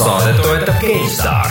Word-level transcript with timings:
saadet 0.00 0.42
toetab 0.42 0.74
GameStar 0.80 1.46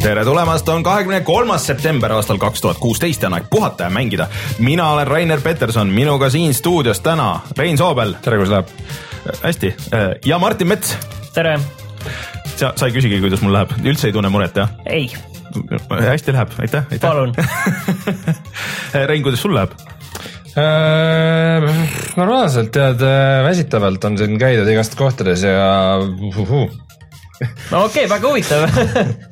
tere 0.00 0.24
tulemast, 0.24 0.68
on 0.68 0.82
kahekümne 0.82 1.20
kolmas 1.20 1.66
september 1.66 2.12
aastal 2.12 2.38
kaks 2.38 2.60
tuhat 2.60 2.78
kuusteist 2.78 3.22
ja 3.22 3.28
on 3.28 3.34
aeg 3.34 3.50
puhata 3.50 3.84
ja 3.84 3.90
mängida. 3.90 4.28
mina 4.58 4.90
olen 4.90 5.06
Rainer 5.06 5.40
Peterson, 5.40 5.88
minuga 5.88 6.30
siin 6.30 6.54
stuudios 6.54 7.00
täna 7.00 7.40
Rein 7.58 7.78
Soobel. 7.78 8.14
tere, 8.22 8.36
kuidas 8.36 8.50
läheb? 8.50 9.09
Hästi 9.42 9.74
ja 10.24 10.38
Martin 10.38 10.68
Mets. 10.68 10.96
tere. 11.34 11.58
sa, 12.56 12.72
sa 12.76 12.86
ei 12.86 12.94
küsigi, 12.94 13.20
kuidas 13.22 13.42
mul 13.44 13.54
läheb, 13.54 13.72
üldse 13.84 14.10
ei 14.10 14.16
tunne 14.16 14.30
muret, 14.32 14.56
jah? 14.56 14.72
ei. 14.86 15.10
hästi 15.90 16.34
läheb, 16.36 16.54
aitäh, 16.58 16.84
aitäh. 16.90 17.08
palun 17.08 17.34
Rein, 19.10 19.22
kuidas 19.22 19.42
sul 19.42 19.54
läheb? 19.56 19.74
Äh, 20.58 21.66
normaalselt 22.18 22.72
tead, 22.74 23.02
väsitavalt 23.46 24.04
on 24.08 24.18
siin 24.18 24.38
käidud 24.40 24.68
igast 24.72 24.96
kohtades 24.98 25.44
ja 25.46 25.98
uhuhu. 26.02 26.64
no 27.70 27.84
okei 27.84 28.04
okay,, 28.04 28.08
väga 28.10 28.28
huvitav 28.28 28.66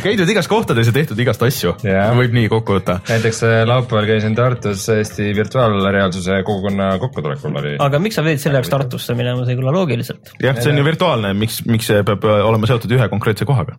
käidud 0.00 0.32
igas 0.32 0.48
kohtades 0.50 0.90
ja 0.90 0.94
tehtud 0.96 1.18
igast 1.22 1.42
asju 1.46 1.76
võib 2.18 2.34
nii 2.36 2.50
kokku 2.52 2.78
võtta. 2.78 3.00
näiteks 3.08 3.42
laupäeval 3.68 4.08
käisin 4.10 4.36
Tartus 4.38 4.88
Eesti 4.94 5.30
virtuaalreaalsuse 5.36 6.42
kogukonna 6.46 6.92
kokkutulekul 7.02 7.60
oli. 7.62 7.76
aga 7.78 8.02
miks 8.02 8.18
sa 8.18 8.26
pidid 8.26 8.42
selle 8.42 8.60
jaoks 8.60 8.72
Tartusse 8.72 9.16
minema, 9.18 9.44
see 9.44 9.56
ei 9.56 9.62
kõla 9.62 9.74
loogiliselt. 9.76 10.34
jah, 10.42 10.58
see 10.60 10.74
on 10.74 10.82
ju 10.82 10.90
virtuaalne, 10.90 11.32
miks, 11.38 11.62
miks 11.70 11.90
see 11.92 12.04
peab 12.06 12.26
olema 12.30 12.70
seotud 12.70 12.98
ühe 12.98 13.08
konkreetse 13.12 13.48
kohaga? 13.48 13.78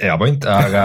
hea 0.00 0.14
point, 0.18 0.44
aga 0.46 0.82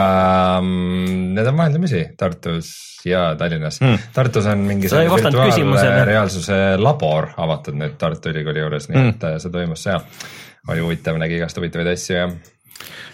mm, 0.61 1.33
need 1.35 1.49
on 1.51 1.57
vaheldumisi 1.59 2.05
Tartus 2.17 2.71
ja 3.05 3.35
Tallinnas 3.37 3.81
mm.. 3.81 4.07
Tartus 4.13 4.47
on 4.49 4.63
mingi 4.65 4.89
virtuaalreaalsuse 4.89 6.61
labor 6.81 7.29
avatud 7.37 7.77
nüüd 7.77 7.99
Tartu 8.01 8.33
Ülikooli 8.33 8.63
juures, 8.63 8.89
nii 8.89 8.97
mm. 8.97 9.13
et 9.13 9.27
äh, 9.29 9.37
see 9.43 9.53
toimus 9.53 9.85
seal. 9.85 10.01
oli 10.69 10.81
huvitav, 10.81 11.17
nägi 11.21 11.37
igast 11.37 11.57
huvitavaid 11.57 11.91
asju 11.93 12.17
ja 12.17 12.25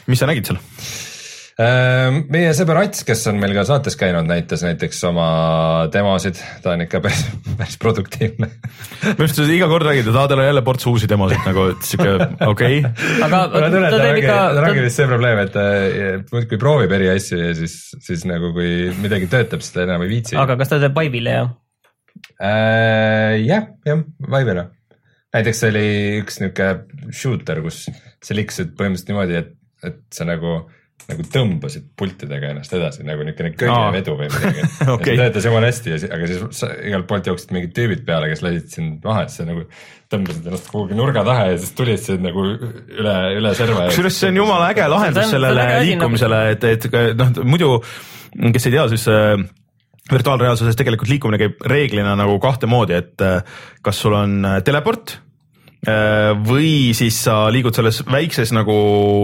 mis 0.08 0.22
sa 0.22 0.30
nägid 0.30 0.50
seal? 0.50 0.62
Ehm, 1.58 2.20
meie 2.30 2.52
sõber 2.54 2.78
Ats, 2.84 3.02
kes 3.02 3.24
on 3.32 3.40
meil 3.42 3.56
ka 3.58 3.64
saates 3.66 3.96
käinud, 3.98 4.28
näitas 4.30 4.62
näiteks 4.62 5.00
oma 5.10 5.30
demosid, 5.90 6.38
ta 6.62 6.76
on 6.76 6.84
ikka 6.86 7.00
päris, 7.02 7.24
päris 7.58 7.80
produktiivne 7.82 8.52
minu 8.52 9.16
arust 9.16 9.40
sa 9.40 9.48
iga 9.50 9.70
kord 9.72 9.88
räägid, 9.88 10.06
et 10.06 10.20
aa, 10.22 10.30
tal 10.30 10.44
on 10.44 10.46
jälle 10.46 10.62
ports 10.68 10.86
uusi 10.92 11.10
demosid 11.10 11.42
nagu, 11.50 11.66
et 11.74 11.90
siuke 11.90 12.14
okei 12.46 12.78
okay.. 12.86 13.10
aga 13.26 13.42
ta 13.50 13.72
teeb 13.74 14.22
ikka. 14.22 14.38
tal 14.60 14.70
ongi 14.70 14.86
vist 14.86 15.02
see 15.02 15.10
probleem, 15.10 15.42
et 15.48 15.54
ta 15.58 15.66
muudkui 16.30 16.62
proovib 16.62 16.94
eri 17.00 17.10
asju 17.16 17.42
ja 17.42 17.58
siis, 17.58 17.80
siis 18.06 18.30
nagu 18.30 18.54
kui 18.54 18.94
midagi 19.02 19.26
töötab, 19.34 19.66
siis 19.66 19.74
ta 19.74 19.88
enam 19.88 20.06
ei 20.06 20.14
viitsi. 20.14 20.38
aga 20.38 20.60
kas 20.62 20.76
ta 20.76 20.82
teeb 20.86 20.94
Vive'ile 21.02 21.38
jah 21.40 21.54
äh,? 22.38 23.34
jah, 23.48 23.72
jah, 23.90 24.06
Vive'ile. 24.30 24.70
näiteks 25.34 25.68
oli 25.74 25.88
üks 26.22 26.38
niuke 26.46 26.74
shooter, 27.10 27.66
kus 27.66 27.88
see 27.90 28.38
liikus 28.38 28.62
põhimõtteliselt 28.78 29.16
niimoodi, 29.16 29.42
et 29.42 29.57
et 29.90 30.00
sa 30.14 30.28
nagu, 30.28 30.60
nagu 31.08 31.28
tõmbasid 31.34 31.92
pultidega 32.00 32.54
ennast 32.54 32.74
edasi 32.78 33.06
nagu 33.08 33.26
niisugune 33.28 33.54
köievedu 33.60 34.18
või 34.20 34.32
midagi 34.34 34.66
okay.. 34.96 35.14
see 35.14 35.20
töötas 35.22 35.48
jumala 35.50 35.72
hästi, 35.72 36.00
aga 36.08 36.32
siis 36.32 36.66
igalt 36.90 37.08
poolt 37.12 37.30
jooksid 37.32 37.54
mingid 37.56 37.76
tüübid 37.78 38.04
peale, 38.08 38.32
kes 38.32 38.44
lasid 38.46 38.74
sind 38.74 39.08
maha, 39.08 39.28
et 39.28 39.34
sa 39.36 39.48
nagu 39.48 39.68
tõmbasid 40.12 40.52
ennast 40.52 40.70
kuhugi 40.72 40.98
nurga 40.98 41.24
taha 41.28 41.50
ja 41.52 41.62
siis 41.62 41.74
tulid 41.78 42.04
sind 42.04 42.24
nagu 42.28 42.44
üle, 42.48 43.16
üle 43.40 43.56
serva. 43.60 43.88
kusjuures 43.92 44.20
see 44.22 44.32
on 44.34 44.44
jumala 44.44 44.72
äge 44.74 44.88
lahendus 44.92 45.34
sellele 45.36 45.68
liikumisele, 45.88 46.44
et, 46.56 46.70
et 46.76 47.18
noh, 47.20 47.42
muidu 47.48 47.74
kes 48.54 48.68
ei 48.68 48.76
tea, 48.76 48.88
siis 48.92 49.08
äh, 49.12 49.36
virtuaalreaalsuses 50.12 50.78
tegelikult 50.80 51.12
liikumine 51.12 51.40
käib 51.42 51.64
reeglina 51.68 52.16
nagu 52.20 52.38
kahte 52.44 52.70
moodi, 52.70 52.98
et 52.98 53.24
äh, 53.24 53.42
kas 53.86 54.04
sul 54.04 54.16
on 54.18 54.40
äh, 54.46 54.60
teleport 54.66 55.18
või 55.86 56.94
siis 56.98 57.16
sa 57.24 57.48
liigud 57.54 57.76
selles 57.76 58.02
väikses 58.10 58.50
nagu 58.56 58.74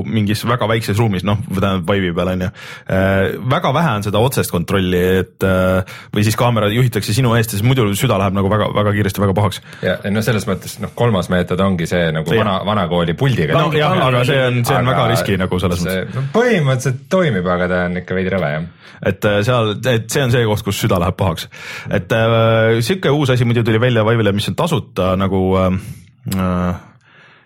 mingis 0.05 0.43
väga 0.47 0.67
väikses 0.69 0.99
ruumis, 0.99 1.25
noh, 1.25 1.39
tähendab 1.49 1.89
Vive'i 1.89 2.13
peal 2.15 2.29
on 2.33 2.45
ju. 2.45 2.49
Äh, 2.93 3.33
väga 3.49 3.71
vähe 3.73 3.95
on 3.97 4.05
seda 4.05 4.21
otsest 4.23 4.53
kontrolli, 4.53 5.01
et 5.23 5.43
äh, 5.47 5.95
või 6.13 6.25
siis 6.25 6.37
kaamera 6.39 6.69
juhitakse 6.71 7.15
sinu 7.15 7.33
eest 7.37 7.53
ja 7.53 7.59
siis 7.59 7.65
muidu 7.67 7.87
süda 7.97 8.19
läheb 8.21 8.37
nagu 8.37 8.51
väga-väga 8.51 8.93
kiiresti 8.95 9.23
väga 9.23 9.35
pahaks. 9.37 9.61
ja 9.81 9.97
no 10.13 10.21
selles 10.25 10.45
mõttes 10.49 10.77
noh, 10.83 10.93
kolmas 10.95 11.31
meetod 11.33 11.59
ongi 11.65 11.89
see 11.89 12.11
nagu 12.15 12.29
see, 12.29 12.39
vana, 12.39 12.59
vanakooli 12.67 13.17
puldiga. 13.17 13.57
no 13.57 13.73
jah, 13.75 13.97
aga 14.07 14.23
see 14.29 14.45
on, 14.45 14.61
see 14.67 14.77
on 14.77 14.87
aga 14.87 14.93
väga 14.93 15.09
riski 15.15 15.39
nagu 15.41 15.59
selles 15.63 15.83
see, 15.83 16.05
mõttes 16.05 16.31
põhimõtteliselt 16.37 17.03
toimib, 17.11 17.49
aga 17.55 17.69
ta 17.71 17.81
on 17.89 17.99
ikka 18.03 18.19
veidi 18.19 18.35
rõve 18.35 18.53
jah. 18.53 18.69
et 19.09 19.27
seal, 19.49 19.73
et 19.95 20.07
see 20.13 20.23
on 20.27 20.37
see 20.37 20.45
koht, 20.47 20.65
kus 20.69 20.85
süda 20.85 21.01
läheb 21.01 21.17
pahaks. 21.19 21.49
et 21.89 22.15
äh, 22.19 22.79
sihuke 22.85 23.11
uus 23.11 23.33
asi 23.33 23.49
muidu 23.49 23.65
tuli 23.65 23.81
välja 23.81 24.05
Vive'ile, 24.07 24.35
mis 24.35 24.49
on 24.53 24.59
tasuta 24.59 25.13
nagu 25.19 25.43
äh, 25.59 25.69
Äh, 25.71 26.02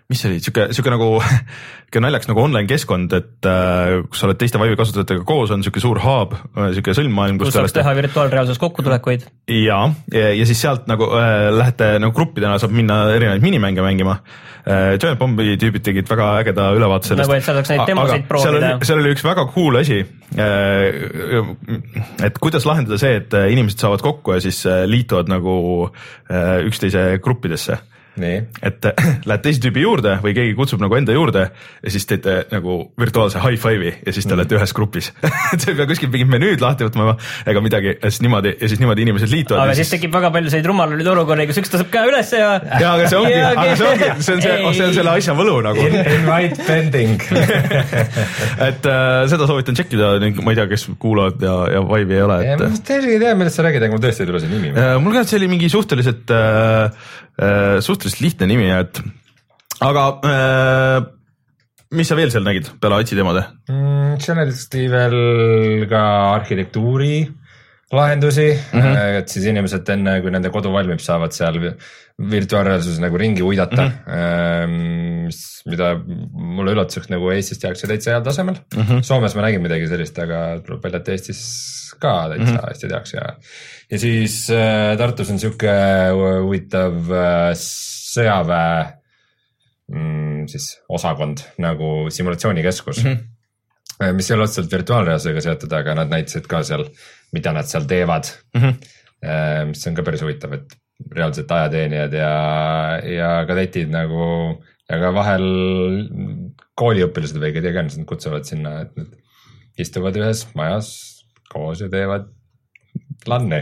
mis 0.08 0.22
see 0.22 0.30
oli, 0.32 0.40
sihuke, 0.40 0.70
sihuke 0.76 0.92
nagu, 0.94 1.08
sihuke 1.88 2.02
naljakas 2.04 2.30
nagu 2.30 2.44
online 2.46 2.68
keskkond, 2.70 3.14
et 3.18 3.48
äh, 3.50 3.98
kus 4.08 4.22
sa 4.22 4.30
oled 4.30 4.40
teiste 4.40 4.60
Vive'i 4.62 4.78
kasutajatega 4.80 5.26
koos, 5.28 5.52
on 5.52 5.66
sihuke 5.66 5.84
suur 5.84 6.00
hub, 6.04 6.36
äh, 6.56 6.70
sihuke 6.78 6.96
sõlmmaailm. 6.96 7.40
kus 7.42 7.52
saab 7.56 7.68
teha 7.76 7.96
virtuaalreaalsuses 7.98 8.62
kokkutulekuid. 8.62 9.26
ja, 9.52 9.82
ja, 10.14 10.30
ja 10.32 10.46
siis 10.48 10.62
sealt 10.64 10.88
nagu 10.88 11.10
äh, 11.20 11.50
lähete 11.56 11.98
nagu 12.00 12.16
gruppidena 12.16 12.56
saab 12.62 12.76
minna 12.76 13.02
erinevaid 13.18 13.44
minimänge 13.44 13.84
mängima 13.84 14.22
äh,. 14.64 14.96
Giant 15.00 15.20
Bombi 15.20 15.58
tüübid 15.60 15.84
tegid 15.84 16.08
väga 16.08 16.30
ägeda 16.42 16.70
ülevaate 16.76 17.12
sellest. 17.12 17.28
nagu, 17.28 17.36
et 17.36 17.48
saadaks 17.50 17.74
neid 17.74 17.84
demosid 17.88 18.26
proovida. 18.32 18.72
seal 18.88 19.04
oli 19.04 19.12
üks 19.16 19.28
väga 19.28 19.48
cool 19.52 19.82
asi 19.82 20.00
äh,. 20.40 21.52
et 22.24 22.40
kuidas 22.40 22.68
lahendada 22.68 23.00
see, 23.02 23.20
et 23.20 23.36
inimesed 23.52 23.84
saavad 23.84 24.08
kokku 24.08 24.38
ja 24.38 24.48
siis 24.48 24.64
liituvad 24.88 25.28
nagu 25.36 25.60
äh, 26.32 26.64
üksteise 26.72 27.10
gruppidesse 27.20 27.82
et 28.18 28.88
lähed 29.30 29.44
teise 29.44 29.62
tüübi 29.64 29.84
juurde 29.84 30.18
või 30.24 30.34
keegi 30.38 30.56
kutsub 30.58 30.82
nagu 30.84 30.98
enda 30.98 31.16
juurde 31.16 31.48
ja 31.50 31.94
siis 31.94 32.08
teete 32.10 32.40
nagu 32.52 32.80
virtuaalse 33.00 33.42
high 33.44 33.60
five'i 33.62 33.94
ja 34.06 34.14
siis 34.14 34.26
te 34.26 34.34
mm. 34.34 34.40
olete 34.40 34.58
ühes 34.58 34.74
grupis 34.78 35.12
et 35.54 35.64
sa 35.64 35.72
ei 35.72 35.78
pea 35.78 35.88
kuskilt 35.90 36.14
mingit 36.14 36.32
menüüd 36.32 36.64
lahti 36.64 36.88
võtma 36.88 37.16
ega 37.48 37.64
midagi 37.64 37.94
ja 37.96 38.12
siis 38.12 38.22
niimoodi 38.26 38.56
ja 38.56 38.72
siis 38.72 38.82
niimoodi 38.82 39.06
inimesed 39.08 39.34
liituvad. 39.34 39.64
aga 39.66 39.78
siis 39.78 39.94
tekib 39.94 40.14
väga 40.16 40.32
palju 40.34 40.52
selliseid 40.52 40.72
rumalaid 40.72 41.12
olukordi, 41.14 41.48
kus 41.50 41.62
üks 41.62 41.74
tõstab 41.74 41.92
käe 41.94 42.12
üles 42.12 42.34
ja. 42.36 42.50
ja 42.82 42.94
aga 42.96 43.10
see 43.12 43.20
ongi, 43.20 43.38
aga 43.52 43.76
see 43.76 43.90
ongi, 43.92 44.10
see 44.28 44.38
on 44.38 44.44
see, 44.46 44.58
see 44.80 44.88
on 44.88 44.96
selle 44.98 45.16
asja 45.18 45.36
võlu 45.38 45.58
nagu. 45.66 45.84
Invite 45.88 46.68
pending 46.68 47.22
et 48.70 48.88
äh, 48.90 49.24
seda 49.30 49.50
soovitan 49.50 49.78
tšekkida, 49.78 50.14
ma 50.42 50.54
ei 50.54 50.60
tea, 50.60 50.68
kes 50.72 50.88
kuulavad 51.02 51.44
ja, 51.44 51.56
ja 51.76 51.84
Vive'i 51.88 52.18
ei 52.18 52.26
ole 52.26 52.40
et.... 52.46 52.64
ma 52.64 52.82
täiesti 52.88 53.16
ei 53.16 53.22
tea, 53.22 53.36
millest 53.40 53.60
sa 53.60 53.68
räägid, 53.68 53.86
aga 53.86 53.96
mul 53.96 54.04
tõesti 54.04 54.26
ei 54.26 54.32
tule 54.32 54.44
see 54.44 54.52
nimi. 54.52 54.74
Äh, 54.74 54.96
mul 55.04 55.16
ka, 55.18 55.26
see 55.28 55.40
oli 55.42 55.52
mingi 55.52 55.70
suhteliselt 55.72 56.32
Äh, 56.38 56.92
suhteliselt 57.38 58.24
lihtne 58.24 58.48
nimi, 58.50 58.70
et 58.74 59.02
aga 59.86 60.06
äh, 60.26 61.00
mis 61.96 62.10
sa 62.10 62.18
veel 62.18 62.32
seal 62.34 62.46
nägid 62.48 62.70
peale 62.82 63.02
Atsi 63.02 63.18
teemade 63.18 63.44
mm,? 63.70 64.18
seal 64.24 64.42
oli 64.42 64.88
veel 64.92 65.18
ka 65.92 66.04
arhitektuuri 66.36 67.20
lahendusi 67.92 68.50
mm, 68.52 68.82
-hmm. 68.82 69.20
et 69.22 69.32
siis 69.32 69.46
inimesed 69.48 69.90
enne, 69.90 70.18
kui 70.22 70.32
nende 70.32 70.50
kodu 70.52 70.72
valmib, 70.74 71.00
saavad 71.00 71.32
seal 71.36 71.60
virtuaalreaalsuses 72.18 73.00
nagu 73.00 73.18
ringi 73.18 73.46
uidata 73.46 73.84
mm, 73.86 73.94
-hmm. 74.08 74.76
mis, 75.28 75.42
mida 75.70 75.94
mulle 75.98 76.74
üllatuseks 76.76 77.12
nagu 77.14 77.32
Eestis 77.32 77.62
tehakse 77.64 77.88
täitsa 77.88 78.12
heal 78.12 78.26
tasemel 78.26 78.58
mm. 78.76 78.84
-hmm. 78.84 79.02
Soomes 79.08 79.36
ma 79.36 79.48
nägin 79.48 79.62
midagi 79.62 79.88
sellist, 79.88 80.20
aga 80.20 80.60
tuleb 80.66 80.84
välja, 80.84 81.00
et 81.00 81.10
Eestis 81.16 81.42
ka 82.00 82.28
täitsa 82.34 82.52
mm 82.52 82.58
-hmm. 82.58 82.70
hästi 82.70 82.88
tehakse 82.88 83.18
ja 83.18 83.28
ja 83.92 84.00
siis 84.00 84.50
äh, 84.50 84.98
Tartus 84.98 85.32
on 85.32 85.40
sihuke 85.40 85.74
huvitav 86.44 87.12
äh, 87.12 87.52
sõjaväe 87.56 88.86
mm, 89.88 90.48
siis 90.52 90.68
osakond 90.90 91.44
nagu 91.58 92.10
simulatsioonikeskus 92.10 93.04
mm. 93.04 93.14
-hmm. 93.14 94.14
mis 94.14 94.32
ei 94.32 94.36
ole 94.36 94.44
otseselt 94.44 94.72
virtuaalreaalsusega 94.72 95.42
seotud, 95.42 95.72
aga 95.74 95.96
nad 95.96 96.12
näitasid 96.12 96.48
ka 96.48 96.64
seal, 96.64 96.86
mida 97.36 97.54
nad 97.56 97.68
seal 97.70 97.88
teevad 97.90 98.30
mm. 98.56 98.62
-hmm. 98.62 99.72
mis 99.72 99.88
on 99.88 99.96
ka 99.96 100.04
päris 100.04 100.24
huvitav, 100.24 100.54
et 100.54 100.78
reaalselt 101.14 101.52
ajateenijad 101.52 102.14
ja, 102.14 102.34
ja 103.06 103.30
kadetid 103.48 103.92
nagu 103.94 104.26
ja 104.90 105.00
ka 105.02 105.14
vahel 105.14 105.48
kooliõpilased 106.78 107.40
või 107.42 107.54
keda 107.56 107.74
iganes 107.74 107.98
nad 107.98 108.08
kutsuvad 108.10 108.48
sinna, 108.50 108.82
et 108.86 108.94
nad 108.98 109.14
istuvad 109.78 110.18
ühes 110.18 110.46
majas 110.58 110.92
koos 111.52 111.82
ja 111.84 111.90
teevad 111.92 112.30
LAN-i 113.28 113.62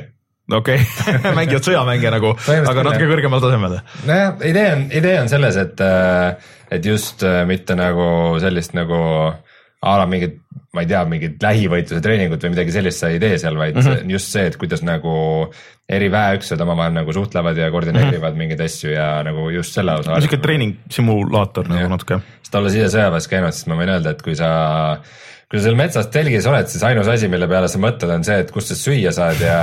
okei 0.53 0.77
okay. 0.83 1.33
mängivad 1.35 1.65
sõjamänge 1.65 2.11
nagu, 2.13 2.33
aga 2.37 2.85
natuke 2.85 3.09
kõrgemal 3.09 3.41
tasemel. 3.43 3.79
nojah, 4.05 4.35
idee 4.45 4.67
on, 4.75 4.85
idee 5.01 5.17
on 5.23 5.31
selles, 5.31 5.57
et, 5.61 5.81
äh, 5.81 6.53
et 6.77 6.85
just 6.85 7.25
äh, 7.25 7.41
mitte 7.49 7.77
nagu 7.79 8.07
sellist 8.43 8.77
nagu 8.77 8.99
a 9.85 9.97
la 9.99 10.05
mingit 10.09 10.39
ma 10.75 10.83
ei 10.83 10.89
tea, 10.91 11.01
mingit 11.09 11.43
lähivõitluse 11.43 12.03
treeningut 12.03 12.43
või 12.45 12.53
midagi 12.55 12.75
sellist 12.75 13.03
sa 13.03 13.11
ei 13.13 13.21
tee 13.23 13.39
seal, 13.41 13.57
vaid 13.59 13.77
mm 13.77 13.87
-hmm. 13.87 14.13
just 14.15 14.35
see, 14.35 14.45
et 14.51 14.57
kuidas 14.61 14.83
nagu 14.85 15.15
eri 15.89 16.09
väeüksused 16.11 16.61
omavahel 16.61 16.95
nagu 16.95 17.13
suhtlevad 17.13 17.57
ja 17.57 17.69
koordineerivad 17.71 18.15
mm 18.15 18.33
-hmm. 18.33 18.39
mingeid 18.43 18.65
asju 18.65 18.91
ja 18.91 19.09
nagu 19.23 19.49
just 19.53 19.77
selle 19.77 19.99
osa. 19.99 20.15
niisugune 20.15 20.41
treeningsimulaator 20.47 21.69
nagu 21.69 21.91
natuke. 21.93 22.19
sest 22.41 22.55
olles 22.55 22.75
ise 22.75 22.89
sõjaväes 22.97 23.29
käinud, 23.29 23.53
siis 23.53 23.67
ma 23.71 23.79
võin 23.79 23.93
öelda, 23.95 24.15
et 24.15 24.21
kui 24.25 24.35
sa 24.35 24.49
kui 25.45 25.59
sa 25.59 25.67
seal 25.67 25.77
metsas 25.77 26.07
telgis 26.13 26.47
oled, 26.49 26.67
siis 26.71 26.83
ainus 26.87 27.07
asi, 27.11 27.27
mille 27.29 27.47
peale 27.47 27.67
sa 27.69 27.79
mõtled, 27.81 28.09
on 28.11 28.23
see, 28.25 28.39
et 28.41 28.49
kust 28.51 28.71
sa 28.71 28.77
süüa 28.79 29.11
saad 29.15 29.43
ja, 29.43 29.59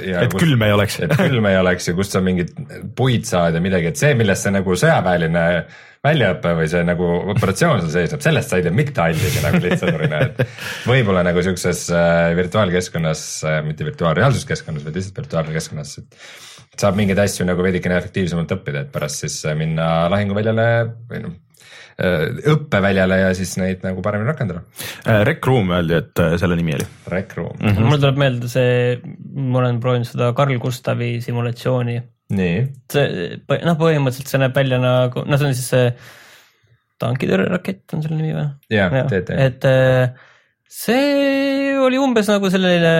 ja. 0.00 0.22
et 0.24 0.32
kust, 0.32 0.40
külm 0.40 0.64
ei 0.64 0.72
oleks. 0.72 1.00
et 1.04 1.12
külm 1.18 1.50
ei 1.50 1.58
oleks 1.60 1.90
ja 1.90 1.94
kust 1.98 2.16
sa 2.16 2.22
mingit 2.24 2.54
puid 2.96 3.28
saad 3.28 3.58
ja 3.58 3.60
midagi, 3.60 3.92
et 3.92 4.00
see, 4.00 4.14
millest 4.18 4.46
see 4.46 4.54
nagu 4.56 4.78
sõjaväeline 4.82 5.44
väljaõpe 6.04 6.52
või 6.58 6.68
see 6.70 6.84
nagu 6.86 7.08
operatsioon 7.34 7.82
sul 7.82 7.92
seisneb, 7.92 8.22
sellest 8.24 8.52
sa 8.52 8.58
ei 8.58 8.66
tea 8.66 8.74
mitte 8.74 9.02
halligi 9.02 9.42
nagu 9.44 9.62
lihtsõdurina, 9.64 10.20
et 10.28 10.42
võib-olla 10.90 11.24
nagu 11.26 11.42
siukses 11.44 11.88
äh, 11.94 12.28
virtuaalkeskkonnas 12.38 13.24
äh,, 13.48 13.58
mitte 13.66 13.86
virtuaalreaalsuskeskkonnas, 13.88 14.86
vaid 14.86 15.00
lihtsalt 15.00 15.20
virtuaalkeskkonnas, 15.24 15.96
et 16.02 16.78
saab 16.78 16.98
mingeid 16.98 17.18
asju 17.22 17.48
nagu 17.48 17.64
veidikene 17.66 17.98
efektiivsemalt 17.98 18.54
õppida, 18.58 18.86
et 18.86 18.94
pärast 18.94 19.26
siis 19.26 19.40
äh, 19.48 19.58
minna 19.58 20.08
lahinguväljale 20.12 20.70
või 21.10 21.26
noh 21.26 21.36
õppeväljale 21.98 23.16
ja 23.18 23.30
siis 23.34 23.56
neid 23.58 23.80
nagu 23.82 23.98
paremini 24.06 24.30
rakendada. 24.30 24.60
Rec 25.26 25.42
Room 25.50 25.72
öeldi, 25.74 25.96
et 25.98 26.20
selle 26.38 26.54
nimi 26.54 26.76
oli. 26.76 26.84
Rec 27.10 27.34
Room 27.34 27.56
mm. 27.56 27.72
-hmm. 27.72 27.88
mul 27.90 27.98
tuleb 27.98 28.20
meelde 28.22 28.50
see, 28.52 29.00
ma 29.34 29.58
olen 29.58 29.80
proovinud 29.82 30.06
seda 30.06 30.28
Carl 30.38 30.60
Gustavi 30.62 31.16
simulatsiooni 31.24 31.96
nii. 32.34 32.62
see 32.92 33.28
noh, 33.64 33.76
põhimõtteliselt 33.80 34.32
see 34.32 34.40
näeb 34.42 34.56
välja 34.56 34.80
nagu, 34.82 35.24
noh, 35.24 35.40
see 35.40 35.50
on 35.50 35.56
siis 35.56 35.70
see 35.72 35.92
tankitõrjerakett 36.98 37.94
on 37.96 38.04
selle 38.04 38.18
nimi 38.18 38.34
või? 38.36 38.48
jah 38.74 38.94
ja,, 38.94 39.04
TT. 39.08 39.38
et 39.38 39.68
äh, 39.68 40.18
see 40.68 41.76
oli 41.80 42.00
umbes 42.02 42.28
nagu 42.30 42.50
selline 42.52 42.94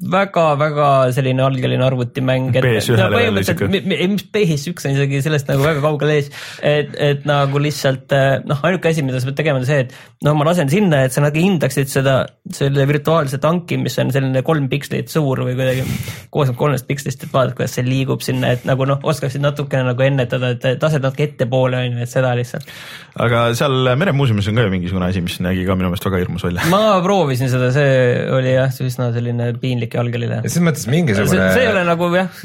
väga-väga 0.00 0.88
selline 1.12 1.44
algeline 1.44 1.84
arvutimäng. 1.84 2.50
mis 2.54 4.24
PS1 4.32 4.86
on 4.88 4.96
isegi 4.96 5.20
sellest 5.24 5.50
nagu 5.50 5.64
väga 5.64 5.82
kaugel 5.84 6.14
ees, 6.14 6.30
et, 6.64 6.94
et 6.96 7.26
nagu 7.28 7.60
lihtsalt 7.60 8.14
noh, 8.48 8.62
ainuke 8.66 8.90
asi, 8.92 9.04
mida 9.04 9.20
sa 9.20 9.28
pead 9.28 9.40
tegema, 9.42 9.60
on 9.60 9.68
see, 9.68 9.84
et 9.84 10.24
noh, 10.24 10.36
ma 10.38 10.46
lasen 10.48 10.72
sinna, 10.72 11.02
et 11.04 11.14
sa 11.14 11.24
nagu 11.24 11.36
hindaksid 11.36 11.90
seda, 11.92 12.22
selle 12.54 12.86
virtuaalse 12.88 13.40
tanki, 13.42 13.78
mis 13.80 13.98
on 14.00 14.12
selline 14.14 14.44
kolm 14.46 14.70
pikslit 14.72 15.12
suur 15.12 15.44
või 15.44 15.56
kuidagi 15.58 15.84
koosneb 16.32 16.56
kolmest 16.60 16.88
pikslist, 16.88 17.26
et 17.26 17.34
vaadata, 17.34 17.58
kuidas 17.58 17.76
see 17.76 17.86
liigub 17.86 18.24
sinna, 18.24 18.54
et 18.56 18.64
nagu 18.68 18.88
noh, 18.88 19.02
oskaksid 19.12 19.44
natukene 19.44 19.90
nagu 19.90 20.06
ennetada, 20.06 20.54
et 20.56 20.82
lased 20.82 21.04
natuke 21.04 21.28
ettepoole 21.28 21.84
on 21.84 21.98
ju, 21.98 22.06
et 22.06 22.12
seda 22.12 22.32
lihtsalt. 22.38 22.72
aga 23.20 23.50
seal 23.58 23.92
meremuuseumis 24.00 24.48
on 24.48 24.60
ka 24.60 24.66
ju 24.66 24.74
mingisugune 24.74 25.10
asi, 25.10 25.24
mis 25.24 25.36
nägi 25.44 25.68
ka 25.68 25.76
minu 25.76 25.92
meelest 25.92 26.08
väga 26.08 26.24
hirmus 26.24 26.46
välja 26.46 26.64
ma 26.72 26.82
proovisin 27.04 27.50
seda, 27.52 27.70
see 27.74 27.92
oli 28.32 28.54
jah, 28.54 28.72
üsna 28.84 29.10
selline 29.14 29.52
piinlik 29.60 29.89
ja 29.96 30.04
algeline. 30.04 30.40
selles 30.44 30.66
mõttes 30.66 30.86
mingisugune. 30.90 31.50
see 31.54 31.64
ei 31.64 31.70
ole 31.70 31.84
nagu 31.88 32.08
jah, 32.14 32.40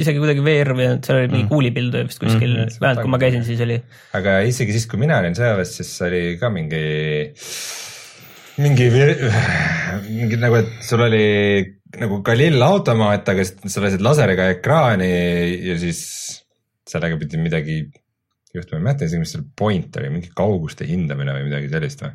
isegi 0.00 0.22
kuidagi 0.22 0.44
VR 0.44 0.72
või 0.76 0.88
seal 1.06 1.20
oli 1.20 1.30
mingi 1.30 1.44
mm. 1.44 1.50
kuulipild 1.52 1.98
vist 2.08 2.22
kuskil 2.22 2.54
mm, 2.54 2.78
vähemalt 2.82 3.04
kui 3.04 3.14
ma 3.14 3.20
käisin, 3.22 3.44
siis 3.46 3.62
oli. 3.66 3.80
aga 4.18 4.40
isegi 4.48 4.76
siis, 4.76 4.86
kui 4.90 5.02
mina 5.02 5.20
olin 5.22 5.36
sõjaväes, 5.38 5.74
siis 5.80 5.92
oli 6.06 6.22
ka 6.40 6.52
mingi, 6.54 6.84
mingi, 8.60 8.90
mingi 10.10 10.40
nagu, 10.40 10.60
et 10.60 10.86
sul 10.86 11.06
oli 11.06 11.24
nagu 12.00 12.20
Galil 12.26 12.60
automaat, 12.62 13.32
aga 13.32 13.46
sa 13.46 13.82
lasid 13.82 14.04
laseriga 14.04 14.50
ekraani 14.54 15.10
ja 15.70 15.78
siis 15.80 16.04
sellega 16.90 17.18
pidi 17.18 17.40
midagi 17.40 17.80
juhtuma, 18.54 18.80
ei 18.80 18.84
mäleta 18.84 19.06
isegi, 19.06 19.22
mis 19.22 19.34
seal 19.34 19.44
point 19.58 19.96
oli, 20.00 20.12
mingi 20.12 20.30
kauguste 20.36 20.86
hindamine 20.88 21.34
või 21.36 21.48
midagi 21.48 21.70
sellist 21.70 22.02
või 22.04 22.14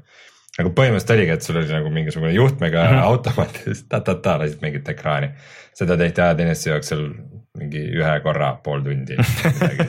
nagu 0.60 0.72
põhimõtteliselt 0.76 1.16
oligi, 1.18 1.36
et 1.36 1.46
sul 1.46 1.60
oli 1.60 1.72
nagu 1.74 1.92
mingisugune 1.94 2.34
juhtmega 2.36 2.84
mm 2.84 2.96
-hmm. 2.96 3.08
automaat 3.12 3.62
ja 3.62 3.64
siis 3.74 3.86
ta-ta-ta 3.92 4.38
lasid 4.40 4.62
mingit 4.64 4.90
ekraani. 4.90 5.32
seda 5.76 5.98
tehti 5.98 6.22
ajateenistuse 6.22 6.70
jooksul 6.70 7.10
mingi 7.58 7.82
ühe 8.00 8.20
korra 8.24 8.54
pool 8.64 8.82
tundi. 8.84 9.18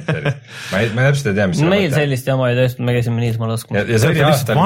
ma 0.72 0.78
ei, 0.80 0.90
ma 0.94 1.06
täpselt 1.06 1.30
ei 1.30 1.34
tea, 1.34 1.46
mis. 1.46 1.62
meil 1.62 1.94
sellist 1.94 2.26
jama 2.26 2.50
ei 2.50 2.56
tehtud, 2.58 2.84
me 2.84 2.94
käisime 2.96 3.22
niisama 3.22 3.50
laskmas. 3.52 3.78
ja, 3.80 3.92
ja 3.92 3.98
see 3.98 4.10
oli 4.10 4.22
aastal, 4.26 4.62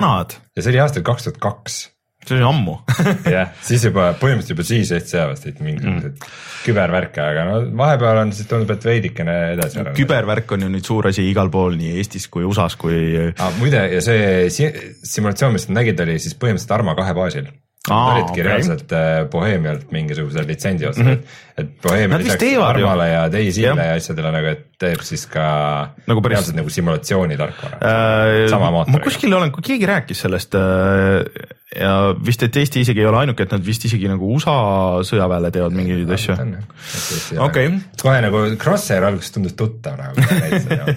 ja 0.57 0.63
see 0.63 0.73
oli 0.73 0.81
aastal 0.81 1.03
kaks 1.03 1.29
tuhat 1.29 1.41
kaks 1.41 1.81
see 2.27 2.37
oli 2.37 2.47
ammu 2.47 2.77
jah, 3.37 3.55
siis 3.65 3.85
juba 3.89 4.11
põhimõtteliselt 4.21 4.55
juba 4.55 4.67
siis 4.69 4.93
Eesti 4.97 5.15
sõjaväes 5.15 5.45
tehti 5.45 5.67
mingisuguseid 5.67 6.13
mm. 6.13 6.35
kübervärke, 6.67 7.25
aga 7.25 7.47
no 7.49 7.57
vahepeal 7.81 8.23
on 8.25 8.35
siis 8.37 8.51
tundub, 8.51 8.75
et 8.75 8.85
veidikene 8.91 9.39
edasi 9.55 9.81
no,. 9.81 9.95
kübervärk 9.97 10.53
on 10.57 10.67
ju 10.67 10.75
nüüd 10.75 10.91
suur 10.91 11.09
asi 11.11 11.25
igal 11.31 11.53
pool 11.53 11.79
nii 11.81 11.97
Eestis 12.01 12.29
kui 12.33 12.45
USA-s 12.49 12.77
kui 12.81 13.01
ah,. 13.33 13.51
muide 13.61 13.87
ja 13.97 14.05
see 14.05 14.47
simulatsioon, 14.53 15.57
mis 15.57 15.69
nad 15.71 15.81
nägid, 15.81 16.05
oli 16.07 16.21
siis 16.21 16.37
põhimõtteliselt 16.37 16.79
Arma 16.81 16.97
kahe 16.99 17.17
baasil 17.17 17.51
Aa, 17.89 18.13
olidki 18.13 18.43
okay. 18.43 18.43
reaalselt 18.45 18.91
äh, 18.93 19.23
Bohemialt 19.33 19.87
mingisuguse 19.95 20.43
litsentsi 20.47 20.85
osta 20.87 21.03
mm, 21.03 21.09
-hmm. 21.09 21.39
et, 21.57 21.63
et 21.65 21.71
Bohemia 21.83 22.19
lisaks 22.21 22.45
Armale 22.61 23.07
ja 23.09 23.23
Daisyle 23.33 23.87
ja 23.87 23.95
asjadele 23.97 24.33
nagu, 24.35 24.51
et 24.53 24.67
teeb 24.79 25.01
siis 25.01 25.25
ka 25.27 25.45
nagu 26.07 26.21
päris... 26.21 26.35
reaalselt 26.35 26.59
nagu 26.61 26.69
simulatsiooni 26.69 27.39
tarkvara 27.41 27.79
äh,. 27.81 28.51
sama 28.53 28.69
mootoriga. 28.71 28.99
ma 28.99 29.05
kuskil 29.05 29.33
olen, 29.33 29.53
kui 29.53 29.65
keegi 29.65 29.89
rääkis 29.89 30.21
sellest 30.27 30.59
äh, 30.61 31.25
ja 31.71 31.91
vist, 32.19 32.43
et 32.43 32.57
Eesti 32.59 32.83
isegi 32.83 33.03
ei 33.03 33.07
ole 33.07 33.21
ainuke, 33.21 33.45
et 33.47 33.53
nad 33.55 33.63
vist 33.63 33.85
isegi 33.87 34.09
nagu 34.11 34.27
USA 34.35 34.55
sõjaväele 35.07 35.53
teevad 35.55 35.75
mingeid 35.77 36.09
asju. 36.17 36.35
okei. 37.47 37.69
kohe 38.01 38.17
nagu 38.25 38.41
Crosshair 38.59 39.07
alguses 39.07 39.31
tundus 39.37 39.55
tuttav 39.59 40.01
nagu 40.01 40.25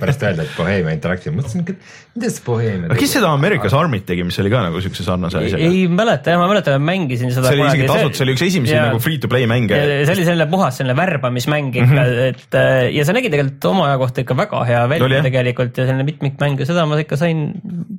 pärast 0.01 0.25
öelda, 0.25 0.47
et 0.47 0.55
Bohemia 0.57 0.95
Interactive, 0.95 1.35
mõtlesin, 1.37 1.61
et 1.61 2.15
mida 2.17 2.31
see 2.33 2.45
Bohemia 2.47 2.89
tegi. 2.89 3.03
kes 3.03 3.13
seda 3.19 3.29
Ameerikas 3.37 3.75
Army't 3.77 4.07
tegi, 4.09 4.25
mis 4.25 4.39
oli 4.41 4.53
ka 4.53 4.63
nagu 4.65 4.81
siukse 4.81 5.05
sarnase 5.05 5.43
asjaga? 5.43 5.69
ei 5.69 5.85
mäleta 5.91 6.33
jah, 6.33 6.41
ma 6.41 6.49
mäletan, 6.49 6.79
et 6.79 6.87
mängisin 6.89 7.35
seda. 7.35 7.51
see 7.51 7.59
oli 7.59 7.69
isegi 7.69 7.91
tasuta, 7.91 8.17
see 8.17 8.25
oli 8.25 8.35
üks 8.39 8.45
esimesi 8.47 8.73
ja, 8.73 8.87
nagu 8.89 9.03
free 9.03 9.21
to 9.21 9.29
play 9.29 9.45
mänge. 9.49 9.77
see 9.77 10.15
oli 10.15 10.25
selline 10.25 10.49
puhas 10.49 10.81
selline 10.81 10.97
värbamismäng 10.97 11.69
ikka 11.69 11.85
mm, 11.85 12.01
-hmm. 12.01 12.33
et 12.33 12.57
äh, 12.57 12.89
ja 12.97 13.05
see 13.05 13.17
nägi 13.19 13.29
tegelikult 13.29 13.69
oma 13.69 13.91
aja 13.91 14.01
kohta 14.01 14.25
ikka 14.25 14.37
väga 14.41 14.65
hea 14.71 14.81
välja 14.89 15.21
tegelikult 15.29 15.77
ja 15.77 15.85
selline 15.85 16.09
mitmikmäng 16.09 16.57
ja 16.57 16.69
seda 16.69 16.89
ma 16.89 16.97
ikka 16.97 17.21
sain 17.21 17.45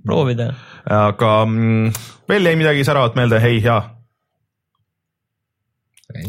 proovida. 0.03 0.51
aga 0.91 1.33
mm, 1.47 1.95
veel 2.29 2.51
jäi 2.51 2.57
midagi 2.65 2.89
säravat 2.89 3.21
meelde, 3.21 3.43
ei, 3.45 3.61
jaa 3.65 3.83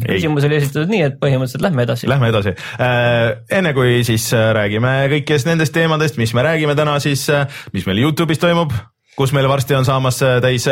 küsimus 0.06 0.46
oli 0.48 0.58
esitatud 0.58 0.90
nii, 0.90 1.04
et 1.10 1.16
põhimõtteliselt 1.20 1.62
lähme 1.66 1.84
edasi. 1.86 2.08
Lähme 2.10 2.30
edasi 2.32 2.52
äh,. 2.56 3.36
enne 3.58 3.72
kui 3.76 4.00
siis 4.08 4.26
äh, 4.34 4.50
räägime 4.56 4.98
kõikidest 5.12 5.48
nendest 5.50 5.74
teemadest, 5.76 6.18
mis 6.20 6.34
me 6.36 6.44
räägime 6.46 6.76
täna, 6.78 6.98
siis 7.02 7.26
äh, 7.32 7.46
mis 7.76 7.86
meil 7.88 8.00
Youtube'is 8.02 8.40
toimub, 8.42 8.72
kus 9.16 9.32
meil 9.36 9.48
varsti 9.48 9.76
on 9.76 9.86
saamas 9.88 10.18
täis 10.44 10.66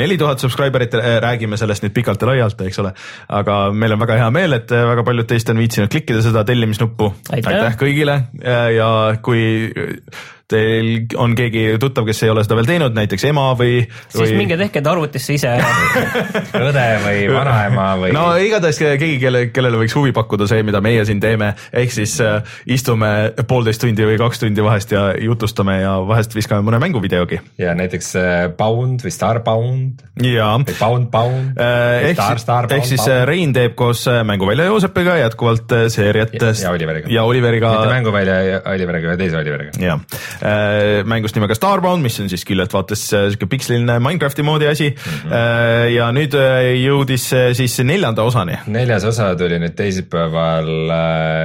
neli 0.00 0.16
tuhat 0.18 0.42
subscriber'it, 0.42 0.96
räägime 1.22 1.58
sellest 1.60 1.84
nüüd 1.84 1.94
pikalt 1.94 2.22
ja 2.24 2.30
laialt, 2.30 2.64
eks 2.66 2.80
ole. 2.82 2.94
aga 3.28 3.58
meil 3.74 3.94
on 3.94 4.02
väga 4.02 4.18
hea 4.22 4.30
meel, 4.34 4.56
et 4.56 4.74
väga 4.74 5.04
paljud 5.06 5.28
teist 5.30 5.52
on 5.52 5.60
viitsinud 5.62 5.92
klikkida 5.92 6.24
seda 6.24 6.42
tellimisnuppu. 6.48 7.12
aitäh 7.36 7.78
kõigile 7.78 8.18
ja 8.74 8.90
kui 9.22 9.70
teil 10.50 11.06
on 11.16 11.32
keegi 11.36 11.62
tuttav, 11.80 12.04
kes 12.04 12.18
ei 12.26 12.30
ole 12.32 12.42
seda 12.44 12.58
veel 12.58 12.68
teinud, 12.68 12.92
näiteks 12.96 13.24
ema 13.30 13.46
või, 13.56 13.78
või.... 14.12 14.12
siis 14.12 14.34
minge 14.36 14.58
tehke 14.60 14.82
ta 14.84 14.92
arvutisse 14.92 15.36
ise 15.38 15.54
õde 16.68 16.84
või 17.04 17.22
vanaema 17.32 17.86
või. 18.02 18.12
no 18.12 18.26
igatahes 18.44 18.80
keegi, 18.82 19.16
kelle, 19.22 19.46
kellele 19.54 19.80
võiks 19.80 19.96
huvi 19.96 20.12
pakkuda 20.16 20.48
see, 20.50 20.64
mida 20.66 20.82
meie 20.84 21.06
siin 21.08 21.22
teeme, 21.22 21.54
ehk 21.72 21.94
siis 21.96 22.18
äh, 22.24 22.56
istume 22.68 23.08
poolteist 23.48 23.80
tundi 23.84 24.04
või 24.04 24.18
kaks 24.20 24.44
tundi 24.44 24.64
vahest 24.64 24.92
ja 24.92 25.06
jutustame 25.16 25.78
ja 25.80 25.96
vahest 26.04 26.36
viskame 26.36 26.66
mõne 26.66 26.82
mänguvideogi. 26.82 27.40
ja 27.64 27.72
näiteks 27.78 28.12
äh, 28.20 28.34
Pound 28.58 29.06
või 29.06 29.14
Starbound. 29.16 30.04
või 30.20 30.76
Pound 30.76 31.08
Pound 31.14 31.56
äh,. 31.56 32.10
ehk, 32.10 32.20
Star, 32.20 32.42
Star, 32.44 32.68
ehk 32.68 32.84
siis 32.90 33.00
Pound. 33.00 33.16
Äh, 33.16 33.24
Rein 33.32 33.56
teeb 33.56 33.78
koos 33.80 34.04
äh, 34.12 34.20
Mänguvälja 34.28 34.68
Joosepiga 34.68 35.16
jätkuvalt 35.22 35.72
seeriat. 35.88 36.36
ja, 36.36 36.52
ja 36.68 36.76
Oliveriga. 36.76 37.08
ja 37.08 37.24
Oliveriga. 37.24 37.72
mitte 37.78 37.96
Mänguvälja 37.96 38.60
Oliveriga, 38.74 39.14
vaid 39.14 39.24
teise 39.24 39.40
Oliveriga. 39.40 39.80
jah 39.80 40.04
Äh, 40.33 40.33
mängust 41.04 41.36
nimega 41.36 41.54
Starbound, 41.56 42.02
mis 42.04 42.16
on 42.20 42.28
siis 42.32 42.44
küllalt 42.46 42.72
vaates 42.74 43.06
äh, 43.14 43.26
sihuke 43.32 43.48
piksliline 43.50 43.98
Minecrafti 44.02 44.44
moodi 44.46 44.68
asi 44.68 44.90
mm. 44.90 45.30
-hmm. 45.30 45.92
ja 45.94 46.10
nüüd 46.14 46.34
jõudis 46.84 47.26
siis 47.56 47.78
neljanda 47.84 48.22
osani. 48.22 48.58
neljas 48.66 49.04
osa 49.04 49.34
tuli 49.36 49.58
nüüd 49.62 49.74
teisipäeval 49.76 50.70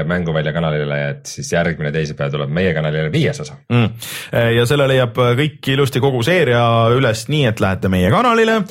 Mänguvälja 0.09 0.53
kanalile, 0.53 0.99
et 1.09 1.25
siis 1.25 1.51
järgmine 1.53 1.91
teisipäev 1.91 2.31
tuleb 2.31 2.49
meie 2.49 2.73
kanalile 2.73 3.11
viies 3.11 3.39
osa 3.39 3.55
mm.. 3.69 3.89
ja 4.55 4.65
selle 4.65 4.87
leiab 4.87 5.15
kõik 5.15 5.71
ilusti 5.73 5.99
kogu 5.99 6.23
seeria 6.23 6.63
üles 6.95 7.27
nii, 7.29 7.45
et 7.51 7.59
lähete 7.59 7.89
meie 7.89 8.11
kanalile 8.11 8.61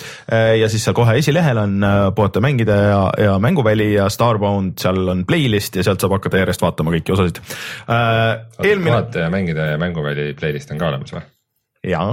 ja 0.61 0.69
siis 0.69 0.85
seal 0.85 0.97
kohe 0.97 1.19
esilehel 1.19 1.59
on 1.59 1.85
puhata 2.15 2.41
mängida 2.41 2.75
ja, 2.75 3.01
ja 3.25 3.39
Mänguväli 3.39 3.93
ja 3.95 4.09
Starbound, 4.09 4.79
seal 4.81 5.09
on 5.09 5.25
playlist 5.27 5.77
ja 5.77 5.85
sealt 5.87 6.01
saab 6.01 6.17
hakata 6.19 6.43
järjest 6.43 6.63
vaatama 6.63 6.95
kõiki 6.95 7.15
osasid. 7.15 7.41
eelmine. 7.89 8.91
puhata 8.91 9.27
ja 9.27 9.31
mängida 9.31 9.67
ja 9.73 9.79
Mänguväli 9.79 10.08
Spotify 10.09 10.35
playlist 10.38 10.73
on 10.73 10.81
ka 10.81 10.91
olemas 10.91 11.15
või? 11.15 11.23
jaa. 11.87 12.11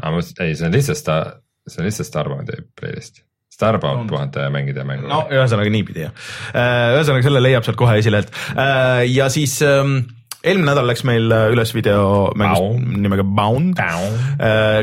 aga 0.00 0.14
ma, 0.14 0.24
ei, 0.44 0.56
see 0.56 0.66
on 0.68 0.74
lihtsalt 0.74 1.00
sta-, 1.00 1.36
see 1.68 1.82
on 1.82 1.88
lihtsalt 1.88 2.10
Starboundi 2.10 2.58
playlist. 2.78 3.24
Starbound 3.54 4.08
puhata 4.10 4.48
ja 4.48 4.50
mängida 4.50 4.82
mängu. 4.86 5.06
no 5.06 5.20
ühesõnaga 5.30 5.70
niipidi 5.70 6.02
jah. 6.02 6.14
Äh, 6.50 6.96
ühesõnaga 6.96 7.26
selle 7.28 7.42
leiab 7.42 7.66
sealt 7.66 7.78
kohe 7.78 8.00
esilehelt 8.00 8.32
äh, 8.58 9.04
ja 9.12 9.28
siis 9.30 9.60
ähm, 9.62 10.00
eelmine 10.42 10.72
nädal 10.72 10.88
läks 10.90 11.04
meil 11.06 11.30
üles 11.54 11.70
videomängust 11.76 12.98
nimega 12.98 13.24
Bound, 13.24 13.78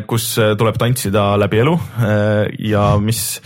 kus 0.08 0.32
tuleb 0.58 0.80
tantsida 0.80 1.34
läbi 1.38 1.60
elu 1.62 1.76
ja 2.72 2.86
mis 3.04 3.42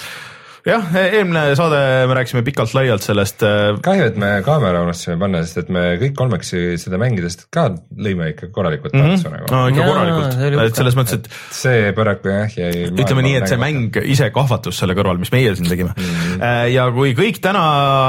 jah, 0.65 0.87
eelmine 0.97 1.43
saade 1.57 1.79
me 2.09 2.15
rääkisime 2.17 2.41
pikalt-laialt 2.45 3.03
sellest. 3.05 3.43
Äh, 3.45 3.77
kahju, 3.85 4.07
et 4.09 4.17
me 4.21 4.31
kaamera 4.45 4.81
unustasime 4.85 5.17
panna, 5.21 5.43
sest 5.45 5.61
et 5.61 5.69
me 5.73 5.83
kõik 6.01 6.15
kolmekesi 6.17 6.79
seda 6.81 6.99
mängides 7.01 7.37
ka 7.53 7.67
lõime 7.93 8.31
ikka 8.33 8.49
korralikult 8.55 8.95
mm 8.95 9.05
-hmm. 9.05 9.35
nagu. 9.35 9.49
no 9.51 9.61
ikka 9.69 9.85
korralikult, 9.89 10.65
et 10.65 10.81
selles 10.81 10.97
mõttes, 10.97 11.19
et. 11.19 11.29
see 11.53 11.91
paraku 11.97 12.33
jah 12.33 12.57
jäi. 12.57 12.87
ütleme 12.89 13.25
nii, 13.27 13.35
et 13.41 13.47
see 13.51 13.61
mäng 13.61 13.99
ise 14.03 14.29
kahvatus 14.33 14.81
selle 14.81 14.97
kõrval, 14.97 15.21
mis 15.21 15.31
meie 15.35 15.55
siin 15.55 15.69
tegime 15.69 15.93
mm. 15.93 16.03
-hmm. 16.03 16.73
ja 16.73 16.89
kui 16.91 17.13
kõik 17.17 17.39
täna 17.41 17.65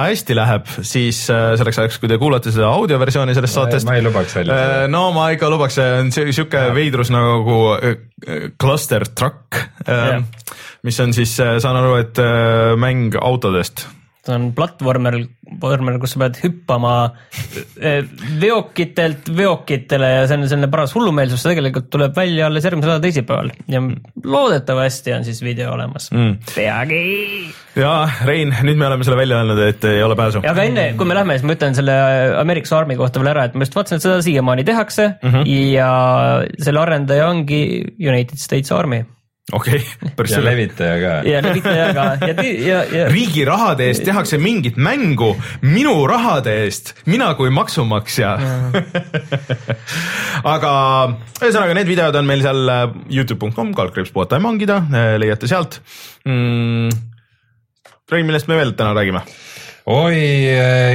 hästi 0.08 0.36
läheb, 0.36 0.66
siis 0.80 1.26
selleks 1.28 1.78
ajaks, 1.78 1.98
kui 1.98 2.08
te 2.08 2.18
kuulate 2.18 2.52
seda 2.52 2.72
audioversiooni 2.72 3.34
sellest 3.34 3.54
saatest. 3.54 3.86
ma 3.86 4.00
ei 4.00 4.06
lubaks 4.06 4.36
välja. 4.36 4.88
no 4.88 5.10
ma 5.12 5.30
ikka 5.36 5.50
lubaks, 5.52 5.76
see 5.76 5.92
on 6.00 6.12
sihuke 6.12 6.68
veidrus 6.75 7.12
nagu 7.12 7.76
cluster 8.56 9.04
truck 9.12 9.60
yeah 9.86 10.22
mis 10.86 11.02
on 11.02 11.14
siis, 11.16 11.36
äh, 11.42 11.56
saan 11.62 11.78
aru, 11.82 11.96
et 12.00 12.22
äh, 12.22 12.74
mäng 12.80 13.18
autodest 13.20 13.86
ta 14.26 14.34
on 14.34 14.48
platvormer, 14.56 15.18
platvormer, 15.60 15.98
kus 16.02 16.16
sa 16.16 16.22
pead 16.24 16.40
hüppama 16.42 16.94
äh, 17.78 18.00
veokitelt 18.40 19.30
veokitele 19.36 20.08
ja 20.12 20.24
see 20.26 20.38
on 20.38 20.48
selline 20.50 20.70
paras 20.72 20.94
hullumeelsus, 20.96 21.42
see 21.42 21.54
tegelikult 21.54 21.88
tuleb 21.94 22.16
välja 22.16 22.48
alles 22.48 22.66
järgmise 22.66 22.90
nädala 22.90 23.04
teisipäeval 23.04 23.52
ja 23.70 23.82
loodetavasti 24.24 25.14
on 25.16 25.26
siis 25.28 25.42
video 25.46 25.72
olemas 25.76 26.10
mm.. 26.14 26.50
peagi. 26.54 27.00
ja 27.78 27.94
Rein, 28.26 28.54
nüüd 28.66 28.80
me 28.80 28.88
oleme 28.90 29.06
selle 29.06 29.20
välja 29.20 29.40
öelnud, 29.42 29.62
et 29.68 29.86
ei 29.92 30.02
ole 30.02 30.18
pääsu. 30.18 30.42
aga 30.42 30.66
enne, 30.66 30.88
kui 30.98 31.08
me 31.08 31.18
lähme, 31.18 31.38
siis 31.38 31.46
ma 31.46 31.58
ütlen 31.58 31.78
selle 31.78 31.98
Ameerika 32.42 32.80
Army 32.80 32.98
kohta 32.98 33.22
veel 33.22 33.34
ära, 33.34 33.46
et 33.46 33.54
ma 33.54 33.66
just 33.66 33.78
vaatasin, 33.78 34.00
et 34.00 34.08
seda 34.08 34.22
siiamaani 34.26 34.66
tehakse 34.66 35.12
mm 35.20 35.36
-hmm. 35.36 35.52
ja 35.76 35.90
selle 36.58 36.82
arendaja 36.82 37.30
ongi 37.30 37.62
United 38.02 38.42
States 38.42 38.74
Army 38.74 39.04
okei 39.52 39.78
okay,, 39.78 40.10
päris 40.18 40.34
ja 40.34 40.42
levitaja 40.42 40.96
ka. 41.02 41.12
ja 41.28 41.42
levitaja 41.44 41.86
ka. 41.94 42.06
Ja, 42.26 42.34
ja, 42.42 42.80
ja. 42.98 43.08
riigi 43.14 43.44
rahade 43.46 43.86
eest 43.90 44.04
tehakse 44.06 44.40
mingit 44.42 44.78
mängu 44.80 45.32
minu 45.62 45.94
rahade 46.10 46.56
eest, 46.64 46.94
mina 47.06 47.32
kui 47.38 47.52
maksumaksja. 47.54 48.34
Aga 50.56 50.72
ühesõnaga, 51.40 51.76
need 51.78 51.90
videod 51.90 52.18
on 52.18 52.26
meil 52.28 52.42
seal 52.44 52.72
äh, 52.72 52.86
Youtube.com, 53.18 53.74
kaldkriips 53.76 54.14
puhata 54.14 54.40
ja 54.40 54.44
mangida, 54.44 54.82
äh, 54.90 55.14
leiate 55.22 55.50
sealt. 55.50 55.80
Mm.. 56.26 56.90
Rein, 58.10 58.26
millest 58.26 58.46
me 58.50 58.58
veel 58.58 58.74
täna 58.78 58.94
räägime? 58.94 59.24
oi, 59.86 60.18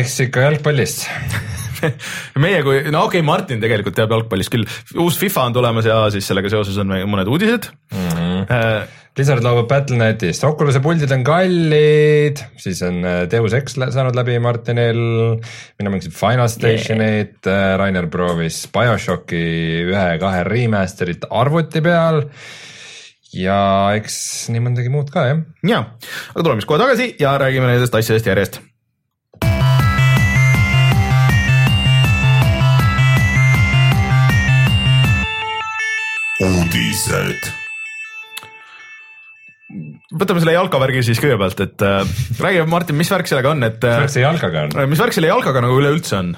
eks 0.01 0.17
ikka 0.27 0.48
jalgpallist. 0.50 1.08
Meie 2.43 2.62
kui, 2.65 2.81
no 2.93 3.05
okei 3.08 3.22
okay,, 3.22 3.25
Martin 3.25 3.62
tegelikult 3.63 3.96
teab 3.98 4.12
jalgpallist 4.13 4.51
küll, 4.53 4.67
uus 5.01 5.17
FIFA 5.20 5.48
on 5.50 5.55
tulemas 5.55 5.88
ja 5.88 6.03
siis 6.13 6.27
sellega 6.27 6.51
seoses 6.51 6.77
on 6.81 6.91
mõned 7.10 7.31
uudised. 7.31 7.72
Mm. 7.96 8.11
-hmm. 8.45 8.81
Äh, 8.81 9.00
Blizzard 9.12 9.43
loobub 9.43 9.67
Battle.netist, 9.67 10.45
Oculus'e 10.48 10.79
puldid 10.79 11.12
on 11.12 11.24
kallid, 11.27 12.39
siis 12.55 12.79
on 12.88 13.03
äh, 13.03 13.25
Deus 13.31 13.53
Ex 13.53 13.75
saanud 13.75 14.15
läbi 14.15 14.39
Martinil, 14.39 15.01
mina 15.79 15.91
mängisin 15.91 16.15
Final 16.15 16.48
Stationit 16.48 17.45
yeah., 17.45 17.74
äh, 17.74 17.77
Rainer 17.81 18.07
proovis 18.07 18.63
BioShocki 18.71 19.43
ühe-kahe 19.91 20.45
remaster'it 20.48 21.27
arvuti 21.29 21.83
peal 21.83 22.24
ja 23.36 23.60
eks 24.00 24.50
nii 24.51 24.63
mõndagi 24.63 24.91
muud 24.91 25.12
ka 25.12 25.27
jah. 25.27 25.45
ja, 25.67 25.86
aga 26.31 26.43
tuleme 26.43 26.63
siis 26.63 26.71
kohe 26.71 26.79
tagasi 26.79 27.15
ja 27.19 27.38
räägime 27.39 27.67
nendest 27.67 27.95
asjadest 27.95 28.31
järjest 28.31 28.62
uudised. 36.41 37.61
Võtame 40.12 40.41
selle 40.44 40.56
jalkavärgi 40.56 41.03
siis 41.06 41.20
kõigepealt, 41.22 41.62
et 41.63 41.84
äh, 41.86 42.01
räägi 42.41 42.63
Martin, 42.70 42.98
mis 43.00 43.12
värk 43.12 43.30
sellega 43.30 43.53
on, 43.53 43.63
et. 43.68 43.77
mis 43.80 44.01
värk 44.03 44.13
selle 44.13 44.25
jalgaga 44.25 44.63
on? 44.65 44.89
mis 44.91 45.01
värk 45.01 45.15
selle 45.15 45.30
jalgaga 45.30 45.63
nagu 45.63 45.77
üleüldse 45.80 46.18
on? 46.18 46.34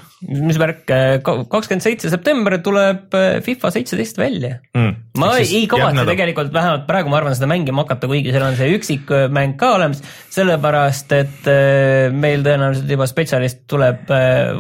mis 0.48 0.60
värk, 0.62 0.84
äh, 0.94 1.16
kakskümmend 1.24 1.86
seitse 1.86 2.12
september 2.14 2.58
tuleb 2.64 3.18
äh, 3.18 3.40
FIFA 3.46 3.74
seitseteist 3.78 4.22
välja 4.22 4.56
mm.. 4.78 4.94
ma 5.20 5.34
siis 5.40 5.56
ei 5.58 5.68
kavatse 5.72 6.06
tegelikult, 6.10 6.54
vähemalt 6.54 6.88
praegu 6.90 7.12
ma 7.14 7.20
arvan 7.22 7.38
seda 7.38 7.50
mängima 7.50 7.86
hakata, 7.86 8.10
kuigi 8.12 8.34
seal 8.36 8.46
on 8.46 8.58
see 8.60 8.72
üksikmäng 8.78 9.58
ka 9.60 9.74
olemas, 9.80 10.04
sellepärast 10.34 11.18
et 11.18 11.52
äh, 11.52 12.14
meil 12.14 12.46
tõenäoliselt 12.46 12.94
juba 12.94 13.10
spetsialist 13.10 13.66
tuleb 13.72 14.10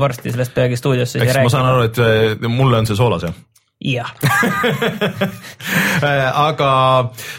varsti 0.02 0.34
sellest 0.34 0.58
peagi 0.58 0.80
stuudiosse. 0.80 1.22
eks 1.24 1.42
ma 1.44 1.54
saan 1.54 1.70
aru, 1.70 1.90
et 1.90 2.48
mulle 2.50 2.82
on 2.82 2.90
see 2.90 2.98
soolas 2.98 3.30
jah 3.30 3.42
jah 3.84 4.10
äh, 6.04 6.28
aga 6.32 6.70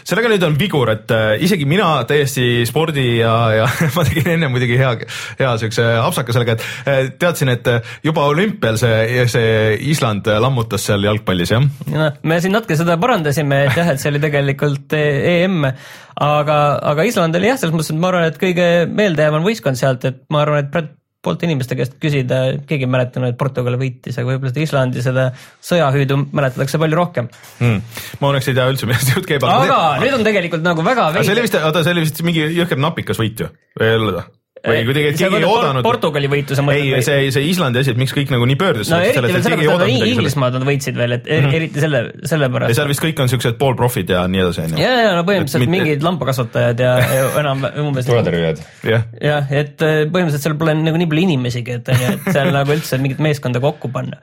sellega 0.04 0.30
nüüd 0.32 0.44
on 0.46 0.56
vigur, 0.60 0.90
et 0.92 1.10
äh, 1.14 1.34
isegi 1.44 1.66
mina 1.68 1.88
täiesti 2.08 2.64
spordi 2.68 3.06
ja, 3.20 3.34
ja 3.62 3.68
ma 3.96 4.04
tegin 4.06 4.34
enne 4.36 4.50
muidugi 4.52 4.78
hea, 4.80 4.92
hea 5.40 5.52
siukse 5.62 5.86
apsaka 6.02 6.36
sellega, 6.36 6.56
et 6.56 6.88
äh, 6.90 7.12
teadsin, 7.20 7.52
et 7.54 7.70
juba 8.04 8.26
olümpial 8.32 8.78
see, 8.80 9.24
see 9.30 9.78
Island 9.92 10.28
lammutas 10.44 10.84
seal 10.90 11.06
jalgpallis, 11.08 11.54
jah? 11.54 11.64
no 11.94 12.10
me 12.22 12.40
siin 12.44 12.54
natuke 12.56 12.78
seda 12.78 12.98
parandasime, 13.00 13.64
et 13.68 13.78
jah, 13.80 13.94
et 13.94 14.02
see 14.02 14.12
oli 14.12 14.22
tegelikult 14.22 14.98
EM, 14.98 15.62
aga, 15.64 16.58
aga 16.92 17.08
Island 17.08 17.40
oli 17.40 17.50
jah, 17.50 17.60
selles 17.60 17.74
mõttes, 17.76 17.94
et 17.94 18.00
ma 18.02 18.12
arvan, 18.12 18.28
et 18.28 18.38
kõige 18.40 18.68
meeldejäävam 18.90 19.46
võistkond 19.46 19.80
sealt, 19.80 20.04
et 20.10 20.22
ma 20.32 20.44
arvan, 20.44 20.66
et 20.66 20.94
poolt 21.24 21.42
inimeste 21.46 21.78
käest 21.78 21.96
küsida, 22.02 22.40
keegi 22.68 22.86
ei 22.86 22.92
mäletanud, 22.92 23.32
et 23.32 23.40
Portugal 23.40 23.78
võitis, 23.80 24.18
aga 24.20 24.32
võib-olla 24.32 24.52
seda 24.52 24.66
Islandi 24.66 25.04
seda 25.04 25.26
sõjahüüdu 25.64 26.20
mäletatakse 26.30 26.80
palju 26.82 27.00
rohkem 27.00 27.30
hmm.. 27.58 27.98
ma 28.20 28.30
õnneks 28.30 28.52
ei 28.52 28.58
tea 28.60 28.68
üldse, 28.70 28.88
millest 28.90 29.14
jutt 29.16 29.28
käib. 29.28 29.48
aga 29.48 29.80
nüüd 30.02 30.18
on 30.20 30.26
tegelikult 30.26 30.64
nagu 30.66 30.86
väga 30.86 31.10
veidi. 31.16 31.28
see 31.28 31.36
oli 31.36 31.46
vist, 31.48 31.60
oota, 31.60 31.84
see 31.86 31.96
oli 31.96 32.06
vist 32.06 32.24
mingi 32.26 32.48
jõhker 32.60 32.80
napikas 32.80 33.20
võit 33.20 33.44
ju, 33.44 33.52
ei 33.80 33.96
olnud 33.98 34.20
või? 34.20 34.30
Või 34.64 34.84
kuidagi, 34.88 35.10
et 35.12 35.18
keegi 35.20 35.38
ei 35.40 35.46
oodanud. 35.48 35.84
Portugali 35.84 36.30
võitu 36.30 36.56
sa 36.56 36.64
mõtled? 36.64 36.96
ei, 36.96 37.04
see, 37.04 37.28
see 37.34 37.48
Islandi 37.50 37.82
asi, 37.82 37.92
et 37.94 38.00
miks 38.00 38.14
kõik 38.16 38.32
nagu 38.32 38.46
nii 38.48 38.58
pöördus. 38.60 38.92
no 38.92 39.00
eriti 39.02 39.24
veel 39.24 39.44
sellepärast, 39.44 39.84
et 39.84 40.06
Inglismaad 40.10 40.56
nad 40.58 40.66
võitsid 40.68 41.00
veel, 41.00 41.16
et 41.18 41.28
mm 41.28 41.44
-hmm. 41.44 41.58
eriti 41.60 41.84
selle, 41.84 42.00
sellepärast. 42.32 42.72
ja 42.72 42.78
seal 42.80 42.90
vist 42.92 43.04
kõik 43.04 43.20
on 43.24 43.32
siuksed 43.32 43.58
poolprofid 43.60 44.14
ja 44.14 44.24
nii 44.30 44.44
edasi, 44.46 44.64
on 44.64 44.74
ju. 44.76 44.80
ja, 44.84 44.94
ja 45.02 45.12
no 45.18 45.26
põhimõtteliselt 45.28 45.68
et, 45.68 45.74
mingid 45.76 46.08
lambakasvatajad 46.08 46.80
ja 46.86 46.96
enam 47.42 47.68
umbes. 47.84 48.08
tuletõrjujad. 48.08 48.64
jah, 48.84 49.52
et 49.52 49.76
põhimõtteliselt 49.76 50.48
seal 50.48 50.58
pole 50.60 50.76
nagu 50.80 51.00
nii 51.00 51.12
palju 51.12 51.28
inimesigi, 51.28 51.78
et 51.80 51.94
on 51.94 52.02
ju, 52.06 52.16
et 52.16 52.32
seal 52.32 52.52
nagu 52.54 52.76
üldse 52.76 53.00
mingit 53.02 53.22
meeskonda 53.24 53.62
kokku 53.64 53.92
panna 53.92 54.22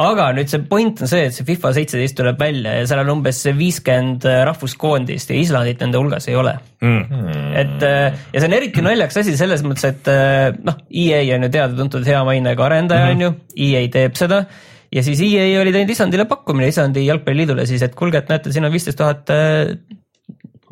aga 0.00 0.30
nüüd 0.32 0.48
see 0.48 0.62
point 0.70 1.02
on 1.04 1.10
see, 1.10 1.26
et 1.28 1.34
see 1.36 1.44
FIFA 1.44 1.72
seitseteist 1.76 2.16
tuleb 2.16 2.38
välja 2.40 2.78
ja 2.78 2.84
seal 2.88 3.02
on 3.02 3.10
umbes 3.18 3.42
viiskümmend 3.58 4.24
äh, 4.24 4.38
rahvuskoondist 4.48 5.32
ja 5.32 5.36
Islandit 5.36 5.82
nende 5.84 6.00
hulgas 6.00 6.28
ei 6.32 6.36
ole. 6.38 6.54
Mm.. 6.80 7.24
et 7.60 7.84
äh, 7.84 8.20
ja 8.32 8.40
see 8.40 8.48
on 8.48 8.56
eriti 8.56 8.84
naljakas 8.84 9.20
asi 9.20 9.36
selles 9.36 9.64
mõttes, 9.66 9.84
et 9.90 10.08
äh, 10.08 10.48
noh, 10.64 10.78
EA 10.88 11.22
on 11.36 11.44
ju 11.44 11.52
teada-tuntud 11.58 12.08
hea 12.08 12.22
mainega 12.24 12.64
arendaja 12.64 13.10
mm, 13.10 13.10
-hmm. 13.10 13.16
on 13.16 13.26
ju, 13.26 13.66
EA 13.68 13.88
teeb 13.92 14.16
seda. 14.16 14.44
Ja 14.92 15.02
siis 15.04 15.20
EA 15.24 15.60
oli 15.60 15.72
teinud 15.72 15.92
Islandile 15.92 16.24
pakkumine, 16.28 16.68
Islandi 16.72 17.04
jalgpalliliidule 17.06 17.66
siis, 17.68 17.84
et 17.84 17.94
kuulge, 17.96 18.24
et 18.24 18.32
näete, 18.32 18.52
siin 18.52 18.64
on 18.64 18.72
viisteist 18.72 18.98
tuhat 19.00 19.28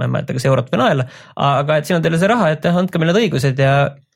ma 0.01 0.09
ei 0.09 0.13
mäleta, 0.17 0.33
kas 0.37 0.49
eurot 0.49 0.73
või 0.73 0.81
naela, 0.81 1.05
aga 1.37 1.77
et 1.77 1.89
siin 1.89 1.99
on 1.99 2.05
teile 2.05 2.21
see 2.21 2.29
raha, 2.29 2.51
et 2.55 2.65
andke 2.73 3.01
meile 3.01 3.13
need 3.13 3.27
õigused 3.27 3.61
ja, 3.61 3.75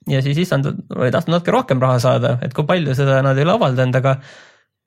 ja 0.08 0.24
siis 0.24 0.40
Island 0.46 0.70
oli 0.96 1.12
tahtnud 1.12 1.36
natuke 1.36 1.52
rohkem 1.52 1.80
raha 1.84 2.00
saada, 2.00 2.38
et 2.44 2.56
kui 2.56 2.64
palju 2.68 2.96
seda 2.96 3.20
nad 3.24 3.36
ei 3.36 3.44
ole 3.44 3.56
avaldanud, 3.58 4.00
aga 4.00 4.16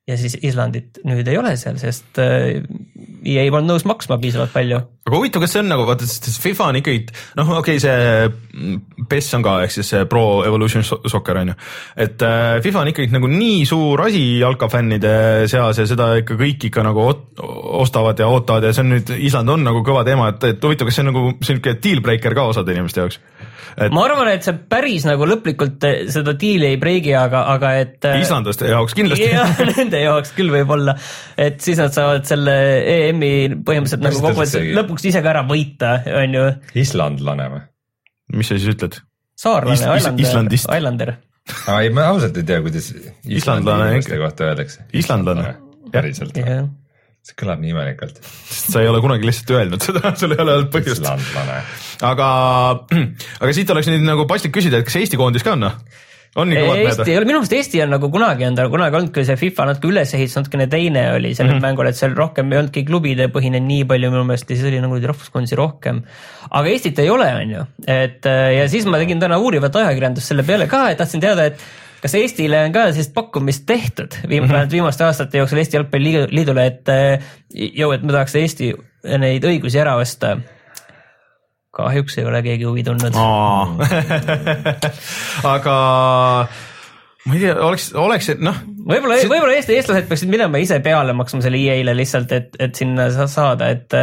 ja 0.08 0.16
siis 0.16 0.38
Islandit 0.42 1.02
nüüd 1.06 1.28
ei 1.28 1.36
ole 1.38 1.52
seal, 1.60 1.76
sest 1.80 2.18
äh, 2.22 2.62
EA 3.28 3.48
polnud 3.52 3.74
nõus 3.74 3.84
maksma 3.88 4.16
piisavalt 4.22 4.54
palju. 4.54 4.78
aga 5.08 5.18
huvitav, 5.18 5.42
kas 5.44 5.52
see 5.54 5.62
on 5.62 5.68
nagu 5.72 5.84
vaata, 5.88 6.06
sest 6.08 6.40
FIFA 6.42 6.68
on 6.72 6.78
ikkagi 6.80 7.02
noh, 7.36 7.50
okei 7.58 7.76
okay,, 7.76 7.82
see 7.82 9.04
PES 9.10 9.30
on 9.38 9.44
ka 9.44 9.54
ehk 9.66 9.74
siis 9.74 9.92
see 9.92 10.06
Pro 10.10 10.24
Evolution 10.48 10.84
Soccer 10.86 11.42
on 11.42 11.52
ju, 11.52 11.58
et 12.06 12.24
äh, 12.24 12.58
FIFA 12.64 12.84
on 12.84 12.92
ikkagi 12.94 13.12
nagu 13.12 13.30
nii 13.32 13.66
suur 13.68 14.04
asi 14.06 14.24
jalkafännide 14.40 15.14
seas 15.50 15.82
ja 15.82 15.88
seda 15.90 16.10
ikka 16.22 16.38
kõik 16.40 16.68
ikka 16.70 16.86
nagu 16.86 17.04
ostavad 17.82 18.20
ja 18.20 18.30
ootavad 18.32 18.68
ja 18.68 18.72
see 18.72 18.86
on 18.86 18.94
nüüd, 18.96 19.12
Island 19.28 19.56
on 19.56 19.66
nagu 19.68 19.84
kõva 19.86 20.06
teema, 20.08 20.32
et, 20.32 20.48
et 20.54 20.64
huvitav, 20.64 20.88
kas 20.88 21.00
see 21.00 21.04
on 21.04 21.12
nagu 21.12 21.26
sihuke 21.44 21.76
deal 21.84 22.00
breaker 22.04 22.36
ka 22.38 22.48
osade 22.54 22.76
inimeste 22.76 23.04
jaoks 23.04 23.20
et.... 23.76 23.92
ma 23.94 24.04
arvan, 24.06 24.30
et 24.32 24.46
see 24.46 24.56
päris 24.70 25.06
nagu 25.08 25.26
lõplikult 25.28 25.86
eh, 25.88 26.00
seda 26.12 26.34
diili 26.38 26.72
ei 26.72 26.80
breigi, 26.80 27.14
aga, 27.18 27.44
aga 27.54 27.72
et. 27.82 27.98
Eh, 28.08 28.20
islandlaste 28.24 28.70
jaoks 28.70 28.96
kindlasti. 28.98 29.30
jah, 29.36 29.62
nende 29.76 30.02
jaoks 30.02 30.34
küll 30.36 30.52
võib-olla, 30.54 30.96
et 31.38 31.60
siis 31.64 31.80
nad 31.80 31.94
saavad 31.94 32.26
selle 32.28 32.56
EM-i 32.94 33.32
põhimõtteliselt 33.56 34.04
nagu 34.06 34.24
kokkuvõttes 34.24 34.72
lõpuks 34.78 35.08
ise 35.10 35.24
ka 35.24 35.34
ära 35.34 35.44
võita, 35.48 35.94
on 36.22 36.40
ju. 36.40 36.48
islandlane 36.84 37.52
või? 37.54 37.64
mis 38.38 38.50
sa 38.50 38.58
siis 38.58 38.74
ütled? 38.74 38.98
saarlane 39.38 39.78
Is, 39.78 40.10
Islander, 40.26 40.58
Islander. 40.58 41.14
aa 41.70 41.78
ei, 41.84 41.94
ma 41.94 42.10
ausalt 42.12 42.36
ei 42.40 42.48
tea, 42.48 42.60
kuidas 42.64 42.90
islandlane 43.24 44.02
kohta 44.02 44.50
öeldakse. 44.50 44.84
islandlane. 44.98 45.54
päriselt 45.94 46.36
või? 46.36 46.60
See 47.26 47.36
kõlab 47.38 47.62
nii 47.62 47.74
imelikult. 47.74 48.20
sest 48.24 48.74
sa 48.74 48.82
ei 48.82 48.90
ole 48.90 49.00
kunagi 49.04 49.28
lihtsalt 49.28 49.54
öelnud 49.56 49.84
seda, 49.84 50.12
sul 50.20 50.34
ei 50.34 50.42
ole 50.42 50.58
olnud 50.58 50.74
põhjust. 50.74 51.08
aga, 52.08 52.28
aga 53.42 53.56
siit 53.56 53.72
oleks 53.74 53.90
nüüd 53.92 54.06
nagu 54.06 54.28
paslik 54.30 54.54
küsida, 54.56 54.80
et 54.80 54.88
kas 54.88 55.00
Eesti 55.02 55.20
koondis 55.20 55.46
ka 55.46 55.56
on 55.56 55.66
noh? 55.68 55.80
on 56.38 56.52
Eesti 56.52 57.10
ei 57.10 57.16
ole, 57.18 57.26
minu 57.26 57.40
meelest 57.40 57.54
Eesti 57.56 57.80
on 57.82 57.92
nagu 57.96 58.10
kunagi 58.12 58.46
on 58.46 58.56
ta 58.58 58.68
kunagi 58.70 58.98
olnud 58.98 59.12
küll 59.14 59.26
see 59.26 59.38
FIFA 59.40 59.66
natuke 59.70 59.90
ülesehitus 59.90 60.36
natukene 60.38 60.68
teine 60.70 61.04
oli 61.14 61.32
sellel 61.34 61.54
mm 61.54 61.58
-hmm. 61.58 61.66
mängul, 61.66 61.88
et 61.88 61.98
seal 61.98 62.14
rohkem 62.16 62.52
ei 62.52 62.60
olnudki 62.60 62.84
klubide 62.88 63.28
põhine 63.32 63.60
nii 63.64 63.88
palju 63.88 64.12
minu 64.12 64.24
meelest 64.28 64.50
ja 64.50 64.56
siis 64.56 64.68
oli 64.68 64.80
nagu 64.84 65.00
rahvuskoondisi 65.12 65.56
rohkem. 65.56 66.02
aga 66.50 66.68
Eestit 66.68 66.98
ei 66.98 67.10
ole, 67.10 67.28
on 67.34 67.50
ju, 67.56 67.66
et 67.86 68.24
ja 68.58 68.68
siis 68.68 68.86
ma 68.86 68.98
tegin 68.98 69.20
täna 69.20 69.38
uurivat 69.38 69.76
ajakirjandust 69.76 70.26
selle 70.26 70.42
peale 70.42 70.66
ka, 70.66 70.90
et 70.90 70.98
tahtsin 70.98 71.20
teada, 71.20 71.44
et 71.44 71.60
kas 72.02 72.14
Eestile 72.18 72.62
on 72.66 72.74
ka 72.74 72.88
sellist 72.92 73.14
pakkumist 73.16 73.66
tehtud 73.66 74.20
viim- 74.24 74.46
mm, 74.46 74.52
-hmm. 74.52 74.70
viimaste 74.70 75.04
aastate 75.04 75.42
jooksul 75.42 75.62
Eesti 75.62 75.76
Jalgpalliliidule, 75.76 76.66
et 76.66 76.94
jõu, 77.54 77.92
et 77.94 78.02
me 78.02 78.14
tahaks 78.14 78.38
Eesti 78.38 78.72
neid 79.18 79.44
õigusi 79.44 79.80
ära 79.80 79.96
osta 79.98 80.36
kahjuks 81.78 82.18
ei 82.18 82.26
ole 82.26 82.42
keegi 82.42 82.66
huvi 82.66 82.82
tundnud 82.86 83.14
aga 85.54 85.76
ma 87.28 87.36
ei 87.36 87.42
tea, 87.42 87.54
oleks, 87.60 87.90
oleks, 87.98 88.32
et 88.34 88.42
noh. 88.42 88.56
võib-olla 88.88 89.20
see..., 89.20 89.30
võib-olla 89.30 89.58
Eesti 89.58 89.76
eestlased 89.76 90.08
peaksid 90.10 90.32
minema 90.32 90.62
ise 90.62 90.80
peale 90.84 91.14
maksma 91.16 91.42
selle 91.44 91.60
EA-le 91.60 91.94
lihtsalt, 91.98 92.32
et, 92.34 92.58
et 92.58 92.78
sinna 92.78 93.10
saada, 93.30 93.70
et 93.74 93.98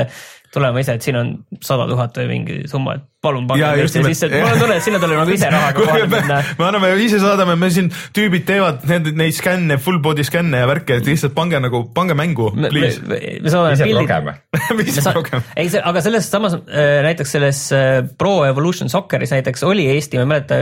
tulema 0.56 0.82
ise, 0.82 0.96
et 0.98 1.06
siin 1.06 1.20
on 1.20 1.36
sada 1.64 1.88
tuhat 1.90 2.18
või 2.22 2.32
mingi 2.32 2.62
summa, 2.72 2.96
et 2.98 3.06
palun 3.26 3.48
pange 3.50 3.70
meisse 3.80 4.04
sisse, 4.06 4.28
et 4.30 4.36
mul 4.38 4.52
on 4.52 4.62
tunne, 4.62 4.78
et 4.78 4.86
sinna 4.86 5.00
tuleb 5.02 5.20
nagu 5.20 5.34
ise 5.34 5.50
rahaga 5.52 5.82
kohale 5.82 6.08
minna. 6.12 6.40
me 6.60 6.68
anname, 6.68 6.92
ise 7.06 7.20
saadame, 7.24 7.56
me 7.60 7.70
siin 7.74 7.90
tüübid 8.16 8.46
teevad 8.48 8.86
need, 8.90 9.10
neid 9.18 9.36
skänne, 9.38 9.80
full 9.82 10.00
body 10.04 10.26
skänne 10.28 10.62
ja 10.62 10.70
värke, 10.70 11.00
et 11.02 11.10
lihtsalt 11.10 11.36
pange 11.38 11.60
nagu, 11.64 11.86
pange 11.96 12.18
mängu, 12.18 12.52
please. 12.68 13.02
me, 13.06 13.18
me, 13.18 13.34
me 13.46 13.54
saame 13.54 13.74
pildid. 13.82 15.34
ei, 15.56 15.72
see, 15.74 15.82
aga 15.82 16.06
selles 16.06 16.30
samas 16.32 16.58
äh, 16.60 17.02
näiteks 17.06 17.36
selles 17.38 17.66
äh, 17.76 18.00
Pro 18.20 18.38
Evolution 18.48 18.92
Socceris 18.94 19.34
näiteks 19.36 19.66
oli 19.68 19.90
Eesti, 19.96 20.22
ma 20.22 20.28
ei 20.28 20.32
mäleta, 20.36 20.62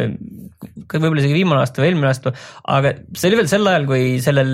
võib-olla 0.93 1.23
isegi 1.23 1.37
viimane 1.37 1.63
aasta 1.63 1.83
või 1.83 1.91
eelmine 1.91 2.11
aasta, 2.11 2.33
aga 2.77 2.95
see 3.11 3.29
oli 3.29 3.41
veel 3.41 3.51
sel 3.51 3.69
ajal, 3.69 3.87
kui 3.89 4.09
sellel 4.23 4.53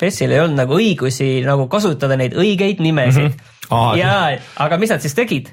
PES-il 0.00 0.34
ei 0.34 0.42
olnud 0.42 0.62
nagu 0.62 0.78
õigusi 0.80 1.32
nagu 1.46 1.68
kasutada 1.72 2.18
neid 2.20 2.36
õigeid 2.38 2.82
nimesid 2.84 3.28
mm. 3.28 3.32
-hmm 3.34 3.56
ah,. 3.70 3.94
ja, 3.98 4.12
aga 4.60 4.78
mis 4.80 4.92
nad 4.92 5.04
siis 5.04 5.16
tegid? 5.18 5.50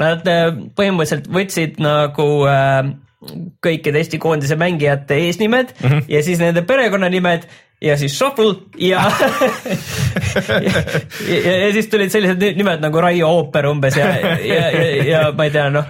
Nad 0.00 0.28
äh, 0.30 0.46
põhimõtteliselt 0.76 1.26
võtsid 1.28 1.80
nagu 1.84 2.28
äh, 2.48 2.92
kõikide 3.62 4.00
Eesti 4.00 4.18
koondise 4.22 4.56
mängijate 4.58 5.18
eesnimed 5.26 5.74
mm 5.78 5.88
-hmm. 5.88 6.08
ja 6.08 6.22
siis 6.22 6.40
nende 6.40 6.62
perekonnanimed 6.66 7.46
ja 7.82 7.96
siis 7.96 8.18
shuffle 8.18 8.54
ja 8.78 9.02
ja, 11.28 11.38
ja, 11.44 11.56
ja 11.66 11.72
siis 11.72 11.88
tulid 11.90 12.10
sellised 12.10 12.42
nimed 12.56 12.80
nagu 12.82 13.00
Raio 13.00 13.28
ooper 13.28 13.66
umbes 13.66 13.96
ja, 13.96 14.06
ja, 14.38 14.70
ja, 14.70 15.04
ja 15.04 15.32
ma 15.36 15.44
ei 15.44 15.50
tea, 15.50 15.70
noh 15.70 15.84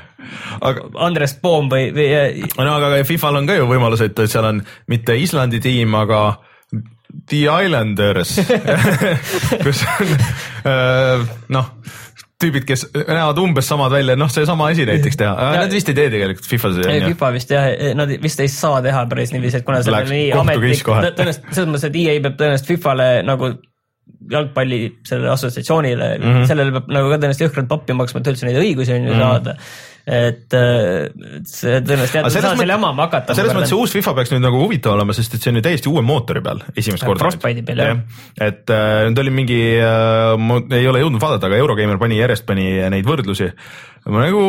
aga 0.60 0.86
Andres 1.04 1.34
Poom 1.42 1.70
või, 1.70 1.90
või. 1.94 2.46
no 2.58 2.74
aga 2.76 3.04
Fifal 3.04 3.36
on 3.40 3.46
ka 3.48 3.56
ju 3.58 3.66
võimalus, 3.70 4.00
et 4.04 4.24
seal 4.26 4.48
on 4.48 4.62
mitte 4.90 5.16
Islandi 5.18 5.60
tiim, 5.60 5.94
aga 5.94 6.22
The 7.28 7.42
Islanders. 7.64 8.36
Kus 9.64 9.82
on 9.88 10.14
äh, 10.68 11.26
noh, 11.52 11.72
tüübid, 12.42 12.66
kes 12.66 12.86
näevad 12.94 13.38
umbes 13.42 13.68
samad 13.70 13.92
välja, 13.94 14.16
noh, 14.18 14.30
seesama 14.32 14.68
asi 14.72 14.86
näiteks 14.88 15.18
teha, 15.20 15.50
nad 15.56 15.74
vist 15.74 15.90
ei 15.92 15.98
tee 15.98 16.08
tegelikult 16.12 16.48
Fifas. 16.48 16.80
FIFA 16.82 17.32
vist 17.36 17.52
jah, 17.54 17.68
nad 17.98 18.14
vist 18.22 18.42
ei 18.42 18.50
saa 18.50 18.80
teha 18.84 19.04
päris 19.10 19.34
niiviisi, 19.34 19.60
et 19.60 19.68
kuna 19.68 19.82
see 19.84 19.94
on 19.94 20.10
nii 20.10 20.30
ametlik, 20.38 20.82
tõenäoliselt 20.88 21.52
selles 21.52 21.70
mõttes, 21.70 21.86
et 21.90 22.00
EA 22.02 22.16
peab 22.24 22.40
tõenäoliselt 22.40 22.72
Fifale 22.72 23.10
nagu 23.26 23.52
jalgpalli 24.32 24.82
sellele 25.06 25.32
assotsiatsioonile 25.32 26.10
mm, 26.18 26.26
-hmm. 26.26 26.44
sellele 26.50 26.74
peab 26.74 26.92
nagu 26.94 27.08
ka 27.10 27.18
tõenäoliselt 27.18 27.48
jõhkralt 27.48 27.70
pappi 27.70 27.96
maksma, 27.96 28.22
et 28.22 28.30
üldse 28.32 28.48
neid 28.48 28.60
õigusi 28.60 28.94
on 28.94 29.08
ju 29.08 29.14
mm 29.14 29.18
-hmm. 29.18 29.26
saada 29.30 29.56
et 30.02 30.54
see 31.46 31.76
tõenäoliselt 31.78 32.16
jah, 32.18 32.26
sa 32.26 32.40
saad 32.42 32.58
selle 32.58 32.74
jamama 32.74 33.06
hakata. 33.06 33.36
selles 33.38 33.54
mõttes 33.54 33.74
uus 33.76 33.92
FIFA 33.94 34.14
peaks 34.16 34.32
nüüd 34.34 34.42
nagu 34.42 34.58
huvitav 34.58 34.96
olema, 34.96 35.14
sest 35.14 35.36
et 35.36 35.44
see 35.44 35.52
on 35.52 35.60
ju 35.60 35.62
täiesti 35.62 35.90
uue 35.92 36.02
mootori 36.02 36.42
peal 36.42 36.64
esimest 36.74 37.06
korda. 37.06 37.22
Frostbite'i 37.22 37.62
peal 37.62 37.84
jah. 37.84 38.00
et 38.48 38.72
äh, 38.74 39.04
nüüd 39.06 39.22
oli 39.22 39.34
mingi 39.36 39.60
äh,, 39.78 40.34
ma 40.42 40.58
ei 40.74 40.88
ole 40.90 41.04
jõudnud 41.04 41.22
vaadata, 41.22 41.46
aga 41.46 41.60
Eurogeimer 41.62 42.02
pani 42.02 42.18
järjest 42.18 42.46
pani 42.48 42.66
neid 42.90 43.06
võrdlusi. 43.06 43.52
ma 44.10 44.26
nagu 44.26 44.42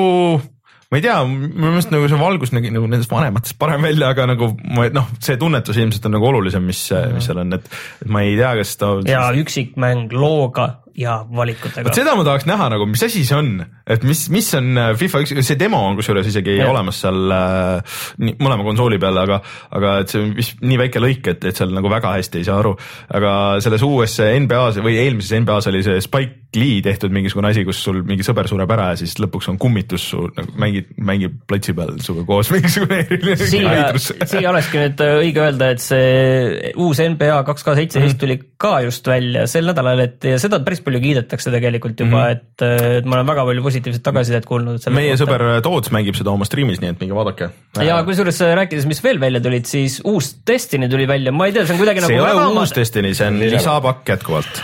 ma 0.94 1.00
ei 1.00 1.06
tea, 1.08 1.16
minu 1.26 1.72
meelest 1.72 1.90
nagu 1.90 2.06
see 2.06 2.20
valgus 2.22 2.52
nägi 2.54 2.70
nagu 2.70 2.86
nendest 2.86 3.10
vanematest 3.10 3.58
parem 3.58 3.82
välja, 3.82 4.12
aga 4.14 4.28
nagu 4.30 4.52
ma 4.78 4.86
noh, 4.94 5.10
see 5.26 5.40
tunnetus 5.42 5.80
ilmselt 5.82 6.06
on 6.06 6.14
nagu 6.20 6.30
olulisem, 6.30 6.68
mis, 6.70 6.84
mis 7.16 7.26
seal 7.26 7.42
on, 7.42 7.58
et, 7.58 7.66
et 8.04 8.14
ma 8.14 8.22
ei 8.22 8.36
tea, 8.38 8.52
kas 8.62 8.78
ta. 8.78 8.92
ja 9.10 9.26
üksikmäng 9.42 10.14
looga 10.14 10.70
ja 10.98 11.16
valikutega. 11.36 11.88
vot 11.88 11.98
seda 11.98 12.14
ma 12.18 12.26
tahaks 12.28 12.46
näha 12.50 12.68
nagu, 12.74 12.86
mis 12.90 13.02
asi 13.06 13.24
see 13.26 13.38
on, 13.38 13.56
et 13.90 14.06
mis, 14.06 14.28
mis 14.34 14.50
on 14.60 14.70
äh, 14.78 14.92
FIFA 15.00 15.24
üks, 15.26 15.34
see 15.48 15.58
demo 15.60 15.80
on 15.88 15.98
kusjuures 15.98 16.30
isegi 16.30 16.60
ja. 16.60 16.68
olemas 16.70 17.02
seal 17.02 17.34
äh, 17.34 17.98
nii, 18.22 18.38
mõlema 18.44 18.68
konsooli 18.68 19.00
peal, 19.02 19.18
aga, 19.24 19.40
aga 19.74 19.96
et 20.04 20.14
see 20.14 20.22
on 20.22 20.36
vist 20.38 20.62
nii 20.62 20.80
väike 20.84 21.02
lõik, 21.02 21.32
et, 21.34 21.50
et 21.50 21.58
seal 21.58 21.74
nagu 21.74 21.90
väga 21.92 22.14
hästi 22.20 22.42
ei 22.42 22.48
saa 22.48 22.60
aru. 22.62 22.76
aga 23.10 23.34
selles 23.66 23.86
uues 23.88 24.20
NBA-s 24.22 24.82
või 24.86 25.00
eelmises 25.02 25.42
NBA-s 25.42 25.72
oli 25.74 25.84
see 25.86 26.06
Spike 26.06 26.44
Lee 26.54 26.84
tehtud 26.86 27.10
mingisugune 27.10 27.50
asi, 27.50 27.64
kus 27.66 27.80
sul 27.82 28.04
mingi 28.06 28.26
sõber 28.26 28.46
sureb 28.50 28.70
ära 28.76 28.92
ja 28.92 28.98
siis 29.00 29.16
lõpuks 29.18 29.50
on 29.50 29.58
kummitus 29.62 30.06
su 30.12 30.28
nagu 30.38 30.54
mängid, 30.62 30.92
mängib 31.02 31.40
platsi 31.50 31.74
peal 31.74 31.96
sinuga 32.04 32.28
koos 32.30 32.52
mingisugune 32.54 33.00
eriline 33.08 33.50
siia, 33.50 33.88
siia 33.98 34.52
olekski 34.52 34.84
nüüd 34.84 35.02
äh, 35.02 35.16
õige 35.24 35.42
öelda, 35.48 35.72
et 35.74 35.82
see 35.82 36.74
uus 36.78 37.02
NBA 37.02 37.42
kaks 37.50 37.66
K 37.66 37.78
seitseteist 37.82 38.22
tuli 38.22 38.38
ka 38.62 38.76
just 38.86 39.10
välja 39.10 39.48
sel 39.50 39.66
nädalal, 39.72 40.06
et 40.06 40.30
ja 40.30 40.38
seda 40.42 40.62
päris 40.62 40.83
palju 40.86 41.02
kiidetakse 41.04 41.52
tegelikult 41.54 42.00
juba 42.00 42.20
mm, 42.20 42.24
-hmm. 42.24 42.32
et, 42.32 42.98
et 43.00 43.08
ma 43.10 43.18
olen 43.20 43.30
väga 43.30 43.46
palju 43.50 43.66
positiivset 43.66 44.04
tagasisidet 44.06 44.48
kuulnud. 44.50 44.80
meie 44.94 45.14
kohta. 45.14 45.24
sõber 45.24 45.46
Toots 45.66 45.94
mängib 45.96 46.18
seda 46.20 46.34
oma 46.34 46.48
striimis, 46.48 46.82
nii 46.84 46.94
et 46.94 47.04
minge 47.04 47.18
vaadake. 47.18 47.50
ja 47.88 48.00
kusjuures 48.08 48.42
äh, 48.46 48.56
rääkides, 48.62 48.88
mis 48.90 49.04
veel 49.04 49.20
välja 49.24 49.42
tulid, 49.44 49.68
siis 49.70 50.00
uus 50.04 50.36
Destiny 50.48 50.90
tuli 50.90 51.08
välja, 51.08 51.32
ma 51.32 51.50
ei 51.50 51.56
tea, 51.56 51.66
see 51.66 51.78
on 51.78 51.84
kuidagi 51.84 52.04
see 52.04 52.10
nagu. 52.10 52.26
see 52.26 52.34
ei 52.34 52.48
ole 52.48 52.62
uus 52.62 52.76
Destiny, 52.76 53.14
see 53.18 53.28
on 53.28 53.40
lisapakk 53.40 54.16
jätkuvalt. 54.16 54.64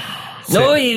no 0.55 0.65
ei, 0.75 0.95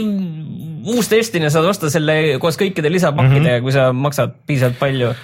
uus 0.94 1.10
Destiny 1.10 1.50
saad 1.50 1.68
osta 1.70 1.90
selle 1.92 2.38
koos 2.42 2.58
kõikide 2.60 2.90
lisapakkidega 2.92 3.40
mm, 3.40 3.58
-hmm. 3.58 3.66
kui 3.66 3.72
sa 3.72 3.92
maksad 3.92 4.36
piisavalt 4.46 4.78
palju. 4.80 5.14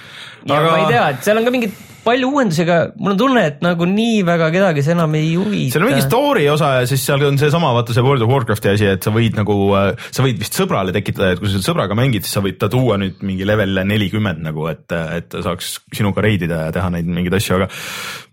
Ja 0.45 0.57
aga... 0.59 0.71
ma 0.71 0.81
ei 0.81 0.91
tea, 0.93 1.05
et 1.13 1.23
seal 1.27 1.41
on 1.41 1.47
ka 1.47 1.55
mingid 1.55 1.77
palju 2.03 2.29
uuendusi, 2.31 2.63
aga 2.63 2.77
mul 2.97 3.13
on 3.13 3.19
tunne, 3.19 3.43
et 3.51 3.59
nagu 3.63 3.87
nii 3.89 4.21
väga 4.27 4.49
kedagi 4.53 4.83
see 4.85 4.95
enam 4.95 5.15
ei 5.19 5.33
huvita. 5.35 5.73
seal 5.75 5.85
on 5.85 5.91
mingi 5.91 6.05
story 6.05 6.45
osa 6.51 6.71
ja 6.79 6.87
siis 6.89 7.03
seal 7.05 7.23
on 7.27 7.39
seesama, 7.41 7.71
vaata 7.75 7.95
see 7.95 8.05
World 8.05 8.23
of 8.25 8.31
Warcrafti 8.31 8.71
asi, 8.71 8.87
et 8.93 9.05
sa 9.05 9.13
võid 9.13 9.37
nagu, 9.37 9.55
äh, 9.77 9.91
sa 10.15 10.25
võid 10.25 10.39
vist 10.41 10.57
sõbrale 10.57 10.93
tekitada, 10.95 11.33
et 11.35 11.41
kui 11.41 11.51
sa 11.51 11.61
sõbraga 11.63 11.97
mängid, 11.99 12.25
siis 12.25 12.37
sa 12.37 12.43
võid 12.45 12.59
ta 12.61 12.69
tuua 12.71 12.97
nüüd 13.01 13.19
mingi 13.25 13.47
level 13.47 13.81
nelikümmend 13.89 14.43
nagu, 14.45 14.67
et, 14.71 14.85
et 14.89 15.29
ta 15.31 15.43
saaks 15.45 15.75
sinuga 15.95 16.23
reidida 16.25 16.65
ja 16.67 16.75
teha 16.75 16.91
neid 16.95 17.09
mingeid 17.09 17.35
asju, 17.39 17.59
aga 17.59 17.69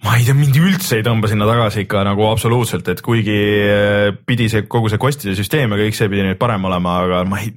ma 0.06 0.16
ei 0.20 0.28
tea, 0.28 0.38
mind 0.38 0.60
üldse 0.62 1.00
ei 1.00 1.06
tõmba 1.06 1.30
sinna 1.32 1.48
tagasi 1.48 1.86
ikka 1.86 2.04
nagu 2.06 2.28
absoluutselt, 2.30 2.88
et 2.92 3.02
kuigi 3.04 3.40
äh, 3.66 4.12
pidi 4.26 4.50
see 4.52 4.66
kogu 4.70 4.92
see 4.92 5.02
kostide 5.02 5.36
süsteem 5.38 5.74
ja 5.74 5.82
kõik 5.82 5.98
see 5.98 6.12
pidi 6.12 6.28
nüüd 6.28 6.40
parem 6.40 6.70
olema, 6.70 7.00
aga 7.04 7.24
ma 7.28 7.42
ei 7.42 7.52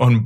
on 0.00 0.18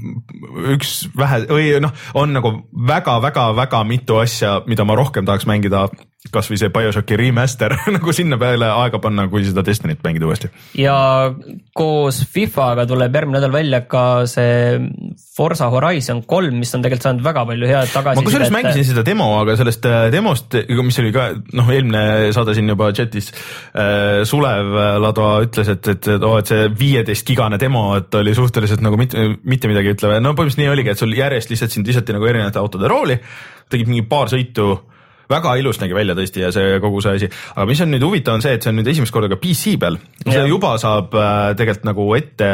üks 0.75 1.09
vähe 1.19 1.45
või 1.51 1.69
noh, 1.83 1.93
on 2.15 2.35
nagu 2.37 2.55
väga-väga-väga 2.89 3.83
mitu 3.89 4.19
asja, 4.23 4.61
mida 4.71 4.87
ma 4.87 4.97
rohkem 4.99 5.27
tahaks 5.27 5.49
mängida 5.51 5.89
kasvõi 6.33 6.57
see 6.61 6.73
BioShocki 6.73 7.19
remaster 7.21 7.75
nagu 7.97 8.15
sinna 8.17 8.39
peale 8.41 8.71
aega 8.73 9.01
panna, 9.03 9.27
kui 9.33 9.45
seda 9.45 9.65
Destiny't 9.67 10.01
mängida 10.05 10.29
uuesti. 10.29 10.49
ja 10.81 10.97
koos 11.77 12.23
FIFA-ga 12.33 12.87
tuleb 12.89 13.19
järgmine 13.19 13.39
nädal 13.39 13.53
välja 13.53 13.83
ka 13.91 14.25
see 14.31 14.79
Forsa 15.35 15.67
Horizon 15.73 16.23
kolm, 16.31 16.61
mis 16.63 16.71
on 16.77 16.85
tegelikult 16.85 17.09
saanud 17.09 17.25
väga 17.27 17.43
palju 17.49 17.69
head 17.69 17.91
tagasisidet. 17.93 18.23
ma 18.23 18.29
kusjuures 18.29 18.55
mängisin 18.55 18.89
seda 18.89 19.05
demo, 19.07 19.27
aga 19.41 19.57
sellest 19.59 19.89
äh, 19.91 19.99
demost, 20.15 20.57
mis 20.85 21.01
oli 21.03 21.13
ka 21.15 21.27
noh, 21.59 21.69
eelmine 21.75 22.33
saade 22.37 22.57
siin 22.57 22.73
juba 22.73 22.89
chat'is 22.97 23.33
äh,, 23.35 24.23
Sulev 24.29 24.73
Lado 25.03 25.29
ütles, 25.45 25.69
et, 25.75 25.93
et, 25.93 26.09
et 26.17 26.25
oo 26.25 26.39
et 26.41 26.55
see 26.55 26.71
viieteist 26.79 27.27
gigane 27.29 27.59
demo, 27.61 27.89
et 27.99 28.15
oli 28.21 28.35
suhteliselt 28.37 28.85
nagu 28.85 28.99
mitte, 29.01 29.29
mitte 29.45 29.71
midagi 29.71 29.93
ütlev, 29.97 30.17
no 30.23 30.33
põhimõtteliselt 30.33 30.65
nii 30.65 30.73
oligi, 30.73 30.95
et 30.95 31.05
sul 31.05 31.15
järjest 31.19 31.53
lihtsalt 31.53 31.77
sind 31.77 31.93
visati 31.93 32.17
nagu 32.17 32.31
erinevate 32.31 32.63
autode 32.63 32.89
rooli, 32.91 33.19
tegid 33.69 33.91
mingi 33.91 34.07
paar 34.09 34.33
sõitu 34.33 34.73
väga 35.31 35.57
ilus 35.61 35.81
nägi 35.83 35.97
välja 35.97 36.17
tõesti 36.19 36.45
ja 36.45 36.53
see 36.55 36.79
kogu 36.83 37.03
see 37.05 37.19
asi, 37.19 37.29
aga 37.55 37.67
mis 37.69 37.83
on 37.85 37.93
nüüd 37.95 38.07
huvitav, 38.07 38.39
on 38.39 38.45
see, 38.45 38.57
et 38.57 38.65
see 38.65 38.73
on 38.73 38.81
nüüd 38.81 38.91
esimest 38.93 39.15
korda 39.15 39.31
ka 39.33 39.41
PC 39.41 39.77
peal, 39.81 39.99
seda 40.25 40.47
juba 40.51 40.75
saab 40.83 41.15
äh, 41.19 41.53
tegelikult 41.59 41.91
nagu 41.91 42.09
ette, 42.19 42.51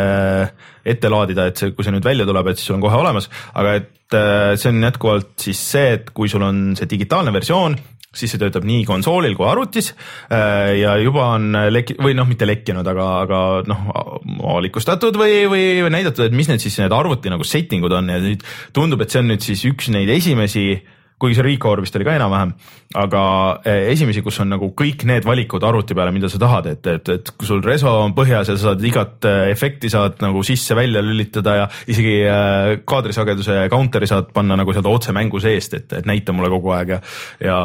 ette 0.95 1.13
laadida, 1.13 1.49
et 1.51 1.61
see, 1.63 1.75
kui 1.77 1.87
see 1.87 1.95
nüüd 1.95 2.07
välja 2.07 2.29
tuleb, 2.29 2.51
et 2.51 2.61
siis 2.61 2.71
sul 2.71 2.79
on 2.79 2.85
kohe 2.85 3.01
olemas, 3.01 3.31
aga 3.55 3.79
et 3.81 4.19
äh, 4.19 4.53
see 4.61 4.73
on 4.73 4.85
jätkuvalt 4.91 5.33
siis 5.49 5.65
see, 5.75 5.97
et 5.99 6.13
kui 6.17 6.31
sul 6.33 6.45
on 6.47 6.71
see 6.79 6.91
digitaalne 6.91 7.35
versioon, 7.35 7.79
siis 8.11 8.33
see 8.33 8.41
töötab 8.43 8.65
nii 8.67 8.83
konsoolil 8.89 9.37
kui 9.39 9.47
arvutis 9.47 9.93
äh, 9.95 10.75
ja 10.81 10.97
juba 10.99 11.29
on 11.37 11.53
leki- 11.71 11.95
või 12.03 12.17
noh, 12.19 12.27
mitte 12.27 12.49
lekkinud, 12.49 12.87
aga, 12.91 13.07
aga 13.23 13.43
noh, 13.71 13.85
avalikustatud 13.95 15.19
või, 15.21 15.45
või 15.51 15.93
näidatud, 15.95 16.27
et 16.27 16.35
mis 16.35 16.51
need 16.51 16.63
siis 16.63 16.81
need 16.83 16.95
arvuti 16.95 17.31
nagu 17.31 17.47
setting 17.47 17.87
ud 17.87 17.95
on. 17.95 18.11
Ja 18.11 18.19
nüüd 18.23 18.43
tundub, 18.75 19.05
et 19.05 19.15
see 19.15 19.23
on 19.23 19.31
nüüd 19.31 19.47
siis 19.47 19.63
üks 19.69 19.93
neid 19.95 20.11
esimesi 20.11 20.73
kuigi 21.21 21.37
see 21.37 21.45
Recore 21.45 21.85
vist 21.85 21.97
oli 21.99 22.07
ka 22.07 22.15
enam-vähem, 22.17 22.53
aga 23.01 23.23
eh, 23.69 23.91
esimesi, 23.93 24.23
kus 24.25 24.41
on 24.43 24.51
nagu 24.55 24.71
kõik 24.77 25.05
need 25.09 25.27
valikud 25.29 25.65
arvuti 25.67 25.97
peale, 25.97 26.15
mida 26.15 26.31
sa 26.33 26.41
tahad, 26.41 26.71
et, 26.73 26.91
et, 26.91 27.13
et 27.15 27.33
kui 27.37 27.49
sul 27.49 27.63
reso 27.65 27.93
on 28.07 28.15
põhjas 28.17 28.51
ja 28.51 28.57
sa 28.57 28.71
saad 28.71 28.85
igat 28.89 29.29
eh, 29.29 29.43
efekti 29.53 29.93
saad 29.93 30.19
nagu 30.25 30.43
sisse-välja 30.47 31.05
lülitada 31.05 31.57
ja 31.63 31.69
isegi 31.93 32.17
eh, 32.25 32.73
kaadrisageduse 32.89 33.63
counter'i 33.73 34.11
saad 34.11 34.33
panna 34.35 34.59
nagu 34.59 34.75
sealt 34.75 34.89
otse 34.91 35.15
mängu 35.17 35.43
seest, 35.43 35.77
et, 35.77 35.97
et 36.01 36.09
näita 36.09 36.35
mulle 36.37 36.51
kogu 36.53 36.75
aeg 36.77 36.97
ja, 36.97 37.01
ja 37.45 37.61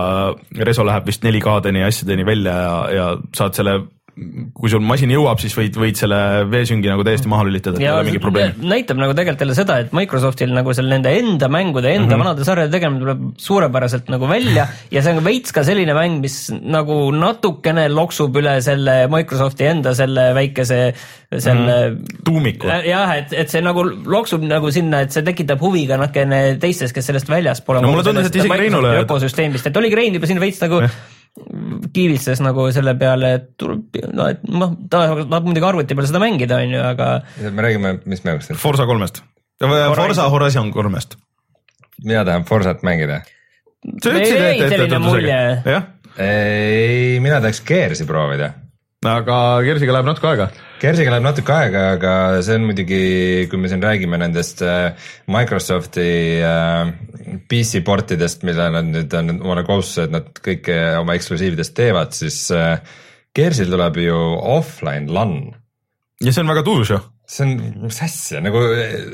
reso 0.67 0.85
läheb 0.87 1.07
vist 1.07 1.23
4K-deni 1.25 1.85
ja 1.85 1.91
asjadeni 1.91 2.27
välja 2.27 2.59
ja, 2.65 2.79
ja 2.95 3.11
saad 3.35 3.57
selle 3.57 3.79
kui 4.15 4.69
sul 4.71 4.83
masin 4.85 5.11
jõuab, 5.11 5.41
siis 5.43 5.51
võid, 5.57 5.75
võid 5.75 5.97
selle 5.99 6.17
veesüngi 6.47 6.87
nagu 6.87 7.03
täiesti 7.03 7.27
maha 7.27 7.43
lülitada, 7.49 7.81
ei 7.81 7.89
ole 7.91 8.05
mingit 8.07 8.23
probleemi. 8.23 8.63
näitab 8.71 8.99
nagu 9.01 9.11
tegelikult 9.11 9.43
jälle 9.43 9.55
seda, 9.57 9.79
et 9.83 9.95
Microsoftil 9.95 10.53
nagu 10.55 10.71
seal 10.77 10.87
nende 10.87 11.11
enda 11.19 11.49
mängude, 11.51 11.91
enda 11.91 12.05
mm 12.05 12.13
-hmm. 12.13 12.23
vanade 12.23 12.45
sarjade 12.47 12.71
tegemine 12.71 13.03
tuleb 13.03 13.25
suurepäraselt 13.43 14.07
nagu 14.13 14.29
välja 14.29 14.67
ja 14.95 15.03
see 15.03 15.17
on 15.17 15.19
veits 15.25 15.51
ka 15.51 15.65
selline 15.67 15.91
mäng, 15.97 16.21
mis 16.23 16.37
nagu 16.63 17.11
natukene 17.11 17.89
loksub 17.91 18.37
üle 18.39 18.61
selle 18.63 18.95
Microsofti 19.11 19.67
enda 19.67 19.93
selle 19.93 20.29
väikese 20.37 20.79
selle 21.37 21.89
mm 21.89 21.97
-hmm. 21.97 22.21
tuumiku. 22.23 22.67
jah, 22.87 23.17
et, 23.17 23.33
et 23.33 23.51
see 23.51 23.61
nagu 23.61 23.83
loksub 23.83 24.47
nagu 24.47 24.71
sinna, 24.71 25.01
et 25.01 25.11
see 25.11 25.23
tekitab 25.27 25.59
huvi 25.59 25.87
ka 25.87 25.97
natukene 25.97 26.55
teistes, 26.55 26.93
kes 26.93 27.11
sellest 27.11 27.29
väljas 27.29 27.61
pole. 27.61 27.81
no 27.81 27.91
mulle 27.91 28.03
tundus, 28.03 28.31
et 28.31 28.35
isegi 28.35 28.57
Reinule. 28.63 28.95
ökosüsteemist, 29.03 29.67
et 29.67 29.77
oligi 29.77 29.95
Rein 29.95 30.13
juba 30.13 30.27
siin 30.27 30.39
veits 30.39 30.61
nagu 30.63 30.79
eh 30.87 31.14
kiivistas 31.93 32.39
nagu 32.43 32.67
selle 32.75 32.95
peale, 32.99 33.31
et 33.39 33.47
tuleb, 33.59 33.99
no 34.15 34.27
et 34.31 34.43
noh, 34.47 34.75
ta 34.89 35.05
tahab 35.19 35.47
muidugi 35.47 35.67
arvuti 35.67 35.97
peal 35.97 36.07
seda 36.09 36.21
mängida, 36.23 36.59
on 36.63 36.75
ju, 36.75 36.83
aga. 36.91 37.09
me 37.49 37.65
räägime, 37.65 37.95
mis 38.07 38.23
mängust? 38.27 38.53
Forsa 38.59 38.87
kolmest. 38.87 39.21
Forsa 39.61 40.29
Horizon 40.31 40.71
kolmest. 40.75 41.17
mina 42.03 42.25
tahan 42.27 42.45
Forsat 42.47 42.83
mängida. 42.83 43.21
sa 44.03 44.13
ütlesid, 44.13 44.35
et, 44.35 44.61
et, 44.61 44.71
et, 44.71 44.93
et, 44.93 45.71
jah. 45.73 45.89
ei, 46.17 47.19
mina 47.23 47.41
tahaks 47.43 47.61
Gears'i 47.67 48.07
proovida. 48.07 48.53
aga 49.05 49.41
Gears'iga 49.67 49.93
läheb 49.95 50.07
natuke 50.07 50.31
aega 50.31 50.49
Kersiga 50.75 51.13
läheb 51.13 51.23
natuke 51.23 51.53
aega, 51.55 51.83
aga 51.95 52.13
see 52.43 52.57
on 52.59 52.65
muidugi, 52.67 52.97
kui 53.49 53.59
me 53.61 53.69
siin 53.71 53.83
räägime 53.83 54.19
nendest 54.19 54.59
äh, 54.65 55.07
Microsofti 55.31 56.07
äh, 56.43 56.91
PC 57.49 57.81
portidest, 57.85 58.45
mille 58.47 58.69
nad 58.73 58.87
nüüd 58.89 59.13
on 59.17 59.35
omale 59.37 59.65
kohustuse, 59.67 60.07
et 60.07 60.13
nad 60.13 60.29
kõike 60.45 60.77
oma 60.99 61.17
eksklusiividest 61.17 61.75
teevad, 61.77 62.13
siis 62.15 62.39
Kersil 63.35 63.67
äh, 63.69 63.73
tuleb 63.73 63.99
ju 64.03 64.21
offline 64.55 65.11
LAN. 65.11 65.37
ja 66.23 66.31
see 66.31 66.45
on 66.45 66.53
väga 66.53 66.63
tuus 66.67 66.93
ju 66.93 67.01
see 67.25 67.45
on, 67.45 67.55
mis 67.87 67.97
asja, 68.05 68.39
nagu 68.43 68.61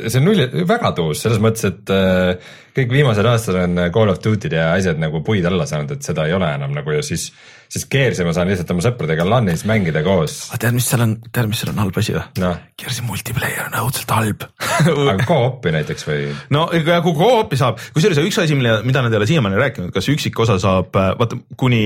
see 0.04 0.20
on 0.20 0.28
null, 0.28 0.44
väga 0.68 0.92
tuus 0.98 1.22
selles 1.24 1.40
mõttes, 1.44 1.64
et 1.70 1.94
äh, 1.96 2.52
kõik 2.76 2.92
viimased 2.92 3.28
aastad 3.28 3.58
on 3.62 3.80
Call 3.94 4.12
of 4.12 4.20
Duty'd 4.24 4.56
ja 4.56 4.72
asjad 4.76 5.00
nagu 5.00 5.22
puid 5.26 5.48
alla 5.48 5.68
saanud, 5.70 5.96
et 5.96 6.08
seda 6.08 6.28
ei 6.28 6.36
ole 6.36 6.50
enam 6.58 6.76
nagu 6.76 6.92
ja 6.92 7.04
siis, 7.06 7.30
siis 7.72 7.88
Gears'i 7.92 8.28
ma 8.28 8.34
saan 8.36 8.52
lihtsalt 8.52 8.74
oma 8.76 8.84
sõpradega 8.84 9.28
LAN-is 9.28 9.64
mängida 9.70 10.04
koos. 10.04 10.38
aga 10.52 10.66
tead, 10.66 10.76
mis 10.76 10.92
seal 10.92 11.06
on, 11.08 11.16
tead, 11.32 11.48
mis 11.52 11.64
seal 11.64 11.72
on 11.72 11.82
halb 11.86 12.02
asi 12.04 12.18
või 12.18 12.44
no.? 12.44 12.52
Gears'i 12.84 13.08
multiplayer 13.08 13.66
on 13.70 13.80
õudselt 13.86 14.16
halb 14.18 14.46
aga 15.14 15.18
co-op'i 15.24 15.76
näiteks 15.78 16.08
või? 16.10 16.30
no 16.52 16.68
ja 16.76 17.00
kui 17.06 17.16
co-op'i 17.16 17.60
saab, 17.64 17.80
kusjuures 17.96 18.20
üks 18.26 18.44
asi, 18.44 18.60
mille, 18.60 18.82
mida 18.88 19.06
nad 19.06 19.16
ei 19.16 19.22
ole 19.22 19.32
siiamaani 19.32 19.64
rääkinud, 19.64 19.96
kas 19.96 20.12
üksikosa 20.12 20.60
saab, 20.60 20.92
äh, 21.00 21.14
vaata 21.20 21.40
kuni 21.60 21.84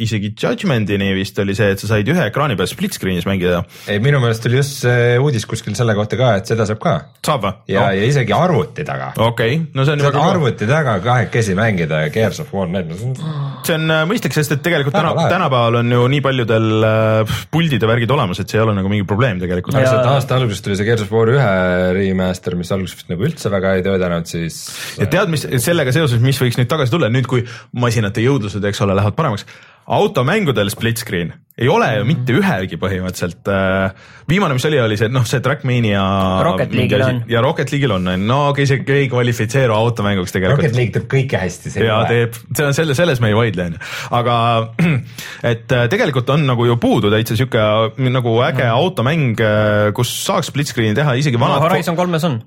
isegi 0.00 0.32
Judgment'ini 0.38 1.10
vist 1.16 1.38
oli 1.42 1.54
see, 1.56 1.72
et 1.74 1.82
sa 1.82 1.90
said 1.90 2.08
ühe 2.08 2.24
ekraani 2.30 2.56
peal 2.58 2.68
split 2.70 2.96
screen'is 2.96 3.26
mängida. 3.28 3.62
ei, 3.90 4.00
minu 4.02 4.20
meelest 4.22 4.46
oli 4.48 4.58
just 4.60 4.82
see 4.84 5.16
uudis 5.20 5.44
kuskil 5.48 5.76
selle 5.78 5.94
kohta 5.98 6.16
ka, 6.20 6.30
et 6.40 6.48
seda 6.48 6.66
saab 6.68 6.80
ka. 6.82 6.94
saab 7.26 7.44
või? 7.44 7.52
ja 7.74 7.84
no., 7.84 7.96
ja 7.98 8.08
isegi 8.08 8.34
arvuti 8.36 8.86
taga. 8.88 9.10
okei 9.16 9.56
okay., 9.58 9.66
no 9.76 9.84
see 9.84 9.96
on. 9.96 10.04
saad 10.06 10.18
arvuti 10.22 10.68
taga 10.70 10.96
kahekesi 11.04 11.56
mängida 11.58 12.04
ja 12.06 12.12
Gears 12.14 12.40
of 12.44 12.52
War 12.56 12.70
need. 12.72 12.94
see 13.66 13.76
on 13.76 13.92
äh, 13.92 14.04
mõistlik, 14.08 14.36
sest 14.36 14.56
et 14.56 14.64
tegelikult 14.64 14.96
täna, 14.96 15.12
tänapäeval 15.32 15.80
on 15.82 15.96
ju 15.96 16.06
nii 16.14 16.22
paljudel 16.24 16.88
äh, 16.88 17.34
puldid 17.52 17.84
ja 17.84 17.90
värgid 17.90 18.14
olemas, 18.16 18.40
et 18.40 18.52
see 18.52 18.60
ei 18.60 18.64
ole 18.64 18.76
nagu 18.78 18.92
mingi 18.92 19.08
probleem 19.08 19.42
tegelikult. 19.42 19.76
seda 19.76 20.14
aasta 20.14 20.38
alguses 20.40 20.64
tuli 20.64 20.78
see 20.78 20.88
Gears 20.88 21.04
of 21.04 21.12
War 21.12 21.32
ühe 21.32 21.50
remaster, 21.98 22.56
mis 22.58 22.72
alguses 22.72 22.96
vist 23.02 23.12
nagu 23.12 23.28
üldse 23.28 23.52
väga 23.52 23.76
ei 23.76 23.84
töötanud, 23.84 24.30
siis. 24.30 24.62
ja 25.00 25.10
tead, 25.12 25.32
mis 25.32 25.44
sellega 25.64 25.92
seoses, 25.94 26.22
mis 26.24 26.40
võiks 26.40 26.60
nüüd 26.60 26.70
tagasi 26.72 26.94
tulla, 26.94 27.12
nüüd 27.12 27.28
kui 27.28 27.44
masinate 27.76 28.24
jõudlused, 28.24 28.64
eks 28.72 28.84
ole, 28.86 28.96
lähevad 28.96 29.18
paremaks 29.18 29.46
automängudel 29.86 30.70
split 30.70 31.02
screen 31.02 31.32
ei 31.58 31.68
ole 31.68 31.88
ju 31.98 32.04
mitte 32.08 32.34
ühelgi 32.34 32.78
põhimõtteliselt. 32.80 33.48
Äh, 33.52 34.06
viimane, 34.30 34.56
mis 34.56 34.64
oli, 34.64 34.78
oli 34.80 34.96
see 34.96 35.10
noh, 35.12 35.24
see 35.28 35.42
Trackmania. 35.44 36.02
Rocket 36.46 36.72
League'il 36.76 37.04
on. 37.04 37.18
ja 37.30 37.42
Rocket 37.44 37.72
League'il 37.74 37.92
on, 37.98 38.08
no 38.24 38.38
okei, 38.52 38.66
see 38.68 38.80
ei 38.96 39.10
kvalifitseeru 39.12 39.76
automänguks 39.76 40.32
tegelikult. 40.32 40.62
Rocket 40.62 40.78
League 40.78 40.96
teeb 40.96 41.08
kõike 41.12 41.42
hästi. 41.42 41.74
ja 41.84 42.00
teeb, 42.08 42.38
see 42.56 42.70
on 42.70 42.78
selle, 42.78 42.96
selles 42.98 43.20
me 43.22 43.32
ei 43.32 43.36
vaidle, 43.36 43.68
on 43.68 43.76
ju, 43.76 43.82
aga 44.20 44.38
et 45.52 45.76
äh, 45.76 45.84
tegelikult 45.92 46.32
on 46.32 46.48
nagu 46.48 46.66
ju 46.70 46.78
puudu 46.80 47.12
täitsa 47.12 47.36
sihuke 47.36 47.68
nagu 48.08 48.34
äge 48.48 48.64
mm. 48.64 48.72
automäng, 48.72 49.36
äh, 49.44 49.92
kus 49.96 50.14
saaks 50.24 50.48
split 50.52 50.72
screen'i 50.72 50.96
teha, 50.96 51.18
isegi 51.20 51.40
vanad 51.40 51.60
no,. 51.60 51.68
Horizon 51.68 52.00
kolmes 52.00 52.26
on. 52.30 52.40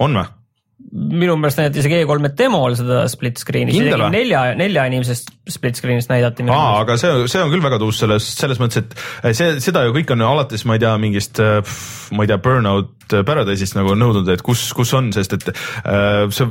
on 0.00 0.20
või? 0.22 0.32
Minu 0.76 1.38
meelest 1.40 1.60
näidati 1.60 1.80
isegi 1.80 2.02
E3-e 2.02 2.30
demol 2.36 2.74
seda 2.76 3.04
split 3.08 3.40
screen'i, 3.40 3.72
isegi 3.72 4.10
nelja, 4.12 4.42
nelja 4.58 4.84
inimesest 4.90 5.32
split 5.54 5.78
screen'ist 5.80 6.12
näidati. 6.12 6.44
aa, 6.52 6.82
aga 6.82 6.98
see, 7.00 7.12
see 7.32 7.40
on 7.42 7.52
küll 7.52 7.64
väga 7.64 7.80
tuus 7.80 8.02
selles, 8.02 8.28
selles 8.36 8.60
mõttes, 8.60 8.84
et 8.84 9.36
see, 9.38 9.56
seda 9.64 9.86
ju 9.86 9.94
kõik 9.96 10.12
on 10.12 10.26
alates, 10.28 10.66
ma 10.68 10.76
ei 10.76 10.84
tea, 10.84 10.92
mingist, 11.00 11.40
ma 11.40 12.26
ei 12.26 12.30
tea, 12.30 12.40
Burnout 12.44 12.92
Paradise'ist 13.08 13.78
nagu 13.78 13.96
nõudnud, 13.96 14.28
et 14.34 14.44
kus, 14.44 14.68
kus 14.76 14.92
on, 14.98 15.12
sest 15.16 15.38
et 15.38 15.48
äh, 15.52 16.26
see 16.34 16.50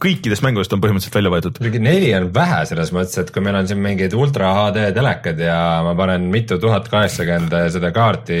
kõikidest 0.00 0.44
mängudest 0.44 0.72
on 0.74 0.80
põhimõtteliselt 0.82 1.16
välja 1.18 1.32
võetud. 1.34 1.58
muidugi 1.60 1.82
neli 1.82 2.10
on 2.16 2.28
vähe 2.34 2.60
selles 2.70 2.92
mõttes, 2.94 3.18
et 3.20 3.32
kui 3.34 3.42
meil 3.44 3.58
on 3.58 3.68
siin 3.68 3.80
mingid 3.82 4.14
ultra 4.16 4.52
HD 4.56 4.86
telekad 4.96 5.42
ja 5.42 5.58
ma 5.86 5.94
panen 5.98 6.28
mitu 6.32 6.60
tuhat 6.62 6.88
kaheksakümmend 6.92 7.56
seda 7.74 7.90
kaarti, 7.96 8.40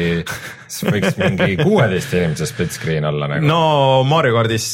siis 0.68 0.94
võiks 0.94 1.18
mingi 1.20 1.58
kuueteist 1.64 2.14
inimese 2.16 2.48
split 2.48 2.76
screen 2.76 3.08
olla 3.10 3.28
nagu. 3.34 3.46
no 3.50 3.60
Mario 4.08 4.36
kardis 4.38 4.68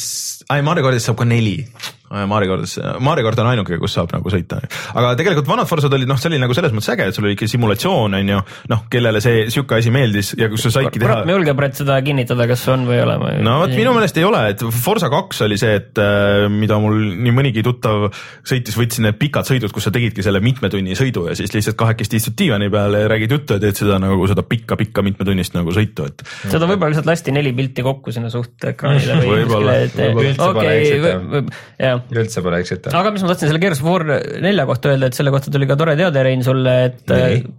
ei, 0.51 0.62
Mario 0.62 0.85
kardis 0.87 1.09
saab 1.09 1.19
ka 1.23 1.29
neli 1.29 1.59
Mario 2.07 2.53
kordis, 2.55 2.77
Mario 3.03 3.25
kord 3.27 3.40
on 3.42 3.49
ainuke, 3.51 3.79
kus 3.83 3.97
saab 3.97 4.12
nagu 4.14 4.31
sõita, 4.31 4.61
aga 4.95 5.14
tegelikult 5.19 5.49
vanad 5.49 5.66
Forsad 5.66 5.95
olid 5.97 6.07
noh, 6.07 6.19
see 6.21 6.31
oli 6.31 6.38
nagu 6.38 6.55
selles 6.55 6.75
mõttes 6.75 6.92
äge, 6.92 7.09
et 7.11 7.16
sul 7.16 7.27
oli 7.27 7.35
ikka 7.35 7.49
simulatsioon 7.51 8.14
on 8.21 8.31
ju, 8.31 8.42
noh, 8.71 8.85
kellele 8.92 9.23
see 9.25 9.47
sihuke 9.51 9.81
asi 9.81 9.90
meeldis 9.95 10.31
ja 10.38 10.47
kus 10.53 10.69
sa 10.69 10.73
saidki 10.79 11.03
teha. 11.03 11.25
me 11.27 11.35
julge 11.35 11.57
Brett 11.59 11.79
seda 11.81 11.97
kinnitada, 12.07 12.47
kas 12.47 12.62
on 12.71 12.87
või 12.87 13.01
ei 13.01 13.03
ole. 13.03 13.16
no 13.42 13.57
vot 13.64 13.75
minu 13.75 13.95
meelest 13.97 14.21
ei 14.21 14.27
ole, 14.29 14.42
et 14.53 14.62
Forsa 14.77 15.11
kaks 15.11 15.42
oli 15.49 15.59
see, 15.59 15.81
et 15.81 16.03
äh, 16.03 16.47
mida 16.53 16.79
mul 16.83 16.95
nii 17.27 17.35
mõnigi 17.35 17.64
tuttav 17.66 18.07
sõitis, 18.47 18.79
võtsin 18.79 19.09
need 19.09 19.19
pikad 19.19 19.51
sõidud, 19.51 19.75
kus 19.75 19.88
sa 19.88 19.95
tegidki 19.95 20.23
selle 20.27 20.42
mitme 20.45 20.71
tunni 20.71 20.95
sõidu 20.99 21.27
ja 21.31 21.35
siis 21.38 21.55
lihtsalt 21.57 21.79
kahekesti 21.81 22.23
istud 22.23 22.38
diivani 22.38 22.71
peal 22.71 23.01
ja 23.01 23.11
räägid 23.11 23.35
juttu 23.35 23.59
ja 23.59 23.64
teed 23.66 23.83
seda 23.83 23.99
nagu 24.03 24.31
seda 24.31 24.47
pikka-pikka 24.47 25.03
mitmetunnist 25.07 25.59
nagu 25.59 25.75
sõitu, 25.75 26.07
et. 26.07 26.23
seda 26.47 26.71
võib-olla 26.71 26.95
lihtsalt 26.95 27.11
lasti 27.11 27.35
neli 27.35 27.51
pilti 27.57 27.83
kokku 27.87 28.14
sinna 28.14 28.31
suht 28.31 28.71
ekraanile 28.71 29.19
või 29.25 29.42
kuskile, 29.51 29.77
et 29.90 30.47
okei, 30.47 31.45
jah 31.83 31.95
üldse 32.14 32.44
pole 32.44 32.61
eksitav. 32.64 32.96
aga 32.96 33.14
mis 33.14 33.24
ma 33.24 33.32
tahtsin 33.32 33.52
selle 33.52 33.62
Gears 33.62 33.82
of 33.82 33.90
War 33.90 34.06
nelja 34.44 34.66
kohta 34.68 34.92
öelda, 34.92 35.11
et 35.11 35.18
selle 35.18 35.35
kohta 35.35 35.52
tuli 35.54 35.68
ka 35.70 35.78
tore 35.78 35.96
teade, 35.98 36.24
Rein, 36.26 36.44
sulle, 36.46 36.76
et 36.90 37.14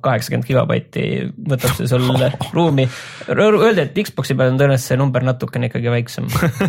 kaheksakümmend 0.06 0.48
gigabaiti 0.48 1.08
võtab 1.54 1.78
see 1.78 1.90
sul 1.90 2.08
ruumi. 2.58 2.88
Öeldi, 3.28 3.84
et 3.84 3.98
Xbox'i 4.08 4.38
peal 4.38 4.54
on 4.54 4.60
tõenäoliselt 4.60 4.94
see 4.94 5.00
number 5.00 5.26
natukene 5.26 5.68
ikkagi 5.72 5.92
väiksem 5.92 6.28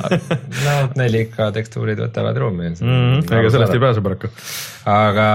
no 0.66 0.74
4K 0.96 1.48
tekstuurid 1.54 2.00
võtavad 2.02 2.38
ruumi 2.40 2.72
mm. 2.72 3.24
ega 3.24 3.52
sellest 3.52 3.74
ei 3.74 3.82
pääse 3.82 4.02
paraku. 4.04 4.30
aga 4.88 5.28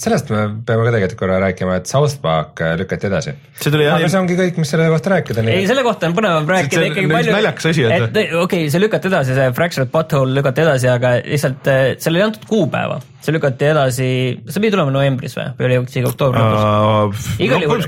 sellest 0.00 0.32
me 0.32 0.44
peame 0.66 0.86
ka 0.86 0.94
tegelikult 0.94 1.18
korra 1.22 1.38
rääkima, 1.42 1.78
et 1.80 1.90
South 1.90 2.18
Park 2.22 2.62
lükati 2.80 3.08
edasi. 3.08 3.34
see 3.60 3.72
tuli 3.72 3.86
jah. 3.86 3.98
aga 3.98 4.10
see 4.12 4.20
ongi 4.20 4.38
kõik, 4.38 4.60
mis 4.62 4.72
selle 4.74 4.88
kohta 4.92 5.14
rääkida. 5.14 5.44
ei, 5.52 5.66
selle 5.70 5.84
kohta 5.86 6.08
on 6.10 6.16
põnevam 6.18 6.48
rääkida 6.54 6.88
ikkagi 6.90 7.10
palju. 7.12 7.36
naljakas 7.36 7.70
asi, 7.72 7.86
et, 7.86 8.08
et 8.08 8.16
okei 8.16 8.38
okay,, 8.42 8.70
see 8.72 8.82
lükati 8.82 9.10
edasi, 9.12 9.36
see 9.38 9.50
Fractured 9.58 9.92
Butthole 9.92 10.38
lükati 10.38 10.64
edasi, 10.64 10.90
aga 10.92 11.14
lihtsalt 11.42 11.70
äh, 11.70 11.94
seal 12.00 12.18
ei 12.18 12.22
antud 12.24 12.44
kuupäeva, 12.48 12.98
see 13.22 13.34
lükati 13.34 13.66
edasi, 13.70 14.06
see 14.46 14.62
pidi 14.62 14.72
tulema 14.74 14.92
novembris 14.94 15.34
või, 15.36 15.46
või 15.58 15.66
oli 15.68 15.78
isegi 15.88 16.08
oktoobri 16.08 16.42
lõpus 16.42 16.62
uh,? 16.62 17.42
igal 17.42 17.64
juhul, 17.64 17.82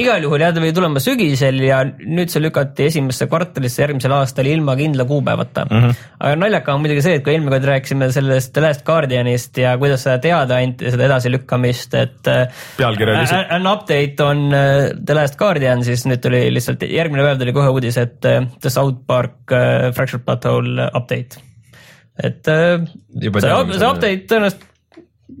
igal 0.00 0.26
juhul 0.26 0.44
jah, 0.44 0.52
ta 0.54 0.62
pidi 0.62 0.74
tulema 0.76 1.02
sügisel 1.02 1.60
ja 1.64 1.80
nüüd 1.86 2.32
see 2.32 2.42
lükati 2.42 2.88
esimesse 2.90 3.28
kvartalisse 3.30 3.82
järgmisel 3.84 4.14
aastal 4.18 4.50
ilma 4.50 4.76
kindla 4.78 5.06
kuupäevata 5.08 5.66
mm. 5.68 5.82
-hmm. 5.84 6.04
aga 6.18 6.40
naljakas 6.42 6.74
on 6.74 6.84
muidugi 6.84 7.06
see, 7.06 7.16
et 7.20 7.24
kui 7.26 7.34
eelmine 7.34 7.54
kord 7.54 7.68
rääkisime 7.70 8.10
sellest 8.14 8.52
The 8.56 8.66
Last 8.66 8.86
Guardianist 8.86 9.62
ja 9.62 9.76
kuidas 9.80 10.06
seda 10.06 10.18
teada 10.22 10.60
anti, 10.62 10.90
seda 10.94 11.08
edasilükkamist, 11.08 11.98
et 12.02 12.32
äh, 12.32 12.62
pealkiri 12.78 13.16
oli 13.16 13.26
see. 13.30 13.42
An 13.56 13.66
update 13.70 14.22
on 14.24 14.46
The 14.50 15.18
Last 15.18 15.38
Guardian, 15.40 15.84
siis 15.86 16.06
nüüd 16.10 16.22
tuli 16.24 16.46
lihtsalt 16.54 16.82
järgmine 16.86 17.26
päev 17.26 17.42
tuli 17.42 17.54
kohe 17.56 17.74
uudis, 17.74 17.98
et 18.02 18.18
The 18.20 18.70
South 18.70 19.02
Park 19.06 19.54
Fractured 19.94 20.24
Butthole 20.26 20.90
update 20.94 21.46
et 22.22 22.48
äh, 22.48 22.86
Juba 23.22 23.42
see, 23.44 23.58
see 23.76 23.90
update 23.90 24.30
tõenäoliselt 24.30 24.64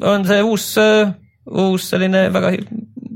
on 0.02 0.26
see 0.28 0.42
uus, 0.44 0.66
äh, 0.80 1.14
uus 1.46 1.88
selline 1.92 2.26
väga 2.34 2.52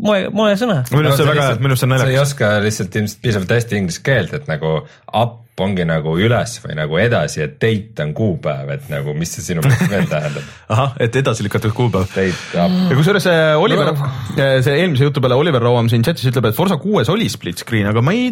moe, 0.01 0.25
moesõna. 0.33 0.81
minu 0.93 1.11
arust 1.11 1.21
see 1.21 1.27
on 1.27 1.33
väga, 1.35 1.47
minu 1.61 1.75
arust 1.75 1.85
see 1.85 1.89
on 1.89 1.95
naljakas. 1.95 2.09
sa 2.09 2.15
ei 2.15 2.23
oska 2.23 2.51
lihtsalt 2.65 2.99
ilmselt 3.01 3.23
piisavalt 3.25 3.55
hästi 3.57 3.81
inglise 3.81 4.05
keelt, 4.07 4.35
et 4.39 4.51
nagu 4.51 4.75
up 5.11 5.39
ongi 5.65 5.85
nagu 5.89 6.13
üles 6.21 6.57
või 6.65 6.77
nagu 6.79 6.99
edasi, 7.01 7.43
et 7.45 7.57
date 7.63 8.05
on 8.05 8.13
kuupäev, 8.17 8.71
et 8.75 8.89
nagu 8.93 9.15
mis 9.17 9.33
see 9.37 9.45
sinu 9.45 9.65
meelest 9.65 9.91
veel 9.91 10.09
tähendab? 10.11 10.49
ahah, 10.75 10.95
et 11.03 11.17
edasi 11.21 11.47
lükatud 11.47 11.75
kuupäev. 11.77 12.09
Date 12.15 12.61
up. 12.61 12.77
ja 12.91 12.99
kusjuures 12.99 13.27
see 13.27 13.39
Oliver 13.61 13.93
no., 13.95 14.11
see 14.37 14.77
eelmise 14.77 15.09
jutu 15.09 15.23
peale 15.25 15.39
Oliver 15.39 15.65
Rauam 15.65 15.91
siin 15.93 16.05
chatis 16.07 16.29
ütleb, 16.31 16.51
et 16.51 16.59
Forsa 16.59 16.79
kuues 16.83 17.11
oli 17.13 17.29
split 17.33 17.63
screen, 17.65 17.89
aga 17.91 18.03
ma 18.05 18.15
ei, 18.17 18.31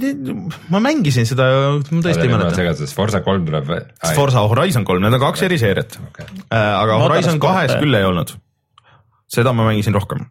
ma 0.72 0.82
mängisin 0.84 1.28
seda, 1.28 1.48
ma 1.90 2.02
tõesti 2.04 2.26
ei 2.26 2.32
mäleta. 2.32 2.56
segaduses, 2.58 2.94
Forsa 2.96 3.22
kolm 3.26 3.46
tuleb. 3.48 3.72
Forsa 4.16 4.44
Horizon 4.48 4.86
kolm, 4.88 5.04
need 5.04 5.18
on 5.18 5.24
kaks 5.28 5.46
eri 5.48 5.60
seeriat 5.60 5.98
okay.. 6.08 6.28
Äh, 6.48 6.58
aga 6.58 7.00
Horizon 7.04 7.40
kahes 7.42 7.74
küll 7.78 7.98
ei 7.98 8.06
olnud. 8.08 8.34
seda 9.28 9.52
ma 9.56 9.66
mängisin 9.68 9.96
rohkem. 9.96 10.24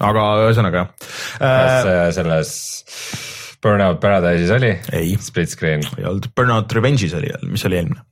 aga 0.00 0.30
ühesõnaga 0.46 0.84
jah. 0.84 0.94
kas 1.40 1.90
äh, 1.90 2.06
selles 2.16 2.56
Burnout 3.62 4.00
Paradise'is 4.00 4.52
oli? 4.56 4.72
Split 5.20 5.52
screen? 5.52 5.84
ei 5.98 6.08
olnud, 6.08 6.30
Burnout 6.36 6.72
Revenge'is 6.72 7.14
oli, 7.18 7.32
mis 7.48 7.64
oli 7.68 7.80
eelmine. 7.80 8.02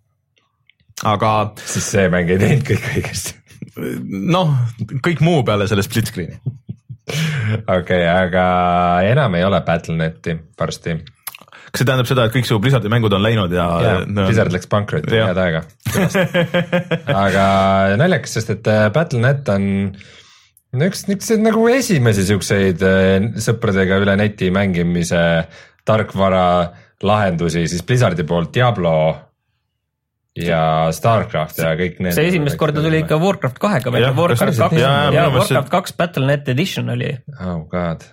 aga. 1.09 1.35
siis 1.65 1.91
see 1.97 2.09
mäng 2.13 2.31
ei 2.35 2.41
teinud 2.43 2.65
kõik 2.69 2.89
õigesti. 2.95 3.37
noh, 4.09 4.57
kõik 5.05 5.23
muu 5.25 5.43
peale 5.47 5.69
selle 5.71 5.85
split 5.87 6.13
screen'i 6.13 6.41
okei 7.09 8.03
okay,, 8.03 8.03
aga 8.05 8.49
enam 9.09 9.39
ei 9.39 9.47
ole 9.47 9.61
Battle.net'i 9.65 10.37
varsti 10.59 10.99
kas 11.69 11.83
see 11.83 11.89
tähendab 11.89 12.09
seda, 12.09 12.27
et 12.29 12.35
kõik 12.35 12.49
su 12.49 12.59
Blizzardi 12.63 12.91
mängud 12.93 13.15
on 13.17 13.25
läinud 13.25 13.53
ja, 13.53 13.67
ja? 13.85 13.95
No... 14.07 14.27
Blizzard 14.29 14.55
läks 14.55 14.69
pankrotti 14.73 15.21
head 15.21 15.41
aega. 15.43 15.65
aga 17.25 17.45
naljakas, 18.01 18.39
sest 18.39 18.55
et 18.57 18.71
äh, 18.73 18.87
Battle.net 18.95 19.49
on 19.53 19.69
no 20.77 20.89
üks 20.91 21.07
niisuguseid 21.09 21.45
nagu 21.45 21.65
esimesi 21.73 22.27
siukseid 22.29 22.85
äh, 22.85 23.31
sõpradega 23.41 24.01
üle 24.03 24.17
neti 24.21 24.51
mängimise 24.55 25.23
tarkvara 25.89 26.45
lahendusi 27.03 27.65
siis 27.71 27.85
Blizzardi 27.87 28.27
poolt 28.29 28.53
Diablo 28.55 28.95
ja 30.47 30.63
Starcraft 30.95 31.61
ja 31.63 31.73
kõik 31.79 31.99
need. 32.03 32.15
see 32.17 32.29
esimest 32.31 32.59
korda 32.61 32.83
tuli 32.85 33.01
ikka 33.03 33.19
Warcraft 33.21 33.59
kahega 33.63 33.93
välja, 33.95 34.11
Warcraft 34.17 34.61
kaks 34.63 34.79
ja, 34.81 34.93
ja 35.15 35.27
Warcraft 35.35 35.71
kaks 35.73 35.95
Battle.net 35.99 36.51
edition 36.53 36.91
oli. 36.95 37.11
oh 37.41 37.63
god. 37.71 38.05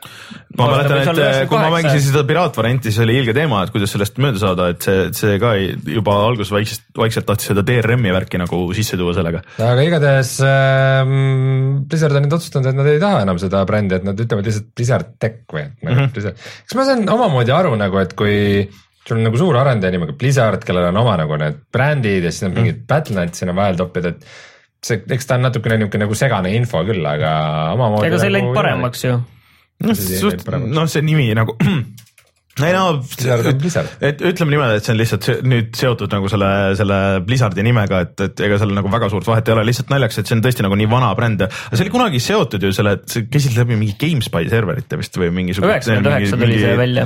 ma 0.58 0.70
mäletan, 0.72 1.02
et 1.04 1.22
eh, 1.26 1.40
kui 1.50 1.60
ma 1.60 1.72
mängisin 1.74 2.04
seda 2.08 2.24
piraatvarianti, 2.28 2.92
siis 2.92 3.04
oli 3.06 3.18
ilge 3.22 3.36
teema, 3.38 3.62
et 3.66 3.74
kuidas 3.74 3.94
sellest 3.96 4.22
mööda 4.24 4.42
saada, 4.42 4.70
et 4.74 4.86
see, 4.86 5.10
see 5.18 5.36
ka 5.42 5.56
ei, 5.60 5.74
juba 5.98 6.18
alguses 6.26 6.54
vaikselt, 6.56 6.86
vaikselt 6.98 7.28
tahtis 7.30 7.52
seda 7.52 7.66
DRM-i 7.68 8.14
värki 8.16 8.42
nagu 8.42 8.62
sisse 8.78 9.00
tuua 9.00 9.16
sellega. 9.18 9.44
aga 9.60 9.86
igatahes 9.86 10.38
ähm, 10.48 11.84
Blizzard 11.90 12.18
on 12.18 12.26
nüüd 12.28 12.38
otsustanud, 12.40 12.72
et 12.72 12.80
nad 12.80 12.90
ei 12.90 13.02
taha 13.04 13.26
enam 13.28 13.42
seda 13.42 13.66
brändi, 13.68 14.00
et 14.00 14.08
nad 14.08 14.26
ütlevad 14.26 14.50
lihtsalt 14.50 14.72
Blizzard 14.76 15.14
Tech 15.22 15.44
või 15.52 15.68
et 15.68 15.84
mm 15.84 16.02
-hmm. 16.10 16.42
kas 16.66 16.80
ma 16.80 16.88
saan 16.88 17.06
omamoodi 17.10 17.54
aru 17.54 17.76
nagu, 17.80 18.02
et 18.02 18.18
kui 18.18 18.36
sul 19.06 19.20
on 19.20 19.28
nagu 19.28 19.38
suur 19.40 19.58
arendaja 19.60 19.94
nimega 19.94 20.16
Blizzard, 20.18 20.66
kellel 20.66 20.90
on 20.90 21.00
oma 21.04 21.16
nagu 21.22 21.38
need 21.42 21.62
brändid 21.74 22.26
ja 22.26 22.34
siis 22.34 22.48
on 22.48 22.52
mm. 22.54 22.60
mingid 22.60 22.84
Battle.net 22.90 23.38
sinna 23.38 23.56
vahel 23.58 23.78
toppida, 23.80 24.16
et 24.16 24.26
see, 24.86 25.02
eks 25.18 25.30
ta 25.30 25.38
on 25.38 25.46
natukene 25.46 25.78
niisugune 25.80 26.06
nagu 26.06 26.18
segane 26.18 26.54
info 26.58 26.82
küll, 26.88 27.06
aga 27.10 27.36
omamoodi. 27.76 28.10
ega 28.10 28.22
see 28.22 28.32
ei 28.32 28.36
läinud 28.38 28.52
nagu 28.52 28.60
paremaks 28.60 29.06
ju. 29.06 29.20
noh, 29.86 30.02
suht, 30.02 30.50
noh, 30.66 30.90
see 30.92 31.06
nimi 31.06 31.30
nagu 31.38 31.58
ei 32.64 32.72
no, 32.72 33.02
et 34.00 34.22
ütleme 34.24 34.54
niimoodi, 34.54 34.78
et 34.80 34.86
see 34.86 34.94
on 34.94 35.00
lihtsalt 35.02 35.26
nüüd 35.44 35.74
seotud 35.76 36.14
nagu 36.16 36.30
selle, 36.32 36.50
selle 36.80 37.00
Blizzardi 37.28 37.66
nimega, 37.68 38.00
et, 38.06 38.22
et 38.30 38.44
ega 38.48 38.56
seal 38.62 38.72
nagu 38.78 38.88
väga 38.94 39.10
suurt 39.12 39.28
vahet 39.28 39.50
ei 39.52 39.56
ole, 39.58 39.66
lihtsalt 39.68 39.92
naljaks, 39.92 40.22
et 40.22 40.30
see 40.30 40.38
on 40.38 40.44
tõesti 40.46 40.64
nagu 40.64 40.78
nii 40.80 40.88
vana 40.88 41.10
bränd. 41.20 41.44
See 41.74 41.84
oli 41.84 41.92
kunagi 41.92 42.22
seotud 42.24 42.64
ju 42.64 42.72
selle, 42.76 42.94
et 42.96 43.12
see 43.12 43.26
käisid 43.28 43.58
läbi 43.60 43.76
mingi 43.82 43.98
GameSpy 44.00 44.48
serverite 44.54 45.00
vist 45.02 45.20
või 45.20 45.34
mingisugune. 45.36 45.74
üheksakümmend 45.74 46.12
üheksa 46.14 46.40
tuli 46.40 46.62
see 46.62 46.78
välja. 46.80 47.06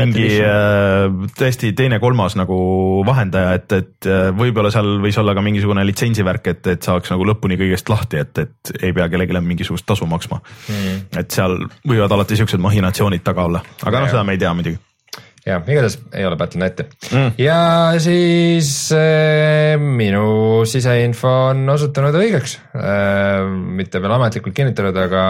mingi 0.00 0.26
äh, 0.48 1.30
tõesti 1.38 1.70
teine-kolmas 1.78 2.34
nagu 2.40 2.58
vahendaja, 3.06 3.54
et, 3.60 3.78
et 3.78 4.10
äh, 4.10 4.26
võib-olla 4.34 4.74
seal 4.74 4.96
võis 5.06 5.22
olla 5.22 5.38
ka 5.38 5.46
mingisugune 5.46 5.86
litsentsi 5.86 6.26
värk, 6.26 6.50
et, 6.56 6.72
et 6.74 6.90
saaks 6.90 7.14
nagu 7.14 7.30
lõpuni 7.30 7.60
kõigest 7.62 7.94
lahti, 7.94 8.24
et, 8.26 8.42
et 8.42 8.74
ei 8.80 8.90
pea 8.90 9.06
kellelegi 9.06 9.38
mingisugust 9.38 9.86
tasu 9.86 10.10
maksma. 10.10 10.42
Mm.. 10.66 11.00
et 11.22 11.30
seal 11.30 11.60
võivad 11.86 12.10
alati 12.18 12.42
siuksed 12.42 12.58
mahinatsioonid 12.62 13.22
taga 13.22 13.46
olla, 13.46 13.62
aga 13.86 14.02
noh, 14.02 14.10
seda 14.10 14.26
me 14.26 14.34
ei 14.34 14.42
tea 14.42 14.50
muidugi 14.56 14.79
jah, 15.46 15.62
igatahes 15.64 15.96
ei 16.16 16.26
ole 16.28 16.36
Battle.net'i 16.40 16.86
mm. 17.10 17.34
ja 17.40 17.58
siis 18.02 18.70
äh, 18.96 19.80
minu 19.80 20.62
siseinfo 20.68 21.32
on 21.50 21.64
osutunud 21.72 22.16
õigeks 22.20 22.58
äh,. 22.76 23.46
mitte 23.48 24.02
veel 24.02 24.16
ametlikult 24.18 24.56
kinnitatud, 24.56 25.00
aga 25.06 25.24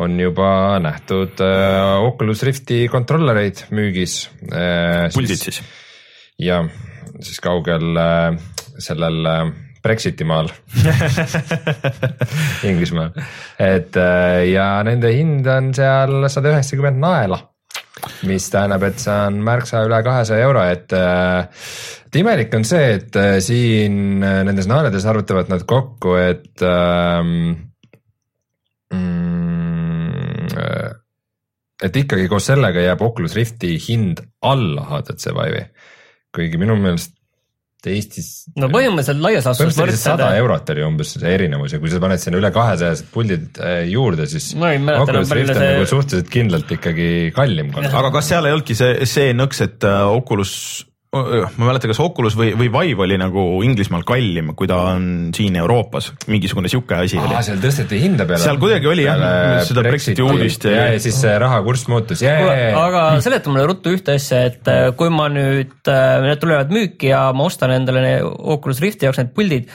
on 0.00 0.16
juba 0.18 0.48
nähtud 0.82 1.42
äh, 1.44 2.06
Oculus 2.06 2.44
Rifti 2.46 2.84
kontrollereid 2.92 3.66
müügis 3.76 4.24
äh,. 4.48 5.10
puldid 5.14 5.44
siis? 5.44 5.60
jah, 6.40 6.66
siis 7.20 7.40
kaugel 7.44 8.00
äh, 8.00 8.40
sellel 8.78 9.28
äh, 9.28 9.46
Brexiti 9.84 10.24
maal 10.24 10.48
Inglismaal, 12.70 13.12
et 13.60 13.96
äh, 14.00 14.46
ja 14.54 14.78
nende 14.88 15.12
hind 15.12 15.46
on 15.52 15.74
seal 15.76 16.22
sada 16.32 16.54
üheksakümmend 16.54 17.04
naela 17.04 17.44
mis 18.28 18.46
tähendab, 18.52 18.84
et 18.88 19.00
see 19.02 19.14
on 19.28 19.40
märksa 19.44 19.84
üle 19.86 20.00
kahesaja 20.04 20.46
euro, 20.46 20.64
et 20.68 20.92
äh, 20.96 21.46
et 22.06 22.20
imelik 22.20 22.54
on 22.54 22.66
see, 22.68 22.94
et 22.98 23.16
äh, 23.20 23.38
siin 23.44 24.22
äh, 24.22 24.42
nendes 24.46 24.68
naeredes 24.70 25.06
arvutavad 25.10 25.50
nad 25.52 25.64
kokku, 25.68 26.14
et 26.20 26.64
ähm, 26.64 27.50
mm, 28.92 29.64
et 31.84 31.96
ikkagi 32.04 32.28
koos 32.30 32.46
sellega 32.48 32.84
jääb 32.84 33.02
Oculus 33.04 33.34
Rifti 33.36 33.74
hind 33.88 34.22
alla 34.44 34.86
HTC 34.92 35.34
Vive'i. 35.34 35.66
kuigi 36.34 36.58
minu 36.58 36.76
meelest 36.80 37.14
Eestis. 37.92 38.30
no 38.60 38.70
põhimõtteliselt 38.72 39.22
laias 39.24 39.48
laastus 39.48 39.78
võrdsed. 39.78 40.00
sada 40.00 40.30
eurot 40.38 40.72
oli 40.74 40.86
umbes 40.86 41.14
see 41.16 41.34
erinevus 41.34 41.76
ja 41.76 41.82
kui 41.82 41.92
sa 41.92 42.00
paned 42.02 42.22
sinna 42.22 42.40
üle 42.40 42.50
kahesajased 42.54 43.10
puldid 43.14 43.60
äh, 43.60 43.84
juurde, 43.92 44.28
siis. 44.30 44.52
ma 44.60 44.72
ei 44.74 44.80
mäleta 44.82 45.14
enam 45.14 45.28
palju 45.30 45.50
see. 45.50 45.60
Nagu 45.60 45.90
suhteliselt 45.90 46.32
kindlalt 46.32 46.74
ikkagi 46.78 47.10
kallim. 47.36 47.72
aga 48.00 48.10
kas 48.14 48.32
seal 48.32 48.48
ei 48.48 48.56
olnudki 48.56 48.78
see, 48.78 49.08
see 49.10 49.36
nõks, 49.36 49.62
et 49.66 49.86
äh, 49.88 50.02
Oculus 50.14 50.54
ma 51.14 51.64
ei 51.64 51.68
mäleta, 51.68 51.88
kas 51.90 52.00
Oculus 52.02 52.36
või, 52.38 52.52
või 52.58 52.70
Vive 52.72 53.04
oli 53.06 53.18
nagu 53.20 53.44
Inglismaal 53.66 54.04
kallim, 54.08 54.52
kui 54.58 54.68
ta 54.70 54.80
on 54.94 55.06
siin 55.36 55.56
Euroopas, 55.60 56.10
mingisugune 56.30 56.70
sihuke 56.72 56.98
asi 56.98 57.20
Aa, 57.20 57.28
oli. 57.28 57.44
seal 57.46 57.62
tõsteti 57.62 58.00
hinda 58.02 58.26
peale. 58.28 58.42
seal 58.42 58.60
kuidagi 58.62 58.90
oli 58.90 59.06
jah, 59.06 59.24
seda 59.68 59.86
Brexiti 59.86 60.24
uudist. 60.24 60.68
ja, 60.70 60.90
ja 60.94 61.00
siis 61.02 61.18
see 61.22 61.34
rahakurss 61.40 61.88
muutus 61.92 62.24
yeah.. 62.24 62.74
aga 62.80 63.06
seleta 63.24 63.52
mulle 63.52 63.66
ruttu 63.70 63.94
ühte 63.94 64.18
asja, 64.18 64.44
et 64.50 64.70
äh, 64.70 64.90
kui 64.98 65.12
ma 65.14 65.30
nüüd, 65.32 65.76
äh, 65.86 66.20
need 66.26 66.42
tulevad 66.42 66.74
müüki 66.74 67.12
ja 67.12 67.26
ma 67.36 67.48
ostan 67.48 67.74
endale 67.76 68.18
Oculus 68.24 68.82
Rifti 68.84 69.08
jaoks 69.08 69.22
need 69.22 69.34
puldid 69.36 69.74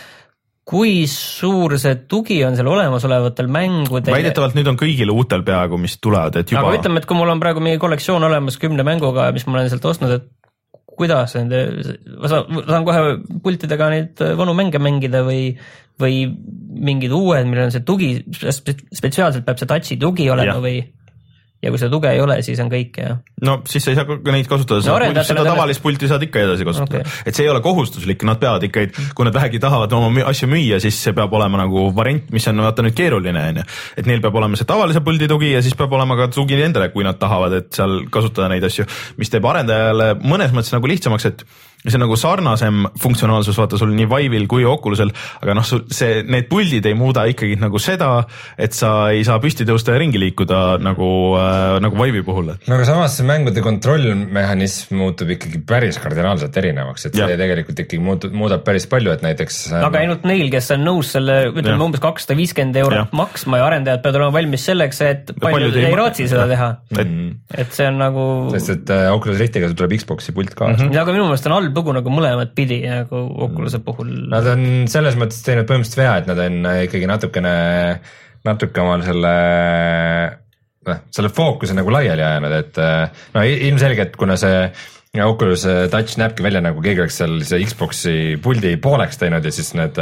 kui 0.69 1.07
suur 1.09 1.73
see 1.81 1.95
tugi 2.09 2.37
on 2.45 2.57
seal 2.57 2.69
olemasolevatel 2.69 3.49
mängudel? 3.51 4.13
väidetavalt 4.13 4.57
nüüd 4.57 4.69
on 4.69 4.77
kõigil 4.77 5.09
uutel 5.13 5.41
peaaegu, 5.47 5.79
mis 5.81 5.97
tulevad, 6.01 6.37
et 6.41 6.53
juba. 6.53 6.67
aga 6.67 6.81
ütleme, 6.81 7.01
et 7.01 7.09
kui 7.09 7.17
mul 7.17 7.31
on 7.33 7.41
praegu 7.41 7.63
mingi 7.63 7.81
kollektsioon 7.81 8.27
olemas 8.27 8.59
kümne 8.61 8.85
mänguga, 8.85 9.31
mis 9.33 9.47
ma 9.47 9.57
olen 9.57 9.71
sealt 9.71 9.87
ostnud, 9.89 10.13
et 10.19 10.27
kuidas 10.99 11.35
nende, 11.39 11.63
ma 12.19 12.31
saan, 12.31 12.85
kohe 12.87 13.03
pultidega 13.43 13.89
neid 13.93 14.23
vanu 14.39 14.55
mänge 14.57 14.81
mängida 14.83 15.23
või, 15.27 15.53
või 15.99 16.21
mingid 16.89 17.13
uued, 17.15 17.47
millel 17.47 17.69
on 17.69 17.75
see 17.75 17.85
tugi, 17.87 18.11
spetsiaalselt 18.35 19.47
peab 19.47 19.61
see 19.61 19.69
touch'i 19.69 19.99
tugi 20.01 20.29
olema 20.31 20.57
ja. 20.57 20.63
või? 20.63 20.81
Ja 21.59 21.71
kui 21.71 21.79
seda 21.81 21.91
tuge 21.91 22.11
ei 22.13 22.21
ole, 22.23 22.37
siis 22.45 22.59
on 22.63 22.69
kõik 22.71 22.97
jah. 23.01 23.17
no 23.43 23.57
siis 23.67 23.83
sa 23.83 23.91
ei 23.91 23.97
saa 23.97 24.07
ka 24.07 24.33
neid 24.33 24.47
kasutada 24.47 24.79
no,, 24.79 25.23
seda 25.27 25.43
tavalist 25.43 25.83
pulti 25.83 26.07
saad 26.07 26.23
ikka 26.23 26.43
edasi 26.45 26.67
kasutada 26.67 27.01
okay., 27.03 27.23
et 27.27 27.35
see 27.35 27.45
ei 27.47 27.51
ole 27.51 27.59
kohustuslik, 27.63 28.23
nad 28.27 28.39
peavad 28.39 28.63
ikka, 28.67 28.85
kui 29.17 29.27
nad 29.27 29.35
vähegi 29.35 29.59
tahavad 29.63 29.93
oma 29.97 30.23
asju 30.31 30.47
müüa, 30.51 30.79
siis 30.83 30.99
see 31.03 31.15
peab 31.17 31.33
olema 31.35 31.59
nagu 31.59 31.89
variant, 31.95 32.31
mis 32.35 32.47
on 32.51 32.63
vaata 32.63 32.85
nüüd 32.85 32.95
keeruline 32.95 33.45
on 33.51 33.61
ju. 33.61 33.65
et 33.99 34.07
neil 34.07 34.23
peab 34.23 34.39
olema 34.39 34.59
see 34.59 34.69
tavalise 34.69 35.03
puldi 35.03 35.27
tugi 35.31 35.51
ja 35.51 35.63
siis 35.65 35.75
peab 35.79 35.95
olema 35.99 36.15
ka 36.19 36.29
tugi 36.33 36.59
endale, 36.63 36.91
kui 36.95 37.07
nad 37.07 37.19
tahavad, 37.19 37.57
et 37.59 37.73
seal 37.75 38.05
kasutada 38.13 38.47
neid 38.53 38.63
asju, 38.69 38.87
mis 39.19 39.33
teeb 39.33 39.47
arendajale 39.51 40.13
mõnes 40.23 40.55
mõttes 40.55 40.71
nagu 40.75 40.87
lihtsamaks, 40.91 41.27
et 41.27 41.43
see 41.79 41.95
on 41.95 42.03
nagu 42.03 42.15
sarnasem 42.19 42.83
funktsionaalsus, 42.99 43.55
vaata 43.55 43.77
sul 43.79 43.93
nii 43.95 44.07
Vive'il 44.11 44.47
kui 44.51 44.65
Oculusel, 44.67 45.13
aga 45.39 45.55
noh, 45.55 45.63
sul 45.63 45.85
see, 45.95 46.23
need 46.27 46.49
puldid 46.51 46.83
ei 46.89 46.95
muuda 46.97 47.23
ikkagi 47.31 47.55
nagu 47.59 47.79
seda, 47.79 48.09
et 48.59 48.75
sa 48.75 49.11
ei 49.15 49.23
saa 49.27 49.39
püsti 49.39 49.63
tõusta 49.67 49.95
ja 49.95 50.01
ringi 50.01 50.19
liikuda 50.19 50.79
nagu 50.83 51.09
äh,, 51.39 51.77
nagu 51.83 51.99
Vive'i 52.01 52.25
puhul. 52.27 52.51
no 52.51 52.75
aga 52.75 52.87
samas 52.87 53.15
see 53.15 53.27
mängude 53.27 53.63
kontrollmehhanism 53.63 54.99
muutub 54.99 55.31
ikkagi 55.37 55.61
päris 55.69 56.01
kardinaalselt 56.03 56.59
erinevaks, 56.59 57.07
et 57.07 57.15
see 57.15 57.23
ja. 57.23 57.39
tegelikult 57.39 57.79
ikkagi 57.85 58.01
muutub, 58.03 58.35
muudab 58.35 58.65
päris 58.67 58.89
palju, 58.91 59.15
et 59.15 59.23
näiteks. 59.23 59.61
aga 59.79 60.03
ainult 60.03 60.27
neil, 60.27 60.51
kes 60.51 60.73
on 60.75 60.83
nõus 60.83 61.13
selle, 61.15 61.39
ütleme 61.53 61.87
umbes 61.87 62.03
kakssada 62.03 62.35
viiskümmend 62.41 62.81
eurot 62.83 63.05
ja. 63.05 63.07
maksma 63.15 63.61
ja 63.63 63.69
arendajad 63.71 64.03
peavad 64.03 64.19
olema 64.19 64.35
valmis 64.35 64.67
selleks, 64.67 65.01
et 65.07 65.33
paljud, 65.39 65.79
ei, 65.79 65.87
ei 65.93 65.95
raatsi 65.95 66.27
seda 66.27 66.43
teha. 66.51 66.69
et, 66.99 67.15
et 67.63 67.73
see 67.79 67.87
on 67.87 68.03
nagu. 68.03 68.27
sest 68.57 68.75
et 68.75 68.93
äh, 68.97 69.07
Oculus 69.15 69.39
Riftiga 69.39 69.71
tuleb 69.71 69.95
Xbox'i 69.95 70.35
pult 70.35 70.51
kaasa 70.51 70.75
mm. 70.75 70.89
-hmm. 70.89 71.01
aga 71.07 71.15
minu 71.15 71.31
meelest 71.31 71.47
on 71.47 71.55
halb 71.55 71.68
lugu 71.75 71.93
nagu 71.95 72.11
mõlemat 72.13 72.53
pidi 72.57 72.81
nagu 72.87 73.23
Oculus'e 73.47 73.81
puhul. 73.85 74.11
Nad 74.31 74.47
on 74.51 74.67
selles 74.91 75.17
mõttes 75.19 75.41
teinud 75.45 75.67
põhimõtteliselt 75.69 76.01
vea, 76.01 76.13
et 76.21 76.29
nad 76.29 76.43
on 76.45 76.69
ikkagi 76.85 77.09
natukene, 77.09 77.55
natuke 78.47 78.83
omal 78.83 79.03
selle 79.07 79.33
noh, 80.89 81.01
selle 81.15 81.33
fookuse 81.33 81.75
nagu 81.77 81.91
laiali 81.93 82.25
ajanud, 82.25 82.55
et 82.59 82.79
no 83.35 83.43
ilmselgelt, 83.43 84.15
kuna 84.19 84.37
see 84.39 84.69
Oculus 85.25 85.65
Touch 85.89 86.19
näebki 86.21 86.45
välja 86.45 86.61
nagu 86.61 86.83
keegi 86.85 87.01
oleks 87.01 87.17
seal 87.17 87.39
see 87.47 87.65
Xbox'i 87.65 88.15
puldi 88.43 88.75
pooleks 88.81 89.17
teinud 89.17 89.45
ja 89.45 89.53
siis 89.53 89.73
need 89.77 89.97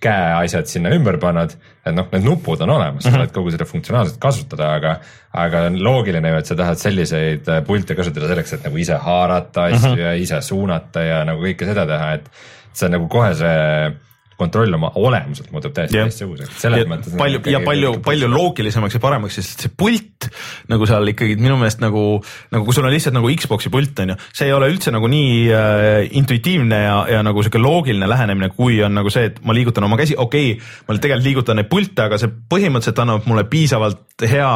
käeasjad 0.00 0.68
sinna 0.70 0.90
ümber 0.94 1.18
pannud, 1.20 1.54
et 1.86 1.94
noh, 1.94 2.08
need 2.12 2.26
nupud 2.26 2.60
on 2.64 2.70
olemas 2.70 3.04
mm, 3.04 3.10
-hmm. 3.10 3.14
sa 3.14 3.24
saad 3.24 3.32
kogu 3.34 3.52
seda 3.54 3.64
funktsionaalselt 3.64 4.18
kasutada, 4.20 4.72
aga 4.74 4.96
aga 5.32 5.62
on 5.68 5.78
loogiline 5.84 6.28
ju, 6.28 6.40
et 6.40 6.46
sa 6.46 6.56
tahad 6.56 6.80
selliseid 6.80 7.48
pilte 7.66 7.94
kasutada 7.94 8.28
selleks, 8.28 8.52
et 8.52 8.64
nagu 8.64 8.76
ise 8.76 8.98
haarata 9.08 9.68
asju 9.70 9.90
mm 9.90 9.94
-hmm. 9.94 10.00
ja 10.00 10.12
ise 10.14 10.40
suunata 10.40 11.02
ja 11.02 11.24
nagu 11.24 11.42
kõike 11.42 11.64
seda 11.64 11.86
teha, 11.86 12.12
et 12.12 12.30
see 12.72 12.86
on 12.86 12.92
nagu 12.98 13.08
kohe 13.08 13.34
see 13.34 13.92
kontroll 14.36 14.76
oma 14.76 14.90
olemuselt 15.00 15.50
muutub 15.54 15.74
täiesti 15.76 15.96
teistsuguseks, 15.96 16.58
selles 16.60 16.82
ja 16.84 16.88
mõttes. 16.90 17.14
palju 17.18 17.40
ja 17.50 17.60
palju, 17.64 17.92
palju 18.04 18.28
loogilisemaks 18.32 18.98
ja 18.98 19.00
paremaks, 19.02 19.38
sest 19.40 19.64
see 19.64 19.72
pult 19.72 20.28
nagu 20.70 20.88
seal 20.88 21.12
ikkagi 21.12 21.38
minu 21.40 21.56
meelest 21.60 21.80
nagu, 21.84 22.04
nagu 22.52 22.68
kui 22.68 22.76
sul 22.76 22.86
on 22.88 22.94
lihtsalt 22.94 23.16
nagu 23.16 23.30
Xbox'i 23.32 23.72
pult 23.72 24.04
on 24.04 24.14
ju, 24.14 24.18
see 24.36 24.50
ei 24.50 24.54
ole 24.56 24.68
üldse 24.72 24.92
nagu 24.94 25.08
nii 25.10 25.32
äh, 25.56 26.02
intuitiivne 26.20 26.82
ja, 26.82 26.98
ja 27.16 27.24
nagu 27.26 27.44
sihuke 27.44 27.60
loogiline 27.62 28.08
lähenemine, 28.10 28.50
kui 28.56 28.80
on 28.84 28.96
nagu 29.00 29.12
see, 29.12 29.30
et 29.30 29.40
ma 29.46 29.56
liigutan 29.56 29.88
oma 29.88 29.98
käsi, 30.00 30.18
okei 30.18 30.54
okay,, 30.56 30.70
ma 30.86 30.98
tegelikult 30.98 31.30
liigutan 31.30 31.60
neid 31.60 31.70
pilte, 31.72 32.06
aga 32.06 32.20
see 32.20 32.32
põhimõtteliselt 32.52 33.02
annab 33.04 33.28
mulle 33.30 33.46
piisavalt 33.50 34.26
hea 34.28 34.52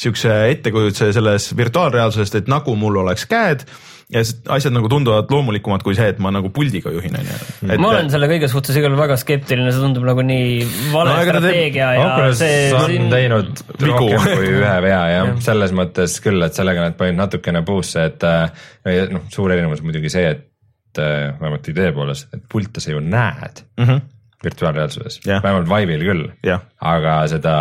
siukse 0.00 0.36
ettekujutuse 0.52 1.12
selles 1.16 1.50
virtuaalreaalsusest, 1.56 2.42
et 2.42 2.50
nagu 2.50 2.74
mul 2.78 3.02
oleks 3.04 3.28
käed 3.30 3.66
ja 4.12 4.20
asjad 4.52 4.74
nagu 4.74 4.88
tunduvad 4.92 5.30
loomulikumad 5.32 5.82
kui 5.84 5.96
see, 5.96 6.10
et 6.12 6.20
ma 6.22 6.32
nagu 6.34 6.50
puldiga 6.54 6.92
juhin, 6.92 7.16
on 7.16 7.28
ju. 7.28 7.68
ma 7.80 7.90
olen 7.90 8.10
selle 8.12 8.28
kõige 8.30 8.50
suhtes 8.52 8.76
igal 8.76 8.92
juhul 8.92 9.00
väga 9.00 9.16
skeptiline, 9.20 9.72
see 9.72 9.82
tundub 9.82 10.06
nagu 10.08 10.24
nii 10.26 10.66
vale 10.92 11.14
no, 11.14 11.26
strateegia 11.28 11.90
ja 11.96 12.06
Oculus 12.06 12.40
see 12.42 12.58
on 12.76 12.88
siin... 12.92 13.06
teinud 13.12 13.62
Vigu. 13.74 13.92
rohkem 13.92 14.26
kui 14.28 14.50
ühe 14.52 14.74
vea 14.84 15.02
jah 15.10 15.30
ja., 15.30 15.36
selles 15.44 15.76
mõttes 15.76 16.18
küll, 16.24 16.44
et 16.44 16.56
sellega 16.56 16.84
nad 16.84 16.98
panid 17.00 17.18
natukene 17.20 17.64
puusse, 17.66 18.08
et 18.10 18.26
äh, 18.28 18.66
noh, 19.14 19.24
suur 19.32 19.54
erinevus 19.54 19.84
muidugi 19.86 20.12
see, 20.12 20.34
et 20.36 21.00
äh, 21.00 21.30
vähemalt 21.40 21.72
idee 21.72 21.94
poolest, 21.96 22.28
et 22.36 22.44
pilte 22.52 22.84
sa 22.84 22.92
ju 22.92 23.00
näed 23.04 23.64
mm. 23.80 23.88
-hmm 23.88 24.10
virtuaalreaalsuses 24.44 25.20
yeah., 25.24 25.42
vähemalt 25.42 25.68
Vive'il 25.70 26.02
küll 26.04 26.24
yeah., 26.44 26.60
aga 26.84 27.22
seda 27.32 27.54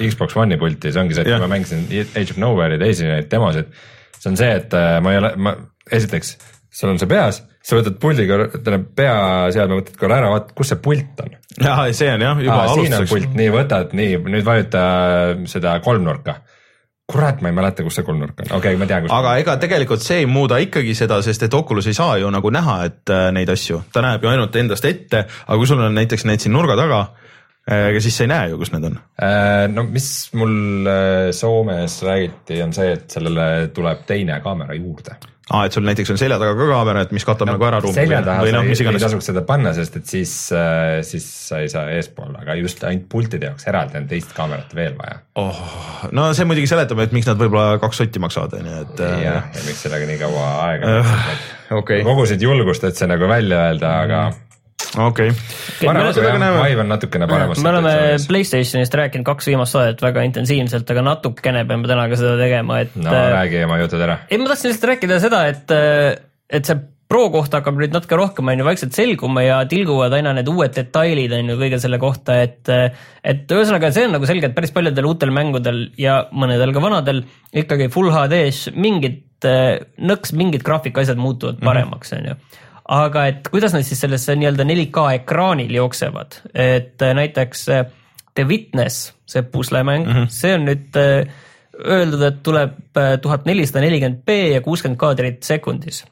Xbox 0.00 0.34
One'i 0.34 0.58
pulti, 0.58 0.90
see 0.90 1.02
ongi 1.02 1.14
see, 1.14 1.22
et 1.22 1.30
yeah. 1.30 1.38
kui 1.38 1.46
ma 1.46 1.54
mängisin 1.54 1.84
Age 2.18 2.34
of 2.34 2.40
Nowhere'i 2.42 2.80
teisi 2.82 3.06
neid 3.06 3.28
demosid, 3.30 3.70
see 4.24 4.32
on 4.32 4.40
see, 4.40 4.54
et 4.62 4.76
äh, 4.76 4.96
ma 5.04 5.12
ei 5.12 5.20
ole, 5.20 5.34
ma 5.36 5.52
esiteks, 5.92 6.34
sul 6.74 6.94
on 6.94 7.00
see 7.00 7.10
peas, 7.10 7.42
sa 7.64 7.78
võtad 7.78 8.00
puldiga, 8.00 8.40
tähendab 8.54 8.88
peaseadme 8.96 9.80
võtad 9.82 10.00
korra 10.00 10.18
ära, 10.22 10.32
vaatad, 10.32 10.56
kus 10.56 10.72
see 10.72 10.80
pult 10.84 11.22
on. 11.24 11.36
ja 11.60 11.76
see 11.96 12.10
on 12.14 12.24
jah, 12.24 12.42
juba 12.48 12.58
alustuseks. 12.72 13.30
nii 13.36 13.52
võtad, 13.54 13.94
nii 13.96 14.18
nüüd 14.24 14.44
vajuta 14.46 14.84
seda 15.50 15.78
kolmnurka 15.84 16.40
kurat, 17.10 17.42
ma 17.44 17.50
ei 17.50 17.56
mäleta, 17.56 17.84
kus 17.84 17.98
see 17.98 18.06
kolmnurk 18.06 18.38
on, 18.40 18.46
okei 18.48 18.72
okay,, 18.72 18.80
ma 18.80 18.88
tean, 18.88 19.04
kus. 19.04 19.12
aga 19.12 19.34
ega 19.42 19.58
tegelikult 19.60 20.04
see 20.04 20.22
ei 20.22 20.28
muuda 20.30 20.56
ikkagi 20.64 20.96
seda, 20.96 21.20
sest 21.24 21.44
et 21.44 21.56
Oculus 21.56 21.90
ei 21.90 21.96
saa 21.96 22.16
ju 22.22 22.30
nagu 22.32 22.52
näha, 22.52 22.78
et 22.88 23.12
äh, 23.12 23.28
neid 23.36 23.52
asju, 23.52 23.82
ta 23.92 24.00
näeb 24.04 24.24
ju 24.24 24.32
ainult 24.32 24.56
endast 24.56 24.88
ette, 24.88 25.26
aga 25.28 25.60
kui 25.60 25.68
sul 25.68 25.84
on 25.84 26.00
näiteks 26.00 26.24
need 26.30 26.40
siin 26.44 26.56
nurga 26.56 26.78
taga 26.80 27.02
äh,, 27.04 27.23
ega 27.64 28.00
siis 28.04 28.16
sa 28.18 28.26
ei 28.26 28.32
näe 28.32 28.48
ju, 28.52 28.58
kus 28.60 28.72
need 28.74 28.88
on 28.90 28.98
äh,. 29.16 29.66
no 29.72 29.86
mis 29.88 30.08
mul 30.36 30.88
äh, 30.90 31.28
Soomes 31.36 32.00
räägiti, 32.04 32.60
on 32.64 32.74
see, 32.76 32.90
et 32.98 33.06
sellele 33.16 33.70
tuleb 33.74 34.04
teine 34.08 34.40
kaamera 34.44 34.76
juurde 34.76 35.16
aa, 35.48 35.64
et 35.66 35.76
sul 35.76 35.84
näiteks 35.84 36.12
on 36.12 36.20
selja 36.20 36.38
taga 36.40 36.54
ka 36.56 36.66
kaamera, 36.70 37.04
et 37.04 37.14
mis 37.16 37.24
katab 37.24 37.48
no, 37.48 37.56
nagu 37.56 37.66
ära 37.68 37.80
ruumi. 37.84 37.96
selja 37.96 38.20
taha 38.24 38.44
no, 38.44 38.62
sa 38.64 38.84
ei, 38.84 38.88
ei 38.92 39.02
tasuks 39.02 39.30
seda 39.30 39.44
panna, 39.48 39.74
sest 39.76 39.98
et 40.00 40.12
siis, 40.12 40.34
äh, 40.56 41.00
siis 41.08 41.26
sa 41.48 41.60
ei 41.64 41.72
saa 41.72 41.88
eespool, 41.96 42.32
aga 42.40 42.56
just 42.60 42.84
ainult 42.84 43.08
pultide 43.12 43.50
jaoks 43.50 43.68
eraldi 43.68 44.00
on 44.00 44.08
teist 44.12 44.32
kaamerat 44.36 44.72
veel 44.76 44.96
vaja 45.00 45.18
oh,. 45.40 45.64
no 46.16 46.30
see 46.36 46.48
muidugi 46.48 46.68
seletab, 46.70 47.00
et 47.04 47.16
miks 47.16 47.28
nad 47.28 47.40
võib-olla 47.40 47.80
kaks 47.82 48.04
sotti 48.04 48.22
maksavad, 48.24 48.56
on 48.60 48.70
ju, 48.72 48.86
et. 48.86 49.04
Äh, 49.08 49.18
jah, 49.24 49.50
ja 49.56 49.66
miks 49.68 49.84
sellega 49.84 50.08
nii 50.12 50.20
kaua 50.20 50.48
aega. 50.68 50.96
Okay. 51.74 52.04
kogusid 52.04 52.44
julgust, 52.44 52.84
et 52.84 52.96
see 52.96 53.08
nagu 53.08 53.28
välja 53.28 53.66
öelda, 53.70 53.98
aga 54.04 54.24
mm 54.28 54.43
okei 54.98 55.32
okay.. 55.32 55.38
Vive 55.80 56.80
on 56.84 56.90
natukene 56.92 57.28
paremas. 57.30 57.62
me 57.62 57.72
oleme 57.72 57.94
Playstationist 58.28 58.94
rääkinud 59.00 59.26
kaks 59.26 59.50
viimast 59.50 59.76
saadet 59.76 60.02
väga 60.04 60.24
intensiivselt, 60.28 60.90
aga 60.94 61.04
natukene 61.10 61.64
peame 61.68 61.90
täna 61.90 62.08
ka 62.10 62.18
seda 62.20 62.34
tegema, 62.40 62.80
et. 62.84 62.96
no 62.96 63.12
äh, 63.12 63.28
räägi 63.38 63.62
oma 63.66 63.78
jutud 63.82 64.02
ära. 64.06 64.18
ei, 64.30 64.40
ma 64.40 64.50
tahtsin 64.50 64.72
lihtsalt 64.72 64.90
rääkida 64.94 65.20
seda, 65.22 65.46
et, 65.52 65.74
äh, 65.74 66.10
et 66.50 66.68
see 66.70 66.82
Pro 67.04 67.26
kohta 67.28 67.60
hakkab 67.60 67.76
nüüd 67.76 67.92
natuke 67.92 68.16
rohkem 68.16 68.48
on 68.48 68.58
ju 68.58 68.64
vaikselt 68.66 68.96
selguma 68.96 69.42
ja 69.44 69.58
tilguvad 69.68 70.14
aina 70.16 70.32
need 70.34 70.48
uued 70.48 70.72
detailid 70.74 71.34
on 71.36 71.52
ju 71.52 71.56
kõige 71.60 71.78
selle 71.82 71.98
kohta, 72.02 72.38
et 72.42 72.70
et 72.72 73.52
ühesõnaga, 73.52 73.90
see 73.94 74.06
on 74.08 74.16
nagu 74.16 74.26
selge, 74.26 74.48
et 74.48 74.56
päris 74.56 74.72
paljudel 74.74 75.10
uutel 75.10 75.30
mängudel 75.34 75.84
ja 76.00 76.22
mõnedel 76.32 76.72
ka 76.74 76.82
vanadel 76.82 77.20
ikkagi 77.52 77.90
full 77.92 78.08
HD-s 78.14 78.72
mingid 78.72 79.46
äh, 79.46 79.84
nõks, 80.00 80.32
mingid 80.34 80.64
graafikaasjad 80.66 81.20
muutuvad 81.20 81.60
mhm. 81.60 81.68
paremaks, 81.68 82.16
on 82.16 82.32
ju 82.32 82.38
aga 82.84 83.26
et 83.30 83.48
kuidas 83.48 83.74
nad 83.74 83.84
siis 83.86 84.00
sellesse 84.04 84.34
nii-öelda 84.36 84.66
4K 84.68 85.04
ekraanil 85.20 85.72
jooksevad, 85.78 86.40
et 86.52 87.02
äh, 87.02 87.14
näiteks 87.16 87.68
äh, 87.72 87.84
The 88.34 88.46
Witness, 88.48 89.12
see 89.30 89.42
puslemäng 89.42 90.06
mm, 90.06 90.12
-hmm. 90.12 90.26
see 90.28 90.54
on 90.54 90.66
nüüd 90.68 90.98
äh, 91.00 91.28
öeldud, 91.74 92.22
et 92.22 92.42
tuleb 92.42 92.98
tuhat 93.22 93.46
nelisada 93.46 93.80
nelikümmend 93.80 94.22
B 94.26 94.36
ja 94.52 94.60
kuuskümmend 94.60 94.98
kaadrit 94.98 95.42
sekundis. 95.42 96.04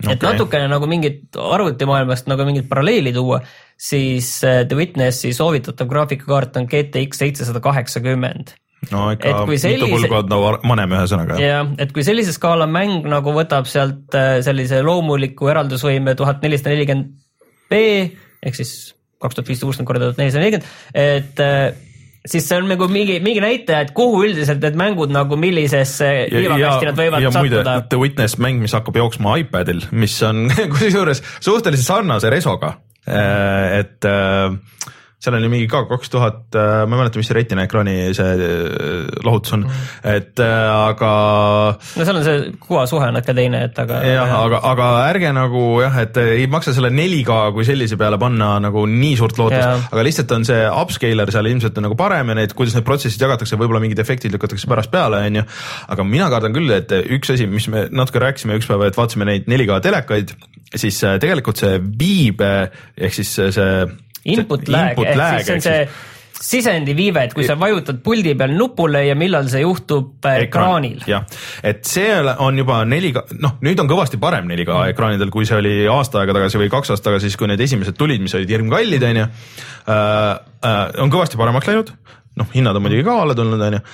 Okay.. 0.00 0.14
et 0.14 0.22
natukene 0.22 0.68
nagu 0.68 0.86
mingit 0.86 1.36
arvutimaailmast 1.36 2.26
nagu 2.30 2.44
mingit 2.44 2.68
paralleeli 2.68 3.12
tuua, 3.12 3.40
siis 3.76 4.40
The 4.40 4.76
Witnessi 4.76 5.32
soovitatav 5.32 5.88
graafikakaart 5.88 6.56
on 6.56 6.66
GTX 6.70 7.18
seitsesada 7.18 7.60
kaheksakümmend 7.60 8.54
no 8.88 9.10
ikka 9.14 9.34
sellise... 9.44 9.74
mitu 9.76 9.90
põlvkonda 9.92 10.38
vanem 10.64 10.94
ühesõnaga. 10.96 11.36
jah, 11.42 11.68
et 11.82 11.92
kui 11.96 12.04
sellise 12.06 12.32
skaala 12.36 12.68
mäng 12.70 13.04
nagu 13.10 13.34
võtab 13.36 13.68
sealt 13.70 14.16
äh, 14.16 14.38
sellise 14.46 14.80
loomuliku 14.86 15.50
eraldusvõime 15.52 16.16
tuhat 16.18 16.40
nelisada 16.46 16.74
nelikümmend 16.74 17.12
B 17.70 17.82
ehk 18.40 18.56
siis 18.56 18.94
kaks 19.20 19.36
tuhat 19.36 19.52
viissada 19.52 19.68
kuuskümmend 19.68 19.90
korda 19.90 20.08
tuhat 20.08 20.22
nelisada 20.22 20.44
nelikümmend, 20.46 20.74
et 20.96 21.44
äh, 21.44 21.90
siis 22.28 22.46
see 22.48 22.58
on 22.60 22.68
nagu 22.70 22.88
mingi, 22.92 23.18
mingi 23.24 23.42
näitaja, 23.44 23.84
et 23.86 23.92
kuhu 23.96 24.24
üldiselt 24.26 24.62
need 24.64 24.76
mängud 24.80 25.12
nagu 25.12 25.38
millisesse 25.40 26.10
liivakasti 26.32 26.90
nad 26.90 26.98
võivad 26.98 27.24
ja 27.24 27.32
sattuda. 27.34 27.76
The 27.92 28.00
Witness 28.00 28.40
mäng, 28.42 28.60
mis 28.64 28.76
hakkab 28.76 28.98
jooksma 29.00 29.38
iPadil, 29.44 29.84
mis 29.92 30.16
on 30.26 30.48
kusjuures 30.74 31.22
suhteliselt 31.38 31.86
sarnase 31.86 32.32
resoga, 32.32 32.74
äh, 33.08 33.80
et 33.80 34.08
äh, 34.08 34.56
seal 35.20 35.36
on 35.36 35.44
ju 35.44 35.50
mingi 35.52 35.68
ka 35.68 35.82
kaks 35.84 36.08
tuhat, 36.12 36.38
äh, 36.56 36.86
ma 36.88 36.96
ei 36.96 37.02
mäleta, 37.02 37.20
mis 37.20 37.28
see 37.28 37.36
retina 37.36 37.66
ekraani 37.66 37.94
see 38.16 38.24
äh, 38.24 39.10
lahutus 39.26 39.52
on 39.52 39.66
mm., 39.66 39.82
et 40.08 40.40
äh, 40.40 40.68
aga. 40.72 41.10
no 41.76 42.06
seal 42.08 42.20
on 42.20 42.24
see 42.24 42.46
kuvasuhe 42.62 43.10
natuke 43.12 43.34
teine, 43.36 43.60
et 43.68 43.80
aga. 43.82 44.00
jah, 44.08 44.32
aga, 44.38 44.62
aga 44.70 44.88
ärge 45.10 45.34
nagu 45.36 45.64
jah, 45.84 46.00
et 46.06 46.16
ei 46.22 46.48
maksa 46.50 46.72
selle 46.76 46.92
4K 46.94 47.38
kui 47.56 47.68
sellise 47.68 48.00
peale 48.00 48.16
panna 48.22 48.54
nagu 48.64 48.86
nii 48.88 49.12
suurt 49.20 49.36
lootust, 49.42 49.92
aga 49.92 50.08
lihtsalt 50.08 50.34
on 50.38 50.48
see 50.48 50.64
upscaler 50.70 51.36
seal 51.36 51.52
ilmselt 51.52 51.76
on 51.76 51.90
nagu 51.90 52.00
parem 52.00 52.32
ja 52.32 52.40
need, 52.40 52.56
kuidas 52.56 52.78
need 52.78 52.88
protsessid 52.88 53.28
jagatakse, 53.28 53.60
võib-olla 53.60 53.84
mingid 53.84 54.00
efektid 54.00 54.32
lükatakse 54.32 54.72
pärast 54.72 54.92
peale, 54.94 55.20
on 55.28 55.40
ju. 55.42 55.48
aga 55.92 56.12
mina 56.16 56.32
kardan 56.32 56.56
küll, 56.56 56.72
et 56.80 56.96
üks 56.96 57.36
asi, 57.36 57.44
mis 57.50 57.68
me 57.68 57.90
natuke 57.92 58.24
rääkisime 58.24 58.56
üks 58.56 58.72
päev, 58.72 58.88
et 58.88 58.96
vaatasime 58.96 59.28
neid 59.28 59.50
4K 59.52 59.82
telekaid, 59.84 60.38
siis 60.80 61.04
tegelikult 61.20 61.60
see 61.60 61.76
viibe 62.00 62.54
ehk 62.96 63.20
siis 63.20 63.36
see 63.36 63.74
input 64.24 64.68
lag, 64.68 64.96
ehk 64.96 65.16
lag, 65.18 65.38
siis 65.40 65.46
see 65.46 65.56
on 65.56 65.66
see 65.66 65.84
sisendi 66.40 66.94
viive, 66.96 67.26
et 67.26 67.34
kui 67.36 67.44
sa 67.44 67.54
vajutad 67.60 67.98
puldi 68.04 68.32
peal 68.38 68.54
nupule 68.56 69.02
ja 69.04 69.16
millal 69.18 69.48
see 69.52 69.60
juhtub 69.60 70.24
äh, 70.24 70.46
ekraanil. 70.46 71.02
jah, 71.08 71.26
et 71.66 71.84
see 71.88 72.14
on 72.40 72.56
juba 72.60 72.80
4K, 72.88 73.36
noh, 73.44 73.58
nüüd 73.66 73.82
on 73.82 73.90
kõvasti 73.90 74.20
parem 74.22 74.48
4K 74.48 74.70
mm. 74.70 74.94
ekraanidel, 74.94 75.32
kui 75.34 75.48
see 75.48 75.58
oli 75.60 75.74
aasta 75.90 76.22
aega 76.22 76.38
tagasi 76.38 76.62
või 76.62 76.72
kaks 76.72 76.94
aastat 76.94 77.10
tagasi, 77.10 77.28
siis 77.28 77.40
kui 77.40 77.50
need 77.50 77.60
esimesed 77.60 77.98
tulid, 78.00 78.24
mis 78.24 78.34
olid 78.38 78.56
hirmkallid, 78.56 79.04
on 79.10 79.20
ju. 79.22 79.28
Äh, 79.28 80.00
äh, 80.64 80.80
on 81.04 81.12
kõvasti 81.12 81.40
paremaks 81.40 81.68
läinud, 81.68 81.92
noh, 82.40 82.50
hinnad 82.56 82.80
on 82.80 82.88
muidugi 82.88 83.04
ka 83.04 83.20
alla 83.26 83.36
tulnud, 83.36 83.68
on 83.68 83.80
ju 83.80 83.84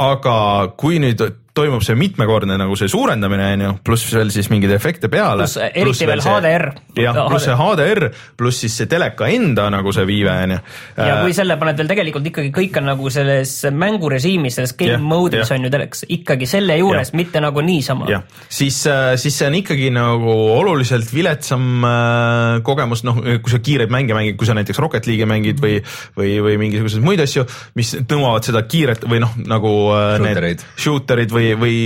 aga 0.00 0.36
kui 0.80 1.00
nüüd 1.02 1.20
toimub 1.56 1.82
see 1.82 1.96
mitmekordne 1.98 2.54
nagu 2.60 2.76
see 2.78 2.88
suurendamine 2.90 3.46
on 3.54 3.64
ju, 3.64 3.70
pluss 3.86 4.06
veel 4.14 4.30
siis 4.32 4.48
mingeid 4.52 4.72
efekte 4.76 5.10
peale. 5.12 5.44
pluss 5.44 5.58
eriti 5.58 6.06
veel 6.08 6.22
HDR. 6.22 6.66
jah, 7.00 7.18
pluss 7.26 7.48
see 7.48 7.56
HDR, 7.58 8.06
pluss 8.38 8.62
siis 8.64 8.76
see 8.80 8.90
teleka 8.90 9.28
enda 9.30 9.66
nagu 9.72 9.92
see 9.94 10.06
viive 10.08 10.30
on 10.30 10.54
ju. 10.54 10.60
ja 11.00 11.18
kui 11.24 11.34
selle 11.36 11.56
paned 11.60 11.80
veel 11.80 11.90
tegelikult 11.90 12.28
ikkagi 12.30 12.52
kõik 12.54 12.78
on 12.80 12.90
nagu 12.92 13.10
selles 13.12 13.54
mängurežiimis, 13.82 14.60
selles 14.60 14.76
game 14.78 14.96
ja, 14.96 15.02
mode'is 15.02 15.50
on 15.54 15.66
ju 15.66 15.72
teleks, 15.74 16.04
ikkagi 16.18 16.48
selle 16.50 16.78
juures, 16.78 17.12
mitte 17.18 17.42
nagu 17.42 17.64
niisama. 17.66 18.06
jah, 18.12 18.24
siis, 18.46 18.78
äh, 18.90 19.12
siis 19.20 19.38
see 19.40 19.50
on 19.50 19.58
ikkagi 19.58 19.90
nagu 19.94 20.36
oluliselt 20.54 21.10
viletsam 21.14 21.84
äh, 21.86 22.60
kogemus, 22.66 23.04
noh, 23.08 23.18
kui 23.20 23.52
sa 23.52 23.58
kiireid 23.58 23.90
mänge 23.92 24.14
mängid, 24.16 24.38
kui 24.38 24.48
sa 24.48 24.54
näiteks 24.58 24.78
Rocket 24.82 25.10
League'i 25.10 25.28
mängid 25.28 25.60
või, 25.62 25.80
või, 26.16 26.36
või 26.46 26.56
mingisuguseid 26.62 27.04
muid 27.04 27.26
asju, 27.26 27.46
mis 27.78 27.96
nõuavad 28.06 28.46
seda 28.46 28.62
kiiret 28.70 29.04
või 29.10 29.22
noh, 29.24 29.34
nagu 29.50 29.74
äh, 29.96 30.16
shooterid. 30.20 30.62
need 30.62 30.80
shooterid 30.86 31.34
või 31.34 31.39
või, 31.40 31.48
või 31.58 31.78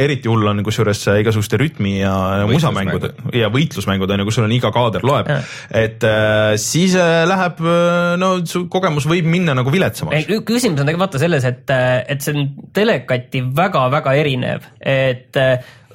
eriti 0.00 0.30
hull 0.30 0.48
on 0.50 0.62
kusjuures 0.66 1.04
igasuguste 1.20 1.58
rütmi 1.60 1.98
ja 2.00 2.14
musamängud. 2.48 3.06
Ja 3.36 3.50
võitlusmängud 3.52 4.10
on 4.10 4.22
ju, 4.22 4.28
kus 4.28 4.38
sul 4.40 4.46
on 4.48 4.56
iga 4.56 4.72
kaader 4.74 5.04
loeb, 5.06 5.30
et 5.74 6.04
äh, 6.08 6.54
siis 6.60 6.96
äh, 6.98 7.22
läheb, 7.28 7.62
no 8.20 8.34
su 8.48 8.66
kogemus 8.72 9.08
võib 9.10 9.28
minna 9.30 9.56
nagu 9.56 9.72
viletsamaks. 9.72 10.28
küsimus 10.46 10.80
on 10.80 10.84
tegelikult 10.84 11.06
vaata 11.06 11.22
selles, 11.22 11.46
et, 11.48 11.72
et 12.14 12.24
see 12.24 12.36
on 12.36 12.52
telekati 12.76 13.42
väga-väga 13.54 14.14
erinev, 14.20 14.68
et 14.80 15.40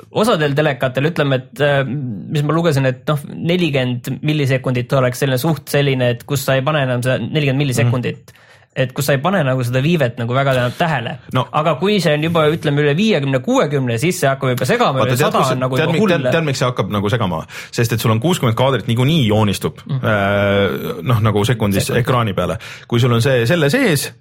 osadel 0.10 0.56
telekatel 0.58 1.10
ütleme, 1.10 1.40
et 1.42 1.64
mis 1.90 2.46
ma 2.46 2.56
lugesin, 2.56 2.88
et 2.90 3.02
noh, 3.10 3.24
nelikümmend 3.30 4.22
millisekundit 4.26 4.94
oleks 4.98 5.24
selline 5.24 5.42
suht 5.42 5.74
selline, 5.74 6.14
et 6.16 6.24
kus 6.30 6.46
sa 6.48 6.58
ei 6.58 6.66
pane 6.66 6.86
enam 6.88 7.04
seda 7.06 7.20
nelikümmend 7.22 7.68
millisekundit. 7.68 8.22
Mm. 8.22 8.30
-hmm 8.30 8.46
et 8.84 8.94
kus 8.96 9.10
sa 9.10 9.16
ei 9.16 9.22
pane 9.24 9.42
nagu 9.48 9.64
seda 9.66 9.82
viivet 9.84 10.20
nagu 10.22 10.36
väga 10.36 10.70
tähele 10.78 11.16
no.. 11.36 11.46
aga 11.62 11.76
kui 11.82 12.00
see 12.04 12.14
on 12.18 12.24
juba 12.30 12.46
ütleme 12.54 12.84
üle 12.84 12.96
viiekümne, 12.98 13.42
kuuekümne, 13.46 13.98
siis 14.02 14.22
see 14.22 14.30
hakkab 14.30 14.54
juba 14.54 14.70
segama, 14.70 15.06
üle 15.06 15.18
sada 15.20 15.44
on 15.46 15.64
nagu 15.66 15.80
tead, 15.80 15.94
juba 15.94 16.04
hull. 16.04 16.16
tead, 16.16 16.30
tead, 16.32 16.48
miks 16.48 16.62
see 16.64 16.70
hakkab 16.70 16.92
nagu 16.94 17.12
segama, 17.12 17.44
sest 17.76 17.96
et 17.96 18.04
sul 18.04 18.14
on 18.16 18.24
kuuskümmend 18.24 18.58
kaadrit 18.60 18.90
niikuinii 18.90 19.28
joonistub 19.28 19.84
mm 19.86 20.00
-hmm. 20.00 21.04
noh, 21.10 21.22
nagu 21.26 21.46
sekundis 21.46 21.88
Sekund. 21.88 22.02
ekraani 22.04 22.34
peale, 22.34 22.60
kui 22.88 23.00
sul 23.00 23.14
on 23.14 23.22
see 23.22 23.46
selle 23.50 23.70
sees, 23.70 24.12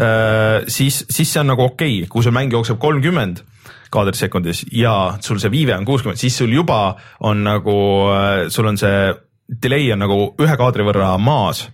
äh, 0.00 0.64
siis, 0.66 1.04
siis 1.10 1.32
see 1.32 1.40
on 1.40 1.52
nagu 1.54 1.64
okei 1.64 2.02
okay., 2.02 2.08
kui 2.08 2.22
sul 2.22 2.32
mäng 2.36 2.52
jookseb 2.52 2.78
kolmkümmend 2.78 3.44
kaadrit 3.90 4.14
sekundis 4.14 4.64
ja 4.72 5.16
sul 5.20 5.38
see 5.38 5.50
viive 5.50 5.74
on 5.76 5.84
kuuskümmend, 5.84 6.18
siis 6.18 6.38
sul 6.38 6.52
juba 6.52 6.96
on 7.20 7.44
nagu, 7.44 7.76
äh, 8.14 8.48
sul 8.48 8.66
on 8.66 8.78
see 8.78 9.14
delay 9.62 9.90
on 9.92 10.02
nagu 10.04 10.18
ühe 10.38 10.56
kaadri 10.60 10.86
võrra 10.86 11.12
maas 11.18 11.66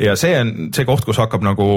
ja 0.00 0.14
see 0.18 0.32
on 0.40 0.52
see 0.74 0.86
koht, 0.88 1.04
kus 1.06 1.20
hakkab 1.20 1.44
nagu, 1.44 1.68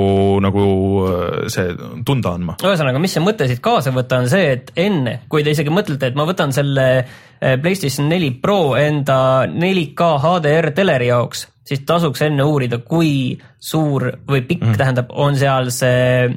nagu 0.44 0.66
äh, 1.08 1.46
see 1.52 1.74
tunda 2.08 2.34
andma. 2.38 2.58
ühesõnaga, 2.64 3.02
mis 3.04 3.16
see 3.16 3.24
mõte 3.24 3.48
siit 3.50 3.62
kaasa 3.64 3.94
võtta, 3.96 4.22
on 4.24 4.30
see, 4.32 4.54
et 4.58 4.74
enne, 4.80 5.20
kui 5.32 5.46
te 5.46 5.54
isegi 5.54 5.74
mõtlete, 5.74 6.12
et 6.12 6.20
ma 6.20 6.28
võtan 6.30 6.54
selle 6.56 6.88
äh, 7.00 7.56
PlayStation 7.62 8.10
neli 8.12 8.32
Pro 8.44 8.76
enda 8.80 9.18
4K 9.52 10.12
HDR 10.24 10.72
teleri 10.76 11.10
jaoks, 11.12 11.48
siis 11.68 11.84
tasuks 11.88 12.24
enne 12.28 12.46
uurida, 12.48 12.80
kui 12.84 13.34
suur 13.60 14.10
või 14.30 14.46
pikk 14.48 14.70
mm. 14.72 14.80
tähendab, 14.80 15.12
on 15.12 15.38
seal 15.40 15.72
see 15.76 16.30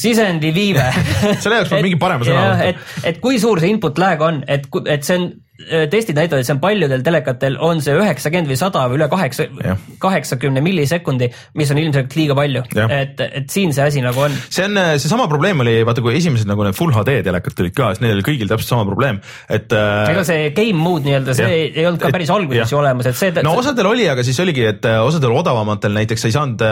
sisendi 0.00 0.52
viive 0.54 0.86
selle 1.42 1.60
jaoks 1.60 1.72
peab 1.74 1.84
mingi 1.84 1.98
parema 2.00 2.26
sõna 2.26 2.46
võtta. 2.52 2.70
et, 2.70 2.98
et 3.10 3.22
kui 3.22 3.40
suur 3.42 3.60
see 3.62 3.74
input 3.74 3.98
lag 4.00 4.22
on, 4.22 4.44
et, 4.46 4.66
et 4.86 5.06
see 5.06 5.18
on 5.18 5.30
testid 5.90 6.16
näitavad, 6.16 6.42
et 6.42 6.48
see 6.48 6.54
on 6.56 6.62
paljudel 6.62 7.02
telekatel 7.04 7.58
on 7.64 7.80
see 7.84 7.94
üheksakümmend 7.98 8.50
või 8.50 8.58
sada 8.58 8.84
või 8.90 8.98
üle 9.00 9.08
kaheksa, 9.12 9.46
kaheksakümne 10.02 10.62
millisekundi, 10.64 11.30
mis 11.58 11.70
on 11.72 11.80
ilmselt 11.82 12.16
liiga 12.16 12.36
palju. 12.38 12.62
et, 12.86 13.20
et 13.20 13.50
siin 13.52 13.74
see 13.76 13.84
asi 13.86 14.04
nagu 14.04 14.24
on. 14.26 14.36
see 14.48 14.66
on, 14.66 14.78
äh, 14.80 14.92
seesama 15.00 15.26
probleem 15.30 15.62
oli 15.64 15.80
vaata, 15.86 16.02
kui 16.04 16.16
esimesed 16.18 16.48
nagu 16.48 16.64
need 16.66 16.76
full 16.78 16.94
HD 16.94 17.20
telekad 17.26 17.56
tulid 17.56 17.76
ka, 17.76 17.92
siis 17.94 18.04
neil 18.04 18.16
oli 18.18 18.26
kõigil 18.26 18.50
täpselt 18.50 18.72
sama 18.74 18.86
probleem, 18.88 19.20
et 19.48 19.72
äh,. 19.76 20.12
ega 20.12 20.24
see 20.26 20.50
game 20.56 20.80
mode 20.80 21.06
nii-öelda, 21.08 21.36
see 21.36 21.48
ja. 21.50 21.60
ei 21.82 21.88
olnud 21.88 22.02
ka 22.02 22.12
päris 22.14 22.32
alguses 22.34 22.72
ju 22.72 22.80
olemas, 22.80 23.10
et 23.10 23.20
see. 23.20 23.34
no 23.46 23.54
osadel 23.60 23.90
oli, 23.90 24.06
aga 24.10 24.24
siis 24.26 24.40
oligi, 24.42 24.66
et 24.70 24.88
osadel 25.00 25.34
odavamatel 25.36 25.94
näiteks 25.96 26.24
sa 26.24 26.30
ei 26.30 26.36
saanud, 26.36 26.64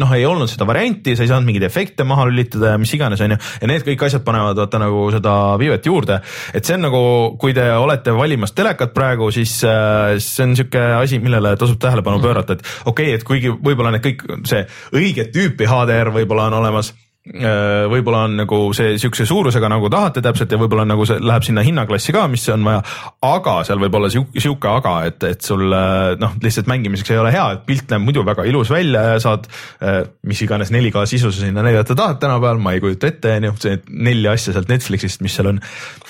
noh, 0.00 0.14
ei 0.16 0.26
olnud 0.28 0.50
seda 0.50 0.68
varianti, 0.68 1.16
sa 1.16 1.26
ei 1.26 1.32
saanud 1.32 1.48
mingeid 1.48 1.68
efekte 1.68 2.06
maha 2.08 2.26
lülitada 2.30 2.74
ja 2.74 2.82
mis 2.82 2.92
iganes, 2.96 3.22
on 3.24 3.36
ju, 3.36 3.40
ja 3.62 3.70
need 3.70 3.86
kõik 3.86 4.06
asjad 4.08 4.24
panevad 4.26 4.58
vaata 4.58 4.80
nagu 4.82 5.06
seda 5.14 5.36
viivet 5.60 5.86
juurde, 5.86 6.20
et 6.52 6.66
see 6.66 6.78
on 6.78 6.86
nagu, 6.88 7.02
kui 7.40 7.54
te 7.56 7.66
olete 7.76 8.01
olete 8.02 8.16
valimas 8.18 8.52
telekat 8.52 8.94
praegu, 8.94 9.30
siis 9.34 9.60
äh, 9.64 10.18
see 10.18 10.44
on 10.44 10.52
niisugune 10.56 10.98
asi, 10.98 11.20
millele 11.22 11.54
tasub 11.56 11.78
tähelepanu 11.82 12.20
pöörata, 12.22 12.58
et 12.58 12.66
okei 12.84 13.12
okay,, 13.12 13.20
et 13.20 13.24
kuigi 13.24 13.52
võib-olla 13.52 13.94
need 13.94 14.04
kõik, 14.04 14.26
see 14.48 14.66
õiget 14.98 15.32
tüüpi 15.34 15.68
HDR 15.70 16.12
võib-olla 16.14 16.50
on 16.50 16.58
olemas 16.62 16.92
võib-olla 17.22 18.24
on 18.26 18.32
nagu 18.40 18.56
see 18.74 18.96
siukse 18.98 19.22
suurusega 19.28 19.68
nagu 19.70 19.86
tahate 19.92 20.18
täpselt 20.24 20.50
ja 20.50 20.58
võib-olla 20.58 20.82
nagu 20.90 21.04
see 21.06 21.20
läheb 21.22 21.44
sinna 21.46 21.62
hinnaklassi 21.62 22.10
ka, 22.14 22.24
mis 22.30 22.48
on 22.50 22.64
vaja, 22.66 22.80
aga 23.28 23.54
seal 23.68 23.78
võib 23.78 23.94
olla 23.94 24.10
sihuke, 24.10 24.42
sihuke 24.42 24.66
aga, 24.66 24.94
et, 25.06 25.22
et 25.28 25.46
sul 25.46 25.62
äh, 25.70 26.16
noh, 26.18 26.34
lihtsalt 26.42 26.66
mängimiseks 26.70 27.14
ei 27.14 27.20
ole 27.22 27.30
hea, 27.34 27.44
et 27.54 27.62
pilt 27.68 27.94
näeb 27.94 28.02
muidu 28.08 28.26
väga 28.26 28.42
ilus 28.50 28.72
välja 28.74 29.04
ja 29.12 29.22
saad 29.22 29.46
äh, 29.46 30.00
mis 30.26 30.42
iganes 30.42 30.74
4K 30.74 31.06
sisu 31.14 31.30
sa 31.30 31.44
sinna 31.44 31.62
näidata 31.62 31.94
tahad 31.98 32.18
tänapäeval, 32.24 32.58
ma 32.64 32.74
ei 32.74 32.82
kujuta 32.82 33.12
ette, 33.12 33.36
on 33.38 33.50
ju, 33.52 33.56
see 33.68 33.78
nelja 34.10 34.34
asja 34.34 34.56
sealt 34.56 34.74
Netflixist, 34.74 35.22
mis 35.22 35.38
seal 35.38 35.52
on 35.54 35.62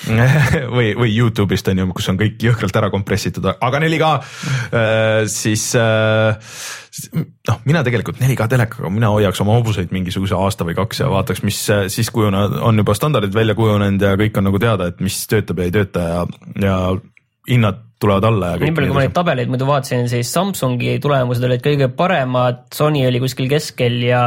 või, 0.77 0.95
või 0.97 1.13
Youtube'ist 1.13 1.69
on 1.69 1.83
ju, 1.83 1.91
kus 1.93 2.09
on 2.09 2.21
kõik 2.25 2.41
jõhkralt 2.41 2.81
ära 2.81 2.89
kompressitud, 2.93 3.53
aga 3.53 3.85
4K 3.85 4.15
siis 5.29 5.69
noh, 7.49 7.61
mina 7.65 7.81
tegelikult 7.85 8.19
4K 8.21 8.47
telekaga, 8.51 8.91
mina 8.93 9.09
hoiaks 9.13 9.41
oma 9.43 9.55
hobuseid 9.57 9.93
mingisuguse 9.95 10.35
aasta 10.37 10.67
või 10.67 10.75
kaks 10.77 11.01
ja 11.01 11.09
vaataks, 11.11 11.41
mis 11.47 11.59
siis 11.93 12.11
kujunevad, 12.13 12.59
on 12.65 12.81
juba 12.81 12.95
standardid 12.97 13.33
välja 13.35 13.55
kujunenud 13.57 14.05
ja 14.05 14.13
kõik 14.19 14.37
on 14.39 14.47
nagu 14.49 14.61
teada, 14.61 14.91
et 14.91 15.01
mis 15.03 15.17
töötab 15.29 15.61
ja 15.61 15.69
ei 15.69 15.73
tööta 15.73 16.05
ja, 16.05 16.21
ja 16.61 16.77
hinnad 17.49 17.81
tulevad 18.03 18.27
alla 18.27 18.51
ja 18.53 18.59
nii 18.61 18.75
palju, 18.75 18.91
kui 18.91 18.99
ma 18.99 19.05
neid 19.05 19.15
tabeleid 19.15 19.51
muidu 19.51 19.67
vaatasin, 19.67 20.09
siis 20.11 20.31
Samsungi 20.35 20.97
tulemused 21.03 21.45
olid 21.47 21.63
kõige 21.65 21.89
paremad, 21.97 22.67
Sony 22.75 23.05
oli 23.07 23.23
kuskil 23.23 23.49
keskel 23.51 23.97
ja, 24.05 24.25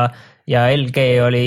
ja 0.48 0.66
LG 0.72 1.06
oli 1.26 1.46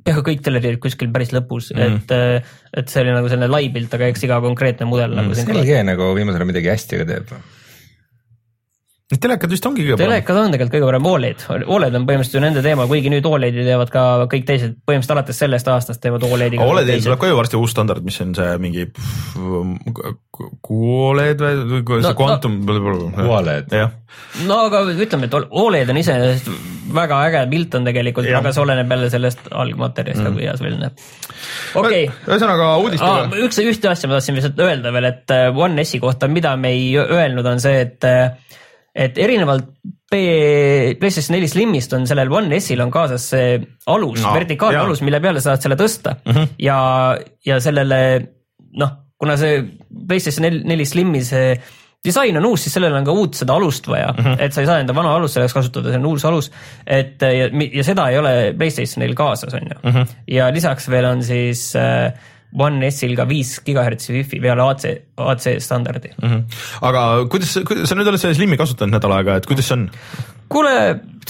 peaaegu 0.00 0.24
kõik 0.26 0.42
telerid 0.44 0.80
kuskil 0.82 1.12
päris 1.14 1.30
lõpus 1.36 1.70
mm., 1.76 2.02
et, 2.10 2.50
et 2.82 2.90
see 2.90 3.04
oli 3.04 3.14
nagu 3.14 3.30
selline 3.30 3.50
lai 3.52 3.70
pilt, 3.72 3.94
aga 3.94 4.10
eks 4.10 4.26
iga 4.26 4.40
konkreetne 4.42 4.88
mudel 4.88 5.14
mm. 5.14 5.32
nagu. 5.38 5.56
LG 5.60 5.80
nagu 5.86 6.12
viimasel 6.16 6.40
ajal 6.40 6.50
midagi 6.50 6.72
hästi 6.72 7.02
ka 7.02 7.08
teeb 7.14 7.34
Need 9.10 9.18
telekad 9.24 9.50
vist 9.50 9.64
ongi 9.66 9.82
kõige 9.82 9.96
parem. 9.96 10.06
telekad 10.06 10.36
on 10.38 10.52
tegelikult 10.54 10.74
kõige 10.76 10.86
parem, 10.86 11.06
Oled, 11.10 11.40
Oled 11.74 11.96
on 11.98 12.04
põhimõtteliselt 12.06 12.36
ju 12.36 12.42
nende 12.44 12.60
teema, 12.62 12.84
kuigi 12.86 13.10
nüüd 13.10 13.26
Oledi 13.26 13.64
teevad 13.66 13.90
ka 13.90 14.02
kõik 14.30 14.44
teised, 14.46 14.76
põhimõtteliselt 14.86 15.14
alates 15.16 15.40
sellest 15.42 15.70
aastast 15.72 16.02
teevad 16.04 16.22
Olediga. 16.28 16.62
Oledil 16.62 17.02
tuleb 17.02 17.18
ka 17.18 17.30
ju 17.30 17.38
varsti 17.40 17.58
uus 17.58 17.74
standard, 17.74 18.06
mis 18.06 18.20
on 18.22 18.36
see 18.38 18.52
mingi 18.62 18.84
QOLED 20.62 21.42
või 21.42 21.80
see 21.90 22.04
no, 22.06 22.12
Quantum 22.20 22.60
no,. 22.62 23.08
QOLED. 23.16 23.74
no 24.46 24.60
aga 24.68 24.84
ütleme, 24.94 25.26
et 25.26 25.34
Oled 25.40 25.90
on 25.90 25.98
iseenesest 26.04 26.52
väga 26.94 27.18
äge 27.28 27.40
pilt 27.50 27.74
on 27.78 27.86
tegelikult, 27.86 28.28
aga 28.38 28.52
see 28.54 28.62
oleneb 28.62 28.94
jälle 28.94 29.08
sellest 29.10 29.50
algmaterjalist 29.50 30.22
mm., 30.22 30.38
kui 30.38 30.46
hea 30.46 30.54
see 30.58 30.66
välja 30.68 30.80
näeb. 30.84 31.02
okei 31.74 32.04
okay.. 32.06 32.14
ühesõnaga 32.30 32.70
uudistega 32.82 33.26
ah,. 33.26 33.34
üks, 33.42 33.58
ühte 33.64 33.90
asja 33.90 34.10
ma 34.10 34.18
tahtsin 34.18 34.38
lihtsalt 34.38 34.62
öelda 34.62 34.94
veel, 34.94 35.10
et 35.10 35.34
äh, 35.34 35.48
One 35.66 35.84
S-i 35.84 35.98
kohta, 36.02 36.30
mida 36.30 36.54
me 36.60 36.72
ei 36.76 36.94
öelnud, 37.00 37.46
on 37.46 37.62
see, 37.62 37.82
et 37.88 38.06
äh, 38.06 38.38
et 38.94 39.18
erinevalt 39.18 39.68
PlayStation 40.10 41.36
neli 41.36 41.48
Slimist 41.48 41.92
on 41.94 42.06
sellel 42.10 42.32
One 42.34 42.58
S-il 42.58 42.80
on 42.82 42.90
kaasas 42.90 43.28
see 43.32 43.58
alus 43.86 44.18
no,, 44.24 44.32
vertikaalne 44.34 44.80
alus, 44.82 45.04
mille 45.06 45.20
peale 45.22 45.42
saad 45.44 45.62
selle 45.62 45.78
tõsta 45.78 46.16
mm 46.18 46.32
-hmm. 46.32 46.48
ja, 46.58 46.78
ja 47.46 47.60
sellele 47.62 48.00
noh, 48.80 48.96
kuna 49.18 49.36
see 49.38 49.60
PlayStation 50.08 50.48
neli 50.66 50.86
Slimi 50.86 51.22
see 51.24 51.54
disain 52.04 52.36
on 52.40 52.46
uus, 52.48 52.64
siis 52.64 52.74
sellel 52.74 52.94
on 52.96 53.04
ka 53.04 53.12
uut 53.12 53.36
seda 53.36 53.54
alust 53.60 53.86
vaja 53.88 54.08
mm, 54.12 54.24
-hmm. 54.24 54.36
et 54.40 54.52
sa 54.52 54.60
ei 54.60 54.66
saa 54.66 54.80
enda 54.80 54.94
vana 54.96 55.14
alust 55.14 55.36
selleks 55.36 55.54
kasutada, 55.54 55.92
see 55.92 56.00
on 56.00 56.06
uus 56.06 56.24
alus. 56.24 56.50
et 56.86 57.22
ja, 57.22 57.50
ja 57.72 57.84
seda 57.84 58.08
ei 58.08 58.18
ole 58.18 58.54
Playstationil 58.58 59.14
kaasas, 59.14 59.54
on 59.54 59.68
ju. 59.70 59.78
-hmm. 59.90 60.06
ja 60.26 60.50
lisaks 60.52 60.88
veel 60.90 61.04
on 61.04 61.22
siis 61.22 61.76
äh, 61.76 62.12
One 62.58 62.90
S-il 62.90 63.14
ka 63.18 63.28
viis 63.30 63.58
gigahertsi 63.66 64.14
wifi 64.16 64.40
peale 64.42 64.64
AC, 64.66 64.88
AC 65.22 65.46
standardi 65.62 66.10
mm. 66.16 66.28
-hmm. 66.28 66.60
aga 66.88 67.06
kuidas, 67.30 67.54
kuidas 67.66 67.88
sa 67.88 67.98
nüüd 67.98 68.10
oled 68.10 68.22
seda 68.22 68.34
Slimi 68.34 68.58
kasutanud 68.58 68.96
nädal 68.96 69.14
aega, 69.18 69.38
et 69.38 69.46
kuidas 69.46 69.68
see 69.70 69.78
on? 69.78 69.88
kuule, 70.50 70.74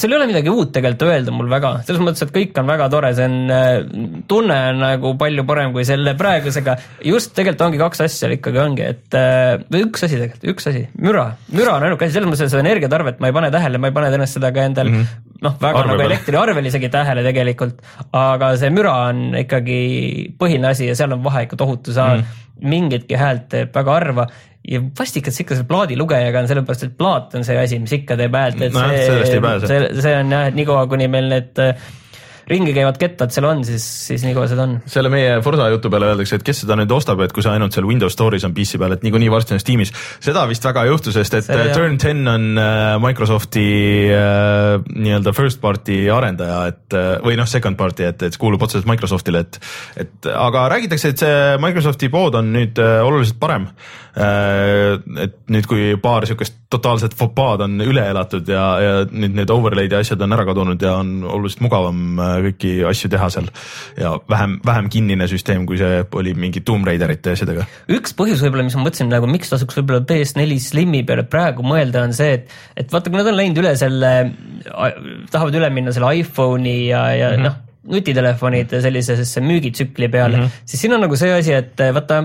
seal 0.00 0.14
ei 0.14 0.16
ole 0.16 0.28
midagi 0.30 0.48
uut 0.52 0.70
tegelikult 0.72 1.10
öelda 1.10 1.34
mul 1.34 1.50
väga, 1.52 1.72
selles 1.84 2.00
mõttes, 2.00 2.24
et 2.24 2.32
kõik 2.32 2.56
on 2.62 2.70
väga 2.70 2.88
tore, 2.92 3.10
see 3.16 3.26
on, 3.28 3.36
äh, 3.52 4.22
tunne 4.30 4.56
on 4.70 4.80
nagu 4.80 5.12
palju 5.20 5.44
parem 5.48 5.74
kui 5.76 5.84
selle 5.84 6.14
praegusega. 6.16 6.76
just 7.04 7.34
tegelikult 7.36 7.66
ongi 7.68 7.82
kaks 7.82 8.04
asja 8.06 8.30
ikkagi 8.32 8.62
ongi, 8.62 8.86
et 8.94 9.18
äh, 9.18 9.58
või 9.68 9.84
üks 9.88 10.06
asi 10.06 10.16
tegelikult, 10.16 10.46
üks 10.54 10.70
asi, 10.72 10.86
müra, 10.96 11.26
müra 11.52 11.76
on 11.76 11.88
ainuke 11.88 12.08
asi, 12.08 12.16
selles 12.16 12.32
mõttes, 12.32 12.48
et 12.48 12.54
seda 12.54 12.64
energiatarvet 12.64 13.20
ma 13.20 13.28
ei 13.28 13.36
pane 13.36 13.52
tähele, 13.52 13.82
ma 13.82 13.90
ei 13.90 13.98
pane 13.98 14.08
tõenäoliselt 14.14 14.40
seda 14.40 14.54
ka 14.56 14.70
endal 14.70 14.88
mm 14.88 15.02
-hmm 15.02 15.29
noh, 15.44 15.56
väga 15.60 15.82
Arve 15.82 15.94
nagu 15.94 16.04
elektriarvel 16.06 16.68
isegi 16.70 16.90
tähele 16.92 17.24
tegelikult, 17.26 17.80
aga 18.16 18.52
see 18.60 18.70
müra 18.74 18.94
on 19.08 19.24
ikkagi 19.40 19.80
põhiline 20.40 20.70
asi 20.72 20.90
ja 20.90 20.96
seal 20.98 21.16
on 21.16 21.24
vahe 21.24 21.46
ikka 21.46 21.58
tohutu, 21.60 21.94
sa 21.96 22.12
mm. 22.16 22.38
mingitki 22.70 23.18
häält 23.20 23.48
teeb 23.52 23.74
väga 23.76 23.96
harva 23.98 24.26
ja 24.68 24.82
vastikad 24.98 25.34
see 25.34 25.46
ikka 25.46 25.56
selle 25.56 25.70
plaadilugejaga 25.70 26.42
on 26.42 26.50
sellepärast, 26.50 26.88
et 26.88 26.98
plaat 26.98 27.38
on 27.38 27.46
see 27.46 27.56
asi, 27.60 27.80
mis 27.82 27.96
ikka 27.96 28.18
teeb 28.20 28.36
häält, 28.36 28.60
et 28.66 28.76
no, 28.76 28.84
see, 28.92 29.40
see, 29.64 29.80
see 30.02 30.14
on 30.18 30.36
jah, 30.36 30.50
et 30.50 30.58
niikaua, 30.58 30.84
kuni 30.90 31.08
meil 31.12 31.32
need 31.32 31.64
ringi 32.50 32.74
käivad 32.74 32.98
kettad 33.00 33.32
seal 33.34 33.46
on, 33.48 33.62
siis, 33.66 33.84
siis 34.10 34.24
nii 34.26 34.34
kaua 34.34 34.48
seda 34.50 34.66
on. 34.66 34.76
selle 34.90 35.10
meie 35.12 35.38
Forsa 35.44 35.68
jutu 35.70 35.90
peale 35.92 36.10
öeldakse, 36.10 36.40
et 36.40 36.46
kes 36.46 36.62
seda 36.64 36.76
nüüd 36.78 36.90
ostab, 36.94 37.22
et 37.24 37.34
kui 37.34 37.44
see 37.44 37.52
ainult 37.52 37.76
seal 37.76 37.86
Windows 37.86 38.16
Store'is 38.16 38.46
on 38.48 38.54
PC 38.56 38.80
peal, 38.80 38.96
et 38.96 39.06
niikuinii 39.06 39.30
varsti 39.32 39.54
on 39.56 39.62
Steamis. 39.62 39.92
seda 40.22 40.44
vist 40.50 40.66
väga 40.66 40.84
ei 40.86 40.92
juhtu, 40.92 41.14
sest 41.14 41.38
et 41.38 41.46
see, 41.46 41.58
äh, 41.58 41.72
Turn 41.76 41.98
ten 42.02 42.26
on 42.30 42.48
äh, 42.58 42.96
Microsofti 43.02 43.66
äh, 44.16 44.74
nii-öelda 44.90 45.34
first 45.36 45.62
party 45.62 46.02
arendaja, 46.12 46.60
et 46.72 46.98
äh, 46.98 47.10
või 47.24 47.38
noh, 47.38 47.48
second 47.50 47.78
party, 47.78 48.08
et, 48.10 48.26
et 48.28 48.40
kuulub 48.40 48.62
otseselt 48.66 48.88
Microsoftile, 48.90 49.44
et, 49.46 49.60
et 50.04 50.30
aga 50.34 50.66
räägitakse, 50.74 51.14
et 51.14 51.24
see 51.24 51.58
Microsofti 51.62 52.10
pood 52.12 52.38
on 52.40 52.50
nüüd 52.56 52.82
äh, 52.82 52.98
oluliselt 53.06 53.38
parem 53.40 53.70
äh,. 53.70 54.98
et 55.22 55.36
nüüd, 55.52 55.66
kui 55.70 55.94
paar 56.02 56.24
niisugust 56.24 56.56
totaalset 56.70 57.14
fopaad 57.18 57.64
on 57.66 57.80
üle 57.82 58.02
elatud 58.10 58.48
ja, 58.50 58.64
ja 58.82 58.92
nüüd 59.10 59.34
need 59.38 59.50
overlay'd 59.50 59.94
ja 59.94 60.00
asjad 60.02 60.22
on 60.22 60.34
ära 60.34 60.44
kadunud 60.48 60.82
ja 60.82 60.96
on 61.02 61.20
oluliselt 61.26 61.62
mugavam 61.66 62.18
kõiki 62.48 62.72
asju 62.88 63.10
teha 63.12 63.28
seal 63.32 63.48
ja 64.00 64.12
vähem, 64.30 64.58
vähem 64.66 64.90
kinnine 64.92 65.28
süsteem, 65.30 65.66
kui 65.68 65.78
see 65.80 66.02
oli 66.20 66.34
mingi 66.38 66.62
Tomb 66.66 66.88
Raiderite 66.88 67.32
ja 67.32 67.38
asjadega. 67.38 67.66
üks 67.96 68.16
põhjus 68.18 68.42
võib-olla, 68.44 68.66
mis 68.66 68.76
ma 68.78 68.84
mõtlesin 68.86 69.12
nagu 69.12 69.30
miks 69.30 69.52
tasuks 69.52 69.80
võib-olla 69.80 70.04
PS4 70.08 70.58
Slimi 70.64 71.02
peale 71.08 71.26
praegu 71.28 71.64
mõelda, 71.66 72.04
on 72.08 72.16
see, 72.16 72.40
et, 72.40 72.58
et 72.76 72.92
vaata, 72.92 73.10
kui 73.10 73.20
nad 73.20 73.30
on 73.30 73.38
läinud 73.38 73.62
üle 73.62 73.74
selle, 73.80 74.12
tahavad 75.30 75.60
üle 75.60 75.72
minna 75.74 75.94
selle 75.96 76.12
iPhone'i 76.22 76.76
ja, 76.90 77.06
ja 77.14 77.30
mm 77.30 77.36
-hmm. 77.36 77.48
noh, 77.48 77.58
nutitelefonide 77.90 78.82
sellisesse 78.84 79.40
müügitsükli 79.40 80.08
peale 80.08 80.36
mm, 80.36 80.42
-hmm. 80.42 80.64
siis 80.64 80.80
siin 80.80 80.94
on 80.94 81.00
nagu 81.00 81.16
see 81.16 81.32
asi, 81.32 81.52
et 81.52 81.80
vaata 81.94 82.24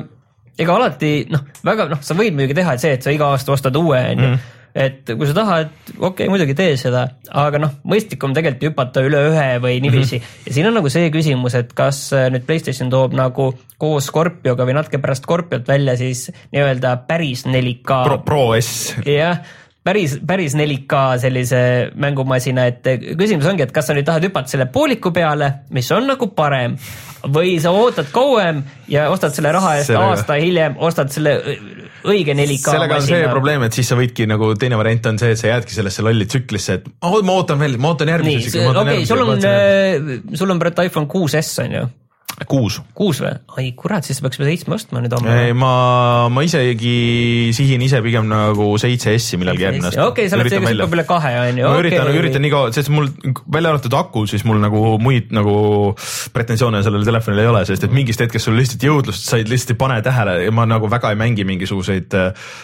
ega 0.60 0.76
alati 0.76 1.14
noh, 1.32 1.46
väga 1.66 1.88
noh, 1.92 2.02
sa 2.02 2.18
võid 2.18 2.36
muidugi 2.36 2.58
teha, 2.60 2.76
et 2.76 2.84
see, 2.84 2.94
et 2.98 3.06
sa 3.06 3.14
iga 3.14 3.32
aasta 3.34 3.56
ostad 3.56 3.76
uue, 3.76 4.00
on 4.00 4.20
ju 4.20 4.30
mhm. 4.30 4.52
Et 4.76 5.08
kui 5.08 5.28
sa 5.30 5.36
tahad, 5.38 5.72
okei 5.96 6.26
okay,, 6.26 6.30
muidugi 6.32 6.56
tee 6.58 6.76
seda, 6.80 7.06
aga 7.32 7.62
noh, 7.64 7.76
mõistlikum 7.88 8.36
tegelikult 8.36 8.74
hüpata 8.74 9.04
üle 9.08 9.22
ühe 9.30 9.48
või 9.64 9.80
niiviisi 9.84 10.20
mm. 10.20 10.24
-hmm. 10.24 10.48
ja 10.50 10.56
siin 10.58 10.70
on 10.70 10.76
nagu 10.82 10.92
see 10.92 11.12
küsimus, 11.14 11.56
et 11.56 11.72
kas 11.78 12.02
äh, 12.14 12.28
nüüd 12.34 12.44
Playstation 12.48 12.92
toob 12.92 13.16
nagu 13.16 13.54
koos 13.80 14.10
Scorpioga 14.12 14.68
või 14.68 14.76
natuke 14.76 15.00
pärast 15.04 15.24
Scorpiot 15.24 15.68
välja 15.68 15.96
siis 16.00 16.28
nii-öelda 16.52 16.98
päris 17.08 17.46
4K. 17.48 18.02
Pro, 18.10 18.20
Pro 18.28 18.50
S. 18.60 18.96
jah 19.08 19.40
päris, 19.86 20.18
päris 20.28 20.56
4K 20.58 21.02
sellise 21.22 21.62
mängumasina, 22.02 22.66
et 22.72 22.88
küsimus 23.18 23.46
ongi, 23.50 23.66
et 23.68 23.74
kas 23.76 23.88
sa 23.90 23.96
nüüd 23.96 24.08
tahad 24.08 24.26
hüpata 24.26 24.52
selle 24.52 24.66
pooliku 24.74 25.12
peale, 25.16 25.52
mis 25.76 25.92
on 25.94 26.10
nagu 26.10 26.32
parem, 26.36 26.74
või 27.34 27.56
sa 27.62 27.74
ootad 27.76 28.10
kauem 28.14 28.64
ja 28.92 29.08
ostad 29.14 29.36
selle 29.38 29.54
raha 29.54 29.76
eest 29.80 29.92
sellega. 29.92 30.16
aasta 30.16 30.40
hiljem, 30.42 30.80
ostad 30.82 31.14
selle 31.14 31.38
õige 32.06 32.36
4K 32.38 32.76
sellega 32.76 33.00
on 33.02 33.06
see 33.08 33.26
probleem, 33.32 33.66
et 33.68 33.78
siis 33.78 33.92
sa 33.92 33.98
võidki 34.00 34.30
nagu 34.30 34.52
teine 34.60 34.80
variant 34.80 35.12
on 35.12 35.20
see, 35.22 35.34
et 35.36 35.42
sa 35.42 35.52
jäädki 35.52 35.78
sellesse 35.78 36.06
lolli 36.06 36.30
tsüklisse, 36.30 36.80
et 36.80 36.90
oh, 37.02 37.20
ma 37.26 37.38
ootan 37.42 37.62
veel, 37.62 37.78
ma 37.82 37.94
ootan 37.94 38.14
järgmise. 38.14 38.66
okei 38.66 38.82
okay,, 38.86 39.06
sul 39.10 39.26
on, 39.26 39.46
äh, 39.50 40.10
sul 40.38 40.56
on 40.56 40.62
praegu 40.62 40.90
iPhone 40.90 41.12
6S 41.12 41.64
on 41.66 41.80
ju 41.80 41.86
kuus. 42.44 42.82
kuus 42.96 43.22
või? 43.24 43.32
ai 43.60 43.70
kurat, 43.80 44.04
siis 44.04 44.20
sa 44.20 44.26
peaks 44.26 44.40
juba 44.40 44.50
seitsme 44.50 44.76
ostma 44.76 45.02
nüüd 45.04 45.14
homme. 45.16 45.32
ei, 45.46 45.54
ma, 45.56 46.28
ma 46.34 46.44
isegi 46.44 47.54
sihin 47.56 47.84
ise 47.86 48.02
pigem 48.04 48.28
nagu 48.28 48.68
seitse 48.82 49.14
S-i 49.16 49.40
millalgi 49.40 49.64
järgmine 49.64 49.88
aasta. 49.88 50.08
okei 50.10 50.28
okay,, 50.28 50.32
sa 50.32 50.40
oled 50.40 50.52
see, 50.52 50.60
kes 50.60 50.74
hüppab 50.76 50.98
üle 50.98 51.06
kahe 51.08 51.32
on 51.40 51.62
ju. 51.62 51.70
ma 51.70 51.72
okay. 51.72 51.86
üritan, 51.86 52.12
üritan 52.20 52.46
nii 52.46 52.52
kaua, 52.52 52.74
sest 52.76 52.92
mul 52.92 53.08
välja 53.56 53.72
arvatud 53.72 53.96
aku, 54.02 54.26
siis 54.32 54.44
mul 54.48 54.60
nagu 54.64 54.84
muid 55.02 55.32
nagu 55.36 55.56
pretensioone 56.36 56.84
sellele 56.86 57.08
telefonile 57.08 57.46
ei 57.46 57.52
ole, 57.54 57.64
sest 57.72 57.88
et 57.88 57.96
mingist 57.96 58.26
hetkest 58.26 58.50
sul 58.50 58.60
lihtsalt 58.60 58.84
jõudlust 58.84 59.32
sa 59.32 59.40
lihtsalt 59.40 59.76
ei 59.78 59.82
pane 59.86 60.02
tähele 60.06 60.38
ja 60.44 60.56
ma 60.56 60.68
nagu 60.68 60.92
väga 60.92 61.16
ei 61.16 61.22
mängi 61.24 61.48
mingisuguseid, 61.48 62.20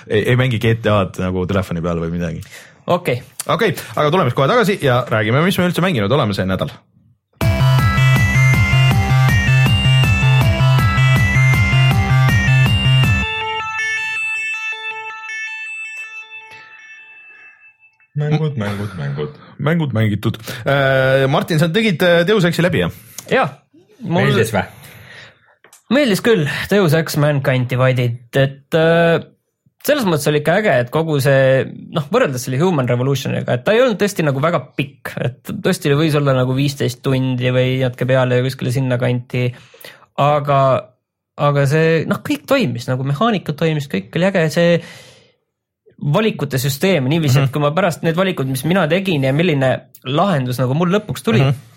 ei, 0.09 0.25
ei 0.25 0.39
mängi 0.39 0.59
GTA-d 0.61 1.23
nagu 1.23 1.47
telefoni 1.47 1.83
peal 1.85 2.03
või 2.03 2.11
midagi. 2.17 2.43
okei 2.87 3.21
okay.. 3.23 3.27
okei 3.47 3.75
okay,, 3.75 3.91
aga 3.95 4.11
tuleme 4.11 4.31
siis 4.31 4.41
kohe 4.41 4.51
tagasi 4.51 4.81
ja 4.83 5.03
räägime, 5.07 5.45
mis 5.47 5.61
me 5.61 5.71
üldse 5.71 5.85
mänginud 5.85 6.19
oleme 6.19 6.35
see 6.35 6.49
nädal 6.49 6.75
mängud, 18.21 18.59
mängud, 18.61 18.93
mängud. 18.99 19.41
mängud 19.57 19.97
mängitud. 19.97 20.37
Äh, 20.65 21.27
Martin, 21.31 21.59
sa 21.61 21.71
tegid 21.73 22.03
äh, 22.05 22.21
Deus 22.27 22.47
Exi 22.47 22.63
läbi, 22.63 22.85
jah? 22.85 22.93
jah. 23.31 23.57
meeldis 24.01 24.53
või? 24.55 24.65
meeldis 25.91 26.23
küll, 26.23 26.47
Deus 26.71 26.95
Ex 26.95 27.17
Mankind 27.19 27.67
Divided, 27.71 28.21
et 28.39 28.77
äh, 28.79 29.19
selles 29.85 30.05
mõttes 30.07 30.29
oli 30.29 30.41
ikka 30.41 30.57
äge, 30.61 30.75
et 30.83 30.91
kogu 30.93 31.17
see 31.23 31.65
noh, 31.95 32.05
võrreldes 32.13 32.45
selle 32.45 32.59
Human 32.61 32.89
Revolutioniga, 32.89 33.57
et 33.57 33.65
ta 33.65 33.75
ei 33.75 33.81
olnud 33.83 33.99
tõesti 34.01 34.25
nagu 34.25 34.43
väga 34.43 34.61
pikk, 34.77 35.15
et 35.25 35.51
tõesti 35.51 35.93
võis 35.97 36.15
olla 36.17 36.35
nagu 36.37 36.55
viisteist 36.57 37.01
tundi 37.05 37.51
või 37.53 37.79
natuke 37.81 38.07
peale 38.09 38.41
kuskile 38.45 38.73
sinnakanti. 38.75 39.47
aga, 40.21 40.59
aga 41.41 41.67
see 41.69 42.03
noh, 42.09 42.21
kõik 42.25 42.45
toimis 42.49 42.87
nagu 42.91 43.07
mehaanika 43.07 43.55
toimis, 43.57 43.89
kõik 43.91 44.13
oli 44.19 44.29
äge, 44.29 44.47
see 44.53 44.77
valikute 46.01 46.57
süsteem 46.57 47.09
niiviisi 47.09 47.37
mm, 47.37 47.43
-hmm. 47.43 47.49
et 47.49 47.53
kui 47.53 47.61
ma 47.61 47.71
pärast 47.71 48.03
need 48.03 48.17
valikud, 48.17 48.47
mis 48.49 48.63
mina 48.65 48.87
tegin 48.87 49.23
ja 49.23 49.33
milline 49.33 49.73
lahendus 50.05 50.59
nagu 50.59 50.73
mul 50.73 50.89
lõpuks 50.97 51.23
tuli 51.23 51.41
mm. 51.41 51.49
-hmm 51.49 51.67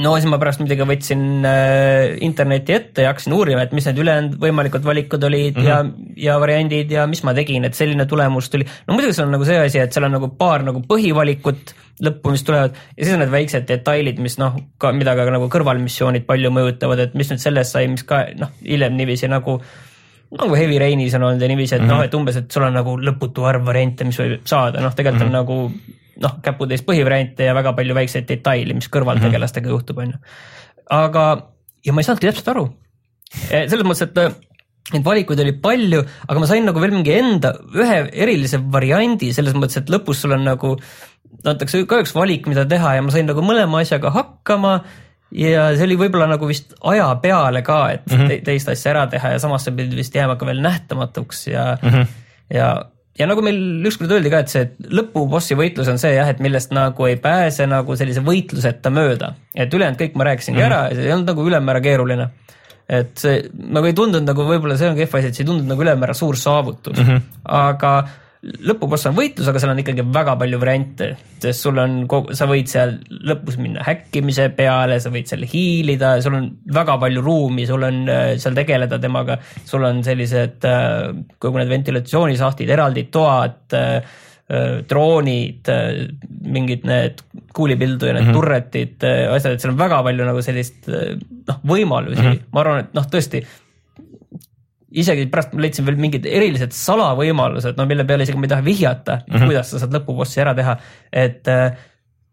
no 0.00 0.14
siis 0.16 0.28
ma 0.30 0.38
pärast 0.40 0.62
muidugi 0.62 0.86
võtsin 0.88 1.44
äh, 1.44 2.14
interneti 2.24 2.72
ette 2.72 3.04
ja 3.04 3.10
hakkasin 3.12 3.34
uurima, 3.36 3.66
et 3.66 3.74
mis 3.76 3.84
need 3.88 4.00
ülejäänud 4.00 4.38
võimalikud 4.40 4.86
valikud 4.86 5.24
olid 5.28 5.58
mm 5.58 5.66
-hmm. 5.66 6.14
ja, 6.16 6.32
ja 6.32 6.38
variandid 6.40 6.90
ja 6.90 7.06
mis 7.06 7.22
ma 7.28 7.34
tegin, 7.36 7.64
et 7.68 7.76
selline 7.76 8.06
tulemus 8.06 8.48
tuli. 8.50 8.64
no 8.86 8.94
muidugi 8.94 9.12
see 9.12 9.24
on 9.24 9.32
nagu 9.36 9.44
see 9.44 9.58
asi, 9.58 9.78
et 9.78 9.92
seal 9.92 10.08
on 10.08 10.16
nagu 10.16 10.28
paar 10.38 10.64
nagu 10.64 10.80
põhivalikut 10.88 11.74
lõppu, 12.02 12.30
mis 12.32 12.42
tulevad 12.42 12.72
ja 12.96 13.04
siis 13.04 13.14
on 13.14 13.20
need 13.20 13.30
väiksed 13.30 13.68
detailid, 13.68 14.18
mis 14.18 14.38
noh, 14.38 14.56
ka 14.78 14.92
mida 14.92 15.14
ka 15.16 15.28
nagu 15.30 15.48
kõrvalmissioonid 15.48 16.24
palju 16.26 16.50
mõjutavad, 16.50 16.98
et 16.98 17.14
mis 17.14 17.30
nüüd 17.30 17.40
sellest 17.44 17.76
sai, 17.76 17.88
mis 17.88 18.02
ka 18.02 18.26
noh, 18.38 18.48
hiljem 18.64 18.96
niiviisi 18.96 19.28
nagu 19.28 19.60
nagu 20.38 20.56
Heavy 20.56 20.78
Rainis 20.80 21.14
on 21.18 21.26
olnud 21.28 21.42
ja 21.42 21.48
niiviisi, 21.50 21.74
et 21.76 21.82
mm 21.82 21.86
-hmm. 21.86 21.90
noh, 21.90 21.98
mhm. 21.98 22.04
et 22.04 22.14
umbes, 22.14 22.36
et 22.36 22.50
sul 22.50 22.62
on 22.66 22.74
nagu 22.74 22.96
lõputu 22.98 23.44
arv 23.48 23.66
variante, 23.66 24.04
mis 24.04 24.18
võib 24.18 24.46
saada, 24.48 24.80
noh, 24.80 24.94
tegelikult 24.94 25.28
mm 25.28 25.32
-hmm. 25.32 25.36
on 25.36 25.56
nagu 25.56 25.72
noh, 26.22 26.38
käputäis 26.42 26.84
põhivariante 26.86 27.48
ja 27.48 27.54
väga 27.54 27.72
palju 27.72 27.94
väikseid 27.94 28.28
detaile, 28.28 28.74
mis 28.74 28.88
kõrvaltegelastega 28.88 29.66
mm 29.66 29.68
-hmm. 29.68 29.74
juhtub, 29.74 29.98
on 29.98 30.10
ju. 30.10 30.18
aga, 30.90 31.48
ja 31.86 31.92
ma 31.92 32.00
ei 32.00 32.04
saanudki 32.04 32.26
täpselt 32.26 32.48
aru. 32.48 32.68
E, 33.50 33.68
selles 33.68 33.86
mõttes, 33.86 34.02
et 34.02 34.92
neid 34.92 35.04
valikuid 35.04 35.40
oli 35.40 35.52
palju, 35.52 36.02
aga 36.28 36.40
ma 36.40 36.46
sain 36.46 36.66
nagu 36.66 36.80
veel 36.80 36.92
mingi 36.92 37.14
enda 37.16 37.54
ühe 37.74 37.98
erilise 38.12 38.60
variandi 38.72 39.32
selles 39.32 39.54
mõttes, 39.54 39.78
et 39.80 39.92
lõpus 39.92 40.24
sul 40.24 40.34
on 40.36 40.44
nagu 40.44 40.76
antakse 41.44 41.84
ka 41.88 42.02
üks 42.02 42.14
valik, 42.14 42.46
mida 42.50 42.66
teha 42.68 42.96
ja 42.96 43.04
ma 43.04 43.14
sain 43.14 43.26
nagu 43.26 43.44
mõlema 43.44 43.82
asjaga 43.82 44.12
hakkama 44.14 44.82
ja 45.32 45.66
see 45.76 45.86
oli 45.88 45.98
võib-olla 46.00 46.28
nagu 46.30 46.48
vist 46.48 46.74
aja 46.88 47.08
peale 47.22 47.62
ka, 47.64 47.82
et 47.96 48.06
mm 48.08 48.18
-hmm. 48.18 48.44
teist 48.46 48.68
asja 48.68 48.92
ära 48.92 49.06
teha 49.10 49.34
ja 49.34 49.42
samas 49.42 49.64
see 49.64 49.76
pidi 49.76 49.96
vist 49.96 50.14
jääma 50.14 50.36
ka 50.36 50.46
veel 50.46 50.60
nähtamatuks 50.64 51.46
ja 51.46 51.76
mm, 51.82 51.88
-hmm. 51.88 52.06
ja, 52.54 52.68
ja 53.18 53.26
nagu 53.26 53.42
meil 53.42 53.86
ükskord 53.88 54.12
öeldi 54.12 54.30
ka, 54.30 54.42
et 54.44 54.52
see 54.52 54.70
lõpubossi 55.00 55.56
võitlus 55.56 55.88
on 55.88 55.98
see 55.98 56.14
jah, 56.14 56.28
et 56.28 56.40
millest 56.40 56.72
nagu 56.72 57.06
ei 57.06 57.16
pääse 57.16 57.66
nagu 57.66 57.96
sellise 57.96 58.20
võitluseta 58.20 58.90
mööda, 58.90 59.34
et 59.54 59.74
ülejäänud 59.74 60.00
kõik 60.00 60.14
ma 60.14 60.24
rääkisingi 60.24 60.60
mm 60.60 60.66
-hmm. 60.66 60.72
ära 60.72 60.88
ja 60.88 60.94
see 60.94 61.06
ei 61.06 61.12
olnud 61.12 61.32
nagu 61.32 61.46
ülemäära 61.46 61.80
keeruline. 61.80 62.28
et 62.88 63.16
see 63.18 63.42
nagu 63.56 63.86
ei 63.86 63.92
tundunud 63.92 64.26
nagu 64.28 64.42
võib-olla 64.42 64.76
see 64.76 64.88
on 64.88 64.96
kehv 64.96 65.14
asi, 65.16 65.26
et 65.26 65.34
see 65.34 65.44
ei 65.44 65.46
tundunud 65.46 65.68
nagu 65.68 65.82
ülemäära 65.82 66.14
suur 66.14 66.36
saavutus 66.36 66.98
mm, 66.98 67.04
-hmm. 67.04 67.20
aga 67.44 68.08
lõpuboss 68.42 69.06
on 69.06 69.14
võitlus, 69.14 69.46
aga 69.48 69.60
seal 69.62 69.70
on 69.70 69.80
ikkagi 69.82 70.02
väga 70.14 70.34
palju 70.40 70.58
variante, 70.58 71.08
sest 71.42 71.62
sul 71.62 71.78
on, 71.78 72.00
sa 72.34 72.48
võid 72.50 72.70
seal 72.70 72.96
lõpus 73.28 73.58
minna 73.62 73.84
häkkimise 73.86 74.48
peale, 74.56 74.98
sa 75.02 75.12
võid 75.14 75.30
seal 75.30 75.46
hiilida, 75.46 76.16
sul 76.24 76.40
on 76.40 76.48
väga 76.74 76.96
palju 77.04 77.22
ruumi, 77.22 77.68
sul 77.70 77.86
on 77.86 78.02
äh, 78.10 78.24
seal 78.42 78.58
tegeleda 78.58 78.98
temaga, 79.02 79.38
sul 79.68 79.86
on 79.86 80.02
sellised 80.06 80.66
äh, 80.66 81.12
kogu 81.38 81.62
need 81.62 81.70
ventilatsioonisahtid, 81.70 82.74
eraldi 82.74 83.06
toad, 83.14 83.62
äh, 83.78 84.18
droonid, 84.90 85.68
mingid 86.52 86.82
need 86.84 87.22
kuulipildu 87.56 88.10
ja 88.10 88.16
need 88.18 88.26
mm 88.26 88.28
-hmm. 88.28 88.36
turretid, 88.36 89.04
asjad, 89.32 89.54
et 89.54 89.62
seal 89.62 89.72
on 89.72 89.78
väga 89.78 90.02
palju 90.04 90.26
nagu 90.28 90.42
sellist 90.44 90.90
noh, 90.90 91.60
võimalusi 91.62 92.20
mm, 92.20 92.26
-hmm. 92.26 92.50
ma 92.52 92.60
arvan, 92.60 92.82
et 92.82 92.98
noh, 92.98 93.06
tõesti 93.08 93.40
isegi 95.00 95.28
pärast 95.32 95.54
ma 95.56 95.64
leidsin 95.64 95.86
veel 95.88 96.00
mingid 96.00 96.26
erilised 96.28 96.74
salavõimalused, 96.76 97.78
no 97.78 97.86
mille 97.88 98.04
peale 98.08 98.26
isegi 98.26 98.40
ma 98.40 98.48
ei 98.48 98.52
taha 98.56 98.66
vihjata 98.66 99.22
mm, 99.22 99.32
-hmm. 99.32 99.48
kuidas 99.50 99.72
sa 99.72 99.82
saad 99.82 99.96
lõpubossi 99.96 100.42
ära 100.44 100.54
teha, 100.58 100.76
et 101.12 101.48
äh, 101.48 101.80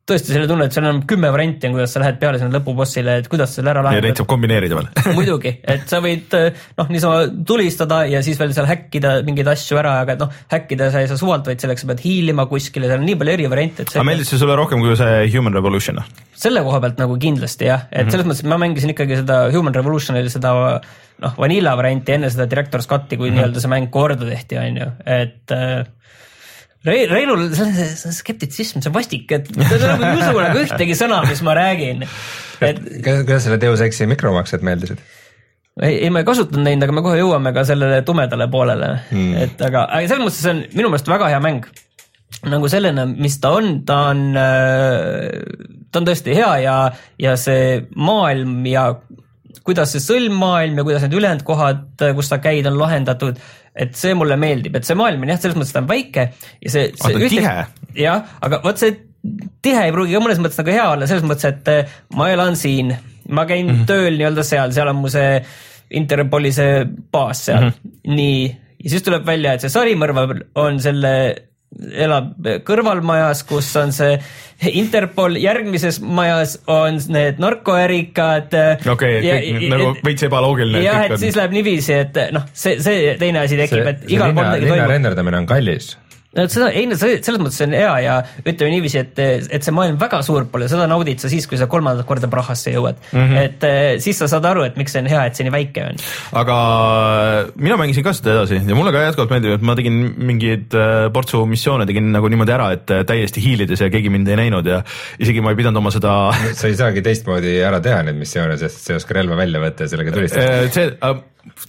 tõesti 0.09 0.33
selle 0.33 0.47
tunne, 0.49 0.67
et 0.67 0.75
seal 0.75 0.87
on 0.89 1.01
kümme 1.07 1.29
varianti 1.33 1.67
on, 1.69 1.75
kuidas 1.77 1.93
sa 1.93 2.01
lähed 2.01 2.17
peale 2.21 2.39
sinna 2.41 2.57
lõpubossile, 2.57 3.19
et 3.21 3.27
kuidas 3.31 3.53
selle 3.55 3.71
ära 3.71 3.83
lahendada. 3.85 4.07
ja 4.07 4.09
neid 4.09 4.21
saab 4.21 4.29
kombineerida 4.31 4.77
veel 4.79 4.89
muidugi, 5.17 5.53
et 5.73 5.85
sa 5.91 6.01
võid 6.03 6.35
äh, 6.37 6.61
noh, 6.79 6.89
niisama 6.93 7.25
tulistada 7.47 8.01
ja 8.09 8.21
siis 8.25 8.39
veel 8.41 8.53
seal 8.55 8.69
häkkida 8.69 9.19
mingeid 9.27 9.51
asju 9.53 9.79
ära, 9.81 9.99
aga 10.05 10.17
noh, 10.21 10.31
häkkida 10.53 10.89
sa 10.93 11.03
ei 11.03 11.11
saa 11.11 11.19
suvalt, 11.19 11.45
vaid 11.49 11.61
selleks 11.61 11.85
sa 11.85 11.91
pead 11.91 12.03
hiilima 12.05 12.47
kuskile, 12.49 12.89
seal 12.89 13.01
on 13.01 13.07
nii 13.09 13.19
palju 13.19 13.35
eri 13.35 13.49
variante, 13.51 13.85
et 13.85 13.93
aga 13.95 14.07
meeldis 14.07 14.33
see 14.33 14.41
sulle 14.41 14.57
rohkem 14.59 14.81
kui 14.83 14.97
see 14.99 15.27
Human 15.35 15.55
Revolution? 15.57 16.01
selle 16.39 16.63
koha 16.65 16.81
pealt 16.83 17.01
nagu 17.01 17.19
kindlasti 17.19 17.69
jah, 17.69 17.85
et 17.91 17.91
mm 17.91 18.07
-hmm. 18.07 18.15
selles 18.15 18.29
mõttes, 18.29 18.43
et 18.45 18.49
ma 18.49 18.57
mängisin 18.61 18.95
ikkagi 18.95 19.21
seda 19.21 19.43
Human 19.53 19.75
Revolutionil 19.75 20.31
seda 20.31 20.55
noh, 21.23 21.37
vanilla 21.37 21.75
varianti 21.79 22.15
enne 22.15 22.31
seda 22.33 22.47
Director's 22.49 22.89
Cut'i, 22.89 23.17
kui 23.17 23.29
mm 23.29 23.33
-hmm. 23.33 23.39
nii-öelda 23.39 23.63
see 23.63 23.71
mäng 23.71 23.89
korda 23.93 24.25
tehti, 24.25 24.57
on 24.57 24.77
ju, 24.83 24.91
et 25.05 25.55
äh, 25.55 25.85
Rein, 26.85 27.09
Reinul, 27.11 27.49
see 27.51 27.65
on 27.65 27.73
see 27.75 28.11
skeptitsism, 28.15 28.79
see 28.79 28.93
vastik, 28.95 29.31
et 29.35 29.49
ta 29.51 29.79
nagu 29.81 30.05
ei 30.07 30.19
usu 30.21 30.35
nagu 30.39 30.61
ühtegi 30.63 30.95
sõna, 30.95 31.17
mis 31.27 31.41
ma 31.43 31.55
räägin. 31.57 32.05
et 32.63 32.79
kuidas 33.03 33.43
sulle 33.43 33.59
Deus 33.59 33.81
Exi 33.83 34.07
mikromaksed 34.07 34.63
meeldisid? 34.63 35.01
ei, 35.81 35.97
ei 36.05 36.09
ma 36.09 36.23
ei 36.23 36.27
kasutanud 36.27 36.63
neid, 36.63 36.83
aga 36.83 36.95
me 36.95 37.03
kohe 37.03 37.19
jõuame 37.19 37.53
ka 37.55 37.65
sellele 37.67 38.01
tumedale 38.07 38.47
poolele 38.51 38.93
mm., 39.11 39.35
et 39.43 39.61
aga, 39.67 39.85
aga 39.91 40.07
selles 40.07 40.25
mõttes 40.25 40.41
see 40.43 40.55
on 40.55 40.63
minu 40.75 40.91
meelest 40.91 41.11
väga 41.11 41.29
hea 41.33 41.43
mäng. 41.43 41.67
nagu 42.47 42.71
selline, 42.71 43.05
mis 43.19 43.39
ta 43.43 43.51
on, 43.59 43.81
ta 43.87 43.99
on, 44.13 44.25
äh, 44.39 45.83
ta 45.91 45.99
on 45.99 46.07
tõesti 46.07 46.35
hea 46.37 46.51
ja, 46.63 46.77
ja 47.19 47.35
see 47.39 47.81
maailm 47.95 48.61
ja 48.71 48.93
kuidas 49.65 49.93
see 49.95 50.03
sõlmmaailm 50.03 50.79
ja 50.79 50.85
kuidas 50.87 51.05
need 51.05 51.17
ülejäänud 51.17 51.45
kohad, 51.47 51.85
kus 52.15 52.31
sa 52.31 52.39
käid, 52.43 52.67
on 52.69 52.77
lahendatud, 52.79 53.39
et 53.75 53.95
see 53.97 54.15
mulle 54.17 54.37
meeldib, 54.39 54.75
et 54.77 54.87
see 54.87 54.97
maailm 54.97 55.25
on 55.25 55.33
jah, 55.33 55.41
selles 55.41 55.57
mõttes 55.59 55.75
ta 55.75 55.83
on 55.83 55.89
väike 55.89 56.25
ja 56.31 56.73
see, 56.73 56.89
see. 56.93 57.15
ühte... 57.17 57.29
tihe. 57.35 57.55
jah, 58.03 58.35
aga 58.45 58.61
vot 58.65 58.81
see 58.81 58.95
tihe 59.65 59.81
ei 59.87 59.93
pruugi 59.95 60.15
ka 60.15 60.23
mõnes 60.23 60.39
mõttes 60.41 60.61
nagu 60.61 60.73
hea 60.73 60.85
olla, 60.93 61.09
selles 61.09 61.25
mõttes, 61.27 61.49
et 61.49 61.71
äh, 61.73 61.97
ma 62.15 62.29
elan 62.33 62.57
siin, 62.59 62.93
ma 63.29 63.45
käin 63.49 63.67
mm 63.67 63.75
-hmm. 63.75 63.89
tööl 63.89 64.15
nii-öelda 64.19 64.45
seal, 64.47 64.73
seal 64.75 64.93
on 64.93 65.01
mu 65.03 65.11
see 65.11 65.41
Interpoli 65.89 66.51
see 66.53 66.83
baas 66.85 67.45
seal 67.47 67.63
mm, 67.63 67.69
-hmm. 67.73 68.15
nii, 68.15 68.41
ja 68.83 68.89
siis 68.89 69.03
tuleb 69.03 69.25
välja, 69.25 69.53
et 69.53 69.61
see 69.65 69.73
sarimõrvar 69.73 70.35
on 70.55 70.79
selle 70.79 71.13
elab 71.77 72.47
kõrvalmajas, 72.65 73.43
kus 73.47 73.69
on 73.79 73.93
see 73.95 74.17
Interpol, 74.75 75.37
järgmises 75.39 76.01
majas 76.03 76.57
on 76.67 76.97
need 77.13 77.37
narkoärikad. 77.39 78.55
okei 78.91 79.21
okay,, 79.21 79.69
nagu 79.71 79.93
veits 80.03 80.25
ebaloogiline. 80.27 80.83
jah, 80.83 81.05
et 81.07 81.15
siis 81.21 81.37
läheb 81.39 81.55
niiviisi, 81.55 81.95
et 81.95 82.19
noh, 82.35 82.49
see, 82.51 82.75
see 82.83 83.15
teine 83.21 83.45
asi 83.45 83.59
tekib, 83.59 83.87
et 83.93 84.05
igal 84.11 84.33
pool 84.33 84.43
midagi 84.43 84.65
toimub. 84.65 84.75
linna 84.75 84.91
renderdamine 84.91 85.43
on 85.43 85.49
kallis 85.49 85.93
no 86.37 86.45
seda, 86.45 86.67
ei 86.77 86.85
no 86.85 86.97
see, 86.99 87.17
selles 87.25 87.41
mõttes 87.41 87.63
on 87.65 87.73
hea 87.73 87.93
ja 88.05 88.15
ütleme 88.43 88.69
niiviisi, 88.75 89.01
et, 89.01 89.21
et 89.49 89.65
see 89.65 89.73
maailm 89.73 89.97
väga 90.01 90.19
suur 90.25 90.45
pole, 90.51 90.67
seda 90.69 90.85
naudid 90.89 91.21
sa 91.21 91.31
siis, 91.31 91.47
kui 91.49 91.57
sa 91.57 91.65
kolmandat 91.71 92.05
korda 92.09 92.29
Prahasse 92.29 92.69
jõuad 92.73 92.99
mm. 93.01 93.17
-hmm. 93.17 93.39
et 93.47 93.65
eh, 93.65 93.93
siis 94.03 94.19
sa 94.21 94.27
saad 94.29 94.45
aru, 94.45 94.67
et 94.67 94.77
miks 94.77 94.93
see 94.93 95.01
on 95.01 95.09
hea, 95.09 95.23
et 95.25 95.39
see 95.39 95.47
nii 95.47 95.55
väike 95.55 95.87
on. 95.87 96.03
aga 96.41 96.57
mina 97.55 97.79
mängisin 97.81 98.05
ka 98.05 98.13
seda 98.13 98.35
edasi 98.37 98.61
ja 98.61 98.77
mulle 98.77 98.93
ka 98.93 99.07
jätkuvalt 99.07 99.33
meeldib, 99.33 99.55
et 99.57 99.65
ma 99.65 99.77
tegin 99.79 99.97
mingeid 100.29 100.77
eh, 100.77 101.07
portsu 101.13 101.41
missioone 101.49 101.89
tegin 101.89 102.11
nagu 102.13 102.29
niimoodi 102.29 102.55
ära, 102.59 102.69
et 102.77 102.93
eh, 102.93 103.01
täiesti 103.09 103.41
hiilides 103.41 103.81
ja 103.81 103.89
keegi 103.89 104.13
mind 104.13 104.29
ei 104.29 104.37
näinud 104.43 104.69
ja 104.69 104.83
isegi 105.17 105.41
ma 105.41 105.55
ei 105.55 105.57
pidanud 105.57 105.81
oma 105.81 105.93
seda 105.95 106.13
sa 106.53 106.69
ei 106.69 106.77
saagi 106.77 107.01
teistmoodi 107.05 107.57
ära 107.65 107.81
teha 107.81 108.03
neid 108.05 108.21
missioone, 108.21 108.59
sest 108.61 108.85
sa 108.85 108.93
ei 108.93 109.01
oska 109.01 109.17
relva 109.17 109.39
välja 109.39 109.65
võtta 109.65 109.89
ja 109.89 109.95
sellega 109.95 110.13
tulistada. 110.13 110.69
see 110.69 110.93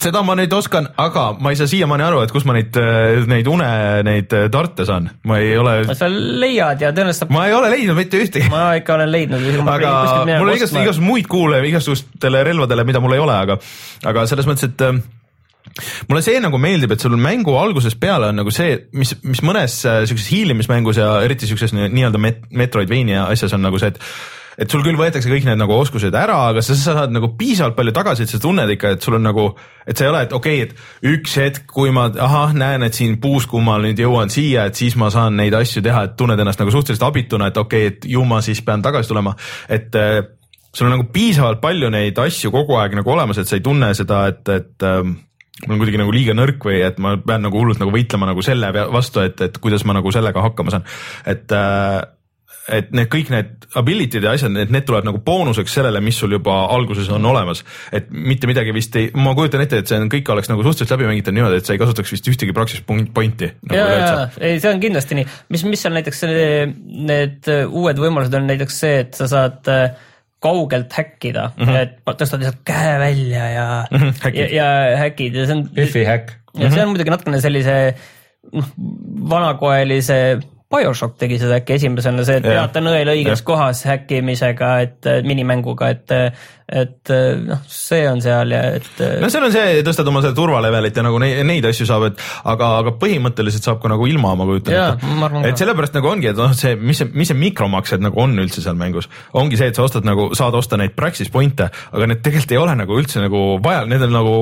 seda 0.00 0.22
ma 0.26 0.36
nüüd 0.38 0.52
oskan, 0.54 0.88
aga 1.00 1.26
ma 1.40 1.52
ei 1.52 1.58
saa 1.60 1.70
siiamaani 1.70 2.06
aru, 2.06 2.22
et 2.24 2.32
kus 2.34 2.46
ma 2.48 2.56
neid, 2.56 2.76
neid 3.30 3.48
une, 3.50 3.68
neid 4.06 4.34
tarte 4.52 4.86
saan, 4.88 5.10
ma 5.28 5.38
ei 5.42 5.54
ole. 5.60 5.76
sa 5.98 6.08
leiad 6.10 6.82
ja 6.84 6.92
tõenäoliselt. 6.96 7.32
ma 7.34 7.46
ei 7.48 7.54
ole 7.56 7.70
leidnud 7.74 7.98
mitte 7.98 8.20
ühtegi. 8.20 8.50
ma 8.52 8.70
ikka 8.80 8.96
olen 8.98 9.12
leidnud. 9.12 9.46
aga 9.66 9.94
mul 10.32 10.52
on 10.52 10.56
igast, 10.56 10.76
igasuguseid 10.76 11.06
muid 11.06 11.30
kuule 11.30 11.62
igasugustele 11.68 12.44
relvadele, 12.46 12.86
mida 12.88 13.02
mul 13.02 13.16
ei 13.16 13.24
ole, 13.24 13.38
aga, 13.46 13.58
aga 14.10 14.26
selles 14.30 14.48
mõttes, 14.48 14.70
et 14.70 14.86
äh, 14.86 15.00
mulle 16.08 16.24
see 16.24 16.40
nagu 16.42 16.58
meeldib, 16.60 16.94
et 16.94 17.04
sul 17.04 17.16
mängu 17.20 17.54
algusest 17.60 18.00
peale 18.00 18.30
on 18.32 18.40
nagu 18.40 18.52
see, 18.54 18.76
mis, 18.96 19.14
mis 19.26 19.42
mõnes 19.46 19.80
äh, 19.88 20.02
siukses 20.10 20.28
hiilimismängus 20.32 21.00
ja 21.00 21.14
eriti 21.26 21.48
siukses 21.50 21.74
nii-öelda 21.76 22.20
met, 22.22 22.44
Metroidvania 22.50 23.28
asjas 23.30 23.56
on 23.56 23.64
nagu 23.66 23.80
see, 23.80 23.92
et 23.92 24.00
et 24.60 24.68
sul 24.68 24.82
küll 24.84 24.98
võetakse 24.98 25.30
kõik 25.30 25.46
need 25.48 25.58
nagu 25.60 25.72
oskused 25.80 26.14
ära, 26.16 26.36
aga 26.50 26.62
sa 26.64 26.76
saad 26.76 27.14
nagu 27.14 27.32
piisavalt 27.38 27.78
palju 27.78 27.94
tagasi, 27.96 28.26
et 28.26 28.32
sa 28.34 28.40
tunned 28.42 28.72
ikka, 28.74 28.94
et 28.96 29.06
sul 29.06 29.16
on 29.16 29.24
nagu, 29.24 29.46
et 29.88 29.96
sa 29.96 30.04
ei 30.04 30.12
ole, 30.12 30.24
et 30.26 30.34
okei 30.36 30.64
okay,, 30.64 30.74
et 30.74 31.14
üks 31.14 31.36
hetk, 31.40 31.64
kui 31.70 31.94
ma 31.96 32.10
ahah, 32.12 32.52
näen, 32.56 32.84
et 32.84 32.96
siin 32.96 33.16
puuskummal 33.22 33.86
nüüd 33.88 34.02
jõuan 34.04 34.32
siia, 34.32 34.66
et 34.68 34.76
siis 34.76 34.98
ma 35.00 35.08
saan 35.14 35.38
neid 35.40 35.56
asju 35.56 35.82
teha, 35.86 36.04
et 36.10 36.18
tunned 36.20 36.40
ennast 36.44 36.60
nagu 36.60 36.74
suhteliselt 36.74 37.08
abituna, 37.08 37.48
et 37.48 37.62
okei 37.62 37.88
okay,, 37.88 37.96
et 37.96 38.12
ju 38.12 38.26
ma 38.28 38.42
siis 38.44 38.60
pean 38.66 38.84
tagasi 38.84 39.10
tulema, 39.10 39.32
et 39.72 39.96
äh, 39.96 40.20
sul 40.74 40.90
on 40.90 40.96
nagu 40.98 41.08
piisavalt 41.14 41.64
palju 41.64 41.90
neid 41.96 42.20
asju 42.20 42.52
kogu 42.54 42.76
aeg 42.82 43.00
nagu 43.00 43.16
olemas, 43.16 43.40
et 43.40 43.48
sa 43.48 43.56
ei 43.56 43.64
tunne 43.64 43.94
seda, 43.96 44.26
et, 44.30 44.44
et 44.52 44.86
äh, 44.86 45.02
mul 45.64 45.76
on 45.76 45.82
kuidagi 45.82 46.04
nagu 46.04 46.12
liiga 46.14 46.36
nõrk 46.36 46.68
või 46.68 46.84
et 46.84 47.00
ma 47.02 47.16
pean 47.16 47.48
nagu 47.48 47.60
hullult 47.60 47.80
nagu 47.80 47.92
võitlema 47.96 48.28
nagu 48.28 48.44
selle 48.44 48.70
vastu, 48.92 49.24
et, 49.24 49.40
et 49.48 49.60
kuidas 49.62 49.88
ma 49.88 49.96
nagu 49.96 50.12
sellega 50.12 50.44
hakkama 50.50 50.76
saan, 50.76 50.88
et 51.28 51.56
äh, 51.56 52.00
et 52.70 52.90
need 52.96 53.10
kõik 53.12 53.30
need 53.34 53.66
ability'd 53.80 54.26
ja 54.26 54.34
asjad, 54.36 54.52
need, 54.54 54.72
need 54.74 54.86
tuleb 54.88 55.06
nagu 55.06 55.20
boonuseks 55.24 55.78
sellele, 55.78 56.02
mis 56.04 56.18
sul 56.18 56.34
juba 56.36 56.56
alguses 56.74 57.08
on 57.14 57.26
olemas. 57.30 57.64
et 57.92 58.10
mitte 58.10 58.50
midagi 58.50 58.74
vist 58.74 58.96
ei, 58.96 59.10
ma 59.14 59.34
kujutan 59.38 59.64
ette, 59.64 59.82
et 59.82 59.90
see 59.90 59.98
on, 60.00 60.10
kõik 60.12 60.28
oleks 60.34 60.50
nagu 60.50 60.64
suhteliselt 60.66 60.96
läbi 60.96 61.08
mängitud 61.10 61.36
niimoodi, 61.36 61.60
et 61.60 61.68
sa 61.68 61.76
ei 61.76 61.82
kasutaks 61.82 62.14
vist 62.16 62.30
ühtegi 62.32 62.54
praxis 62.56 62.84
point'i 62.86 63.52
nagu. 63.52 63.76
ja, 63.76 63.86
ja, 63.88 64.28
ei, 64.40 64.60
see 64.62 64.72
on 64.72 64.82
kindlasti 64.82 65.18
nii, 65.18 65.26
mis, 65.54 65.66
mis 65.70 65.88
on 65.88 65.98
näiteks 65.98 66.22
need 67.10 67.50
uued 67.66 68.04
võimalused 68.04 68.38
on 68.38 68.48
näiteks 68.50 68.80
see, 68.84 69.02
et 69.04 69.18
sa 69.18 69.28
saad 69.30 69.70
äh, 69.70 69.90
kaugelt 70.40 70.92
häkkida 70.92 71.50
mm, 71.56 71.66
-hmm. 71.66 71.76
et 71.76 71.98
tõstad 72.22 72.40
lihtsalt 72.40 72.62
käe 72.64 72.98
välja 72.98 73.48
ja 73.50 73.66
mm, 73.90 73.98
-hmm, 73.98 74.36
ja, 74.36 74.46
ja 74.88 74.96
häkid 75.04 75.34
ja 75.36 75.46
see 75.46 75.56
on. 75.56 75.66
Wi-Fi 75.76 76.04
häkk. 76.04 76.32
ja 76.54 76.70
see 76.70 76.80
on 76.80 76.88
mhm. 76.88 76.94
muidugi 76.94 77.12
natukene 77.12 77.40
sellise 77.40 77.76
noh, 78.52 78.70
vanakoelise 79.30 80.40
BioShock 80.70 81.16
tegi 81.18 81.40
seda 81.40 81.56
äkki 81.58 81.74
esimesena, 81.74 82.22
see, 82.26 82.38
et 82.38 82.46
peata 82.46 82.78
nõel 82.82 83.08
õiges 83.10 83.42
ja. 83.42 83.46
kohas 83.46 83.82
häkkimisega, 83.88 84.68
et 84.84 85.08
minimänguga, 85.26 85.88
et, 85.96 86.12
et 86.70 87.12
noh, 87.42 87.64
see 87.66 88.04
on 88.06 88.22
seal 88.22 88.54
ja 88.54 88.60
et. 88.76 88.90
no 89.18 89.30
seal 89.32 89.48
on 89.48 89.54
see, 89.54 89.80
tõstad 89.86 90.06
oma 90.12 90.22
seda 90.22 90.36
turvalevelit 90.36 91.00
ja 91.00 91.02
nagu 91.02 91.18
neid, 91.22 91.40
neid 91.48 91.66
asju 91.72 91.88
saab, 91.88 92.06
et 92.12 92.22
aga, 92.52 92.68
aga 92.84 92.92
põhimõtteliselt 93.00 93.66
saab 93.66 93.80
ka 93.82 93.90
nagu 93.90 94.06
ilma, 94.06 94.36
ma 94.38 94.46
kujutan 94.46 94.76
ette. 94.78 95.42
et 95.50 95.64
sellepärast 95.64 95.98
nagu 95.98 96.12
ongi, 96.12 96.30
et 96.30 96.38
noh, 96.38 96.54
see, 96.54 96.76
mis 96.78 97.02
see, 97.02 97.10
mis 97.18 97.32
see 97.32 97.40
mikromaksed 97.40 98.06
nagu 98.06 98.22
on 98.22 98.38
üldse 98.38 98.62
seal 98.62 98.78
mängus, 98.78 99.10
ongi 99.42 99.58
see, 99.58 99.72
et 99.72 99.80
sa 99.80 99.88
ostad 99.88 100.06
nagu, 100.06 100.30
saad 100.38 100.54
osta 100.54 100.78
neid 100.78 100.94
Praxis 100.94 101.34
point'e, 101.34 101.66
aga 101.90 102.12
need 102.12 102.22
tegelikult 102.22 102.54
ei 102.54 102.62
ole 102.62 102.78
nagu 102.78 103.02
üldse 103.02 103.26
nagu 103.26 103.42
vaja, 103.64 103.82
need 103.90 104.06
on 104.06 104.16
nagu 104.20 104.38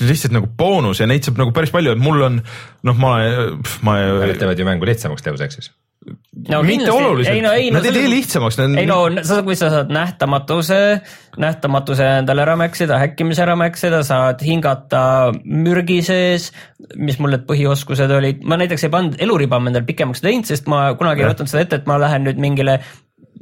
lihtsalt 0.00 0.34
nagu 0.34 0.48
boonus 0.58 1.02
ja 1.02 1.08
neid 1.10 1.26
saab 1.26 1.40
nagu 1.40 1.54
päris 1.56 1.72
palju, 1.74 1.94
et 1.94 2.02
mul 2.02 2.22
on 2.28 2.42
noh, 2.42 2.98
ma, 2.98 3.16
ma. 3.86 3.96
Need 4.24 4.40
teevad 4.40 4.60
ju 4.60 4.68
mängu 4.68 4.88
lihtsamaks 4.88 5.24
Deus 5.26 5.44
Exis 5.44 5.72
no 6.48 6.62
mitte 6.66 6.90
oluliselt, 6.90 7.38
no, 7.44 7.52
nad 7.76 7.86
ei 7.86 7.94
tee 7.94 8.08
lihtsamaks. 8.10 8.58
ei 8.64 8.86
no 8.88 8.98
sa, 9.26 9.40
kui 9.46 9.54
sa 9.58 9.68
saad 9.72 9.92
nähtamatuse, 9.94 10.78
nähtamatuse 11.42 12.08
endale 12.22 12.42
ära 12.44 12.56
mäksida, 12.58 12.98
häkkimise 13.02 13.44
ära 13.44 13.54
mäksida, 13.58 14.02
saad 14.06 14.42
hingata 14.46 15.04
mürgi 15.44 16.00
sees, 16.06 16.50
mis 16.96 17.20
mul 17.22 17.36
need 17.36 17.46
põhioskused 17.48 18.10
olid, 18.18 18.42
ma 18.48 18.58
näiteks 18.60 18.88
ei 18.88 18.94
pannud 18.94 19.20
eluriba 19.22 19.60
endale 19.62 19.86
pikemaks 19.88 20.24
teinud, 20.24 20.48
sest 20.48 20.70
ma 20.72 20.88
kunagi 20.98 21.24
ei 21.24 21.30
võtnud 21.30 21.52
seda 21.52 21.66
ette, 21.66 21.82
et 21.82 21.90
ma 21.90 22.00
lähen 22.02 22.26
nüüd 22.26 22.42
mingile 22.42 22.80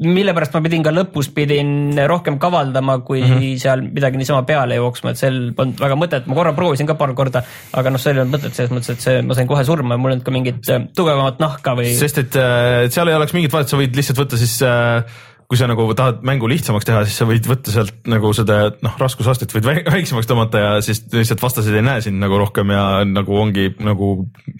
mille 0.00 0.34
pärast 0.36 0.54
ma 0.56 0.62
pidin 0.64 0.84
ka 0.84 0.92
lõpus 0.94 1.28
pidin 1.34 1.98
rohkem 2.08 2.38
kavaldama, 2.40 2.98
kui 3.04 3.20
mm 3.20 3.32
-hmm. 3.32 3.58
seal 3.60 3.82
midagi 3.86 4.20
niisama 4.20 4.42
peale 4.48 4.78
jooksma, 4.78 5.12
et 5.12 5.20
sel 5.20 5.40
polnud 5.56 5.80
väga 5.80 5.98
mõtet, 6.00 6.26
ma 6.26 6.38
korra 6.38 6.52
proovisin 6.56 6.88
ka 6.88 6.94
paar 6.94 7.14
korda, 7.14 7.42
aga 7.72 7.90
noh, 7.90 8.00
seal 8.00 8.16
ei 8.16 8.24
olnud 8.24 8.38
mõtet 8.38 8.56
selles 8.56 8.72
mõttes, 8.72 8.90
et 8.96 9.00
see, 9.00 9.22
ma 9.22 9.34
sain 9.34 9.48
kohe 9.50 9.64
surma 9.64 9.94
ja 9.94 9.98
mul 9.98 10.10
ei 10.10 10.18
olnud 10.18 10.26
ka 10.26 10.36
mingit 10.36 10.70
äh, 10.70 10.86
tugevamat 10.96 11.40
nahka 11.42 11.74
või. 11.76 11.92
sest 11.98 12.18
et 12.18 12.36
äh, 12.36 12.88
seal 12.88 13.08
ei 13.08 13.18
oleks 13.18 13.36
mingit 13.36 13.52
vahet, 13.52 13.68
sa 13.68 13.76
võid 13.80 13.96
lihtsalt 13.96 14.22
võtta 14.24 14.40
siis 14.40 14.56
äh, 14.62 15.04
kui 15.50 15.58
sa 15.58 15.66
nagu 15.66 15.82
tahad 15.98 16.20
mängu 16.22 16.46
lihtsamaks 16.46 16.86
teha, 16.86 17.00
siis 17.08 17.16
sa 17.18 17.26
võid 17.26 17.46
võtta 17.50 17.72
sealt 17.74 18.06
nagu 18.06 18.28
seda 18.38 18.58
noh, 18.86 18.92
raskusastet 19.00 19.50
võid 19.50 19.64
väiksemaks 19.66 20.28
tõmmata 20.30 20.60
ja 20.62 20.68
siis 20.86 21.00
lihtsalt 21.10 21.42
vastased 21.42 21.74
ei 21.74 21.82
näe 21.82 22.04
sind 22.04 22.22
nagu 22.22 22.36
rohkem 22.38 22.70
ja 22.70 22.84
nagu 23.02 23.34
ongi 23.34 23.72
nagu 23.82 24.12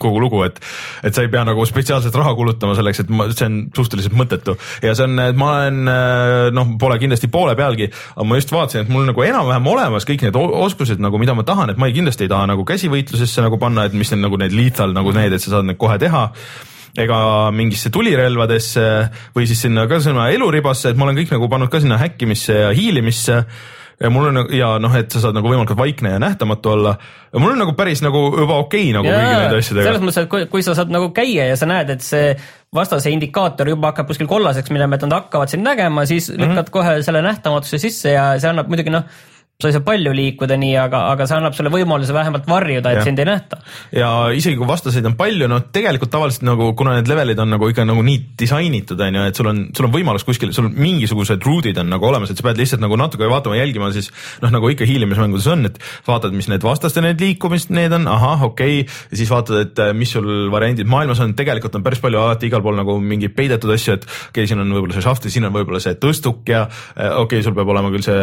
kogu 0.02 0.18
lugu, 0.18 0.40
et 0.48 0.58
et 1.06 1.14
sa 1.14 1.22
ei 1.22 1.30
pea 1.30 1.44
nagu 1.46 1.62
spetsiaalselt 1.68 2.16
raha 2.18 2.32
kulutama 2.34 2.74
selleks, 2.74 3.04
et 3.04 3.12
ma, 3.14 3.28
see 3.30 3.46
on 3.46 3.60
suhteliselt 3.76 4.16
mõttetu. 4.18 4.56
Ja 4.82 4.96
see 4.98 5.06
on, 5.06 5.14
ma 5.38 5.52
olen 5.60 5.92
noh, 6.58 6.74
pole 6.82 6.98
kindlasti 6.98 7.30
poole 7.30 7.54
pealgi, 7.58 7.86
aga 8.16 8.26
ma 8.26 8.40
just 8.40 8.50
vaatasin, 8.50 8.82
et 8.82 8.90
mul 8.90 9.06
nagu 9.06 9.26
enam-vähem 9.28 9.70
olemas 9.70 10.08
kõik 10.08 10.26
need 10.26 10.40
oskused 10.40 10.98
nagu, 10.98 11.22
mida 11.22 11.38
ma 11.38 11.46
tahan, 11.46 11.70
et 11.70 11.78
ma 11.78 11.86
ei, 11.86 11.94
kindlasti 11.94 12.26
ei 12.26 12.34
taha 12.34 12.50
nagu 12.50 12.66
käsivõitlusesse 12.66 13.46
nagu 13.46 13.62
panna, 13.62 13.86
et 13.86 13.94
mis 13.94 14.10
on 14.16 14.26
nagu 14.26 14.42
need 14.42 14.58
lethal 14.58 14.90
nagu 14.96 15.14
need, 15.14 15.38
et 15.38 15.46
sa 15.46 15.54
saad 15.54 15.70
need 15.70 15.78
kohe 15.78 16.02
teha 16.02 16.26
ega 16.98 17.50
mingisse 17.54 17.90
tulirelvadesse 17.94 18.86
või 19.36 19.46
siis 19.46 19.66
sinna 19.66 19.86
ka 19.90 20.00
sinna 20.02 20.30
eluribasse, 20.34 20.90
et 20.90 20.98
ma 20.98 21.06
olen 21.06 21.20
kõik 21.20 21.36
nagu 21.36 21.50
pannud 21.52 21.70
ka 21.70 21.82
sinna 21.82 22.00
häkkimisse 22.00 22.56
ja 22.64 22.72
hiilimisse 22.74 23.44
ja 24.00 24.10
mul 24.10 24.30
on 24.30 24.46
ja 24.56 24.70
noh, 24.80 24.94
et 24.96 25.12
sa 25.12 25.20
saad 25.20 25.36
nagu 25.36 25.50
võimalikult 25.50 25.78
vaikne 25.78 26.14
ja 26.14 26.20
nähtamatu 26.22 26.72
olla. 26.72 26.94
mul 27.36 27.52
on 27.52 27.60
nagu 27.60 27.74
päris 27.76 28.00
nagu 28.02 28.22
juba 28.32 28.56
okei 28.64 28.88
okay, 28.88 28.94
nagu 28.96 29.10
kõigi 29.10 29.34
nende 29.36 29.58
asjadega. 29.60 29.88
selles 29.88 30.04
mõttes, 30.04 30.22
et 30.24 30.30
kui, 30.32 30.46
kui 30.54 30.64
sa 30.64 30.74
saad 30.78 30.92
nagu 30.94 31.10
käia 31.16 31.50
ja 31.50 31.58
sa 31.60 31.68
näed, 31.68 31.92
et 31.96 32.04
see 32.04 32.30
vastase 32.74 33.12
indikaator 33.12 33.68
juba 33.68 33.90
hakkab 33.92 34.08
kuskil 34.08 34.30
kollaseks 34.30 34.72
minema, 34.72 34.96
et 34.96 35.04
nad 35.04 35.18
hakkavad 35.18 35.52
sind 35.52 35.66
nägema, 35.66 36.06
siis 36.08 36.30
lükkad 36.32 36.48
mm 36.48 36.62
-hmm. 36.62 36.72
kohe 36.78 37.02
selle 37.02 37.22
nähtamatuse 37.26 37.78
sisse 37.78 38.16
ja 38.16 38.32
see 38.38 38.50
annab 38.50 38.72
muidugi 38.72 38.94
noh 38.94 39.04
sa 39.60 39.70
ei 39.70 39.76
saa 39.76 39.84
palju 39.84 40.12
liikuda 40.16 40.56
nii, 40.60 40.74
aga, 40.80 41.02
aga 41.12 41.26
see 41.28 41.38
annab 41.38 41.56
sulle 41.56 41.72
võimaluse 41.72 42.14
vähemalt 42.16 42.48
varjuda, 42.50 42.92
et 42.94 43.00
ja. 43.00 43.06
sind 43.06 43.20
ei 43.20 43.28
nähta. 43.28 43.60
ja 43.94 44.10
isegi 44.36 44.58
kui 44.58 44.68
vastaseid 44.68 45.06
on 45.08 45.16
palju, 45.18 45.48
no 45.50 45.60
tegelikult 45.72 46.12
tavaliselt 46.12 46.46
nagu, 46.48 46.70
kuna 46.78 46.96
need 46.98 47.10
levelid 47.10 47.40
on 47.42 47.52
nagu 47.54 47.68
ikka 47.70 47.86
nagu 47.88 48.04
nii 48.06 48.22
disainitud, 48.40 49.00
on 49.06 49.20
ju, 49.20 49.26
et 49.30 49.40
sul 49.40 49.50
on, 49.50 49.62
sul 49.76 49.88
on 49.88 49.94
võimalus 49.94 50.26
kuskil, 50.26 50.54
sul 50.56 50.70
mingisugused 50.72 51.44
ruutid 51.46 51.78
on 51.82 51.90
nagu 51.92 52.08
olemas, 52.08 52.32
et 52.32 52.40
sa 52.40 52.46
pead 52.46 52.60
lihtsalt 52.60 52.82
nagu 52.82 52.98
natuke 53.00 53.28
vaatama, 53.30 53.58
jälgima 53.58 53.90
siis 53.94 54.10
noh, 54.42 54.52
nagu 54.54 54.70
ikka 54.72 54.88
hiilimismängudes 54.88 55.48
on, 55.52 55.66
et 55.70 55.78
vaatad, 56.06 56.34
mis 56.36 56.48
need 56.50 56.64
vastaste 56.64 57.02
need 57.04 57.20
liikumist, 57.22 57.72
need 57.74 57.94
on, 57.96 58.08
ahah, 58.10 58.46
okei 58.50 58.82
okay., 58.82 58.98
ja 59.12 59.20
siis 59.20 59.32
vaatad, 59.32 59.60
et 59.66 59.82
äh, 59.82 59.92
mis 59.96 60.12
sul 60.16 60.48
variandid 60.52 60.88
maailmas 60.90 61.20
on, 61.24 61.34
tegelikult 61.38 61.76
on 61.78 61.84
päris 61.86 62.02
palju 62.02 62.20
alati 62.20 62.50
igal 62.50 62.64
pool 62.64 62.78
nagu 62.78 62.96
mingeid 63.02 63.34
peidetud 63.36 63.72
asju, 63.74 63.98
et 63.98 64.06
okei 64.08 64.44
okay,, 64.44 64.50
siin 64.50 64.62
on 64.62 64.72
võib-olla 64.74 64.96
see 64.96 65.06
šaft 65.06 65.28
ja 65.28 65.34
siin 65.34 65.48
on 65.48 65.54
võib-olla 65.54 65.82
see 65.82 65.96
tõstuk 66.00 66.48
ja 66.50 66.64
äh, 66.66 67.12
okei 67.20 67.40
okay,, 67.40 67.44
sul 67.46 67.56
peab 67.56 67.72
olema 67.72 67.92
küll 67.92 68.04
see, 68.06 68.20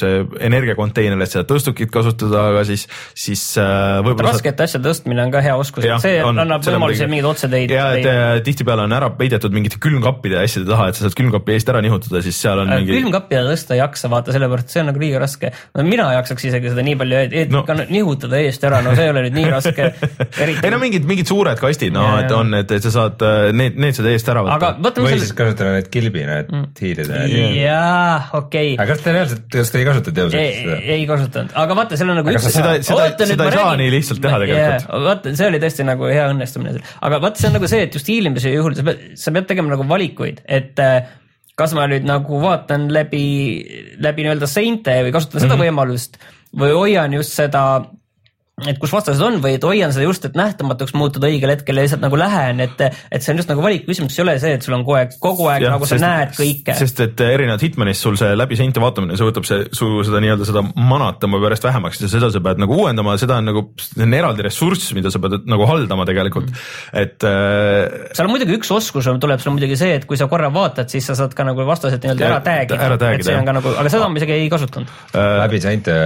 see 0.00 0.24
energia 0.46 0.76
konteinerit, 0.80 1.32
seda 1.32 1.46
tõstukit 1.48 1.90
kasutada, 1.92 2.46
aga 2.52 2.64
siis, 2.68 2.86
siis 3.18 3.42
äh, 3.60 4.00
võib-olla 4.04 4.34
raskete 4.34 4.66
asjade 4.66 4.88
tõstmine 4.88 5.24
on 5.26 5.34
ka 5.34 5.42
hea 5.44 5.56
oskus, 5.60 5.86
et 5.86 6.04
see 6.04 6.20
on, 6.24 6.40
annab 6.42 6.64
võimalusi 6.66 7.08
mingeid 7.10 7.28
otseteid. 7.30 7.74
ja, 7.74 7.86
et 7.98 8.08
äh, 8.08 8.32
tihtipeale 8.46 8.86
on 8.88 8.96
ära 8.96 9.10
peidetud 9.16 9.54
mingite 9.54 9.80
külmkappide 9.82 10.38
ja 10.38 10.44
asjade 10.46 10.68
taha, 10.70 10.90
et 10.90 10.98
sa 10.98 11.06
saad 11.06 11.16
külmkapi 11.18 11.56
eest 11.56 11.72
ära 11.72 11.82
nihutada, 11.84 12.22
siis 12.24 12.38
seal 12.40 12.62
on 12.64 12.72
mingi. 12.72 12.96
külmkappi 12.96 13.40
tõsta 13.50 13.76
ei 13.76 13.82
jaksa, 13.82 14.10
vaata, 14.12 14.34
sellepärast 14.36 14.74
see 14.74 14.82
on 14.82 14.90
nagu 14.90 15.02
liiga 15.02 15.22
raske. 15.22 15.52
no 15.76 15.86
mina 15.86 16.08
ei 16.12 16.18
jaksaks 16.20 16.48
isegi 16.50 16.72
seda 16.74 16.84
nii 16.86 16.98
palju, 17.00 17.22
et 17.42 17.54
no. 17.54 17.64
nihutada 17.90 18.40
eest 18.40 18.66
ära, 18.68 18.82
no 18.86 18.94
see 18.98 19.08
ei 19.08 19.14
ole 19.14 19.24
nüüd 19.26 19.38
nii 19.38 19.52
raske. 19.52 19.90
ei 20.64 20.72
no 20.72 20.80
mingid, 20.82 21.06
mingid 21.08 21.30
suured 21.30 21.60
kastid, 21.60 21.94
no 21.96 22.06
et 22.20 22.32
on, 22.34 22.54
et, 22.60 22.76
et 22.76 22.86
sa 22.86 22.94
saad 22.94 23.24
need, 23.56 23.78
need 23.80 23.96
seda 23.98 24.12
eest 24.14 24.30
ära 24.32 24.44
võtta. 24.46 24.92
või 25.00 25.16
siis 25.18 25.34
kasutada 25.36 25.76
neid 25.76 25.90
kilbi, 25.92 26.24
need 26.28 26.52
mm. 26.52 26.68
hiiride. 26.80 27.24
jaa, 27.60 28.30
okei 28.40 28.74
aga 28.80 28.94
kas 28.94 29.04
te 29.04 29.14
reaalselt, 29.14 29.46
kas 29.52 29.72
te 29.72 29.80
ei 29.80 29.86
kasuta 29.88 30.14
teoseks 30.16 30.69
seda? 30.70 30.96
ei 30.96 31.06
kasutanud, 31.08 31.54
aga 31.62 31.76
vaata, 31.78 32.00
seal 32.00 32.12
on 32.12 32.20
nagu 32.20 32.32
aga 32.32 32.40
üks. 32.40 32.48
seda, 32.54 32.74
seda, 32.86 33.28
seda 33.32 33.48
ei 33.48 33.56
saa 33.58 33.76
nii 33.80 33.94
lihtsalt 33.96 34.22
teha 34.24 34.40
tegelikult. 34.44 34.90
vaata, 35.06 35.36
see 35.40 35.48
oli 35.50 35.62
tõesti 35.62 35.86
nagu 35.88 36.10
hea 36.10 36.26
õnnestumine. 36.32 36.84
aga 37.08 37.22
vaata, 37.26 37.42
see 37.42 37.50
on 37.50 37.56
nagu 37.58 37.70
see, 37.70 37.86
et 37.86 37.96
just 37.98 38.10
hiilimise 38.12 38.52
juhul 38.54 38.76
sa 38.78 38.86
pead, 38.86 39.06
sa 39.20 39.34
pead 39.36 39.48
tegema 39.50 39.74
nagu 39.74 39.86
valikuid, 39.90 40.42
et 40.48 40.82
äh, 40.84 41.14
kas 41.60 41.74
ma 41.76 41.86
nüüd 41.90 42.06
nagu 42.08 42.40
vaatan 42.42 42.88
läbi, 42.94 43.24
läbi 44.00 44.26
nii-öelda 44.26 44.48
seinte 44.50 45.00
või 45.04 45.14
kasutan 45.14 45.40
mm 45.40 45.44
-hmm. 45.44 45.48
seda 45.48 45.56
mhm. 45.56 45.66
võimalust 45.68 46.20
või 46.56 46.74
hoian 46.74 47.14
just 47.14 47.36
seda 47.36 47.64
et 48.68 48.80
kus 48.80 48.92
vastased 48.92 49.22
on 49.24 49.38
või 49.42 49.56
et 49.56 49.64
hoian 49.64 49.92
seda 49.94 50.04
just, 50.04 50.24
et 50.28 50.36
nähtamatuks 50.38 50.92
muutuda 50.96 51.30
õigel 51.30 51.54
hetkel 51.54 51.78
ja 51.78 51.84
lihtsalt 51.86 52.02
nagu 52.04 52.18
lähen, 52.20 52.60
et, 52.64 52.82
et 52.82 53.24
see 53.24 53.32
on 53.32 53.40
just 53.40 53.50
nagu 53.50 53.64
valik 53.64 53.86
küsimus, 53.88 54.16
ei 54.18 54.24
ole 54.24 54.36
see, 54.42 54.52
et 54.58 54.66
sul 54.66 54.76
on 54.76 54.84
kogu 54.84 54.98
aeg, 54.98 55.14
kogu 55.22 55.46
aeg 55.52 55.64
ja, 55.64 55.72
nagu 55.74 55.88
sest, 55.88 56.02
sa 56.02 56.10
näed 56.10 56.34
kõike. 56.36 56.76
sest 56.80 57.02
et 57.06 57.22
erinevalt 57.24 57.64
Hitmanist 57.64 58.04
sul 58.04 58.18
see 58.20 58.34
läbi 58.36 58.58
seinte 58.58 58.82
vaatamine, 58.82 59.16
see 59.18 59.28
võtab 59.28 59.48
see 59.48 59.64
su 59.76 59.88
seda 60.06 60.20
nii-öelda 60.24 60.48
seda 60.48 60.64
manat 60.76 61.20
tõmbab 61.22 61.46
järjest 61.48 61.68
vähemaks 61.68 62.02
ja 62.04 62.10
seda 62.12 62.30
sa 62.34 62.42
pead 62.44 62.60
nagu 62.62 62.76
uuendama, 62.76 63.16
seda 63.20 63.38
on 63.40 63.48
nagu, 63.50 63.64
see 63.80 64.04
on 64.04 64.18
eraldi 64.18 64.46
ressurss, 64.46 64.92
mida 64.96 65.12
sa 65.12 65.22
pead 65.22 65.48
nagu 65.50 65.68
haldama 65.70 66.06
tegelikult, 66.08 66.52
et 66.92 67.26
äh,. 67.26 68.12
seal 68.12 68.28
on 68.28 68.34
muidugi 68.34 68.58
üks 68.58 68.72
oskus 68.76 69.08
tuleb 69.20 69.42
sul 69.42 69.56
muidugi 69.56 69.78
see, 69.80 69.96
et 70.00 70.06
kui 70.08 70.20
sa 70.20 70.28
korra 70.30 70.50
vaatad, 70.52 70.90
siis 70.92 71.08
sa 71.08 71.16
saad 71.18 71.34
ka 71.36 71.46
nagu 71.48 71.64
vastased 71.68 72.04
nii-öelda 72.04 72.28
ära 72.28 72.40
tag'ida, 72.44 73.14
et 73.14 73.26
see 73.26 73.36
on 73.38 73.48
ka 73.48 73.56
nagu, 73.56 73.74
aga 73.82 73.92
seda 73.92 74.08
ma 74.10 74.20
isegi 74.20 74.36
ei 74.36 74.52
kasutanud 74.52 74.90
äh,. 75.14 75.32
läbi 75.44 75.62
seinte 75.62 75.96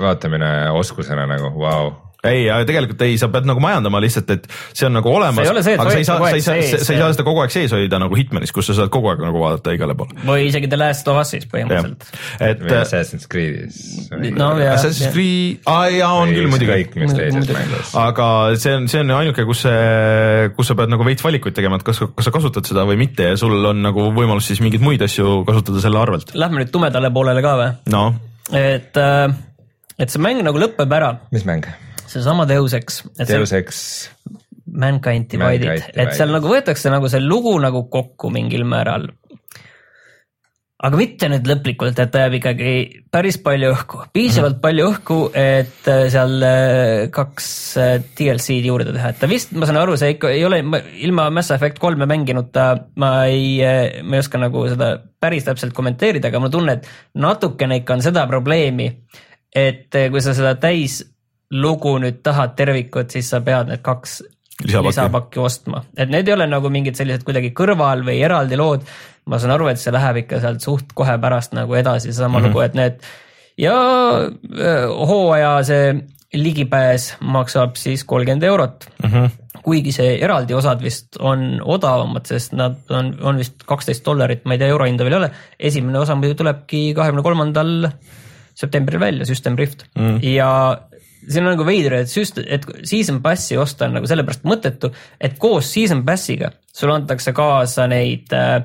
vaatamine 0.00 0.50
oskusena 0.74 1.28
nagu 1.30 1.52
vau 1.54 1.83
wow 1.83 1.83
ei, 2.28 2.46
aga 2.52 2.66
tegelikult 2.68 3.02
ei, 3.06 3.16
sa 3.20 3.28
pead 3.32 3.48
nagu 3.48 3.62
majandama 3.62 4.00
lihtsalt, 4.04 4.30
et 4.34 4.48
see 4.72 4.86
on 4.88 4.96
nagu 4.98 5.10
olemas, 5.12 5.48
aga 5.50 5.64
sa 5.64 5.74
ei 5.74 6.06
saa, 6.08 6.18
sa 6.18 6.32
ei 6.32 6.44
saa, 6.44 6.58
sa 6.84 6.94
ei 6.94 7.00
saa 7.02 7.12
seda 7.14 7.26
kogu 7.26 7.42
aeg 7.44 7.54
sees 7.54 7.74
hoida 7.74 8.00
nagu 8.02 8.16
Hitmanis, 8.18 8.52
kus 8.54 8.70
sa 8.70 8.76
saad 8.78 8.92
kogu 8.94 9.10
aeg 9.12 9.22
nagu 9.24 9.42
vaadata 9.42 9.74
igale 9.76 9.96
poole. 9.98 10.16
või 10.26 10.48
isegi 10.48 10.70
The 10.72 10.80
Last 10.80 11.08
of 11.10 11.20
Us'is 11.20 11.46
põhimõtteliselt. 11.50 12.08
et. 12.40 12.64
või 12.64 12.78
Assassin's 12.80 13.28
Creed'is. 13.30 13.78
no 14.36 14.50
jaa. 14.60 14.74
Assassin's 14.76 15.14
Creed, 15.14 15.62
aa 15.70 15.88
jaa, 15.92 16.12
on 16.22 16.34
küll 16.34 16.50
muidugi. 16.52 16.72
kõik, 16.72 16.98
mis 17.02 17.16
teises 17.16 17.52
mängus. 17.54 17.94
aga 18.04 18.28
see 18.60 18.76
on, 18.78 18.88
see 18.92 19.04
on 19.04 19.14
ainuke, 19.18 19.46
kus 19.48 19.64
see, 19.66 20.50
kus 20.58 20.72
sa 20.72 20.78
pead 20.78 20.92
nagu 20.92 21.06
veits 21.06 21.24
valikuid 21.24 21.56
tegema, 21.56 21.80
et 21.80 21.86
kas, 21.86 22.02
kas 22.04 22.28
sa 22.28 22.34
kasutad 22.34 22.68
seda 22.68 22.86
või 22.88 22.98
mitte 23.00 23.32
ja 23.32 23.40
sul 23.40 23.56
on 23.70 23.82
nagu 23.84 24.10
võimalus 24.16 24.50
siis 24.50 24.62
mingeid 24.64 24.84
muid 24.84 25.02
asju 25.04 25.42
kasutada 25.48 25.82
selle 25.84 26.00
arvelt. 26.00 26.34
Lähme 26.38 26.62
nüüd 26.62 26.72
tumedale 26.74 27.12
poolele 27.14 27.44
ka 27.44 27.56
või? 27.60 27.72
no. 27.92 28.04
et, 28.52 28.96
äh, 29.00 29.34
et 29.98 30.12
see 30.12 30.22
mäng 30.22 30.44
nagu 30.46 30.60
lõpeb 30.60 30.98
ära. 30.98 31.14
mis 31.34 31.46
mäng? 31.48 31.68
Seesama 32.10 32.46
Deus 32.48 32.74
Ex. 32.76 33.02
Deus 33.28 33.52
Ex. 33.52 33.84
Mankind 34.74 35.28
Divided, 35.30 35.90
et 35.94 36.16
seal 36.16 36.32
nagu 36.34 36.48
võetakse 36.50 36.90
nagu 36.92 37.10
see 37.10 37.22
lugu 37.22 37.52
nagu 37.62 37.86
kokku 37.92 38.32
mingil 38.34 38.66
määral. 38.68 39.10
aga 40.84 40.98
mitte 41.00 41.28
nüüd 41.32 41.46
lõplikult, 41.48 41.96
et 41.96 42.10
ta 42.12 42.24
jääb 42.26 42.34
ikkagi 42.36 42.72
päris 43.08 43.38
palju 43.40 43.70
õhku, 43.72 44.00
piisavalt 44.12 44.56
mm 44.56 44.58
-hmm. 44.58 44.64
palju 44.64 44.88
õhku, 44.90 45.16
et 45.32 45.88
äh, 45.88 46.02
seal 46.12 46.42
äh, 46.44 47.06
kaks 47.14 47.46
äh, 47.80 47.94
DLC-d 48.18 48.68
juurde 48.68 48.92
teha, 48.92 49.14
et 49.14 49.18
ta 49.22 49.30
vist, 49.30 49.54
ma 49.56 49.64
saan 49.64 49.80
aru, 49.80 49.96
see 49.96 50.16
ikka 50.16 50.34
ei 50.34 50.44
ole, 50.44 50.60
ilma 51.06 51.30
Mass 51.30 51.54
Effect 51.56 51.78
kolme 51.80 52.04
mänginud 52.10 52.52
ta, 52.52 52.74
ma 52.96 53.14
ei, 53.24 53.62
ma 54.02 54.18
ei 54.18 54.26
oska 54.26 54.38
nagu 54.42 54.66
seda 54.68 54.98
päris 55.20 55.48
täpselt 55.48 55.72
kommenteerida, 55.72 56.28
aga 56.28 56.42
mul 56.42 56.52
tunne, 56.52 56.76
et 56.76 56.90
natukene 57.14 57.80
ikka 57.80 57.94
on 57.94 58.04
seda 58.04 58.26
probleemi, 58.26 58.90
et 59.54 59.88
kui 60.10 60.20
sa 60.20 60.34
seda 60.34 60.54
täis 60.60 61.00
lugu 61.54 61.96
nüüd 62.02 62.22
tahad 62.26 62.54
tervikut, 62.58 63.12
siis 63.14 63.28
sa 63.30 63.40
pead 63.44 63.70
need 63.70 63.82
kaks 63.84 64.20
lisapakki, 64.62 64.88
lisapakki 64.88 65.42
ostma, 65.42 65.82
et 65.96 66.10
need 66.10 66.28
ei 66.28 66.36
ole 66.36 66.46
nagu 66.50 66.70
mingid 66.72 66.98
sellised 66.98 67.26
kuidagi 67.26 67.52
kõrval 67.56 68.04
või 68.06 68.20
eraldi 68.26 68.58
lood. 68.58 68.86
ma 69.24 69.38
saan 69.40 69.54
aru, 69.54 69.70
et 69.72 69.80
see 69.80 69.92
läheb 69.94 70.18
ikka 70.24 70.40
sealt 70.42 70.60
suht 70.60 70.90
kohe 70.94 71.14
pärast 71.18 71.54
nagu 71.56 71.74
edasi, 71.74 72.10
seesama 72.12 72.38
mm 72.38 72.44
-hmm. 72.44 72.48
lugu, 72.48 72.60
et 72.60 72.74
need 72.74 73.06
ja 73.58 73.76
hooaja 75.08 75.62
see 75.64 75.94
ligipääs 76.34 77.14
maksab 77.20 77.76
siis 77.78 78.04
kolmkümmend 78.04 78.42
eurot 78.42 78.86
mm. 79.02 79.10
-hmm. 79.10 79.30
kuigi 79.62 79.92
see 79.92 80.18
eraldi 80.24 80.54
osad 80.54 80.82
vist 80.82 81.16
on 81.18 81.60
odavamad, 81.64 82.26
sest 82.26 82.52
nad 82.52 82.76
on, 82.90 83.14
on 83.22 83.38
vist 83.38 83.62
kaksteist 83.66 84.04
dollarit, 84.04 84.44
ma 84.44 84.54
ei 84.54 84.58
tea, 84.58 84.68
eurohinda 84.68 85.04
veel 85.04 85.12
ei 85.12 85.18
ole. 85.18 85.30
esimene 85.58 85.98
osa 85.98 86.14
muidu 86.14 86.34
tulebki 86.34 86.94
kahekümne 86.94 87.22
kolmandal 87.22 87.88
septembril 88.54 89.00
välja, 89.00 89.26
System 89.26 89.56
Rift 89.58 89.84
mm. 89.98 90.18
ja 90.22 90.78
siin 91.28 91.44
on 91.44 91.54
nagu 91.54 91.66
veider, 91.66 91.98
et 92.02 92.16
just, 92.16 92.38
et 92.38 92.66
season 92.86 93.20
pass'i 93.24 93.58
osta 93.60 93.88
on 93.88 93.98
nagu 93.98 94.10
sellepärast 94.10 94.46
mõttetu, 94.48 94.92
et 95.20 95.38
koos 95.40 95.70
season 95.72 96.04
pass'iga 96.06 96.52
sulle 96.74 96.98
antakse 96.98 97.34
kaasa 97.36 97.88
neid 97.90 98.32
äh, 98.36 98.60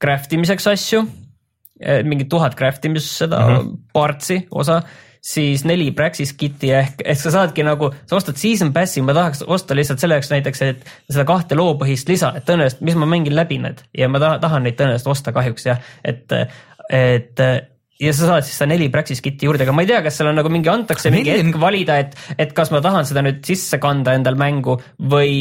craft 0.00 0.32
imiseks 0.36 0.70
asju 0.70 1.04
äh,, 1.04 2.02
mingi 2.06 2.28
tuhat 2.30 2.56
craft 2.58 2.88
imis 2.88 3.08
seda 3.22 3.40
mm 3.40 3.54
-hmm. 3.54 3.78
parts'i 3.92 4.42
osa, 4.50 4.82
siis 5.22 5.64
neli 5.68 5.90
Praxis 5.90 6.32
kit'i 6.32 6.72
ehk, 6.74 7.02
ehk 7.04 7.20
sa 7.20 7.32
saadki 7.34 7.64
nagu, 7.66 7.90
sa 8.08 8.16
ostad 8.16 8.38
season 8.40 8.72
pass'i, 8.72 9.02
ma 9.04 9.14
tahaks 9.16 9.42
osta 9.46 9.76
lihtsalt 9.76 10.00
selleks 10.00 10.30
näiteks, 10.32 10.62
et 10.62 10.86
seda 11.10 11.26
kahte 11.28 11.58
loopõhist 11.58 12.08
lisa, 12.08 12.32
et 12.36 12.46
tõenäoliselt, 12.48 12.80
mis 12.86 12.96
ma 12.96 13.08
mängin 13.10 13.36
läbi 13.36 13.58
need 13.60 13.84
ja 13.96 14.08
ma 14.08 14.22
tahan, 14.22 14.40
tahan 14.40 14.64
neid 14.64 14.78
tõenäoliselt 14.80 15.12
osta 15.12 15.34
kahjuks 15.36 15.66
jah, 15.66 15.82
et, 16.04 16.32
et 16.88 17.44
ja 18.00 18.12
sa 18.16 18.30
saad 18.30 18.46
siis 18.46 18.56
seda 18.58 18.70
neli 18.72 18.88
Praxis 18.92 19.20
kit'i 19.24 19.48
juurde, 19.48 19.66
aga 19.66 19.74
ma 19.76 19.84
ei 19.84 19.90
tea, 19.90 20.00
kas 20.04 20.20
seal 20.20 20.30
on 20.30 20.38
nagu 20.40 20.52
mingi, 20.52 20.70
antakse 20.72 21.12
mingi 21.12 21.34
hetk 21.34 21.58
valida, 21.60 21.98
et, 22.00 22.16
et 22.40 22.54
kas 22.56 22.72
ma 22.74 22.82
tahan 22.84 23.08
seda 23.08 23.24
nüüd 23.26 23.42
sisse 23.46 23.80
kanda 23.82 24.16
endal 24.16 24.38
mängu 24.40 24.78
või, 25.12 25.34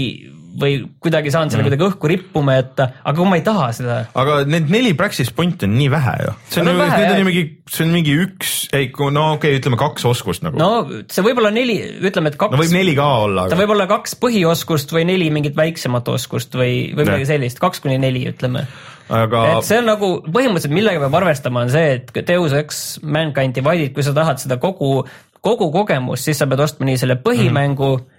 või 0.59 0.79
kuidagi 1.01 1.31
saan 1.33 1.51
selle 1.51 1.63
mm. 1.63 1.69
kuidagi 1.69 1.85
õhku 1.87 2.11
rippuma 2.11 2.57
jätta, 2.57 2.89
aga 3.03 3.15
kui 3.17 3.29
ma 3.29 3.39
ei 3.39 3.45
taha 3.45 3.69
seda. 3.75 3.97
aga 4.17 4.39
need 4.49 4.71
neli 4.73 4.93
Praxis 4.97 5.31
pointi 5.35 5.67
on 5.67 5.75
nii 5.77 5.89
vähe 5.93 6.15
ju. 6.25 6.35
see 6.49 6.63
on, 6.63 6.71
vähe, 6.79 6.99
need 7.03 7.13
on 7.13 7.21
ju 7.21 7.27
mingi, 7.29 7.43
see 7.69 7.85
on 7.85 7.95
mingi 7.95 8.15
üks, 8.25 8.53
ei 8.75 8.91
no 8.99 9.25
okei 9.35 9.53
okay,, 9.53 9.61
ütleme 9.61 9.79
kaks 9.79 10.07
oskust 10.09 10.45
nagu. 10.45 10.59
no 10.61 11.01
see 11.11 11.25
võib 11.25 11.41
olla 11.43 11.53
neli, 11.55 11.79
ütleme, 12.09 12.33
et 12.33 12.39
kaks. 12.39 12.55
no 12.55 12.61
võib 12.61 12.75
neli 12.75 12.95
ka 12.97 13.09
olla. 13.25 13.47
Aga... 13.47 13.55
ta 13.55 13.61
võib 13.61 13.75
olla 13.77 13.89
kaks 13.89 14.15
põhioskust 14.21 14.95
või 14.95 15.05
neli 15.09 15.29
mingit 15.33 15.57
väiksemat 15.59 16.13
oskust 16.15 16.57
või, 16.57 16.89
või 16.93 17.05
midagi 17.05 17.29
sellist, 17.29 17.61
kaks 17.61 17.83
kuni 17.85 17.99
neli, 18.01 18.25
ütleme 18.31 18.65
aga. 19.09 19.43
et 19.57 19.67
see 19.67 19.79
on 19.81 19.89
nagu 19.89 20.11
põhimõtteliselt, 20.27 20.75
millega 20.75 21.01
peab 21.03 21.17
arvestama, 21.21 21.65
on 21.65 21.73
see, 21.73 21.97
et 21.97 22.21
Deus 22.27 22.55
Ex 22.57 22.99
Mankind 23.03 23.57
Divided, 23.57 23.93
kui 23.95 24.05
sa 24.05 24.13
tahad 24.17 24.41
seda 24.41 24.59
kogu, 24.61 25.03
kogu 25.45 25.69
kogemust, 25.73 26.27
siis 26.27 26.39
sa 26.41 26.47
pead 26.49 26.63
ostma 26.65 26.89
nii 26.89 27.01
selle 27.01 27.19
põhimängu 27.23 27.91
mm. 27.97 27.99
-hmm. 28.01 28.15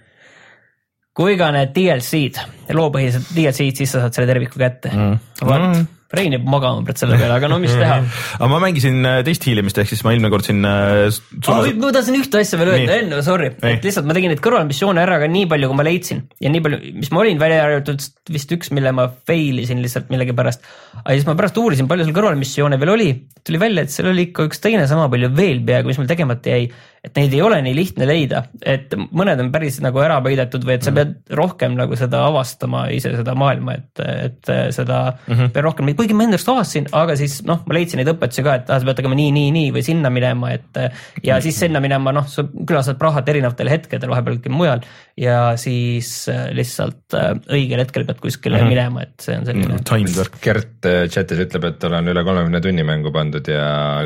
Kui 1.17 1.37
ka 1.39 1.49
need 1.55 1.73
DLC-d, 1.75 2.45
loopõhised 2.77 3.33
DLC-d, 3.35 3.81
siis 3.81 3.95
sa 3.95 4.05
saad 4.05 4.15
selle 4.15 4.29
terviku 4.31 4.61
kätte 4.61 4.93
mm. 4.93 5.17
vot 5.41 5.65
mm 5.65 5.89
Rein 6.11 6.33
jääb 6.35 6.47
magama 6.49 6.83
praegu 6.83 6.99
selle 6.99 7.15
peale, 7.19 7.37
aga 7.37 7.47
no 7.47 7.57
mis 7.61 7.71
teha. 7.71 8.01
aga 8.35 8.47
ma 8.51 8.57
mängisin 8.59 8.99
äh, 9.07 9.21
teist 9.23 9.45
hiilimist, 9.47 9.77
ehk 9.79 9.93
siis 9.93 10.01
ma 10.03 10.11
eelmine 10.11 10.31
kord 10.33 10.43
siin 10.43 10.59
äh, 10.67 11.07
sulle... 11.13 11.69
oh,. 11.71 11.77
ma 11.79 11.91
tahtsin 11.95 12.17
ühte 12.19 12.41
asja 12.41 12.59
veel 12.59 12.73
öelda 12.73 12.97
enne, 12.99 13.21
sorry, 13.23 13.53
et 13.69 13.87
lihtsalt 13.87 14.09
ma 14.09 14.17
tegin 14.17 14.33
neid 14.33 14.43
kõrvalmissioone 14.43 14.99
ära, 15.05 15.21
aga 15.21 15.29
nii 15.31 15.47
palju, 15.53 15.69
kui 15.71 15.79
ma 15.79 15.85
leidsin 15.87 16.25
ja 16.43 16.51
nii 16.51 16.63
palju, 16.65 16.81
mis 16.99 17.13
ma 17.15 17.23
olin 17.23 17.39
välja 17.39 17.63
arvatud 17.63 18.03
vist 18.35 18.51
üks, 18.57 18.73
mille 18.75 18.91
ma 18.97 19.07
fail 19.29 19.63
isin 19.63 19.79
lihtsalt 19.83 20.11
millegipärast. 20.11 20.67
aga 20.99 21.15
siis 21.15 21.29
ma 21.29 21.37
pärast 21.39 21.63
uurisin, 21.63 21.87
palju 21.91 22.09
seal 22.09 22.17
kõrvalmissioone 22.19 22.81
veel 22.81 22.95
oli, 22.97 23.09
tuli 23.47 23.63
välja, 23.63 23.87
et 23.87 23.95
seal 23.95 24.11
oli 24.11 24.27
ikka 24.27 24.49
üks 24.51 24.59
teine 24.63 24.83
sama 24.91 25.07
palju 25.13 25.31
veel 25.37 25.63
peaaegu, 25.63 25.93
mis 25.93 26.01
mul 26.01 26.11
tegemata 26.11 26.57
jäi 26.57 26.67
et 27.01 27.15
neid 27.17 27.33
ei 27.33 27.41
ole 27.41 27.57
nii 27.65 27.73
lihtne 27.73 28.05
leida, 28.05 28.43
et 28.61 28.91
mõned 28.93 29.39
on 29.41 29.47
päris 29.53 29.79
nagu 29.81 29.97
ära 30.03 30.19
peidetud 30.21 30.65
või 30.67 30.75
et 30.75 30.85
sa 30.85 30.91
mm. 30.91 30.99
pead 30.99 31.37
rohkem 31.39 31.73
nagu 31.79 31.97
seda 31.97 32.19
avastama 32.27 32.83
ise 32.93 33.15
seda 33.15 33.33
maailma, 33.37 33.73
et, 33.79 34.01
et 34.27 34.51
seda 34.75 34.99
mm 35.15 35.33
-hmm. 35.33 35.53
pead 35.55 35.65
rohkem, 35.65 35.89
kuigi 35.97 36.13
ma 36.13 36.27
enda 36.27 36.37
arust 36.37 36.51
avastasin, 36.53 36.89
aga 36.93 37.15
siis 37.17 37.39
noh, 37.47 37.63
ma 37.65 37.77
leidsin 37.77 38.01
neid 38.01 38.11
õpetusi 38.13 38.45
ka, 38.45 38.59
et 38.61 38.69
ah, 38.69 38.77
sa 38.77 38.85
pead 38.85 39.01
tegema 39.01 39.17
nii, 39.17 39.31
nii, 39.33 39.49
nii 39.55 39.71
või 39.73 39.83
sinna 39.87 40.11
minema, 40.13 40.51
et 40.53 40.81
ja 41.25 41.39
siis 41.41 41.57
sinna 41.65 41.81
minema, 41.81 42.13
noh, 42.13 42.27
sa 42.29 42.45
külastad 42.45 43.01
Prahat 43.01 43.29
erinevatel 43.33 43.71
hetkedel, 43.71 44.13
vahepeal 44.13 44.37
mujal 44.53 44.85
ja 45.17 45.57
siis 45.57 46.29
äh, 46.29 46.51
lihtsalt 46.53 47.17
äh, 47.17 47.33
õigel 47.49 47.81
hetkel 47.81 48.05
pead 48.05 48.21
kuskile 48.21 48.59
mm 48.59 48.63
-hmm. 48.63 48.75
minema, 48.75 49.01
et 49.09 49.25
see 49.25 49.37
on 49.37 49.45
selline 49.45 49.73
mm. 49.73 49.81
-hmm. 49.89 50.39
Gert 50.41 50.85
äh, 50.85 51.09
chatis 51.09 51.41
ütleb, 51.47 51.65
et 51.65 51.79
tal 51.79 51.97
on 51.97 52.13
üle 52.13 52.23
kolmekümne 52.23 52.61
tunni 52.61 52.83
mängu 52.83 53.11
pandud 53.11 53.47
ja. 53.47 54.05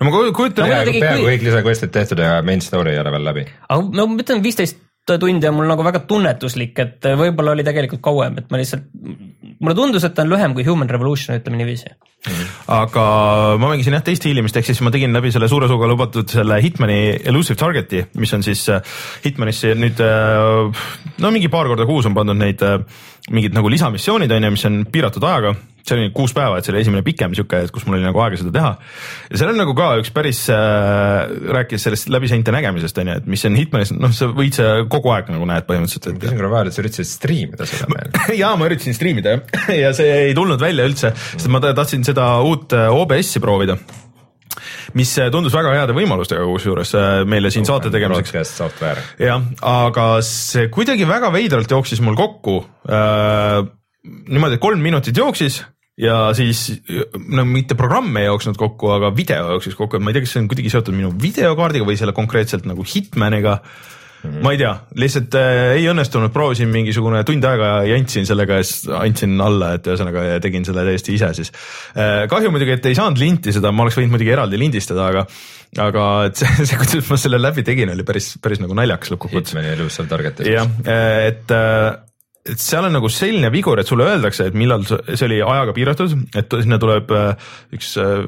no 0.00 0.10
ma 0.10 0.10
kujutan 0.10 0.68
no,. 0.68 0.84
peaaegu, 0.90 1.26
kõik 1.30 1.46
lisakvestid 1.46 1.94
tehtud 1.94 2.18
ja 2.18 2.31
main 2.46 2.64
story 2.64 2.94
ei 2.94 3.02
ole 3.02 3.12
veel 3.12 3.28
läbi. 3.28 3.44
aga 3.68 3.82
no 3.98 4.06
ma 4.06 4.24
ütlen, 4.24 4.42
viisteist 4.44 4.80
tundi 5.06 5.48
on 5.48 5.56
mul 5.56 5.66
nagu 5.66 5.82
väga 5.84 6.04
tunnetuslik, 6.06 6.78
et 6.78 7.10
võib-olla 7.18 7.56
oli 7.56 7.64
tegelikult 7.66 8.02
kauem, 8.04 8.38
et 8.38 8.50
ma 8.52 8.60
lihtsalt, 8.60 8.86
mulle 9.58 9.74
tundus, 9.74 10.06
et 10.06 10.14
ta 10.14 10.22
on 10.22 10.30
lühem 10.30 10.54
kui 10.54 10.66
Human 10.66 10.90
Revolution, 10.90 11.36
ütleme 11.40 11.58
niiviisi. 11.58 11.90
Mm 12.22 12.32
-hmm. 12.32 12.50
aga 12.70 13.04
ma 13.58 13.68
mängisin 13.68 13.92
jah 13.92 14.02
teist 14.02 14.24
hiilimist, 14.24 14.56
ehk 14.56 14.66
siis 14.66 14.80
ma 14.80 14.90
tegin 14.90 15.12
läbi 15.12 15.32
selle 15.32 15.48
suure 15.48 15.68
suuga 15.68 15.88
lubatud 15.90 16.28
selle 16.30 16.62
Hitmani 16.62 17.18
Elusive 17.24 17.58
Target'i, 17.58 18.06
mis 18.16 18.34
on 18.34 18.42
siis 18.42 18.66
Hitmanisse 19.24 19.74
nüüd 19.74 19.98
no 21.18 21.30
mingi 21.30 21.48
paar 21.48 21.66
korda 21.66 21.86
kuus 21.86 22.06
on 22.06 22.14
pandud 22.14 22.38
neid 22.38 22.62
mingid 23.30 23.54
nagu 23.54 23.70
lisamissioonid 23.70 24.32
on 24.34 24.48
ju, 24.48 24.54
mis 24.56 24.66
on 24.68 24.80
piiratud 24.90 25.24
ajaga 25.28 25.54
see 25.82 25.96
oli 25.96 26.10
kuus 26.14 26.32
päeva, 26.34 26.58
et 26.58 26.66
see 26.66 26.72
oli 26.72 26.82
esimene 26.82 27.02
pikem 27.06 27.32
sihuke, 27.34 27.64
et 27.64 27.72
kus 27.74 27.84
mul 27.86 27.98
oli 27.98 28.06
nagu 28.06 28.20
aega 28.22 28.38
seda 28.38 28.52
teha. 28.54 28.70
ja 29.30 29.40
seal 29.40 29.52
on 29.52 29.58
nagu 29.58 29.74
ka 29.78 29.88
üks 30.00 30.12
päris 30.14 30.44
äh,, 30.52 31.32
rääkis 31.56 31.86
sellest 31.88 32.10
läbiseinte 32.12 32.54
nägemisest 32.54 33.00
on 33.02 33.10
ju, 33.10 33.16
et 33.22 33.26
mis 33.34 33.42
on 33.48 33.58
Hitmanis, 33.58 33.94
noh, 33.96 34.14
sa 34.14 34.30
võid 34.30 34.58
sa 34.58 34.68
kogu 34.90 35.12
aeg 35.14 35.32
nagu 35.34 35.48
näed 35.48 35.66
põhimõtteliselt. 35.68 36.12
ma 36.14 36.22
küsin 36.22 36.38
korra 36.38 36.52
vahele, 36.54 36.72
et 36.72 36.78
sa 36.78 36.84
üritasid 36.84 37.10
striimida 37.10 37.68
seda 37.68 37.90
veel 37.90 38.14
jaa, 38.42 38.54
ma 38.58 38.70
üritasin 38.70 38.98
striimida 38.98 39.36
jah, 39.36 39.66
ja 39.84 39.92
see 39.96 40.14
ei 40.28 40.38
tulnud 40.38 40.62
välja 40.62 40.86
üldse, 40.86 41.12
sest 41.34 41.50
ma 41.52 41.62
tahtsin 41.64 42.06
seda 42.06 42.34
uut 42.46 42.78
äh, 42.78 42.88
OBS-i 42.94 43.42
proovida 43.42 43.78
mis 44.98 45.12
äh, 45.18 45.30
tundus 45.32 45.54
väga 45.56 45.74
heade 45.76 45.96
võimalustega 45.96 46.46
kusjuures 46.48 46.94
äh, 46.98 47.10
meile 47.28 47.52
siin 47.54 47.68
saate 47.68 47.92
tegemiseks. 47.92 48.32
jah, 49.22 49.44
aga 49.72 50.08
see 50.26 50.68
kuidagi 50.72 51.08
väga 51.08 51.32
veidralt 51.34 51.70
jooksis 51.72 52.02
mul 52.04 52.18
kokku 52.18 52.58
äh, 52.88 53.62
niimoodi, 54.02 54.58
et 54.58 54.64
kolm 54.64 54.82
minutit 54.82 55.16
jooksis 55.16 55.62
ja 56.00 56.32
siis 56.36 56.64
no 57.28 57.44
mitte 57.48 57.76
programm 57.78 58.16
ei 58.16 58.26
jooksnud 58.26 58.58
kokku, 58.60 58.90
aga 58.96 59.12
video 59.14 59.56
jooksis 59.56 59.76
kokku, 59.78 59.98
et 59.98 60.04
ma 60.04 60.10
ei 60.10 60.16
tea, 60.16 60.26
kas 60.26 60.36
see 60.36 60.42
on 60.42 60.50
kuidagi 60.50 60.72
seotud 60.72 60.96
minu 60.96 61.12
videokaardiga 61.22 61.86
või 61.88 61.98
selle 62.00 62.14
konkreetselt 62.16 62.66
nagu 62.68 62.86
Hitmaniga 62.86 63.60
mm. 64.22 64.30
-hmm. 64.30 64.42
ma 64.44 64.52
ei 64.52 64.60
tea, 64.60 64.72
lihtsalt 65.04 65.36
äh, 65.38 65.62
ei 65.78 65.88
õnnestunud, 65.92 66.32
proovisin 66.34 66.70
mingisugune 66.72 67.22
tund 67.28 67.44
aega 67.48 67.72
jantsin 67.88 68.28
sellega 68.28 68.60
ja 68.60 68.66
siis 68.68 68.86
andsin 68.98 69.40
alla, 69.40 69.74
et 69.78 69.88
ühesõnaga 69.90 70.38
tegin 70.44 70.66
selle 70.68 70.86
täiesti 70.88 71.16
ise 71.18 71.32
siis 71.38 71.52
äh,. 71.96 72.28
kahju 72.30 72.52
muidugi, 72.54 72.76
et 72.78 72.86
ei 72.90 72.98
saanud 72.98 73.20
linti 73.22 73.54
seda, 73.54 73.72
ma 73.72 73.86
oleks 73.86 73.98
võinud 73.98 74.14
muidugi 74.16 74.34
eraldi 74.34 74.60
lindistada, 74.60 75.08
aga 75.12 75.26
aga 75.82 76.06
et 76.28 76.40
see, 76.40 76.68
see, 76.68 76.78
kuidas 76.80 77.10
ma 77.10 77.20
selle 77.20 77.40
läbi 77.40 77.64
tegin, 77.66 77.92
oli 77.94 78.06
päris, 78.06 78.34
päris 78.42 78.60
nagu 78.60 78.76
naljakas 78.76 79.14
lõppkokkuvõttes. 79.14 79.54
Hitmani 79.54 79.76
elus 79.76 79.96
seal 79.96 80.10
targetas. 80.10 80.48
jah, 80.48 80.68
et 80.84 81.54
äh, 81.56 81.92
et 82.42 82.58
seal 82.58 82.86
on 82.88 82.94
nagu 82.96 83.06
selline 83.12 83.52
vigur, 83.54 83.78
et 83.78 83.86
sulle 83.86 84.06
öeldakse, 84.10 84.48
et 84.50 84.56
millal 84.58 84.82
see 84.88 85.26
oli 85.28 85.38
ajaga 85.46 85.74
piiratud, 85.76 86.14
et 86.38 86.56
sinna 86.64 86.78
tuleb 86.82 87.12
äh, 87.14 87.50
üks, 87.76 87.92
äh, 88.02 88.24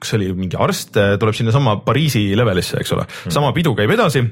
kas 0.00 0.12
see 0.12 0.20
oli 0.22 0.30
mingi 0.38 0.56
arst, 0.60 0.96
äh, 1.00 1.16
tuleb 1.20 1.36
sinnasamma 1.36 1.80
Pariisi 1.84 2.30
levelisse, 2.38 2.80
eks 2.80 2.94
ole, 2.96 3.04
hmm. 3.04 3.34
sama 3.34 3.52
pidu 3.56 3.74
käib 3.76 3.92
edasi 3.92 4.24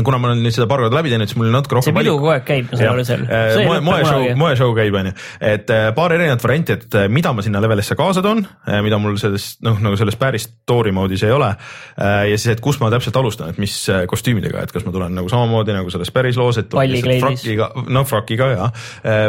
kuna 0.00 0.18
ma 0.18 0.30
olen 0.30 0.40
nüüd 0.44 0.54
seda 0.54 0.66
paar 0.70 0.82
korda 0.84 0.98
läbi 0.98 1.12
teinud, 1.12 1.28
siis 1.28 1.38
mul 1.38 1.50
on 1.50 1.56
natuke 1.58 1.76
rohkem 1.76 1.92
see 1.92 1.98
pidu 1.98 2.14
kogu 2.16 2.32
aeg 2.32 2.46
käib, 2.48 2.70
ma 2.70 2.78
saan 2.80 2.92
aru 2.94 3.04
seal. 3.06 3.24
moe, 3.68 3.80
moeshow, 3.84 4.24
moeshow 4.40 4.72
käib, 4.76 4.96
on 4.96 5.10
ju, 5.10 5.14
et 5.52 5.72
paar 5.96 6.16
erinevat 6.16 6.44
varianti, 6.46 6.78
et 6.78 6.96
mida 7.12 7.34
ma 7.36 7.44
sinna 7.44 7.60
levelisse 7.62 7.96
kaasa 7.98 8.24
toon, 8.24 8.40
mida 8.86 9.00
mul 9.02 9.18
selles 9.20 9.50
noh, 9.66 9.76
nagu 9.84 9.98
selles 10.00 10.16
päris 10.20 10.48
story 10.48 10.94
mode'is 10.96 11.26
ei 11.28 11.34
ole. 11.34 11.50
ja 11.98 12.38
siis, 12.38 12.54
et 12.56 12.64
kus 12.64 12.80
ma 12.80 12.88
täpselt 12.92 13.20
alustan, 13.20 13.52
et 13.52 13.60
mis 13.62 13.76
kostüümidega, 14.08 14.64
et 14.64 14.72
kas 14.72 14.86
ma 14.88 14.94
tulen 14.94 15.14
nagu 15.20 15.28
samamoodi 15.32 15.76
nagu 15.76 15.92
selles 15.92 16.12
päris 16.14 16.40
loos, 16.40 16.62
et 16.62 16.72
frakiga, 16.72 17.68
no 17.92 18.04
frakiga 18.08 18.50
ja, 18.54 18.70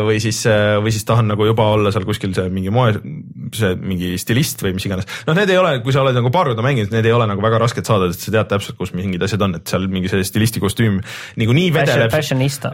või 0.06 0.22
siis, 0.24 0.44
või 0.84 0.96
siis 0.96 1.08
tahan 1.08 1.28
nagu 1.34 1.48
juba 1.50 1.68
olla 1.76 1.92
seal 1.94 2.08
kuskil 2.08 2.34
see 2.36 2.48
mingi 2.54 2.72
moe, 2.74 2.96
see 3.56 3.76
mingi 3.80 4.16
stilist 4.22 4.64
või 4.64 4.76
mis 4.78 4.88
iganes. 4.88 5.10
noh, 5.28 5.36
need 5.38 5.52
ei 5.52 5.60
ole, 5.60 5.76
kui 5.84 5.96
sa 5.96 6.04
oled 6.06 6.16
nagu 6.18 6.32
paar 6.34 6.54
korda 6.54 6.66
mänginud, 6.66 6.94
need 6.94 7.08
ei 7.10 7.16
ole 7.16 7.28
nagu 7.30 7.44
väga 7.44 7.62
rasked 7.64 7.88
saada, 7.88 8.10
sest 8.12 8.28
sa 8.28 8.36
tead 8.38 8.52
täpselt, 8.54 8.78
kus 8.80 8.94
mingid 8.96 9.24
asjad 9.26 9.44
on, 9.46 9.58
et 9.60 9.70
seal 9.70 9.88
mingi 9.92 10.12
see 10.12 10.26
stilist 10.28 10.53
Eesti 10.54 10.62
kostüüm 10.62 11.00
niikuinii 11.42 11.72
vedeleb. 11.74 12.14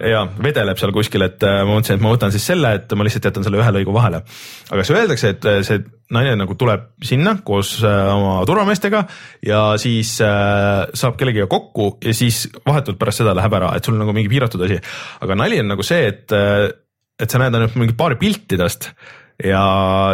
ja 0.03 0.25
vedeleb 0.43 0.80
seal 0.82 0.91
kuskil, 0.91 1.23
et 1.23 1.43
äh, 1.47 1.61
ma 1.63 1.77
mõtlesin, 1.77 1.95
et 1.95 2.03
ma 2.03 2.11
võtan 2.11 2.34
siis 2.36 2.47
selle, 2.49 2.73
et 2.75 2.91
ma 2.91 3.05
lihtsalt 3.07 3.30
jätan 3.30 3.45
selle 3.45 3.61
ühe 3.61 3.71
lõigu 3.77 3.93
vahele. 3.95 4.19
aga 4.67 4.84
siis 4.84 4.97
öeldakse, 4.97 5.32
et 5.32 5.47
äh, 5.47 5.61
see 5.63 5.80
naine 6.11 6.34
nagu 6.41 6.57
tuleb 6.59 6.89
sinna 7.05 7.38
koos 7.45 7.77
äh, 7.88 8.09
oma 8.11 8.41
turvameestega 8.49 9.05
ja 9.47 9.61
siis 9.80 10.17
saab 10.19 11.15
kellegiga 11.19 11.47
kokku 11.47 11.93
ja 12.03 12.11
siis 12.17 12.49
vahetult 12.67 12.99
pärast 12.99 13.23
seda 13.23 13.38
läheb 13.38 13.55
ära, 13.61 13.71
et 13.77 13.88
sul 13.88 13.95
on 13.95 14.03
nagu 14.03 14.15
mingi 14.17 14.32
piiratud 14.34 14.67
asi. 14.67 14.82
aga 15.23 15.39
nali 15.39 15.61
on 15.63 15.71
nagu 15.71 15.86
see, 15.86 16.11
et, 16.11 16.36
et 16.36 17.32
sa 17.32 17.39
näed 17.39 17.55
ainult 17.55 17.80
mingi 17.80 17.95
paari 17.95 18.19
pilti 18.19 18.59
tast 18.59 18.91
ja 19.44 19.64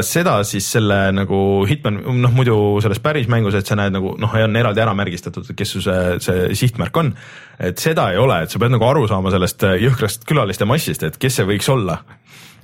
seda 0.06 0.38
siis 0.48 0.68
selle 0.76 1.00
nagu 1.16 1.40
Hitman, 1.70 2.02
noh 2.22 2.36
muidu 2.36 2.58
selles 2.84 3.02
päris 3.04 3.30
mängus, 3.32 3.58
et 3.58 3.68
sa 3.68 3.78
näed 3.80 3.96
nagu 3.96 4.14
noh, 4.22 4.36
on 4.46 4.60
eraldi 4.60 4.84
ära 4.84 4.94
märgistatud, 4.98 5.48
kes 5.58 5.76
su 5.78 5.82
see, 5.86 6.20
see 6.24 6.52
sihtmärk 6.66 7.02
on. 7.02 7.16
et 7.60 7.80
seda 7.82 8.12
ei 8.14 8.22
ole, 8.22 8.44
et 8.44 8.54
sa 8.54 8.62
pead 8.62 8.76
nagu 8.76 8.86
aru 8.86 9.08
saama 9.10 9.34
sellest 9.34 9.66
jõhkrast 9.82 10.28
külaliste 10.30 10.68
massist, 10.70 11.04
et 11.04 11.18
kes 11.18 11.42
see 11.42 11.50
võiks 11.50 11.72
olla 11.74 12.02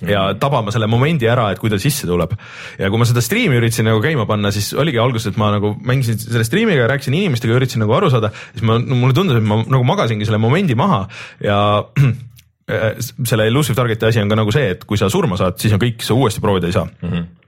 ja 0.01 0.31
mhm. 0.31 0.39
tabama 0.41 0.73
selle 0.73 0.89
momendi 0.89 1.27
ära, 1.29 1.51
et 1.53 1.59
kui 1.61 1.69
ta 1.69 1.77
sisse 1.81 2.07
tuleb. 2.09 2.33
ja 2.77 2.89
kui 2.89 3.01
ma 3.01 3.09
seda 3.09 3.21
striimi 3.25 3.57
üritasin 3.57 3.89
nagu 3.89 4.01
käima 4.01 4.27
panna, 4.29 4.53
siis 4.53 4.71
oligi 4.73 5.01
alguses, 5.01 5.29
et 5.29 5.41
ma 5.41 5.51
nagu 5.53 5.75
mängisin 5.85 6.17
selle 6.21 6.45
striimiga, 6.45 6.89
rääkisin 6.89 7.17
inimestega, 7.17 7.57
üritasin 7.57 7.85
nagu 7.85 7.97
aru 7.97 8.09
saada, 8.13 8.33
siis 8.53 8.65
ma 8.65 8.79
mulle 8.81 9.17
tundus, 9.17 9.37
et 9.37 9.45
ma 9.45 9.61
nagu 9.61 9.85
magasingi 9.87 10.29
selle 10.29 10.41
momendi 10.41 10.77
maha 10.77 11.03
ja 11.41 11.61
Äh, 11.61 12.13
selle 13.25 13.47
elusive 13.49 13.75
target'i 13.75 14.05
asi 14.07 14.21
on 14.21 14.29
ka 14.29 14.37
nagu 14.37 14.51
see, 14.53 14.69
et 14.75 14.83
kui 14.87 14.99
sa 14.99 15.09
surma 15.09 15.37
saad, 15.39 15.57
siis 15.59 15.73
on 15.73 15.81
kõik, 15.81 16.03
sa 16.05 16.15
uuesti 16.17 16.43
proovida 16.43 16.69
ei 16.69 16.75
saa 16.75 16.85
mm. 16.85 17.09
-hmm 17.09 17.23
Äh, 17.23 17.40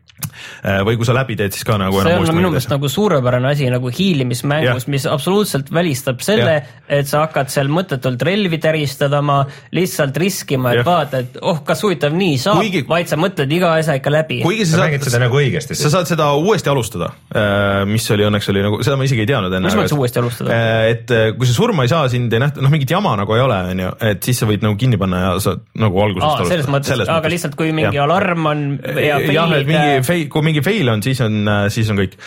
või 0.85 0.95
kui 0.99 1.07
sa 1.07 1.15
läbi 1.15 1.35
teed, 1.39 1.53
siis 1.55 1.65
ka 1.67 1.75
nagu 1.79 1.99
see 2.03 2.15
on 2.15 2.37
minu 2.37 2.51
meelest 2.53 2.71
nagu 2.71 2.89
suurepärane 2.91 3.51
asi 3.51 3.67
nagu 3.71 3.91
hiilimismängus, 3.91 4.87
mis 4.91 5.05
absoluutselt 5.09 5.71
välistab 5.73 6.21
selle, 6.23 6.55
et 6.87 7.09
sa 7.09 7.23
hakkad 7.25 7.51
seal 7.51 7.71
mõttetult 7.73 8.21
relvi 8.25 8.59
täristama, 8.63 9.41
lihtsalt 9.75 10.17
riskima, 10.21 10.73
et 10.73 10.81
ja. 10.81 10.85
vaata, 10.87 11.23
et 11.23 11.39
oh, 11.41 11.61
kas 11.65 11.83
huvitav 11.85 12.15
nii 12.15 12.37
saab 12.41 12.61
kuigi..., 12.61 12.83
vaid 12.89 13.11
sa 13.11 13.19
mõtled 13.19 13.51
iga 13.55 13.73
asja 13.79 13.97
ikka 13.99 14.13
läbi. 14.13 14.39
kuigi 14.45 14.67
sa, 14.67 14.77
sa 14.77 14.85
mängid 14.85 15.07
seda 15.07 15.21
nagu 15.25 15.39
õigesti. 15.39 15.77
sa 15.79 15.91
saad 15.93 16.09
seda 16.09 16.29
uuesti 16.39 16.71
alustada, 16.71 17.11
äh, 17.33 17.83
mis 17.89 18.07
oli 18.15 18.27
õnneks 18.29 18.49
oli 18.53 18.65
nagu, 18.65 18.81
seda 18.85 18.99
ma 18.99 19.07
isegi 19.09 19.25
ei 19.25 19.31
teadnud 19.33 19.57
enne. 19.57 19.67
mis 19.69 19.79
mõttes 19.79 19.97
uuesti 19.97 20.23
alustada? 20.23 20.55
Äh, 20.55 20.87
et 20.93 21.15
kui 21.37 21.49
sa 21.49 21.57
surma 21.57 21.87
ei 21.87 21.91
saa, 21.91 22.07
sind 22.13 22.33
ei 22.33 22.43
nähta, 22.43 22.63
noh 22.63 22.73
mingit 22.73 22.93
jama 22.93 23.15
nagu 23.19 23.37
ei 23.37 23.43
ole, 23.43 23.59
on 23.73 23.83
ju, 23.85 23.93
et 24.13 24.29
siis 24.29 24.43
sa 24.43 24.49
võid 24.49 24.63
nagu 24.65 24.79
kinni 24.79 24.99
panna 25.01 25.23
ja 25.25 25.33
sa 25.43 25.55
nagu 25.79 26.03
algusest 26.05 26.29
alustada. 26.29 26.53
selles 26.53 26.71
mõttes, 26.71 27.05
aga 27.17 27.33
lihtsalt 27.33 27.57
kui 27.59 27.73
mingi 27.75 27.99
ja. 27.99 28.07
alarm 28.07 28.49
on 28.53 28.65
ja 29.01 29.19
fail'id 29.25 29.69
fail, 30.07 30.27
kui 30.31 30.45
mingi 30.45 30.63
fail 30.65 30.91
on, 30.93 31.03
siis 31.05 31.21
on, 31.25 31.41
äh, 31.47 31.65
siis 31.73 31.89
on 31.93 31.99
kõik 32.01 32.17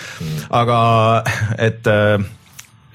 aga 0.54 0.80
et 1.68 1.86
äh, 1.90 2.26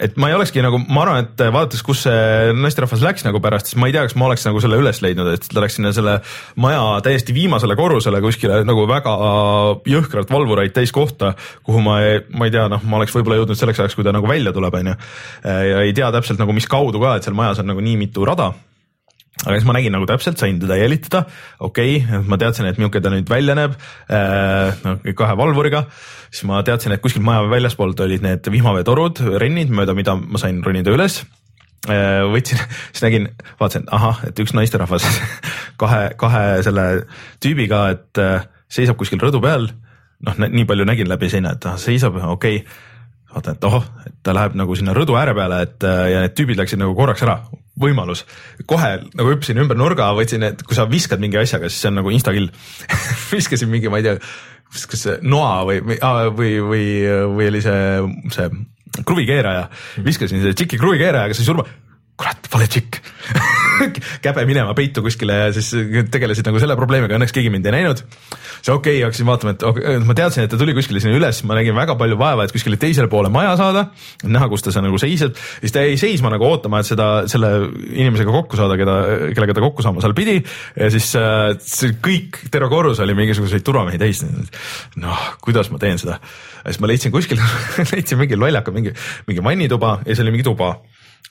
et 0.01 0.15
ma 0.17 0.31
ei 0.31 0.35
olekski 0.35 0.63
nagu, 0.65 0.79
ma 0.89 1.03
arvan, 1.03 1.27
et 1.27 1.43
vaadates, 1.53 1.83
kus 1.85 2.03
see 2.07 2.53
naisterahvas 2.57 3.03
läks 3.05 3.25
nagu 3.27 3.41
pärast, 3.43 3.69
siis 3.69 3.77
ma 3.77 3.89
ei 3.89 3.93
tea, 3.93 4.07
kas 4.07 4.15
ma 4.17 4.27
oleks 4.29 4.45
nagu 4.47 4.61
selle 4.63 4.79
üles 4.81 5.01
leidnud, 5.03 5.29
et 5.35 5.45
ta 5.45 5.61
läks 5.61 5.77
sinna 5.77 5.91
selle 5.93 6.15
maja 6.61 6.81
täiesti 7.05 7.35
viimasele 7.37 7.77
korrusele 7.77 8.21
kuskile 8.23 8.63
nagu 8.65 8.87
väga 8.89 9.13
jõhkralt 9.93 10.33
valvuraid 10.33 10.73
täis 10.73 10.93
kohta, 10.95 11.35
kuhu 11.67 11.83
ma 11.85 11.99
ma 12.33 12.49
ei 12.49 12.55
tea, 12.55 12.65
noh, 12.71 12.81
ma 12.81 12.97
oleks 12.97 13.13
võib-olla 13.13 13.41
jõudnud 13.43 13.59
selleks 13.59 13.83
ajaks, 13.83 13.99
kui 13.99 14.07
ta 14.07 14.15
nagu 14.15 14.29
välja 14.29 14.53
tuleb, 14.55 14.81
on 14.81 14.91
ju. 14.93 14.97
ja 15.45 15.85
ei 15.85 15.93
tea 15.97 16.09
täpselt 16.17 16.41
nagu, 16.41 16.57
mis 16.57 16.69
kaudu 16.71 17.01
ka, 17.03 17.15
et 17.17 17.27
seal 17.27 17.37
majas 17.37 17.61
on 17.61 17.69
nagu 17.69 17.85
nii 17.85 17.99
mitu 18.01 18.25
rada 18.25 18.51
aga 19.41 19.57
siis 19.57 19.65
ma 19.65 19.75
nägin 19.75 19.93
nagu 19.95 20.05
täpselt, 20.09 20.37
sain 20.41 20.59
teda 20.61 20.77
jälitada, 20.77 21.23
okei 21.59 21.97
okay,, 22.01 22.21
ma 22.29 22.37
teadsin, 22.41 22.67
et 22.69 22.77
milline 22.77 23.01
ta 23.01 23.11
nüüd 23.13 23.29
välja 23.29 23.55
näeb 23.57 23.73
äh,, 24.13 25.13
kahe 25.17 25.37
valvuriga, 25.37 25.85
siis 26.29 26.45
ma 26.49 26.61
teadsin, 26.65 26.93
et 26.93 27.01
kuskilt 27.01 27.25
maja 27.25 27.47
väljaspoolt 27.49 27.99
olid 28.05 28.25
need 28.25 28.51
vihmaveetorud, 28.53 29.23
rennid, 29.41 29.73
mööda 29.73 29.95
mida 29.97 30.15
ma 30.19 30.41
sain 30.41 30.61
ronida 30.65 30.93
üles. 30.93 31.23
Äh,. 31.89 32.21
võtsin, 32.29 32.61
siis 32.93 33.05
nägin, 33.07 33.31
vaatasin, 33.59 33.89
ahah, 33.89 34.21
et 34.29 34.37
üks 34.43 34.53
naisterahvas 34.57 35.07
kahe, 35.81 36.11
kahe 36.21 36.45
selle 36.67 36.87
tüübiga, 37.41 37.87
et 37.95 38.21
äh, 38.21 38.45
seisab 38.71 38.99
kuskil 39.01 39.21
rõdu 39.23 39.41
peal, 39.41 39.71
noh, 40.21 40.37
nii 40.45 40.69
palju 40.69 40.85
nägin 40.85 41.09
läbi 41.09 41.31
seina, 41.33 41.57
et 41.57 41.69
ah, 41.69 41.81
seisab, 41.81 42.21
okei. 42.21 42.61
Okay 42.61 42.89
vaatan, 43.31 43.55
et 43.55 43.63
ohoh, 43.63 43.85
et 44.03 44.15
ta 44.27 44.33
läheb 44.35 44.55
nagu 44.59 44.75
sinna 44.75 44.91
rõdu 44.91 45.15
ääre 45.15 45.31
peale, 45.31 45.61
et 45.63 45.85
äh, 45.87 46.01
ja 46.11 46.23
need 46.25 46.33
tüübid 46.35 46.59
läksid 46.59 46.81
nagu 46.81 46.91
korraks 46.97 47.23
ära, 47.23 47.37
võimalus. 47.81 48.25
kohe 48.69 48.93
nagu 49.01 49.33
hüppasin 49.33 49.61
ümber 49.63 49.79
nurga, 49.79 50.11
võtsin, 50.17 50.45
et 50.51 50.63
kui 50.67 50.77
sa 50.77 50.87
viskad 50.89 51.21
mingi 51.23 51.39
asjaga, 51.41 51.69
siis 51.69 51.83
see 51.83 51.91
on 51.91 51.99
nagu 52.01 52.13
instakill. 52.13 52.51
Viskasin 53.35 53.71
mingi, 53.71 53.91
ma 53.91 54.01
ei 54.01 54.07
tea, 54.07 54.17
kas 54.71 55.05
see 55.07 55.17
noa 55.21 55.61
või, 55.67 55.81
või, 55.85 55.99
või, 56.37 56.51
või, 56.71 56.85
või 57.37 57.51
oli 57.51 57.63
see, 57.65 57.85
see 58.35 58.51
kruvikeeraja, 59.07 59.69
viskasin 60.03 60.41
selle 60.41 60.57
tšiki 60.57 60.79
kruvikeerajaga, 60.79 61.37
sai 61.37 61.47
surma 61.47 61.65
kurat, 62.21 62.47
vale 62.53 62.67
tšikk 62.69 63.01
käbe 64.25 64.45
minema 64.49 64.73
peitu 64.77 65.03
kuskile 65.05 65.37
ja 65.45 65.49
siis 65.55 65.71
tegelesid 66.11 66.47
nagu 66.47 66.61
selle 66.61 66.75
probleemiga, 66.79 67.17
õnneks 67.17 67.33
keegi 67.35 67.51
mind 67.53 67.67
ei 67.69 67.75
näinud. 67.79 68.03
siis 68.03 68.71
okei 68.73 68.97
okay,, 68.97 69.03
hakkasin 69.05 69.29
vaatama, 69.29 69.55
et 69.55 69.65
okay, 69.67 69.97
ma 70.05 70.15
teadsin, 70.17 70.45
et 70.45 70.53
ta 70.53 70.59
tuli 70.59 70.75
kuskile 70.77 71.01
sinna 71.03 71.17
üles, 71.17 71.41
ma 71.47 71.57
nägin 71.57 71.75
väga 71.77 71.95
palju 71.99 72.17
vaeva, 72.19 72.45
et 72.45 72.55
kuskile 72.55 72.79
teisele 72.81 73.09
poole 73.11 73.31
maja 73.33 73.55
saada, 73.59 73.87
näha, 74.23 74.49
kus 74.51 74.65
ta 74.65 74.73
seal 74.73 74.85
nagu 74.85 74.99
seisab, 75.01 75.37
siis 75.61 75.75
ta 75.75 75.85
jäi 75.85 75.97
seisma 76.01 76.31
nagu 76.33 76.47
ootama, 76.47 76.81
et 76.81 76.89
seda, 76.89 77.09
selle 77.31 77.51
inimesega 77.89 78.33
kokku 78.35 78.59
saada, 78.59 78.77
keda, 78.79 78.97
kellega 79.35 79.57
ta 79.57 79.65
kokku 79.65 79.85
saama 79.85 80.03
seal 80.03 80.15
pidi 80.17 80.39
ja 80.41 80.91
siis 80.93 81.11
äh, 81.19 81.51
see 81.65 81.95
kõik, 82.03 82.43
terve 82.53 82.69
korrus 82.71 83.01
oli 83.03 83.15
mingisuguseid 83.17 83.65
turvamehi 83.65 84.01
täis. 84.01 84.23
noh, 85.01 85.27
kuidas 85.43 85.71
ma 85.73 85.81
teen 85.81 85.99
seda? 86.01 86.19
siis 86.61 86.81
ma 86.81 86.89
leidsin 86.91 87.13
kuskil 87.13 87.41
leidsin 87.93 88.19
mingi 88.21 88.37
lollaka, 88.39 88.73
mingi, 88.75 88.93
mingi 89.27 89.43
vannituba 89.43 89.99
ja 90.05 90.15
see 90.15 90.25
oli 90.25 90.35
mingi 90.37 90.47
tuba 90.47 90.75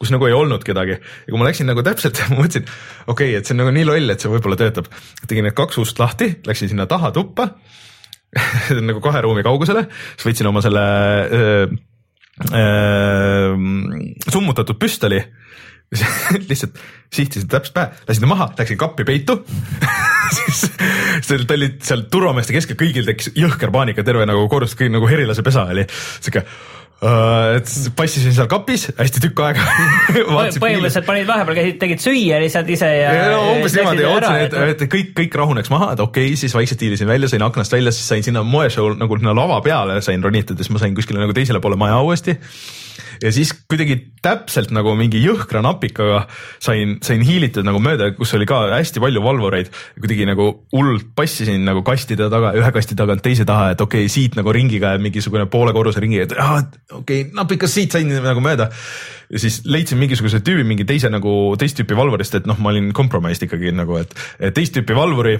kus 0.01 0.13
nagu 0.15 0.29
ei 0.29 0.37
olnud 0.37 0.65
kedagi. 0.65 0.97
Ja 0.97 1.33
kui 1.33 1.41
ma 1.41 1.49
läksin 1.49 1.69
nagu 1.69 1.85
täpselt, 1.87 2.21
ma 2.33 2.41
mõtlesin, 2.41 2.69
okei 3.07 3.33
okay,, 3.35 3.37
et 3.41 3.49
see 3.49 3.57
on 3.57 3.63
nagu 3.65 3.75
nii 3.77 3.89
loll, 3.89 4.15
et 4.15 4.23
see 4.23 4.33
võib-olla 4.33 4.59
töötab. 4.61 4.89
tegin 5.27 5.49
need 5.49 5.57
kaks 5.59 5.81
ust 5.83 6.01
lahti, 6.01 6.33
läksin 6.49 6.73
sinna 6.73 6.89
taha 6.91 7.13
tuppa. 7.17 7.53
Nagu 8.89 9.01
kahe 9.03 9.25
ruumi 9.25 9.43
kaugusele, 9.43 9.89
siis 10.15 10.29
võtsin 10.29 10.47
oma 10.47 10.61
selle 10.63 10.83
öö, 11.35 11.65
öö, 12.55 13.49
summutatud 14.31 14.79
püstoli. 14.79 15.19
Lihtsalt 16.51 16.79
sihtisin 17.11 17.49
täpselt 17.51 17.75
pähe, 17.75 18.05
lasin 18.07 18.23
ta 18.23 18.31
maha, 18.31 18.47
läksin 18.55 18.79
kappi 18.79 19.03
peitu. 19.09 19.41
Siis 20.31 20.69
ta 21.27 21.57
oli 21.57 21.73
seal 21.83 22.05
turvameeste 22.13 22.55
keskel, 22.55 22.79
kõigil 22.79 23.09
tekkis 23.09 23.33
jõhker 23.35 23.75
paanika, 23.75 24.07
terve 24.07 24.23
nagu 24.31 24.47
korrus, 24.53 24.77
kõik 24.79 24.95
nagu 24.95 25.11
herilase 25.11 25.43
pesa 25.43 25.67
oli. 25.75 25.89
Siuke 26.23 26.47
uh,. 26.47 26.80
Et 27.01 27.71
passisin 27.97 28.35
seal 28.37 28.49
kapis 28.51 28.91
hästi 28.99 29.23
tükk 29.25 29.41
aega 29.47 29.65
põhimõtteliselt 30.13 31.07
panid 31.07 31.29
vahepeal, 31.29 31.57
käisid, 31.57 31.79
tegid 31.81 32.03
süüa 32.05 32.41
lihtsalt 32.43 32.69
ise 32.75 32.91
ja. 32.93 33.15
no 33.33 33.55
umbes 33.55 33.77
niimoodi, 33.79 34.05
ootasin, 34.05 34.45
et, 34.45 34.59
et 34.75 34.85
kõik, 34.93 35.15
kõik 35.17 35.39
rahuneks 35.41 35.73
maha, 35.73 35.95
et 35.97 36.03
okei 36.05 36.29
okay,, 36.29 36.41
siis 36.43 36.53
vaikselt 36.57 36.85
hiilisin 36.85 37.09
välja, 37.09 37.31
sain 37.33 37.47
aknast 37.47 37.73
välja, 37.73 37.95
siis 37.97 38.11
sain 38.13 38.27
sinna 38.27 38.45
moeshow 38.45 38.93
nagu 39.01 39.17
sinna 39.17 39.33
lava 39.37 39.63
peale 39.65 39.97
sain 40.05 40.21
ronitada, 40.25 40.61
siis 40.61 40.75
ma 40.77 40.83
sain 40.83 40.97
kuskile 40.99 41.23
nagu 41.23 41.37
teisele 41.37 41.63
poole 41.65 41.81
maja 41.81 42.03
uuesti 42.05 42.37
ja 43.23 43.33
siis 43.33 43.53
kuidagi 43.69 43.97
täpselt 44.25 44.73
nagu 44.75 44.93
mingi 44.99 45.21
jõhkra 45.23 45.63
napikaga 45.65 46.23
sain, 46.63 46.97
sain 47.05 47.23
hiilitud 47.27 47.67
nagu 47.67 47.81
mööda, 47.83 48.11
kus 48.17 48.33
oli 48.37 48.47
ka 48.49 48.63
hästi 48.73 49.03
palju 49.03 49.23
valvureid. 49.25 49.71
kuidagi 50.01 50.27
nagu 50.29 50.49
hullult 50.73 51.13
passisin 51.17 51.65
nagu 51.69 51.83
kastide 51.87 52.31
taga, 52.33 52.55
ühe 52.59 52.73
kasti 52.75 52.97
tagant 52.99 53.23
teise 53.25 53.47
taha, 53.49 53.71
et 53.75 53.81
okei 53.81 54.07
okay,, 54.07 54.13
siit 54.13 54.39
nagu 54.39 54.53
ringiga 54.53 54.97
mingisugune 55.03 55.47
poole 55.53 55.75
korruse 55.77 56.01
ringi, 56.01 56.21
et 56.25 56.35
ah, 56.39 56.63
okei 56.93 57.25
okay,, 57.25 57.31
napikas 57.37 57.77
siit 57.77 57.97
sain 57.97 58.09
nagu 58.09 58.45
mööda. 58.45 58.71
ja 59.31 59.39
siis 59.39 59.61
leidsin 59.65 60.01
mingisuguse 60.01 60.41
tüübi, 60.45 60.65
mingi 60.67 60.89
teise 60.89 61.13
nagu 61.13 61.55
teist 61.61 61.79
tüüpi 61.79 61.97
valvurist, 61.97 62.35
et 62.35 62.49
noh, 62.51 62.59
ma 62.59 62.73
olin 62.73 62.93
compromised 62.97 63.47
ikkagi 63.47 63.75
nagu, 63.77 64.01
et 64.01 64.17
teist 64.57 64.77
tüüpi 64.77 64.97
valvuri 64.97 65.39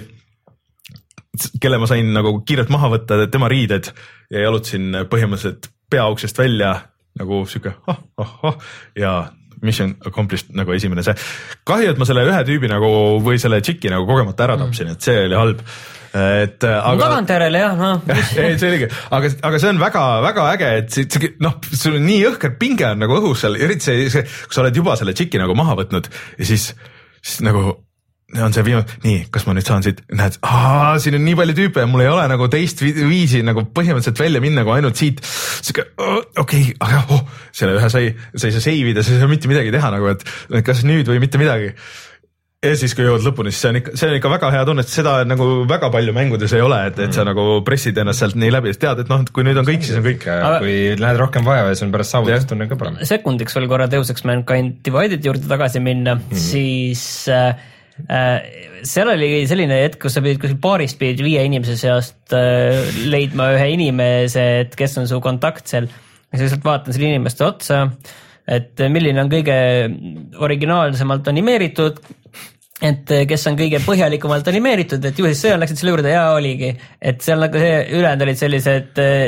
kelle 1.61 1.79
ma 1.79 1.87
sain 1.87 2.09
nagu 2.13 2.41
kiirelt 2.45 2.71
maha 2.73 2.89
võtta, 2.91 3.25
tema 3.31 3.49
riided 3.51 3.89
ja 4.31 4.45
jalutasin 4.45 5.05
põhimõtteliselt 5.11 5.69
peauksest 5.91 6.39
välja 6.39 6.73
nagu 7.19 7.43
sihuke 7.49 7.75
ah, 7.91 8.01
ah, 8.21 8.35
ah 8.51 8.73
ja 8.97 9.13
mission 9.61 9.95
accomplished 10.05 10.53
nagu 10.57 10.73
esimene 10.73 11.03
see. 11.05 11.15
kahju, 11.67 11.93
et 11.93 11.99
ma 12.01 12.07
selle 12.09 12.25
ühe 12.27 12.43
tüübi 12.47 12.69
nagu 12.71 12.91
või 13.23 13.41
selle 13.41 13.61
tšiki 13.61 13.91
nagu 13.93 14.07
kogemata 14.09 14.47
ära 14.47 14.59
tapsin 14.61 14.89
mm., 14.89 14.97
et 14.97 15.09
see 15.09 15.25
oli 15.27 15.37
halb 15.37 15.65
et 16.11 16.65
aga. 16.67 16.97
tagantjärele 16.99 17.61
jah, 17.61 17.75
noh. 17.79 18.01
ei, 18.41 18.57
see 18.59 18.71
oligi, 18.71 18.89
aga, 19.15 19.29
aga 19.47 19.61
see 19.63 19.69
on 19.71 19.79
väga-väga 19.79 20.47
äge, 20.55 20.71
et 20.81 20.97
see, 20.97 21.29
noh, 21.43 21.55
sul 21.71 21.99
on 22.01 22.07
nii 22.07 22.17
jõhker 22.25 22.57
pinge 22.59 22.89
on 22.89 22.99
nagu 23.05 23.15
õhus 23.21 23.45
seal, 23.45 23.55
eriti 23.61 23.87
see, 23.87 24.09
see, 24.11 24.25
kui 24.25 24.57
sa 24.57 24.65
oled 24.65 24.81
juba 24.81 24.97
selle 24.99 25.15
tšiki 25.15 25.39
nagu 25.39 25.55
maha 25.57 25.77
võtnud 25.79 26.09
ja 26.11 26.49
siis, 26.51 26.71
siis 27.21 27.39
nagu 27.47 27.77
on 28.39 28.53
see 28.55 28.63
viimane, 28.65 28.99
nii, 29.03 29.23
kas 29.33 29.45
ma 29.47 29.55
nüüd 29.55 29.67
saan 29.67 29.83
siit, 29.85 30.03
näed, 30.15 30.37
siin 31.03 31.17
on 31.17 31.25
nii 31.25 31.37
palju 31.39 31.55
tüüpe 31.57 31.83
ja 31.83 31.89
mul 31.89 32.05
ei 32.05 32.11
ole 32.11 32.27
nagu 32.31 32.47
teist 32.51 32.83
viisi 32.83 33.41
nagu 33.45 33.65
põhimõtteliselt 33.75 34.21
välja 34.21 34.43
minna, 34.43 34.63
kui 34.67 34.77
ainult 34.77 34.99
siit. 34.99 35.19
sihuke 35.61 35.87
okei 35.99 36.69
okay,, 36.71 36.77
aga 36.79 37.01
oh, 37.15 37.25
selle 37.55 37.75
ühe 37.79 37.89
sai, 37.91 38.13
sai 38.35 38.53
sa 38.53 38.63
save 38.63 38.93
ida, 38.93 39.03
sa 39.03 39.15
ei 39.15 39.23
saa 39.23 39.31
mitte 39.31 39.51
midagi 39.51 39.73
teha 39.73 39.91
nagu, 39.97 40.13
et 40.13 40.23
kas 40.67 40.85
nüüd 40.87 41.11
või 41.11 41.19
mitte 41.23 41.41
midagi. 41.41 41.73
ja 42.61 42.71
siis, 42.77 42.93
kui 42.95 43.03
jõuad 43.03 43.25
lõpuni, 43.25 43.51
siis 43.51 43.65
see 43.65 43.71
on 43.73 43.79
ikka, 43.81 43.95
see 43.99 44.11
on 44.11 44.15
ikka 44.19 44.31
väga 44.31 44.51
hea 44.55 44.63
tunne, 44.69 44.85
et 44.85 44.93
seda 44.93 45.15
nagu 45.27 45.49
väga 45.67 45.89
palju 45.91 46.13
mängudes 46.15 46.53
ei 46.55 46.63
ole, 46.63 46.77
et, 46.91 47.01
et 47.03 47.17
sa 47.17 47.25
nagu 47.27 47.47
pressid 47.67 47.99
ennast 47.99 48.23
sealt 48.23 48.37
nii 48.39 48.53
läbi, 48.53 48.71
sest 48.71 48.83
tead, 48.85 49.03
et 49.03 49.11
noh, 49.11 49.25
et 49.25 49.33
kui 49.33 49.47
nüüd 49.47 49.59
on 49.59 49.67
kõik, 49.67 49.83
siis 49.83 49.97
on 49.99 50.05
kõik. 50.07 50.27
kui 50.61 50.77
lähed 51.01 51.19
rohkem 51.19 51.47
vaeva 51.47 51.73
ja 51.73 51.75
siis 51.75 51.87
on 51.89 51.95
pärast 51.97 52.15
saavutustunne 52.15 52.69
ka 52.71 52.79
parem. 52.79 53.01
sekundiks 53.11 53.57
veel 53.57 53.67
korra 53.71 53.89
Ex 53.91 54.23
Mankind 54.29 54.79
Divided 54.85 55.25
juurde 55.25 55.49
tagasi 55.49 55.83
minna 55.83 56.15
mm, 56.15 56.29
-hmm. 56.29 56.47
siis 56.47 57.05
Äh, 57.31 57.70
seal 58.07 59.11
oli 59.13 59.43
selline 59.49 59.81
hetk, 59.83 59.99
kus 60.03 60.17
sa 60.17 60.23
pidid 60.23 60.41
kuskil 60.41 60.59
baarist 60.61 60.99
pidid 61.01 61.21
viie 61.25 61.43
inimese 61.47 61.77
seast 61.79 62.35
äh, 62.37 62.79
leidma 63.11 63.51
ühe 63.55 63.67
inimese, 63.75 64.45
et 64.65 64.75
kes 64.77 64.97
on 65.01 65.09
su 65.09 65.21
kontakt 65.23 65.69
seal. 65.71 65.87
ja 65.87 66.39
siis 66.39 66.47
lihtsalt 66.47 66.65
vaatan 66.65 66.95
selle 66.95 67.11
inimeste 67.11 67.45
otsa, 67.45 67.83
et 68.47 68.81
milline 68.89 69.21
on 69.21 69.29
kõige 69.31 69.55
originaalsemalt 70.41 71.27
animeeritud, 71.31 71.99
et 72.81 73.13
kes 73.29 73.47
on 73.51 73.57
kõige 73.59 73.81
põhjalikumalt 73.85 74.47
animeeritud, 74.49 75.03
et 75.05 75.19
ju 75.19 75.27
siis 75.29 75.43
see 75.45 75.57
läksid 75.59 75.81
selle 75.81 75.93
juurde 75.93 76.13
ja 76.15 76.23
oligi, 76.33 76.71
et 76.97 77.21
seal 77.21 77.43
nagu 77.43 77.61
see 77.61 77.79
ülejäänud 77.91 78.25
olid 78.25 78.41
sellised 78.41 79.01
äh, 79.03 79.25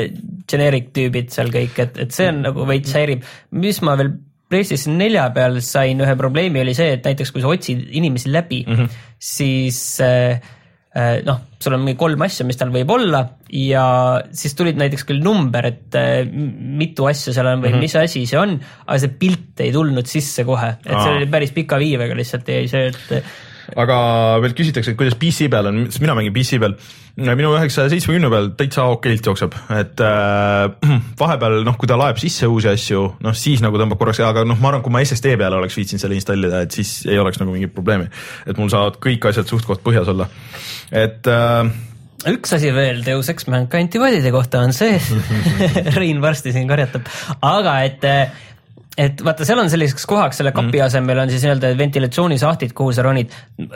generic 0.50 0.90
tüübid 0.96 1.30
seal 1.34 1.52
kõik, 1.54 1.78
et, 1.86 1.98
et 2.06 2.14
see 2.14 2.30
on 2.32 2.42
nagu 2.48 2.66
veits 2.68 2.96
häirib, 2.96 3.26
mis 3.54 3.82
ma 3.86 3.98
veel 4.00 4.16
PlayStation 4.54 4.98
nelja 5.00 5.28
peal 5.34 5.60
sain 5.64 6.02
ühe 6.04 6.18
probleemi, 6.18 6.62
oli 6.62 6.74
see, 6.76 6.94
et 6.96 7.06
näiteks 7.06 7.34
kui 7.34 7.42
sa 7.44 7.50
otsid 7.52 7.88
inimesi 7.98 8.32
läbi 8.32 8.64
mm, 8.66 8.76
-hmm. 8.76 9.00
siis 9.18 9.80
äh, 10.04 10.40
äh, 10.94 11.16
noh, 11.26 11.40
sul 11.58 11.74
on 11.76 11.82
mingi 11.84 11.98
kolm 11.98 12.22
asja, 12.26 12.46
mis 12.46 12.58
tal 12.60 12.72
võib 12.74 12.90
olla 12.94 13.24
ja 13.50 13.86
siis 14.32 14.54
tulid 14.58 14.78
näiteks 14.80 15.06
küll 15.08 15.24
number, 15.24 15.66
et 15.66 15.98
äh, 15.98 16.22
mitu 16.30 17.08
asja 17.10 17.34
seal 17.34 17.50
on 17.50 17.64
või 17.64 17.72
mm 17.72 17.74
-hmm. 17.74 17.88
mis 17.88 17.96
asi 17.96 18.26
see 18.30 18.38
on, 18.38 18.54
aga 18.86 19.00
see 19.02 19.16
pilt 19.18 19.64
ei 19.64 19.72
tulnud 19.74 20.06
sisse 20.06 20.46
kohe, 20.46 20.76
et 20.84 20.94
see 20.94 21.16
oli 21.18 21.26
päris 21.30 21.52
pika 21.56 21.80
viivega 21.82 22.16
lihtsalt 22.16 22.48
jäi 22.48 22.68
see, 22.70 22.92
et 22.92 23.34
aga 23.80 23.96
veel 24.42 24.54
küsitakse, 24.56 24.92
et 24.92 24.98
kuidas 24.98 25.16
PC 25.18 25.48
peal 25.52 25.70
on, 25.70 25.84
sest 25.88 26.02
mina 26.02 26.16
mängin 26.16 26.34
PC 26.34 26.60
peal. 26.62 26.76
minu 27.14 27.52
üheksasaja 27.54 27.92
seitsmekümne 27.92 28.30
peal 28.32 28.48
täitsa 28.58 28.88
okeilt 28.90 29.26
jookseb, 29.30 29.54
et 29.76 30.02
äh, 30.02 30.94
vahepeal 31.22 31.60
noh, 31.66 31.78
kui 31.78 31.90
ta 31.90 31.98
laeb 32.00 32.18
sisse 32.22 32.48
uusi 32.50 32.70
asju, 32.72 33.04
noh 33.24 33.36
siis 33.38 33.62
nagu 33.64 33.78
tõmbab 33.80 34.00
korraks, 34.00 34.22
aga 34.26 34.46
noh, 34.48 34.58
ma 34.60 34.72
arvan, 34.72 34.84
kui 34.84 34.94
ma 34.94 35.02
SSD 35.04 35.36
peale 35.40 35.60
oleks 35.60 35.78
viitsinud 35.78 36.02
selle 36.02 36.18
installida, 36.18 36.64
et 36.66 36.74
siis 36.74 37.02
ei 37.06 37.18
oleks 37.22 37.38
nagu 37.42 37.54
mingit 37.54 37.74
probleemi. 37.74 38.10
et 38.46 38.58
mul 38.58 38.72
saavad 38.72 38.98
kõik 39.02 39.28
asjad 39.30 39.50
suht-koht 39.50 39.84
põhjas 39.86 40.10
olla, 40.10 40.28
et 40.90 41.30
äh, 41.30 41.70
üks 42.34 42.56
asi 42.56 42.72
veel 42.74 43.04
Deus 43.06 43.28
Ex 43.30 43.46
Mankind 43.52 43.92
Divided'i 43.92 44.32
kohta 44.34 44.64
on 44.64 44.74
see 44.74 44.98
Rein 45.98 46.22
varsti 46.24 46.54
siin 46.54 46.66
karjatab, 46.70 47.06
aga 47.44 47.78
et 47.86 48.10
et 49.00 49.22
vaata, 49.26 49.46
seal 49.46 49.58
on 49.58 49.70
selliseks 49.70 50.06
kohaks 50.08 50.38
selle 50.40 50.52
kapi 50.54 50.78
mm. 50.78 50.84
asemel 50.86 51.20
on 51.24 51.32
siis 51.32 51.42
nii-öelda 51.44 51.72
ventilatsioonisahtlid, 51.78 52.74
kuhu 52.76 52.92
sa 52.94 53.02
ronid. 53.06 53.32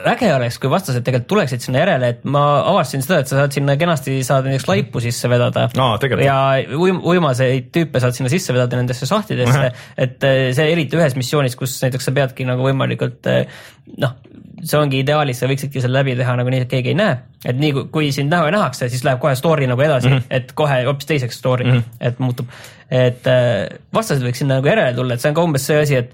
äge 0.07 0.29
oleks, 0.33 0.59
kui 0.61 0.71
vastased 0.71 1.03
tegelikult 1.03 1.29
tuleksid 1.33 1.63
sinna 1.65 1.83
järele, 1.83 2.11
et 2.15 2.23
ma 2.23 2.43
avastasin 2.71 3.03
seda, 3.03 3.19
et 3.23 3.31
sa 3.31 3.41
saad 3.41 3.55
sinna 3.55 3.75
kenasti 3.79 4.19
saad 4.27 4.47
näiteks 4.47 4.69
laipu 4.69 5.03
sisse 5.03 5.31
vedada 5.31 5.67
no,. 5.75 5.91
ja 6.23 6.37
uim, 6.77 7.01
uimaseid 7.03 7.67
tüüpe 7.75 8.01
saad 8.03 8.15
sinna 8.15 8.31
sisse 8.31 8.55
vedada 8.55 8.79
nendesse 8.79 9.09
sahtlitesse, 9.09 9.67
et 10.05 10.29
eh, 10.29 10.39
see 10.55 10.71
eriti 10.71 10.99
ühes 10.99 11.17
missioonis, 11.19 11.59
kus 11.59 11.75
näiteks 11.83 12.09
sa 12.09 12.15
peadki 12.15 12.47
nagu 12.47 12.63
võimalikult 12.65 13.27
eh, 13.31 13.61
noh, 13.99 14.15
see 14.63 14.79
ongi 14.79 15.03
ideaalis, 15.03 15.41
sa 15.41 15.49
võiksidki 15.49 15.83
selle 15.83 15.99
läbi 15.99 16.15
teha 16.19 16.35
nagu 16.39 16.51
nii, 16.53 16.63
et 16.65 16.71
keegi 16.71 16.93
ei 16.93 16.97
näe. 16.99 17.19
et 17.45 17.59
nii 17.59 17.75
kui, 17.75 17.85
kui 17.93 18.09
sind 18.15 18.33
näha 18.33 18.49
nähakse, 18.55 18.89
siis 18.91 19.05
läheb 19.07 19.21
kohe 19.23 19.35
story 19.39 19.67
nagu 19.69 19.85
edasi 19.85 20.09
mm, 20.09 20.17
-hmm. 20.17 20.35
et 20.39 20.51
kohe 20.57 20.81
hoopis 20.87 21.07
teiseks 21.13 21.39
story 21.39 21.65
mm, 21.65 21.77
-hmm. 21.77 22.07
et 22.09 22.19
muutub. 22.19 22.47
et 22.91 23.27
äh, 23.27 23.79
vastased 23.93 24.25
võiks 24.25 24.43
sinna 24.43 24.59
nagu 24.59 24.67
järele 24.67 24.93
tulla, 24.93 25.13
et 25.13 25.21
see 25.21 25.29
on 25.29 25.35
ka 25.35 25.43
umbes 25.43 25.65
see 25.67 25.81
asi, 25.81 25.95
et 25.95 26.11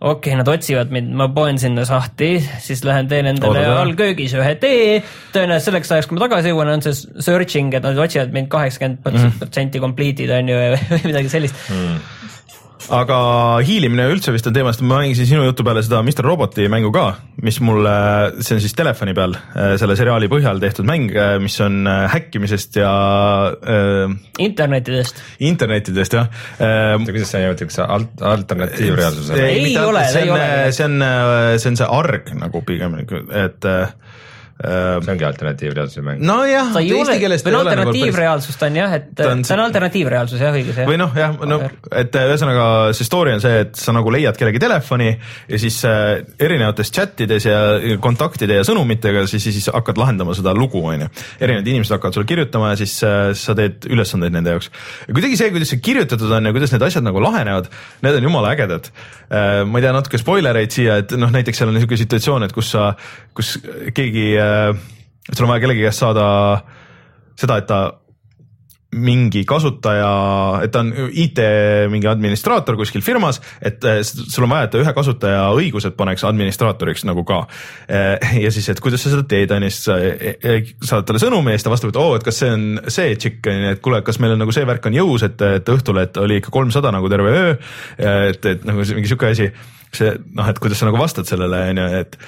okei 0.00 0.32
okay,, 0.32 0.36
nad 0.36 0.48
otsivad 0.48 0.90
mind, 0.92 1.14
ma 1.16 1.28
poen 1.28 1.58
sinna 1.58 1.84
sahti, 1.84 2.48
siis 2.58 2.84
lähen 2.84 3.08
teen 3.08 3.26
endale 3.26 3.64
allköögis 3.66 4.34
ühe 4.34 4.54
tee. 4.60 5.02
tõenäoliselt 5.32 5.70
selleks 5.70 5.92
ajaks, 5.92 6.06
kui 6.10 6.18
ma 6.18 6.26
tagasi 6.26 6.52
jõuan, 6.52 6.74
on 6.74 6.82
see 6.82 7.22
searching, 7.24 7.74
et 7.74 7.82
nad 7.82 7.98
otsivad 7.98 8.32
mind 8.32 8.48
kaheksakümmend 8.52 9.38
protsenti 9.38 9.80
complete'id 9.80 10.30
on 10.38 10.48
ju 10.48 10.60
või 10.60 11.00
midagi 11.10 11.28
sellist 11.28 11.66
mm 11.70 12.15
aga 12.94 13.18
hiilimine 13.66 14.06
üldse 14.12 14.32
vist 14.34 14.46
on 14.48 14.54
teemast, 14.56 14.82
ma 14.86 15.00
mängisin 15.02 15.28
sinu 15.28 15.44
jutu 15.46 15.64
peale 15.66 15.82
seda 15.84 16.02
Mr 16.04 16.26
Roboti 16.26 16.68
mängu 16.72 16.92
ka, 16.94 17.06
mis 17.44 17.58
mulle, 17.64 17.94
see 18.40 18.56
on 18.56 18.62
siis 18.64 18.76
telefoni 18.78 19.14
peal 19.16 19.36
äh, 19.36 19.74
selle 19.80 19.96
seriaali 19.98 20.30
põhjal 20.32 20.60
tehtud 20.62 20.88
mäng, 20.88 21.10
äh, 21.14 21.36
mis 21.42 21.58
on 21.64 21.82
äh, 21.90 22.04
häkkimisest 22.14 22.80
ja 22.80 22.92
äh,. 23.54 24.16
internetidest. 24.42 25.22
internetidest 25.50 26.18
jah 26.18 26.30
äh,. 26.58 26.96
kuidas 27.04 27.34
see 27.34 27.44
nimetab, 27.44 27.72
kas 27.72 27.82
alt, 27.86 28.26
alternatiivreaalsusele? 28.34 29.48
ei, 29.50 29.64
ei 29.72 29.78
ole, 29.82 30.06
see 30.12 30.26
on, 30.30 30.46
see 30.70 30.90
on, 30.90 31.08
see 31.60 31.72
on 31.74 31.80
see 31.82 31.90
arg 32.00 32.34
nagu 32.38 32.64
pigem, 32.66 33.00
et 33.30 33.66
Äh, 33.66 33.88
see 34.56 35.12
ongi 35.12 35.24
alternatiivreaalsuse 35.28 36.02
mäng. 36.04 36.22
nojah, 36.24 36.70
eesti 36.80 37.18
keeles 37.20 37.42
ta 37.44 37.50
ei 37.50 37.56
ole 37.58 37.68
alternatiivreaalsus 37.68 38.56
ta 38.56 38.70
on 38.70 38.78
jah, 38.78 38.94
et 38.96 39.10
ta 39.16 39.28
on, 39.34 39.42
ta 39.44 39.52
on 39.52 39.62
alternatiivreaalsus 39.66 40.40
jah, 40.40 40.56
õigus 40.56 40.78
jah. 40.80 40.88
või 40.88 40.96
noh, 41.00 41.12
jah, 41.12 41.34
no 41.44 41.58
et 41.90 42.16
äh, 42.16 42.28
ühesõnaga 42.30 42.68
see 42.96 43.04
story 43.04 43.34
on 43.36 43.42
see, 43.44 43.66
et 43.66 43.76
sa 43.76 43.92
nagu 43.92 44.12
leiad 44.14 44.38
kellegi 44.40 44.62
telefoni 44.62 45.10
ja 45.12 45.60
siis 45.60 45.76
äh, 45.84 46.22
erinevates 46.40 46.92
chat 46.94 47.20
ides 47.26 47.44
ja 47.44 47.58
kontaktide 48.00 48.56
ja 48.56 48.64
sõnumitega 48.64 49.26
siis, 49.28 49.44
siis 49.44 49.68
hakkad 49.74 50.00
lahendama 50.00 50.36
seda 50.38 50.56
lugu, 50.56 50.80
on 50.80 51.04
ju. 51.04 51.10
erinevad 51.36 51.68
inimesed 51.74 51.98
hakkavad 51.98 52.16
sulle 52.16 52.30
kirjutama 52.32 52.72
ja 52.72 52.80
siis 52.80 52.96
äh, 53.04 53.28
sa 53.36 53.56
teed 53.58 53.84
ülesandeid 53.92 54.32
nende 54.38 54.56
jaoks. 54.56 54.72
ja 55.04 55.18
kuidagi 55.18 55.36
see, 55.36 55.52
kuidas 55.52 55.74
see 55.74 55.84
kirjutatud 55.84 56.32
on 56.32 56.48
ja 56.48 56.54
kuidas 56.56 56.72
need 56.72 56.88
asjad 56.88 57.04
nagu 57.04 57.20
lahenevad, 57.20 57.68
need 58.06 58.20
on 58.22 58.30
jumala 58.30 58.56
ägedad 58.56 58.88
äh,. 58.88 59.66
ma 59.68 59.82
ei 59.82 59.84
tea, 59.84 59.92
natuke 60.00 60.22
spoilereid 60.22 60.72
siia, 60.72 61.00
et 61.04 61.12
noh, 61.20 61.28
näiteks 61.34 61.60
seal 61.60 61.74
on 61.74 61.76
niisugune 61.76 62.00
situatsioon, 62.06 62.48
et 62.48 62.56
kus 62.56 62.72
sa, 62.72 62.88
kus 63.36 63.56
keegi 63.94 64.28
äh, 64.40 64.72
et 65.26 65.36
sul 65.36 65.46
on 65.46 65.54
vaja 65.54 65.66
kellegi 65.66 65.86
käest 65.86 66.02
saada 66.02 66.26
seda, 67.36 67.60
et 67.60 67.68
ta 67.68 67.80
mingi 68.96 69.42
kasutaja, 69.44 70.10
et 70.64 70.70
ta 70.72 70.80
on 70.80 70.92
IT 71.10 71.40
mingi 71.92 72.06
administraator 72.08 72.78
kuskil 72.78 73.02
firmas, 73.04 73.40
et 73.60 73.82
äh, 73.84 73.98
sul 74.06 74.46
on 74.46 74.52
vaja, 74.54 74.68
et 74.68 74.72
ta 74.72 74.80
ühe 74.80 74.94
kasutaja 74.96 75.42
õigused 75.58 75.96
paneks 75.98 76.24
administraatoriks 76.24 77.04
nagu 77.04 77.26
ka. 77.28 77.42
Äh, 77.90 78.38
ja 78.44 78.52
siis, 78.54 78.70
et 78.72 78.80
kuidas 78.80 79.04
sa 79.04 79.12
seda 79.12 79.26
teed, 79.28 79.52
on 79.52 79.66
ju, 79.66 79.72
siis 79.74 79.90
sa 79.90 79.98
saadad 80.86 81.10
talle 81.10 81.20
sõnumi 81.26 81.52
ja 81.52 81.58
siis 81.58 81.66
ta 81.66 81.74
vastab, 81.74 81.92
et 81.92 82.00
oo 82.00 82.14
oh,, 82.14 82.16
et 82.16 82.24
kas 82.24 82.40
see 82.40 82.52
on 82.54 82.66
see 82.86 83.18
tšikk, 83.18 83.50
on 83.52 83.62
ju, 83.66 83.76
et 83.76 83.84
kuule, 83.84 84.00
kas 84.06 84.22
meil 84.22 84.36
on 84.36 84.44
nagu 84.46 84.54
see 84.54 84.68
värk 84.70 84.88
on 84.88 85.00
jõus, 85.02 85.26
et, 85.28 85.48
et 85.60 85.74
õhtul, 85.76 86.00
et 86.06 86.22
oli 86.22 86.40
ikka 86.40 86.54
kolmsada 86.54 86.94
nagu 86.94 87.10
terve 87.12 87.34
öö. 87.34 87.56
et, 87.98 88.52
et 88.54 88.64
nagu 88.64 88.86
mingi 88.94 89.10
sihuke 89.10 89.34
asi 89.34 89.50
see 89.94 90.14
noh, 90.36 90.48
et 90.50 90.58
kuidas 90.62 90.80
sa 90.80 90.88
nagu 90.88 90.98
vastad 91.00 91.28
sellele, 91.28 91.60
on 91.70 91.80
ju, 91.82 91.86
et 92.00 92.18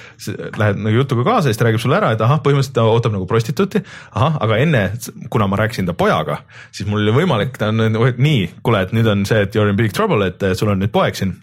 lähed 0.59 0.79
nagu 0.85 0.95
jutuga 1.01 1.25
kaasa 1.27 1.49
ja 1.49 1.53
siis 1.53 1.61
ta 1.61 1.67
räägib 1.67 1.83
sulle 1.83 1.99
ära, 1.99 2.13
et 2.15 2.23
ahah, 2.25 2.41
põhimõtteliselt 2.45 2.77
ta 2.77 2.87
ootab 2.87 3.15
nagu 3.15 3.27
prostituuti. 3.29 3.83
ahah, 4.13 4.39
aga 4.45 4.61
enne, 4.63 4.85
kuna 5.29 5.49
ma 5.51 5.59
rääkisin 5.59 5.89
ta 5.89 5.97
pojaga, 5.97 6.41
siis 6.71 6.89
mul 6.89 7.03
oli 7.03 7.17
võimalik, 7.21 7.57
ta 7.59 7.73
on 7.73 7.83
nii, 8.17 8.41
kuule, 8.63 8.85
et 8.87 8.95
nüüd 8.95 9.09
on 9.11 9.25
see, 9.29 9.43
et 9.45 9.55
you 9.55 9.63
are 9.63 9.73
in 9.73 9.79
big 9.79 9.93
trouble, 9.95 10.25
et 10.25 10.49
sul 10.57 10.71
on 10.71 10.81
nüüd 10.81 10.93
poeg 10.93 11.19
siin 11.19 11.37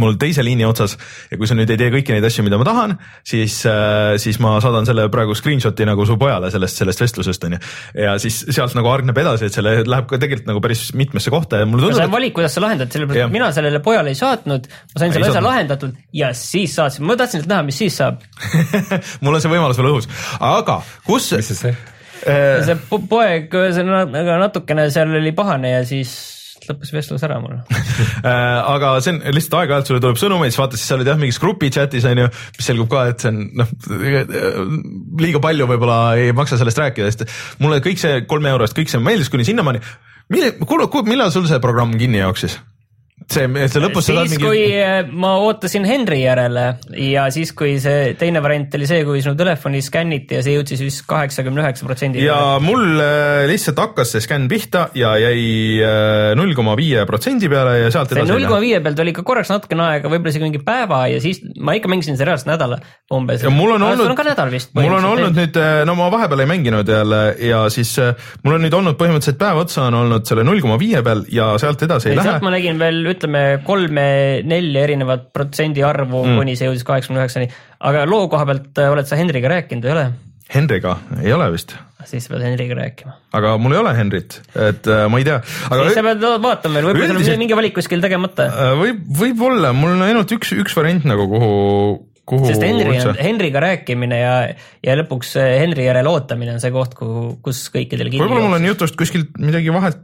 mul 0.00 0.16
teise 0.20 0.44
liini 0.44 0.66
otsas 0.66 0.96
ja 1.30 1.38
kui 1.38 1.48
sa 1.48 1.56
nüüd 1.56 1.70
ei 1.72 1.78
tee 1.80 1.90
kõiki 1.94 2.14
neid 2.14 2.26
asju, 2.26 2.44
mida 2.46 2.58
ma 2.60 2.66
tahan, 2.66 2.94
siis 3.26 3.58
äh,, 3.70 4.16
siis 4.20 4.38
ma 4.42 4.56
saadan 4.62 4.88
selle 4.88 5.06
praegu 5.12 5.36
screenshot'i 5.38 5.86
nagu 5.88 6.06
su 6.08 6.18
pojale 6.20 6.50
sellest, 6.52 6.82
sellest 6.82 7.02
vestlusest 7.04 7.46
on 7.48 7.56
ju. 7.56 7.62
ja 8.04 8.16
siis 8.22 8.42
sealt 8.50 8.76
nagu 8.78 8.90
hargneb 8.92 9.18
edasi, 9.22 9.48
et 9.48 9.56
selle 9.56 9.78
läheb 9.86 10.08
ka 10.10 10.20
tegelikult 10.22 10.50
nagu 10.50 10.62
päris 10.64 10.88
mitmesse 10.98 11.32
kohta 11.32 11.62
ja 11.62 11.70
mulle 11.70 11.86
tundub. 11.86 12.02
sa 12.02 12.10
valik, 12.12 12.36
kuidas 12.36 12.56
sa 12.58 12.64
lahendad, 12.66 12.92
sellepärast 12.92 13.28
et 13.28 13.36
mina 13.38 13.50
sellele 13.56 13.82
pojale 13.84 14.12
ei 14.12 14.18
saatnud, 14.18 14.70
ma 14.94 15.02
sain 15.02 15.16
selle 15.16 15.32
asja 15.32 15.44
lahendatud 15.44 15.98
ja 16.16 16.32
siis 16.36 16.76
saatsin, 16.76 17.06
ma 17.08 17.18
tahtsin 17.18 17.46
näha, 17.48 17.66
mis 17.66 17.82
siis 17.84 18.00
saab 18.02 18.24
mul 19.22 19.38
on 19.38 19.42
see 19.42 19.52
võimalus 19.52 19.80
veel 19.80 19.92
õhus, 19.94 20.10
aga 20.42 20.80
kus. 21.06 21.32
mis 21.38 21.52
see 21.52 21.62
see? 21.64 21.76
see 22.26 23.02
poeg 23.10 23.52
ühesõnaga 23.54 24.40
natukene 24.40 24.88
seal 24.90 25.14
oli 25.14 25.32
pahane 25.36 25.76
ja 25.76 25.84
siis 25.86 26.16
lõppes 26.70 26.92
vestlus 26.94 27.24
ära 27.26 27.38
mul 27.42 27.56
äh, 27.58 28.30
aga 28.30 28.94
see 29.04 29.14
on 29.14 29.22
lihtsalt 29.36 29.58
aeg-ajalt 29.60 29.90
sulle 29.90 30.02
tuleb 30.04 30.20
sõnumeid, 30.20 30.54
siis 30.54 30.62
vaatad, 30.62 30.80
siis 30.80 30.92
sa 30.92 30.98
oled 30.98 31.10
jah 31.10 31.20
mingis 31.20 31.40
grupi 31.42 31.70
chat'is 31.74 32.06
on 32.10 32.24
ju, 32.24 32.28
mis 32.58 32.70
selgub 32.70 32.90
ka, 32.92 33.06
et 33.12 33.24
see 33.24 33.32
on 33.32 33.42
noh, 33.62 33.74
liiga 35.22 35.42
palju 35.42 35.68
võib-olla 35.72 36.00
ei 36.20 36.36
maksa 36.36 36.60
sellest 36.60 36.82
rääkida, 36.82 37.10
sest 37.12 37.26
mulle 37.62 37.82
kõik 37.84 38.02
see 38.02 38.22
kolme 38.30 38.52
eurost, 38.54 38.76
kõik 38.76 38.92
see 38.92 39.02
meeldis 39.02 39.32
kuni 39.32 39.46
sinnamaani. 39.48 39.82
mille, 40.32 40.54
kuule, 40.64 40.88
millal 41.08 41.34
sul 41.34 41.48
see 41.50 41.62
programm 41.62 41.94
kinni 41.98 42.22
jooksis? 42.22 42.60
See, 43.30 43.46
see 43.70 43.82
lõpus. 43.82 44.06
siis, 44.06 44.32
mingi... 44.32 44.42
kui 44.44 44.62
äh, 44.78 45.08
ma 45.10 45.34
ootasin 45.42 45.86
Henry 45.88 46.20
järele 46.22 46.66
ja 47.02 47.26
siis, 47.34 47.52
kui 47.56 47.76
see 47.82 48.14
teine 48.18 48.42
variant 48.44 48.74
oli 48.78 48.88
see, 48.88 49.02
kui 49.06 49.22
sinu 49.24 49.34
telefoni 49.38 49.82
skänniti 49.84 50.38
ja 50.38 50.44
see 50.46 50.54
jõudis 50.56 50.82
vist 50.84 51.02
kaheksakümne 51.10 51.64
üheksa 51.64 51.88
protsendi. 51.88 52.22
ja 52.24 52.38
mul 52.62 53.00
äh, 53.02 53.44
lihtsalt 53.50 53.80
hakkas 53.82 54.14
see 54.14 54.24
skänn 54.24 54.46
pihta 54.50 54.86
ja 54.98 55.14
jäi 55.20 55.82
äh, 55.82 56.30
null 56.38 56.54
koma 56.58 56.76
viie 56.78 57.02
protsendi 57.08 57.50
peale 57.52 57.80
ja 57.82 57.90
sealt 57.94 58.14
edasi. 58.14 58.30
null 58.30 58.46
koma 58.46 58.60
viie 58.62 58.80
pealt 58.84 59.02
oli 59.02 59.14
ikka 59.14 59.26
korraks 59.26 59.50
natukene 59.54 59.86
aega, 59.88 60.12
võib-olla 60.12 60.34
isegi 60.34 60.46
mingi 60.46 60.62
päeva 60.66 61.02
ja 61.10 61.18
siis 61.22 61.42
ma 61.58 61.74
ikka 61.78 61.90
mängisin 61.90 62.18
seda 62.18 62.30
reaalselt 62.30 62.52
nädala 62.52 62.80
umbes. 63.14 63.42
ja 63.42 63.52
mul 63.54 63.74
on 63.76 63.88
olnud, 63.90 64.14
mul 64.78 64.98
on 65.00 65.10
olnud 65.10 65.36
nüüd, 65.42 65.60
no 65.88 65.98
ma 65.98 66.10
vahepeal 66.14 66.46
ei 66.46 66.50
mänginud 66.54 66.94
jälle 66.94 67.22
ja 67.42 67.66
siis 67.74 67.96
mul 68.46 68.58
on 68.60 68.66
nüüd 68.66 68.78
olnud 68.78 68.98
põhimõtteliselt 69.00 69.40
päev 69.40 69.64
otsa 69.64 69.88
on 69.90 69.98
olnud 70.04 70.26
selle 70.28 70.46
null 70.46 70.62
koma 70.62 70.78
viie 70.80 71.02
peal 71.06 71.26
ja 71.32 71.52
sealt 71.60 71.82
edasi 71.82 72.12
ei, 72.12 72.14
ei 72.14 72.20
lähe. 72.20 72.30
sealt 72.30 72.46
ma 72.46 72.54
nägin 72.54 72.78
veel 72.80 73.02
ütleme 73.16 73.42
kolme-nelja 73.66 74.86
erinevat 74.86 75.30
protsendi 75.34 75.84
arvu 75.86 76.22
mm., 76.22 76.38
kuni 76.40 76.54
see 76.58 76.70
jõudis 76.70 76.86
kaheksakümne 76.86 77.24
üheksani. 77.24 77.50
aga 77.90 78.06
loo 78.08 78.30
koha 78.32 78.46
pealt 78.48 78.80
äh, 78.82 78.92
oled 78.92 79.08
sa 79.08 79.18
Henriga 79.18 79.52
rääkinud, 79.52 79.88
ei 79.88 79.96
ole? 79.96 80.06
Henriga 80.54 80.96
ei 81.22 81.32
ole 81.34 81.50
vist. 81.54 81.74
siis 82.06 82.28
sa 82.28 82.34
pead 82.34 82.44
Henriga 82.46 82.76
rääkima. 82.78 83.16
aga 83.34 83.56
mul 83.58 83.74
ei 83.74 83.80
ole 83.82 83.94
Henrit, 83.98 84.40
et 84.54 84.86
äh, 84.86 85.06
ma 85.10 85.22
ei 85.22 85.26
tea. 85.26 85.40
siis 85.44 85.96
sa 85.98 86.04
pead 86.06 86.26
vaatama 86.44 86.78
veel, 86.78 86.90
võib-olla 86.92 87.24
sul 87.24 87.34
on 87.34 87.42
mingi 87.42 87.58
valik 87.58 87.78
kuskil 87.78 88.04
tegemata 88.04 88.50
äh,. 88.50 88.74
võib, 88.82 89.00
võib-olla, 89.22 89.72
mul 89.76 89.96
on 89.96 90.04
ainult 90.06 90.36
üks, 90.38 90.54
üks 90.56 90.76
variant 90.78 91.08
nagu, 91.08 91.26
kuhu 91.32 91.54
kuhu 92.26 92.48
sest 92.50 92.64
Henri 92.66 92.98
Henriga 93.22 93.62
rääkimine 93.62 94.18
ja, 94.18 94.34
ja 94.82 94.98
lõpuks 94.98 95.36
äh, 95.40 95.56
Henri 95.62 95.86
järele 95.86 96.10
ootamine 96.10 96.56
on 96.56 96.62
see 96.62 96.74
koht, 96.74 96.96
kuhu, 96.98 97.36
kus 97.44 97.66
kõikidel 97.74 98.10
võib-olla 98.14 98.48
mul 98.48 98.58
on 98.58 98.68
jutust 98.72 98.98
kuskilt 98.98 99.38
midagi 99.42 99.74
vahelt 99.74 100.02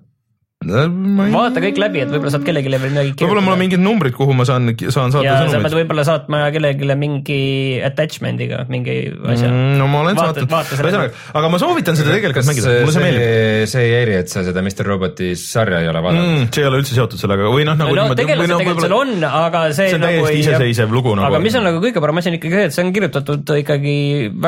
ei... 0.63 1.33
vaata 1.33 1.63
kõik 1.65 1.79
läbi, 1.81 2.03
et 2.05 2.11
võib-olla 2.13 2.33
saad 2.35 2.45
kellelegi 2.47 2.73
veel 2.73 2.93
midagi 2.93 3.13
kirjutada. 3.13 3.27
võib-olla 3.27 3.45
mul 3.47 3.55
on 3.55 3.61
mingid 3.63 3.83
numbrid, 3.83 4.15
kuhu 4.17 4.37
ma 4.37 4.47
saan, 4.49 4.73
saan 4.83 5.15
saata 5.15 5.25
ja 5.27 5.35
sõnumeid. 5.41 5.55
sa 5.55 5.63
pead 5.65 5.77
võib-olla 5.81 6.05
saatma 6.07 6.43
kellelegi 6.55 6.97
mingi 7.03 7.41
attachment'iga 7.87 8.63
mingi 8.73 8.97
asja 9.11 9.51
mm,. 9.51 9.75
no 9.81 9.89
ma 9.91 10.03
olen 10.05 10.19
vaata, 10.19 10.45
saatnud, 10.47 10.85
ühesõnaga, 10.87 11.25
aga 11.41 11.51
ma 11.53 11.61
soovitan 11.63 11.99
seda 11.99 12.15
tegelikult 12.17 12.49
mängida, 12.51 12.77
mulle 12.83 12.95
see 12.97 13.05
meeldib. 13.07 13.67
see 13.73 13.85
ei 13.89 13.95
häiri, 13.99 14.17
et 14.23 14.33
sa 14.33 14.45
seda 14.47 14.65
Mr 14.65 14.91
Roboti 14.93 15.33
sarja 15.41 15.83
ei 15.83 15.91
ole 15.93 16.05
vaadanud 16.07 16.31
mm,? 16.31 16.49
see 16.55 16.65
ei 16.65 16.71
ole 16.71 16.83
üldse 16.83 16.97
seotud 16.99 17.23
sellega 17.23 17.51
või 17.53 17.67
noh, 17.69 17.79
nagu 17.79 17.99
no, 17.99 18.09
no 18.13 18.19
tegelikult, 18.19 18.53
no, 18.53 18.63
tegelikult 18.63 18.87
seal 18.87 18.97
on, 18.99 19.15
aga 19.29 19.67
see, 19.73 19.91
see 19.91 19.99
on 19.99 20.07
nagu 20.07 20.25
täiesti 20.29 20.47
iseseisev 20.47 20.97
lugu 20.97 21.17
nagu. 21.19 21.29
aga 21.31 21.43
mis 21.43 21.59
on 21.59 21.69
nagu 21.69 21.83
kõige 21.85 22.05
parem 22.05 22.23
asi 22.23 22.33
on 22.33 22.39
ikkagi 22.41 22.59
see, 22.59 22.71
et 22.71 22.77
see 22.79 22.87
on 22.87 22.97
kirjutatud 22.97 23.55
ikkagi 23.63 23.97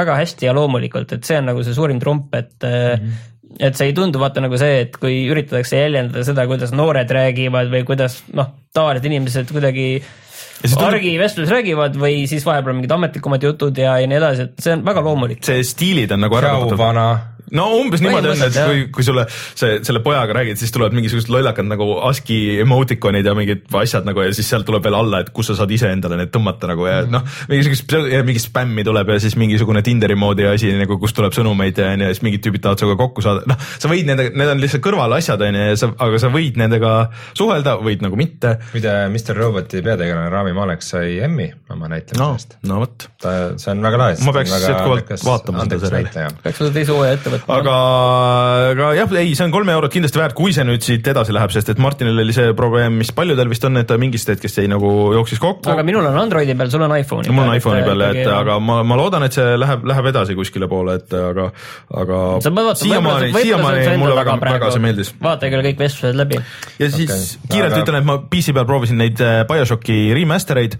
väga 0.00 0.18
hästi 0.22 0.50
ja 0.50 0.56
loomulikult, 0.56 1.16
et 1.16 1.28
see 1.28 1.38
on 1.40 1.48
nagu 1.52 1.64
see 1.66 1.76
suurim 1.76 2.02
trump, 2.02 2.32
et 2.34 2.56
mm 2.62 2.98
-hmm 2.98 3.30
et 3.58 3.78
see 3.78 3.90
ei 3.90 3.96
tundu 3.96 4.20
vaata 4.22 4.42
nagu 4.44 4.58
see, 4.60 4.84
et 4.86 4.98
kui 5.00 5.24
üritatakse 5.30 5.78
jäljendada 5.78 6.24
seda, 6.26 6.46
kuidas 6.50 6.74
noored 6.74 7.10
räägivad 7.10 7.70
või 7.72 7.84
kuidas 7.86 8.20
noh, 8.34 8.52
tavalised 8.74 9.06
inimesed 9.10 9.52
kuidagi 9.54 9.88
argivestluses 10.72 11.52
räägivad 11.52 11.98
või 12.00 12.24
siis 12.30 12.46
vahepeal 12.46 12.78
mingid 12.78 12.96
ametlikumad 12.96 13.44
jutud 13.44 13.78
ja, 13.78 13.98
ja 14.00 14.08
nii 14.10 14.20
edasi, 14.20 14.48
et 14.48 14.66
see 14.66 14.74
on 14.76 14.84
väga 14.86 15.04
loomulik. 15.04 15.44
see 15.44 15.62
stiilid 15.66 16.16
on 16.16 16.26
nagu 16.26 16.40
ära 16.40 16.56
kaotatud 16.56 17.32
no 17.52 17.66
umbes 17.78 18.02
niimoodi 18.02 18.30
on, 18.32 18.42
et 18.46 18.56
kui, 18.56 18.82
kui 18.94 19.06
sulle 19.06 19.24
see, 19.30 19.78
selle 19.84 20.00
pojaga 20.04 20.36
räägid, 20.38 20.58
siis 20.60 20.72
tulevad 20.74 20.96
mingisugused 20.96 21.30
lollakad 21.32 21.66
nagu 21.68 21.86
ASCII 22.08 22.60
emoticonid 22.64 23.26
ja 23.26 23.34
mingid 23.36 23.66
asjad 23.80 24.06
nagu 24.08 24.24
ja 24.24 24.32
siis 24.36 24.48
sealt 24.50 24.66
tuleb 24.68 24.84
veel 24.84 24.96
alla, 24.98 25.20
et 25.22 25.30
kus 25.34 25.50
sa 25.50 25.58
saad 25.58 25.72
ise 25.74 25.90
endale 25.92 26.18
need 26.20 26.32
tõmmata 26.34 26.70
nagu 26.70 26.86
ja 26.88 27.02
noh, 27.10 27.24
mingisugust, 27.50 27.94
mingi 28.26 28.42
spämmi 28.42 28.86
tuleb 28.86 29.14
ja 29.14 29.18
siis 29.22 29.36
mingisugune 29.40 29.84
Tinderi 29.84 30.16
moodi 30.18 30.48
asi 30.48 30.72
nagu, 30.78 30.98
kus 31.02 31.14
tuleb 31.16 31.36
sõnumeid 31.36 31.78
ja 31.80 31.90
onju 31.92 32.08
ja 32.08 32.16
siis 32.16 32.24
mingid 32.26 32.44
tüübid 32.46 32.64
tahavad 32.64 32.82
sinuga 32.82 32.98
kokku 33.04 33.24
saada, 33.24 33.44
noh, 33.50 33.60
sa 33.60 33.92
võid 33.92 34.08
nendega, 34.08 34.32
need 34.34 34.54
on 34.54 34.64
lihtsalt 34.64 34.84
kõrvalasjad 34.86 35.44
onju 35.48 35.68
ja 35.68 35.78
sa, 35.80 35.90
aga 36.08 36.22
sa 36.22 36.32
võid 36.34 36.58
nendega 36.60 36.94
suhelda, 37.36 37.76
võid 37.84 38.04
nagu 38.04 38.18
mitte. 38.18 38.56
muide, 38.72 38.96
Mr 39.12 39.38
Roboti 39.38 39.84
peategelane 39.84 40.32
Rami 40.32 40.53
Malek 40.56 40.84
sai 40.84 41.18
Emmy 41.24 41.48
oma 41.70 41.88
näitlemisest 41.92 42.56
no,. 42.62 42.74
no 42.74 42.80
vot. 42.84 43.06
ta, 43.20 43.34
see 43.60 43.72
on 43.72 43.82
väga 43.84 44.00
lahe. 44.00 44.16
ma 44.24 44.34
peaks 44.36 44.54
jätkuvalt 44.54 45.12
vaatama 45.24 45.66
seda 45.66 45.80
seriaali. 45.88 46.36
peaks 46.44 46.60
seda 46.62 46.72
teise 46.74 46.94
hooaja 46.94 47.18
ette 47.18 47.32
võtma. 47.34 47.58
aga, 47.58 47.76
aga 48.72 48.90
jah, 48.98 49.14
ei, 49.20 49.34
see 49.36 49.46
on 49.46 49.54
kolme 49.54 49.74
eurot 49.76 49.94
kindlasti 49.94 50.20
väärt, 50.20 50.36
kui 50.38 50.54
see 50.56 50.66
nüüd 50.66 50.84
siit 50.84 51.08
edasi 51.14 51.34
läheb, 51.34 51.54
sest 51.54 51.72
et 51.74 51.82
Martinil 51.82 52.22
oli 52.24 52.36
see 52.36 52.54
probleem, 52.58 52.98
mis 53.00 53.12
paljudel 53.16 53.50
vist 53.50 53.66
on, 53.68 53.80
et 53.80 53.88
ta 53.90 53.98
mingist 54.00 54.30
hetkest 54.30 54.60
jäi 54.60 54.70
nagu 54.70 54.90
jooksis 55.16 55.42
kokku. 55.42 55.70
aga 55.72 55.86
minul 55.86 56.06
on 56.10 56.18
Androidi 56.24 56.56
peal, 56.58 56.72
sul 56.72 56.84
on 56.86 56.94
iPhone'i 56.98 57.28
peal. 57.28 57.38
mul 57.38 57.48
on 57.48 57.58
iPhone'i 57.58 57.84
peal, 57.86 58.06
et 58.10 58.32
aga 58.34 58.58
ma, 58.62 58.80
ma 58.86 58.98
loodan, 59.00 59.26
et 59.28 59.36
see 59.36 59.56
läheb, 59.60 59.86
läheb 59.90 60.10
edasi 60.12 60.38
kuskile 60.38 60.68
poole, 60.70 60.98
et 61.00 61.16
aga, 61.18 61.50
aga 62.02 62.20
siiamaani, 62.42 63.32
siiamaani 63.34 63.96
mulle 64.02 64.18
väga, 64.20 64.38
väga 64.44 64.72
see 64.74 64.84
meeldis. 64.84 65.14
vaata 65.22 65.50
küll 65.52 65.64
kõik 65.70 65.80
vestlused 65.80 66.18
läbi. 66.18 66.40
ja 66.78 66.90
siis 66.90 67.10
okay. 67.10 67.50
kiirelt 67.50 67.72
aga... 67.72 67.82
ütlen, 67.84 68.00
et 68.02 68.08
ma 68.08 68.18
PC 68.30 68.54
peal 68.56 68.68
proovisin 68.68 69.00
neid 69.00 69.20
äh, 69.24 69.42
BioShocki 69.48 69.98
remaster 70.16 70.43
eid 70.52 70.78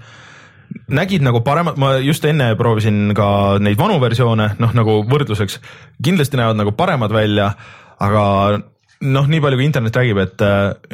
nägid 0.89 1.23
nagu 1.25 1.41
paremat, 1.45 1.79
ma 1.81 1.95
just 2.03 2.25
enne 2.29 2.51
proovisin 2.59 3.15
ka 3.17 3.59
neid 3.63 3.79
vanu 3.79 3.99
versioone, 4.03 4.51
noh 4.59 4.77
nagu 4.77 5.01
võrdluseks, 5.09 5.59
kindlasti 6.05 6.41
näevad 6.41 6.59
nagu 6.61 6.75
paremad 6.77 7.13
välja, 7.15 7.53
aga 8.03 8.25
noh, 9.05 9.27
nii 9.31 9.41
palju 9.45 9.59
kui 9.59 9.67
internet 9.67 9.97
räägib, 9.99 10.21
et, 10.23 10.45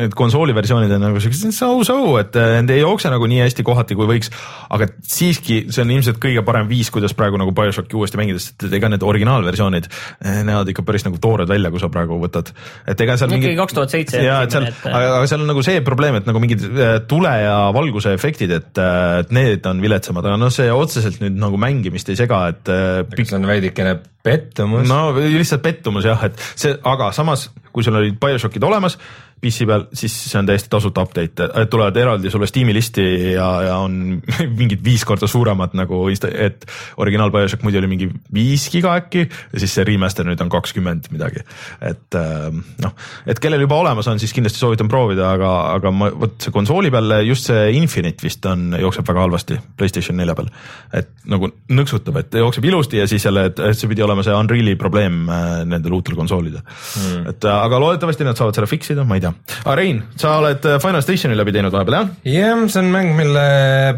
et 0.06 0.14
konsooli 0.16 0.54
versioonid 0.56 0.92
on 0.96 1.04
nagu 1.04 1.22
siuksed 1.22 1.54
so-so, 1.54 1.98
et 2.20 2.36
need 2.36 2.72
ei 2.74 2.82
jookse 2.82 3.10
nagu 3.12 3.28
nii 3.30 3.42
hästi 3.44 3.64
kohati, 3.66 3.96
kui 3.98 4.08
võiks. 4.08 4.32
aga 4.70 4.88
siiski, 5.06 5.62
see 5.72 5.84
on 5.84 5.94
ilmselt 5.94 6.20
kõige 6.22 6.44
parem 6.46 6.68
viis, 6.70 6.90
kuidas 6.94 7.14
praegu 7.16 7.40
nagu 7.40 7.54
BioShocki 7.56 7.98
uuesti 7.98 8.20
mängida, 8.20 8.42
sest 8.42 8.66
ega 8.66 8.90
need 8.92 9.04
originaalversioonid 9.06 9.88
eh, 9.90 10.40
näevad 10.46 10.70
ikka 10.72 10.84
päris 10.86 11.06
nagu 11.06 11.20
toored 11.22 11.50
välja, 11.50 11.72
kui 11.72 11.82
sa 11.82 11.90
praegu 11.92 12.18
võtad. 12.22 12.52
et 12.90 13.00
ega 13.06 13.16
seal 13.20 13.32
mingi. 13.32 13.54
kaks 13.58 13.76
tuhat 13.78 13.96
seitse. 13.96 14.22
ja, 14.24 14.40
et 14.46 14.54
seal, 14.54 14.68
aga, 14.84 15.16
aga 15.20 15.30
seal 15.30 15.44
on 15.44 15.52
nagu 15.52 15.64
see 15.66 15.82
probleem, 15.86 16.20
et 16.20 16.28
nagu 16.28 16.42
mingid 16.42 16.66
tule 17.10 17.34
ja 17.44 17.58
valguse 17.74 18.14
efektid, 18.16 18.54
et, 18.60 18.84
et 19.22 19.34
need 19.34 19.66
on 19.70 19.82
viletsamad, 19.82 20.26
aga 20.26 20.40
noh, 20.40 20.54
see 20.54 20.70
otseselt 20.74 21.20
nüüd 21.22 21.38
nagu 21.40 21.60
mängimist 21.60 22.10
ei 22.12 22.18
sega, 22.18 22.46
et. 22.54 22.74
see 23.20 23.38
on 23.38 23.48
veidikene 23.50 23.98
pettumus. 24.22 24.88
no 24.88 25.14
lihtsalt 25.16 25.62
pettumus 25.64 26.04
jah, 26.08 26.24
et 26.28 26.38
see, 26.54 26.74
aga 26.84 27.10
samas, 27.16 27.48
kui 27.72 27.86
sul 27.86 27.96
olid 28.00 28.18
BioShockid 28.20 28.64
olemas, 28.66 28.98
PC 29.40 29.66
peal, 29.68 29.86
siis 29.96 30.14
see 30.28 30.38
on 30.40 30.48
täiesti 30.48 30.68
tasuta 30.72 31.04
update, 31.06 31.48
tulevad 31.72 31.96
eraldi 31.96 32.30
sulle 32.32 32.48
Steam'i 32.48 32.74
listi 32.76 33.04
ja, 33.32 33.48
ja 33.64 33.76
on 33.80 34.20
mingid 34.60 34.82
viis 34.84 35.04
korda 35.08 35.28
suuremad 35.30 35.74
nagu, 35.78 36.02
et 36.30 36.66
originaal 37.00 37.32
BioShock 37.32 37.64
muidu 37.64 37.80
oli 37.80 37.90
mingi 37.90 38.10
viis 38.34 38.68
giga 38.72 38.94
äkki 39.00 39.24
ja 39.24 39.62
siis 39.62 39.74
see 39.76 39.86
remaster 39.88 40.28
nüüd 40.28 40.40
on 40.44 40.52
kakskümmend 40.52 41.08
midagi. 41.14 41.44
et 41.80 42.18
ähm, 42.18 42.62
noh, 42.82 42.94
et 43.26 43.40
kellel 43.40 43.64
juba 43.64 43.80
olemas 43.80 44.08
on, 44.10 44.20
siis 44.20 44.34
kindlasti 44.36 44.60
soovitan 44.60 44.90
proovida, 44.92 45.32
aga, 45.36 45.52
aga 45.78 45.94
ma 45.94 46.10
vot 46.12 46.36
see 46.42 46.54
konsooli 46.54 46.92
peal 46.92 47.20
just 47.26 47.48
see 47.50 47.70
Infinite 47.78 48.24
vist 48.26 48.44
on, 48.50 48.74
jookseb 48.80 49.08
väga 49.08 49.24
halvasti 49.24 49.58
Playstation 49.80 50.20
nelja 50.20 50.36
peal. 50.36 50.50
et 50.96 51.10
nagu 51.30 51.50
nõksutab, 51.72 52.20
et 52.20 52.40
jookseb 52.42 52.68
ilusti 52.68 53.00
ja 53.00 53.08
siis 53.10 53.24
jälle, 53.24 53.48
et 53.50 53.64
see 53.72 53.88
pidi 53.90 54.04
olema 54.04 54.24
see 54.26 54.36
Unreal'i 54.36 54.76
probleem 54.80 55.22
äh, 55.28 55.48
nendel 55.68 55.96
uutel 55.96 56.18
konsoolidel 56.18 56.60
mm.. 56.60 57.28
et 57.32 57.48
äh, 57.48 57.56
aga 57.64 57.80
loodetavasti 57.82 58.26
nad 58.26 58.38
saavad 58.38 58.56
selle 58.56 58.70
fix 58.70 58.92
ida, 58.94 59.04
ma 59.06 59.18
ei 59.18 59.24
tea. 59.24 59.29
Aga 59.60 59.76
Rein, 59.78 60.02
sa 60.20 60.36
oled 60.40 60.66
äh, 60.68 60.78
Final 60.82 61.04
Stationi 61.04 61.38
läbi 61.38 61.54
teinud 61.54 61.74
vahepeal 61.74 61.96
jah? 61.98 62.10
jah, 62.28 62.64
see 62.72 62.82
on 62.82 62.90
mäng, 62.94 63.14
mille 63.18 63.46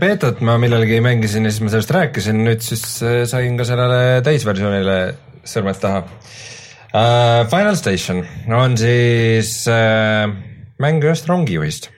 beetot 0.03 0.43
ma 0.45 0.59
millalgi 0.63 1.01
mängisin 1.05 1.49
ja 1.49 1.55
siis 1.55 1.65
ma 1.65 1.73
sellest 1.75 1.95
rääkisin, 1.97 2.45
nüüd 2.47 2.65
siis 2.65 2.85
sain 3.31 3.59
ka 3.61 3.67
sellele 3.69 4.21
täisversioonile 4.27 4.99
sõrmed 5.49 5.83
taha 5.83 6.05
uh,. 6.05 7.43
Final 7.49 7.77
Station 7.79 8.23
on 8.53 8.77
siis 8.79 9.65
mäng 10.83 11.05
ühest 11.05 11.29
rongijuhist 11.31 11.89
uh,. 11.89 11.97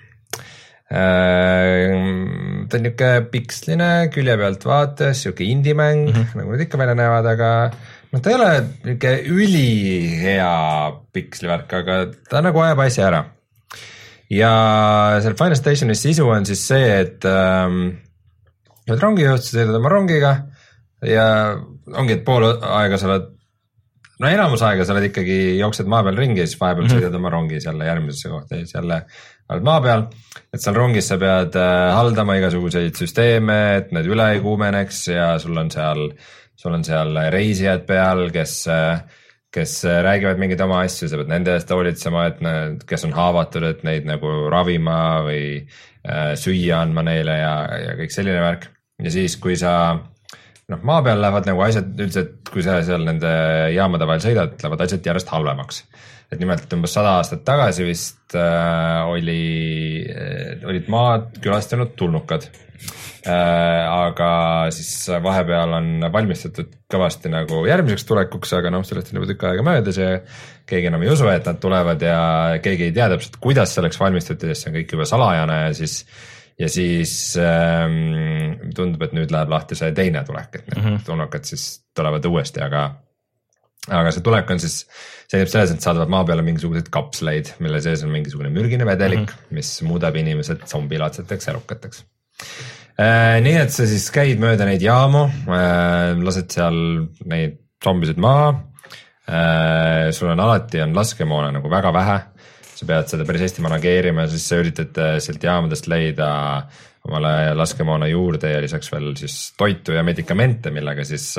ta 2.68 2.78
on 2.78 2.86
niisugune 2.86 3.26
piksline 3.32 3.90
külje 4.14 4.36
pealt 4.40 4.64
vaates, 4.68 5.24
sihuke 5.24 5.44
indie-mäng 5.46 6.08
mm, 6.08 6.14
-hmm. 6.14 6.40
nagu 6.40 6.54
nad 6.54 6.64
ikka 6.64 6.78
välja 6.80 6.96
näevad, 6.98 7.26
aga 7.34 7.50
noh, 8.12 8.22
ta 8.22 8.30
ei 8.30 8.36
ole 8.38 8.50
niisugune 8.84 9.14
ülihea 9.36 10.52
pikslivärk, 11.12 11.72
aga 11.80 11.98
ta 12.30 12.42
nagu 12.44 12.62
ajab 12.62 12.84
asja 12.86 13.08
ära. 13.10 13.24
Ja 14.32 14.50
seal 15.22 15.36
Final 15.38 15.58
Stationi 15.58 15.96
sisu 15.98 16.28
on 16.28 16.46
siis 16.48 16.64
see, 16.68 16.88
et 17.04 17.28
ähm, 17.28 17.86
oled 18.88 19.02
rongijuht, 19.02 19.44
sa 19.44 19.58
sõidad 19.58 19.78
oma 19.80 19.92
rongiga 19.92 20.34
ja 21.04 21.26
ongi, 21.94 22.18
et 22.18 22.26
pool 22.26 22.46
aega 22.48 23.00
sa 23.00 23.10
oled, 23.10 23.30
no 24.20 24.30
enamus 24.30 24.64
aega 24.64 24.86
sa 24.86 24.94
oled 24.96 25.10
ikkagi, 25.10 25.38
jooksed 25.60 25.90
maa 25.90 26.04
peal 26.06 26.20
ringi 26.20 26.44
ja 26.44 26.48
siis 26.48 26.60
vahepeal 26.60 26.86
mm 26.86 26.90
-hmm. 26.90 27.02
sõidad 27.04 27.18
oma 27.20 27.34
rongis 27.34 27.66
jälle 27.68 27.90
järgmisesse 27.90 28.28
kohta 28.28 28.54
ja 28.54 28.66
siis 28.66 28.74
jälle 28.74 29.02
oled 29.48 29.62
maa 29.62 29.80
peal. 29.80 30.06
et 30.54 30.60
seal 30.60 30.76
rongis 30.76 31.08
sa 31.08 31.18
pead 31.18 31.56
äh, 31.56 31.92
haldama 31.94 32.36
igasuguseid 32.40 32.96
süsteeme, 32.96 33.76
et 33.76 33.92
need 33.92 34.06
üle 34.06 34.32
ei 34.32 34.40
kuumeneks 34.40 35.08
ja 35.08 35.38
sul 35.38 35.56
on 35.56 35.70
seal 35.70 36.10
äh, 36.10 36.32
sul 36.56 36.74
on 36.74 36.84
seal 36.86 37.16
reisijad 37.34 37.84
peal, 37.88 38.28
kes, 38.34 38.54
kes 39.54 39.76
räägivad 39.84 40.40
mingeid 40.42 40.62
oma 40.64 40.80
asju, 40.84 41.08
sa 41.10 41.18
pead 41.20 41.30
nende 41.30 41.54
eest 41.54 41.70
hoolitsema, 41.70 42.28
et 42.30 42.40
need, 42.44 42.82
kes 42.90 43.06
on 43.06 43.14
haavatud, 43.14 43.66
et 43.68 43.84
neid 43.86 44.08
nagu 44.08 44.32
ravima 44.52 44.96
või 45.26 45.44
äh, 45.60 46.32
süüa 46.40 46.82
andma 46.82 47.04
neile 47.06 47.38
ja, 47.38 47.54
ja 47.84 47.94
kõik 48.00 48.14
selline 48.14 48.42
värk. 48.42 48.66
ja 49.04 49.14
siis, 49.14 49.38
kui 49.40 49.56
sa 49.60 49.74
noh, 49.94 50.80
maa 50.86 51.02
peal 51.06 51.22
lähevad 51.22 51.48
nagu 51.48 51.62
asjad 51.66 51.92
üldiselt, 51.94 52.40
kui 52.50 52.64
sa 52.66 52.80
seal 52.86 53.06
nende 53.06 53.30
jaamade 53.74 54.08
vahel 54.08 54.24
sõidad, 54.24 54.56
lähevad 54.62 54.84
asjad 54.86 55.06
järjest 55.10 55.32
halvemaks. 55.32 55.84
Et 56.34 56.42
nimelt 56.42 56.76
umbes 56.76 56.94
sada 56.98 57.16
aastat 57.20 57.44
tagasi 57.46 57.86
vist 57.86 58.36
äh, 58.38 59.00
oli, 59.08 59.40
olid 60.66 60.92
maad 60.92 61.40
külastanud 61.44 61.94
tulnukad 61.98 62.50
Äh, 63.24 63.82
aga 63.88 64.30
siis 64.74 65.06
vahepeal 65.24 65.70
on 65.78 65.86
valmistatud 66.12 66.74
kõvasti 66.92 67.30
nagu 67.32 67.62
järgmiseks 67.64 68.04
tulekuks, 68.04 68.50
aga 68.58 68.68
noh, 68.74 68.82
sellest 68.84 69.14
on 69.14 69.16
juba 69.22 69.28
tükk 69.30 69.46
aega 69.48 69.64
möödas 69.64 69.96
ja 69.96 70.10
keegi 70.68 70.90
enam 70.90 71.06
ei 71.06 71.12
usu, 71.14 71.30
et 71.32 71.48
nad 71.48 71.56
tulevad 71.62 72.04
ja 72.04 72.18
keegi 72.60 72.90
ei 72.90 72.92
tea 72.92 73.06
täpselt, 73.14 73.38
kuidas 73.40 73.72
selleks 73.78 73.96
valmistuti, 74.02 74.50
sest 74.50 74.66
see 74.66 74.72
on 74.72 74.76
kõik 74.76 74.92
juba 74.92 75.08
salajane 75.08 75.56
ja 75.62 75.72
siis 75.78 75.96
ja 76.60 76.68
siis 76.68 77.14
ähm, 77.40 78.68
tundub, 78.76 79.08
et 79.08 79.16
nüüd 79.16 79.32
läheb 79.32 79.56
lahti 79.56 79.78
see 79.78 79.96
teine 79.96 80.20
tulek, 80.28 80.50
et 80.60 80.68
need 80.68 80.82
mm 80.82 80.90
-hmm. 80.90 81.06
tulnukad 81.08 81.48
siis 81.48 81.64
tulevad 81.96 82.28
uuesti, 82.28 82.60
aga 82.60 82.84
aga 83.88 84.12
see 84.12 84.24
tulek 84.24 84.52
on 84.52 84.60
siis, 84.60 84.82
seisneb 85.34 85.50
selles, 85.50 85.74
et 85.74 85.84
saadavad 85.84 86.12
maa 86.14 86.24
peale 86.28 86.46
mingisuguseid 86.46 86.88
kapsleid, 86.94 87.52
mille 87.64 87.82
sees 87.84 88.06
on 88.06 88.14
mingisugune 88.14 88.52
mürgine 88.54 88.86
vedelik 88.88 89.26
mm, 89.26 89.34
-hmm. 89.34 89.58
mis 89.58 89.74
muudab 89.84 90.16
inimesed 90.22 90.64
zombilaadseteks 90.70 91.52
elukateks 91.52 92.06
Äh, 92.94 93.40
nii 93.42 93.56
et 93.58 93.72
sa 93.74 93.88
siis 93.90 94.06
käid 94.14 94.38
mööda 94.42 94.68
neid 94.68 94.82
jaamu, 94.84 95.24
äh, 95.50 96.12
lased 96.22 96.52
seal 96.54 96.76
neid 97.26 97.58
zombisid 97.82 98.20
maha. 98.22 98.52
Äh, 99.24 100.12
sul 100.14 100.30
on 100.30 100.42
alati 100.44 100.82
on 100.84 100.94
laskemoona 100.94 101.50
nagu 101.56 101.70
väga 101.72 101.90
vähe, 101.94 102.18
sa 102.74 102.86
pead 102.86 103.10
seda 103.10 103.26
päris 103.26 103.48
hästi 103.48 103.64
manageerima 103.64 104.26
ja 104.26 104.30
siis 104.30 104.46
sa 104.46 104.60
üritad 104.60 105.00
sealt 105.24 105.42
jaamadest 105.42 105.88
leida 105.90 106.28
omale 107.08 107.54
laskemoona 107.56 108.06
juurde 108.12 108.52
ja 108.52 108.60
lisaks 108.62 108.92
veel 108.92 109.10
siis 109.18 109.38
toitu 109.58 109.96
ja 109.96 110.04
medikamente, 110.06 110.70
millega 110.74 111.04
siis 111.08 111.32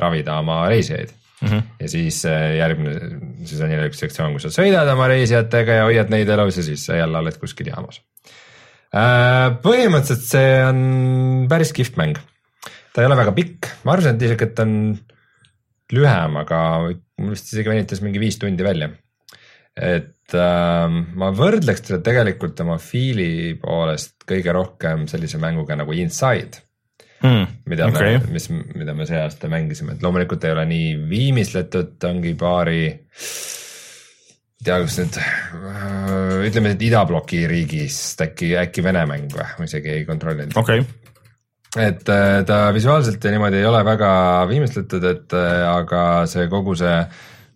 ravida 0.00 0.38
oma 0.44 0.62
reisijaid 0.70 1.10
mm. 1.42 1.48
-hmm. 1.48 1.66
ja 1.82 1.90
siis 1.92 2.22
järgmine, 2.58 2.94
siis 3.44 3.60
on 3.60 3.74
jälle 3.74 3.90
üks 3.90 4.00
sektsioon, 4.06 4.38
kus 4.38 4.48
sa 4.48 4.62
sõidad 4.62 4.88
oma 4.94 5.10
reisijatega 5.12 5.82
ja 5.82 5.90
hoiad 5.90 6.14
neid 6.14 6.30
elus 6.30 6.62
ja 6.62 6.66
siis 6.70 6.86
sa 6.86 6.96
jälle 6.96 7.18
oled 7.18 7.38
kuskil 7.42 7.68
jaamas 7.74 8.00
Äh, 8.92 9.54
põhimõtteliselt 9.64 10.26
see 10.26 10.56
on 10.66 10.80
päris 11.48 11.72
kihvt 11.72 11.96
mäng. 11.96 12.18
ta 12.92 13.00
ei 13.00 13.08
ole 13.08 13.16
väga 13.16 13.32
pikk, 13.32 13.70
ma 13.88 13.94
arvasin, 13.94 14.18
et 14.18 14.24
isegi, 14.26 14.48
et 14.50 14.58
on 14.60 14.74
lühem, 15.96 16.36
aga 16.42 16.58
mul 16.92 17.32
vist 17.32 17.48
isegi 17.54 17.72
venitas 17.72 18.02
mingi 18.04 18.20
viis 18.20 18.36
tundi 18.36 18.66
välja. 18.66 18.90
et 19.72 20.36
äh, 20.36 20.92
ma 21.16 21.30
võrdleks 21.32 21.86
teda 21.86 22.02
tegelikult 22.04 22.60
oma 22.60 22.76
fiili 22.76 23.54
poolest 23.62 24.26
kõige 24.28 24.52
rohkem 24.52 25.06
sellise 25.08 25.40
mänguga 25.40 25.78
nagu 25.80 25.96
Inside 25.96 26.60
mm,. 27.22 27.58
mida 27.70 27.88
okay. 27.88 28.18
me, 28.18 28.36
mis, 28.36 28.48
mida 28.50 28.94
me 28.98 29.08
see 29.08 29.18
aasta 29.22 29.50
mängisime, 29.52 29.96
et 29.96 30.04
loomulikult 30.04 30.44
ei 30.44 30.54
ole 30.54 30.66
nii 30.70 30.94
viimistletud, 31.10 31.96
ongi 32.10 32.34
paari 32.38 32.84
tea, 34.62 34.78
kas 34.78 34.98
nüüd 35.00 35.20
äh, 35.20 36.42
ütleme, 36.48 36.74
et 36.74 36.82
idabloki 36.86 37.44
riigist 37.50 38.20
äkki, 38.22 38.54
äkki 38.62 38.84
Vene 38.84 39.04
mäng 39.10 39.32
või, 39.34 39.46
ma 39.58 39.68
isegi 39.68 39.96
ei 39.96 40.04
kontrollinud. 40.08 40.58
okay 40.60 40.84
et 41.72 42.08
äh, 42.12 42.42
ta 42.44 42.66
visuaalselt 42.74 43.24
ja 43.24 43.30
niimoodi 43.32 43.62
ei 43.62 43.66
ole 43.66 43.80
väga 43.84 44.12
viimistletud, 44.48 45.04
et 45.08 45.36
äh, 45.36 45.62
aga 45.70 46.02
see 46.28 46.48
kogu 46.52 46.76
see 46.76 46.96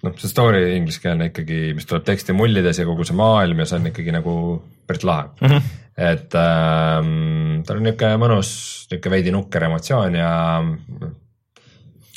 noh, 0.07 0.15
see 0.21 0.31
story 0.31 0.63
ingliskeelne 0.77 1.31
ikkagi, 1.33 1.61
mis 1.77 1.89
tuleb 1.89 2.07
teksti 2.07 2.37
mullides 2.37 2.81
ja 2.81 2.87
kogu 2.89 3.07
see 3.07 3.19
maailm 3.19 3.63
ja 3.63 3.69
see 3.69 3.81
on 3.81 3.91
ikkagi 3.93 4.15
nagu 4.15 4.39
päris 4.87 5.05
lahe 5.07 5.29
mm. 5.41 5.53
-hmm. 5.53 5.77
et 6.13 6.41
ähm, 6.41 7.63
tal 7.67 7.81
on 7.81 7.87
niisugune 7.89 8.23
mõnus, 8.23 8.51
niisugune 8.91 9.17
veidi 9.17 9.35
nukker 9.35 9.69
emotsioon 9.69 10.19
ja 10.19 10.33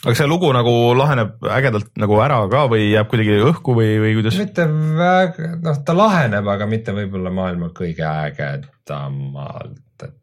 aga 0.05 0.15
see 0.15 0.29
lugu 0.31 0.51
nagu 0.55 0.73
laheneb 0.95 1.43
ägedalt 1.57 1.91
nagu 1.99 2.19
ära 2.23 2.39
ka 2.51 2.63
või 2.71 2.87
jääb 2.93 3.09
kuidagi 3.11 3.41
õhku 3.49 3.75
või, 3.75 3.97
või 3.99 4.15
kuidas? 4.19 4.37
mitte 4.39 4.67
väga, 4.99 5.53
noh, 5.65 5.81
ta 5.85 5.95
laheneb, 5.97 6.47
aga 6.55 6.69
mitte 6.71 6.95
võib-olla 6.95 7.33
maailma 7.35 7.71
kõige 7.75 8.05
ägedamalt, 8.07 9.81
et 10.07 10.15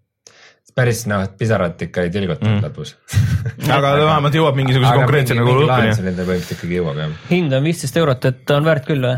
päris 0.77 1.07
noh, 1.09 1.24
pisarat 1.39 1.86
ikka 1.86 2.05
ei 2.05 2.12
tilgutanud 2.12 2.59
mm. 2.59 2.66
lõpus 2.66 2.94
aga 3.77 3.94
vähemalt 4.03 4.36
jõuab 4.36 4.59
mingisuguse 4.59 4.93
konkreetse 5.01 5.36
nagu 5.39 5.57
lõpuni. 5.62 5.94
Nende 6.05 6.27
põhimõtteliselt 6.28 6.59
ikkagi 6.59 6.78
jõuab 6.81 7.01
jah. 7.01 7.16
hind 7.31 7.57
on 7.57 7.65
viisteist 7.65 7.97
eurot, 8.03 8.28
et 8.31 8.55
on 8.57 8.66
väärt 8.66 8.89
küll 8.89 9.07
või? 9.07 9.16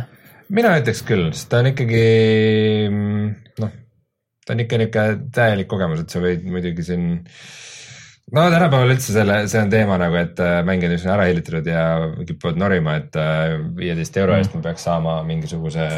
mina 0.54 0.76
ütleks 0.80 1.02
küll, 1.08 1.28
sest 1.34 1.50
ta 1.52 1.62
on 1.62 1.70
ikkagi 1.72 2.04
noh, 3.64 3.72
ta 4.46 4.54
on 4.54 4.64
ikka 4.64 4.82
niisugune 4.84 5.32
täielik 5.34 5.70
kogemus, 5.70 6.04
et 6.04 6.14
sa 6.14 6.22
võid 6.22 6.46
muidugi 6.48 6.86
siin 6.86 7.10
no 8.32 8.46
tänapäeval 8.54 8.94
üldse 8.94 9.16
selle, 9.16 9.42
see 9.50 9.60
on 9.60 9.74
teema 9.74 9.98
nagu, 10.00 10.18
et 10.20 10.40
äh, 10.44 10.60
mängijad 10.68 10.96
on 11.00 11.14
ära 11.16 11.28
hillitatud 11.28 11.68
ja 11.68 11.84
kipuvad 12.22 12.60
norima, 12.60 12.98
et 13.02 13.18
äh, 13.18 13.58
viieteist 13.76 14.16
euro 14.22 14.38
eest 14.38 14.54
ma 14.54 14.62
peaks 14.70 14.86
saama 14.86 15.20
mingisuguse 15.26 15.90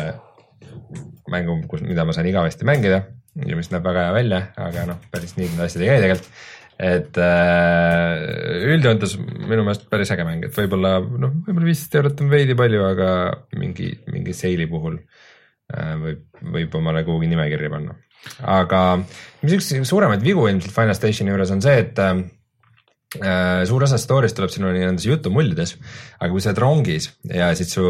mängu, 1.31 1.61
kus, 1.71 1.85
mida 1.85 2.09
ma 2.09 2.17
saan 2.17 2.33
igavesti 2.33 2.67
mängida 2.67 3.05
ja 3.47 3.59
mis 3.59 3.71
näeb 3.73 3.85
väga 3.87 4.09
hea 4.09 4.17
välja, 4.17 4.41
aga 4.59 4.89
noh, 4.91 5.05
päris 5.13 5.37
nii 5.39 5.53
need 5.53 5.63
asjad 5.67 5.85
ei 5.85 5.93
käi 5.93 6.03
tegelikult. 6.05 6.31
et 6.81 7.19
äh, 7.21 8.13
üldjoontes 8.75 9.17
minu 9.21 9.65
meelest 9.67 9.89
päris 9.93 10.13
äge 10.15 10.25
mäng, 10.25 10.47
et 10.49 10.57
võib-olla 10.57 10.97
noh, 11.01 11.35
võib-olla 11.47 11.69
viisteist 11.69 11.99
eurot 12.01 12.23
on 12.25 12.31
veidi 12.33 12.57
palju, 12.59 12.85
aga 12.89 13.11
mingi, 13.61 13.93
mingi 14.11 14.37
seili 14.37 14.67
puhul 14.71 14.97
äh, 14.99 15.97
võib, 16.01 16.25
võib 16.57 16.79
omale 16.81 17.05
kuhugi 17.07 17.31
nimekirja 17.31 17.73
panna 17.73 17.99
aga 18.45 18.83
mis 19.45 19.57
üks 19.57 19.73
suuremaid 19.89 20.25
vigu 20.25 20.45
ilmselt 20.49 20.75
Final 20.75 20.97
Stationi 20.97 21.33
juures 21.33 21.53
on 21.55 21.63
see, 21.65 21.77
et 21.85 22.01
äh, 22.05 22.23
suur 23.69 23.85
osa 23.87 23.99
story'st 24.01 24.37
tuleb 24.39 24.53
sinu 24.55 24.73
nendes 24.75 25.07
jutumullides, 25.09 25.77
aga 26.19 26.31
kui 26.33 26.43
sa 26.43 26.53
oled 26.53 26.63
rongis 26.63 27.11
ja 27.29 27.51
siis 27.59 27.75
su 27.77 27.85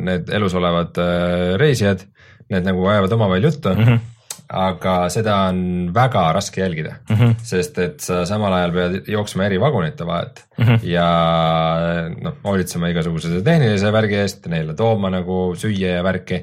need 0.00 0.30
elus 0.36 0.56
olevad 0.58 1.00
äh, 1.02 1.52
reisijad, 1.60 2.04
need 2.52 2.66
nagu 2.66 2.88
ajavad 2.92 3.18
omavahel 3.18 3.50
juttu 3.50 3.74
mm. 3.74 3.84
-hmm 3.84 4.08
aga 4.50 4.94
seda 5.12 5.36
on 5.50 5.60
väga 5.94 6.24
raske 6.34 6.62
jälgida 6.62 6.96
mm, 7.08 7.16
-hmm. 7.16 7.34
sest 7.46 7.78
et 7.78 8.00
sa 8.02 8.24
samal 8.26 8.52
ajal 8.56 8.72
pead 8.74 9.10
jooksma 9.14 9.46
eri 9.46 9.60
vagunite 9.60 10.06
vahet 10.06 10.42
mm 10.58 10.64
-hmm. 10.64 10.80
ja 10.90 11.06
noh, 12.22 12.34
hoolitsema 12.44 12.90
igasuguse 12.90 13.42
tehnilise 13.46 13.92
värgi 13.92 14.18
eest, 14.22 14.46
neile 14.46 14.74
tooma 14.74 15.10
nagu 15.10 15.54
süüa 15.54 15.96
ja 15.98 16.02
värki 16.04 16.42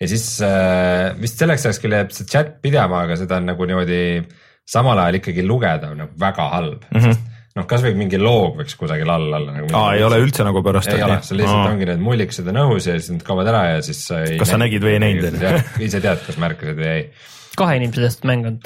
ja 0.00 0.08
siis 0.08 0.40
äh, 0.44 1.14
vist 1.20 1.38
selleks 1.38 1.64
ajaks 1.66 1.80
küll 1.80 1.96
jääb 1.96 2.12
see 2.12 2.26
chat 2.26 2.60
pidama, 2.62 3.06
aga 3.06 3.16
seda 3.16 3.36
on 3.36 3.46
nagu 3.46 3.64
niimoodi 3.64 4.26
samal 4.66 4.98
ajal 4.98 5.22
ikkagi 5.22 5.46
lugeda 5.46 5.90
on 5.90 6.04
nagu 6.04 6.12
väga 6.20 6.48
halb 6.52 6.84
mm. 6.92 7.00
-hmm 7.00 7.32
noh, 7.56 7.64
kasvõi 7.68 7.94
mingi 7.96 8.18
loog 8.20 8.58
võiks 8.60 8.76
kusagil 8.76 9.08
all 9.08 9.30
olla 9.30 9.54
nagu. 9.54 9.70
aa, 9.72 9.94
ei 9.96 10.04
ole 10.04 10.18
üldse 10.20 10.44
nagu 10.44 10.62
pärast. 10.62 10.92
ei 10.92 11.02
ole, 11.02 11.22
sul 11.24 11.40
lihtsalt 11.40 11.62
aa. 11.62 11.70
ongi 11.72 11.88
need 11.88 12.02
mullikesed 12.04 12.50
on 12.52 12.60
õhus 12.66 12.90
ja 12.90 12.98
siis 12.98 13.14
nad 13.14 13.24
kaovad 13.26 13.48
ära 13.52 13.62
ja 13.70 13.78
siis 13.86 14.02
sa 14.10 14.20
ei. 14.26 14.36
kas 14.40 14.52
sa 14.52 14.60
nägid 14.60 14.84
või 14.84 14.98
ei 14.98 15.02
näinud? 15.06 15.40
ise 15.86 16.02
tead, 16.04 16.20
kas 16.26 16.36
märkasid 16.42 16.76
või 16.76 16.90
ei. 16.92 17.08
Kahe 17.56 17.78
inimese 17.80 18.06
tehtud 18.06 18.28
mäng 18.30 18.50
on. 18.50 18.58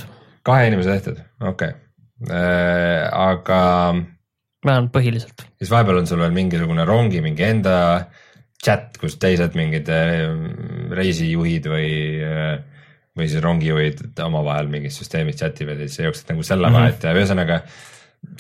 kahe 0.47 0.71
inimese 0.71 0.97
tehtud, 0.97 1.21
okei 1.41 1.75
okay. 1.75 2.31
äh,, 2.31 3.07
aga. 3.13 3.61
vähemalt 4.65 4.93
põhiliselt. 4.97 5.47
siis 5.59 5.71
vahepeal 5.73 6.03
on 6.03 6.11
sul 6.11 6.23
veel 6.25 6.35
mingisugune 6.37 6.89
rongi 6.89 7.23
mingi 7.25 7.47
enda 7.49 7.77
chat, 8.61 8.99
kus 9.01 9.17
teised 9.21 9.57
mingid 9.57 9.89
äh, 9.89 10.27
reisijuhid 10.97 11.71
või 11.71 11.93
äh, 12.25 12.59
või 13.19 13.29
siis 13.29 13.43
rongijuhid 13.43 14.21
omavahel 14.25 14.69
mingis 14.71 14.99
süsteemis 15.01 15.41
chat 15.41 15.59
ivad 15.65 15.81
ja 15.81 15.89
siis 15.89 16.01
sa 16.01 16.05
jooksed 16.07 16.29
nagu 16.31 16.45
selle 16.47 16.69
mm 16.69 16.75
-hmm. 16.75 16.91
vahet 16.91 17.09
ja 17.09 17.15
ühesõnaga 17.17 17.63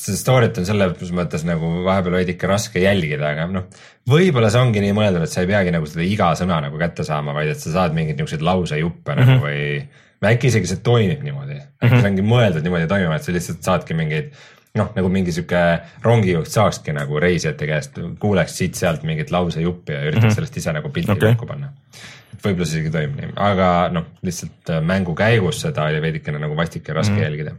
seda 0.01 0.18
story't 0.18 0.59
on 0.60 0.66
selles 0.68 1.12
mõttes 1.16 1.44
nagu 1.48 1.70
vahepeal 1.86 2.18
veidi 2.18 2.35
ikka 2.36 2.51
raske 2.51 2.82
jälgida, 2.82 3.32
aga 3.32 3.47
noh, 3.48 3.66
võib-olla 4.09 4.51
see 4.52 4.60
ongi 4.60 4.82
nii 4.85 4.93
mõeldud, 4.97 5.24
et 5.24 5.32
sa 5.32 5.44
ei 5.44 5.48
peagi 5.51 5.72
nagu 5.74 5.89
seda 5.89 6.05
iga 6.05 6.31
sõna 6.39 6.60
nagu 6.66 6.81
kätte 6.81 7.06
saama, 7.06 7.35
vaid 7.36 7.55
et 7.55 7.62
sa 7.62 7.72
saad 7.72 7.97
mingeid 7.97 8.20
niisuguseid 8.20 8.44
lausejuppe 8.44 9.14
mm 9.14 9.22
-hmm. 9.22 9.31
nagu 9.31 9.47
või, 9.47 9.62
või 10.20 10.34
äkki 10.34 10.51
isegi 10.52 10.70
see 10.70 10.82
toimib 10.84 11.24
niimoodi 11.24 11.56
mm, 11.56 11.66
-hmm. 11.66 11.86
äkki 11.86 12.01
see 12.01 12.12
ongi 12.12 12.24
mõeldud 12.26 12.66
niimoodi 12.66 12.88
toimima, 12.90 13.16
et 13.16 13.26
sa 13.26 13.34
lihtsalt 13.34 13.62
saadki 13.66 13.97
mingeid 13.98 14.32
noh, 14.78 14.92
nagu 14.94 15.10
mingi 15.12 15.34
sihuke 15.34 15.62
rongijuht 16.05 16.51
saakski 16.52 16.94
nagu 16.94 17.18
reisijate 17.22 17.66
käest, 17.66 17.98
kuuleks 18.22 18.56
siit-sealt 18.60 19.02
mingit 19.09 19.32
lausejuppi 19.34 19.97
ja 19.97 20.05
üritaks 20.05 20.22
mm 20.22 20.28
-hmm. 20.28 20.38
sellest 20.38 20.56
ise 20.62 20.72
nagu 20.76 20.92
pilti 20.94 21.12
okay. 21.12 21.32
kokku 21.32 21.47
panna. 21.47 21.72
et 22.32 22.44
võib-olla 22.44 22.66
see 22.66 22.78
isegi 22.80 22.92
toimib 22.94 23.16
nii, 23.16 23.32
aga 23.36 23.88
noh, 23.92 24.06
lihtsalt 24.22 24.70
äh, 24.70 24.84
mängu 24.92 25.14
käigus 25.14 25.60
seda 25.60 25.88
oli 25.90 26.02
veidikene 26.02 26.38
nagu 26.38 26.56
vastik 26.56 26.88
ja 26.88 26.94
raske 26.94 27.12
mm 27.12 27.18
-hmm. 27.18 27.22
jälgida 27.22 27.56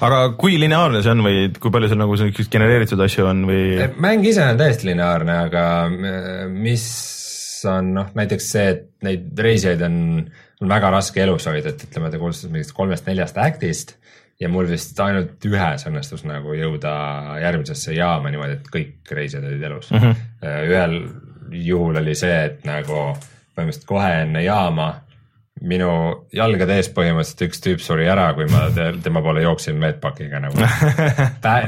aga 0.00 0.32
kui 0.38 0.58
lineaarne 0.60 1.02
see 1.02 1.12
on 1.12 1.22
või 1.24 1.48
kui 1.60 1.70
palju 1.70 1.88
seal 1.88 1.98
nagu 1.98 2.16
selliseid 2.16 2.50
genereeritud 2.52 3.00
asju 3.00 3.26
on 3.26 3.44
või? 3.46 3.88
mäng 3.96 4.26
ise 4.26 4.44
on 4.44 4.58
täiesti 4.58 4.90
lineaarne, 4.90 5.38
aga 5.46 5.64
mis 6.50 6.86
on 7.70 7.94
noh, 7.94 8.08
näiteks 8.14 8.50
see, 8.54 8.68
et 8.74 8.86
neid 9.06 9.38
reisijaid 9.38 9.82
on, 9.86 9.96
on 10.60 10.68
väga 10.68 10.90
raske 10.92 11.22
elus 11.22 11.48
hoida, 11.48 11.72
et 11.72 11.86
ütleme, 11.88 12.10
ta 12.12 12.20
koosnes 12.20 12.52
mingist 12.52 12.74
kolmest-neljast 12.76 13.38
act'ist 13.40 13.96
ja 14.40 14.48
mul 14.48 14.68
vist 14.70 14.98
ainult 15.00 15.44
ühes 15.48 15.84
õnnestus 15.88 16.24
nagu 16.28 16.54
jõuda 16.56 16.92
järgmisesse 17.42 17.94
jaama 17.96 18.32
niimoodi, 18.32 18.58
et 18.58 18.72
kõik 18.72 19.14
reisijad 19.16 19.44
olid 19.48 19.66
elus 19.70 19.90
mm. 19.92 19.98
-hmm. 19.98 20.16
ühel 20.70 20.96
juhul 21.66 22.00
oli 22.00 22.14
see, 22.14 22.44
et 22.46 22.64
nagu 22.68 23.10
põhimõtteliselt 23.56 23.88
kohe 23.88 24.10
enne 24.22 24.44
jaama 24.44 24.92
minu 25.60 25.90
jalgade 26.32 26.78
ees 26.80 26.88
põhimõtteliselt 26.96 27.42
üks 27.48 27.60
tüüp 27.64 27.82
suri 27.84 28.06
ära, 28.08 28.30
kui 28.36 28.46
ma 28.48 28.68
te, 28.74 28.92
tema 29.04 29.20
poole 29.24 29.42
jooksin 29.44 29.76
medpakiga 29.80 30.40
nagu 30.40 30.56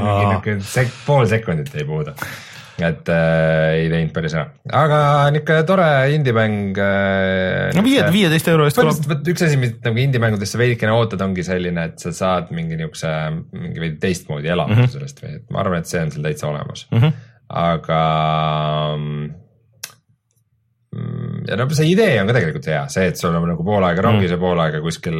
mingi 0.00 0.30
niuke 0.30 0.56
sek-, 0.64 0.94
pool 1.06 1.28
sekundit 1.28 1.74
jäi 1.74 1.84
puudu. 1.88 2.14
Et 2.80 3.10
äh, 3.12 3.82
ei 3.82 3.88
teinud 3.92 4.12
päris 4.16 4.34
ära, 4.36 4.46
aga 4.78 5.00
niuke 5.34 5.58
tore 5.68 5.88
indie-mäng 6.14 6.78
äh,. 6.80 7.68
no 7.76 7.84
viie, 7.84 8.04
viieteist 8.14 8.48
euro 8.52 8.68
eest 8.68 8.80
tuleb. 8.80 9.28
üks 9.34 9.44
asi, 9.44 9.58
mis 9.60 9.74
nagu 9.84 10.00
indie-mängudesse 10.00 10.60
veidikene 10.60 10.94
ootad, 10.96 11.20
ongi 11.26 11.44
selline, 11.46 11.84
et 11.90 12.02
sa 12.02 12.14
saad 12.16 12.52
mingi 12.56 12.78
niukse, 12.80 13.12
mingi 13.52 13.82
veidi 13.82 14.00
teistmoodi 14.02 14.52
elamuse 14.54 14.80
mm 14.80 14.86
-hmm. 14.86 14.96
sellest 14.96 15.22
või, 15.24 15.36
et 15.40 15.52
ma 15.52 15.62
arvan, 15.64 15.84
et 15.84 15.92
see 15.92 16.00
on 16.00 16.14
seal 16.14 16.28
täitsa 16.30 16.48
olemas 16.48 16.86
mm. 16.90 16.98
-hmm. 16.98 17.30
aga 17.62 18.02
ja 21.48 21.56
no 21.56 21.68
see 21.72 21.92
idee 21.92 22.20
on 22.20 22.28
ka 22.28 22.36
tegelikult 22.36 22.68
hea, 22.68 22.82
see, 22.92 23.08
et 23.12 23.20
sul 23.20 23.34
on 23.36 23.48
nagu 23.52 23.64
pool 23.64 23.84
aega 23.84 24.04
rongis 24.04 24.30
mm. 24.30 24.34
ja 24.36 24.40
pool 24.40 24.60
aega 24.64 24.80
kuskil 24.84 25.18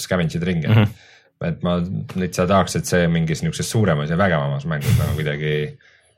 scavenge'id 0.00 0.44
ringi 0.44 0.68
mm. 0.68 0.74
-hmm. 0.74 1.48
et 1.48 1.64
ma 1.66 1.78
täitsa 2.12 2.46
tahaks, 2.48 2.76
et 2.80 2.88
see 2.88 3.08
mingis 3.12 3.42
niisuguses 3.44 3.70
suuremas 3.70 4.10
ja 4.10 4.16
vägevamas 4.20 4.64
mängus 4.64 4.96
nagu 5.00 5.16
kuidagi 5.20 5.54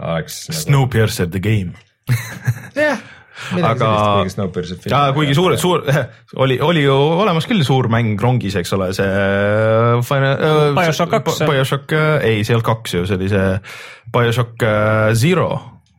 oleks 0.03 0.47
nagu.... 0.51 0.63
Snowpiercer 0.63 1.31
the 1.31 1.43
game 1.43 1.77
jah 2.77 2.99
aga, 4.97 5.13
kuigi 5.13 5.35
suur, 5.37 5.55
suur, 5.61 5.83
oli, 6.41 6.57
oli 6.65 6.83
ju 6.87 6.95
olemas 6.95 7.45
küll 7.49 7.61
suur 7.67 7.91
mäng 7.93 8.17
rongis, 8.21 8.57
eks 8.59 8.73
ole, 8.77 8.91
see 8.97 9.07
äh, 9.07 10.01
Final 10.07 10.33
äh,. 10.33 10.71
BioShock 10.79 11.13
kaks. 11.13 11.43
BioShock, 11.45 11.93
äh, 11.93 12.15
ei, 12.31 12.45
see 12.45 12.55
ei 12.55 12.59
olnud 12.59 12.69
kaks 12.71 12.97
ju, 12.97 13.05
see 13.09 13.19
oli 13.19 13.29
see 13.33 13.47
BioShock 14.15 14.67
Zero 15.21 15.51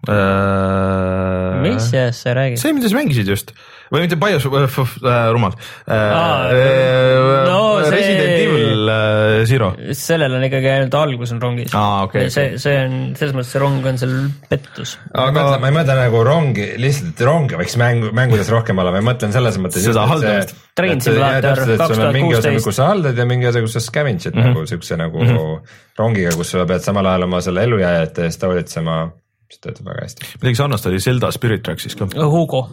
äh,. 0.09 1.36
Mis 1.73 1.89
asjast 1.89 2.23
sa 2.23 2.37
räägid? 2.37 2.61
see, 2.61 2.73
mida 2.77 2.89
sa 2.89 2.99
mängisid 2.99 3.27
just 3.33 3.53
või 3.91 4.03
mitte 4.03 4.17
Bios 4.19 4.45
äh, 4.45 4.65
äh, 4.67 5.29
rumal 5.31 5.53
äh,. 5.87 5.93
Äh, 5.95 7.47
no, 7.47 7.59
Resident 7.79 8.23
see... 8.23 8.43
Evil 8.43 8.91
äh, 8.91 9.45
Zero. 9.47 9.71
sellel 9.95 10.37
on 10.37 10.45
ikkagi 10.47 10.71
ainult 10.73 10.97
algus 10.99 11.33
on 11.35 11.41
rongis 11.43 11.75
ah,. 11.77 12.03
Okay, 12.07 12.29
see 12.33 12.53
okay., 12.53 12.61
see 12.61 12.77
on 12.83 12.97
selles 13.19 13.35
mõttes 13.37 13.53
see 13.55 13.61
rong 13.63 13.85
on 13.87 13.99
seal 14.01 14.15
pettus. 14.51 14.97
aga 15.13 15.45
ma 15.61 15.71
ei 15.71 15.75
mõtle 15.79 15.97
nagu 15.99 16.23
rongi, 16.27 16.69
lihtsalt 16.81 17.23
rongi 17.27 17.59
võiks 17.59 17.77
mängu, 17.79 18.11
mängudes 18.15 18.51
rohkem 18.53 18.81
olla, 18.83 18.95
ma 18.95 19.03
mõtlen 19.11 19.35
selles 19.35 19.59
mõttes. 19.61 19.85
seda 19.87 20.07
haldamist. 20.09 20.55
Train 20.77 20.99
Simulator 21.01 21.63
kaks 21.63 21.95
tuhat 21.95 22.19
kuusteist. 22.21 22.65
kus 22.67 22.77
sa 22.77 22.91
haldad 22.91 23.17
ja 23.17 23.25
mingi 23.29 23.47
osa, 23.49 23.63
kus 23.63 23.77
sa 23.77 23.83
scavenge'id 23.83 24.35
mm 24.35 24.41
-hmm. 24.41 24.53
nagu 24.53 24.65
siukse 24.69 24.97
nagu 24.99 25.23
mm 25.23 25.31
-hmm. 25.31 25.77
rongiga, 25.97 26.35
kus 26.35 26.51
sa 26.53 26.65
pead 26.65 26.83
samal 26.85 27.05
ajal 27.05 27.23
oma 27.29 27.41
selle 27.41 27.63
ellujääjate 27.63 28.27
eest 28.27 28.43
hoolitsema 28.43 28.99
mis 29.47 29.61
töötab 29.63 29.85
väga 29.87 30.03
hästi. 30.03 30.25
midagi 30.41 30.59
sarnast 30.59 30.89
oli 30.89 30.99
Zelda 30.99 31.29
Spirit 31.31 31.63
Tracksis 31.63 31.95
ka. 31.95 32.07
Hugo 32.35 32.65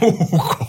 Hugo 0.00 0.68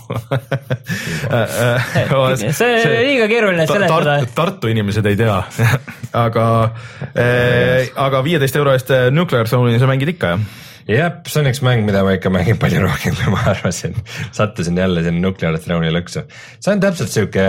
see 2.36 2.74
on 2.74 2.98
liiga 3.08 3.30
keeruline 3.32 3.68
seletada 3.70 4.18
Tart,. 4.20 4.36
Tartu 4.36 4.72
inimesed 4.74 5.08
ei 5.08 5.16
tea 5.20 5.38
aga 6.26 6.46
äh,, 7.16 7.88
aga 7.96 8.24
viieteist 8.26 8.60
euro 8.60 8.76
eest 8.76 8.92
äh, 8.92 9.08
Nuclear 9.16 9.48
Zone'i 9.48 9.80
sa 9.80 9.88
mängid 9.88 10.12
ikka 10.16 10.34
jah? 10.36 10.44
jah, 10.92 11.14
see 11.26 11.40
on 11.42 11.48
üks 11.50 11.62
mäng, 11.66 11.86
mida 11.88 12.04
ma 12.06 12.12
ikka 12.18 12.30
mängin 12.34 12.60
palju 12.62 12.82
rohkem, 12.84 13.16
kui 13.18 13.32
ma 13.34 13.40
arvasin. 13.56 13.96
sattusin 14.36 14.78
jälle 14.78 15.06
sinna 15.08 15.24
Nuclear 15.24 15.56
Throne'i 15.62 15.94
lõksu. 15.96 16.26
see 16.60 16.74
on 16.74 16.84
täpselt 16.84 17.14
sihuke 17.14 17.46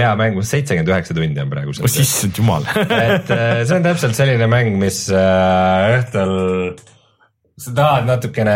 hea 0.00 0.14
mäng, 0.18 0.40
seitsekümmend 0.40 0.94
üheksa 0.94 1.18
tundi 1.18 1.44
on 1.44 1.52
praegu. 1.52 1.76
oh 1.76 1.98
issand 2.06 2.40
jumal 2.40 2.64
et 2.72 3.28
äh, 3.36 3.60
see 3.68 3.76
on 3.76 3.84
täpselt 3.84 4.16
selline 4.16 4.48
mäng, 4.48 4.80
mis 4.80 5.04
õhtul 5.12 6.34
äh, 6.72 6.88
sa 7.60 7.72
tahad 7.76 8.06
natukene 8.08 8.54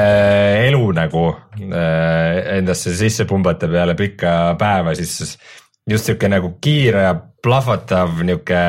elu 0.64 0.84
nagu 0.96 1.26
äh, 1.60 2.56
endasse 2.56 2.94
sisse 2.96 3.26
pumbata 3.28 3.68
peale 3.68 3.96
pikka 3.98 4.54
päeva, 4.60 4.94
siis 4.96 5.34
just 5.90 6.08
sihuke 6.08 6.30
nagu 6.32 6.54
kiire 6.64 7.04
ja 7.04 7.12
plahvatav 7.14 8.22
nihuke 8.24 8.62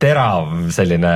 terav 0.00 0.50
selline 0.72 1.14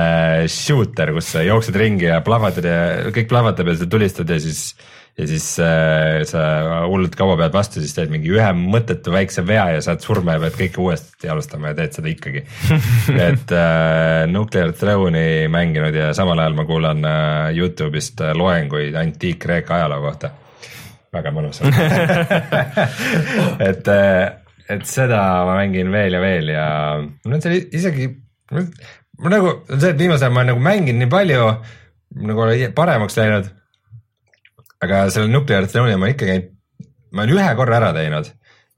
shooter, 0.51 1.11
kus 1.15 1.33
sa 1.33 1.43
jooksed 1.43 1.75
ringi 1.75 2.07
ja 2.07 2.21
plahvatad 2.23 2.67
ja 2.67 2.79
kõik 3.11 3.29
plahvatab 3.31 3.71
ja 3.71 3.79
sa 3.79 3.89
tulistad 3.89 4.29
ja 4.29 4.37
siis 4.39 4.69
ja 5.17 5.27
siis 5.27 5.45
äh, 5.59 6.21
sa 6.27 6.41
hullult 6.87 7.15
kaua 7.19 7.35
pead 7.39 7.53
vastu, 7.53 7.81
siis 7.83 7.93
teed 7.95 8.11
mingi 8.13 8.31
ühe 8.31 8.47
mõttetu 8.55 9.11
väikse 9.13 9.43
vea 9.47 9.65
ja 9.75 9.81
saad 9.83 10.03
surma 10.03 10.37
ja 10.37 10.43
pead 10.45 10.55
kõike 10.59 10.83
uuesti 10.83 11.31
alustama 11.31 11.73
ja 11.73 11.77
teed 11.81 11.97
seda 11.97 12.11
ikkagi 12.11 12.43
et 13.29 13.55
äh, 13.55 14.23
Nuclear 14.31 14.71
Throne'i 14.77 15.49
mänginud 15.51 15.97
ja 15.97 16.11
samal 16.17 16.39
ajal 16.39 16.55
ma 16.57 16.67
kuulan 16.69 17.03
äh, 17.07 17.51
Youtube'ist 17.57 18.23
äh, 18.23 18.31
loenguid 18.37 18.95
antiik-Kreeka 19.03 19.81
ajaloo 19.81 20.01
kohta. 20.07 20.31
väga 21.11 21.35
mõnus 21.35 21.59
on 21.61 21.75
et 23.69 23.91
äh,, 23.91 24.25
et 24.71 24.87
seda 24.87 25.21
ma 25.43 25.59
mängin 25.59 25.91
veel 25.91 26.15
ja 26.15 26.23
veel 26.23 26.53
ja 26.55 26.67
on 27.03 27.41
see 27.43 27.65
isegi, 27.75 28.07
mul 28.51 29.33
nagu 29.33 29.57
see, 29.73 29.91
et 29.91 29.99
viimasel 29.99 30.29
ajal 30.29 30.37
ma 30.37 30.45
olen 30.45 30.53
nagu 30.55 30.69
mänginud 30.71 31.03
nii 31.03 31.11
palju, 31.11 31.49
nagu 32.31 32.53
paremaks 32.77 33.19
läinud 33.19 33.57
aga 34.81 35.05
selle 35.13 35.29
Nuclear 35.31 35.67
Throne'i 35.69 35.97
ma 35.99 36.09
ikkagi, 36.11 36.37
ma 37.13 37.25
olen 37.25 37.37
ühe 37.37 37.49
korra 37.59 37.79
ära 37.81 37.91
teinud. 37.95 38.31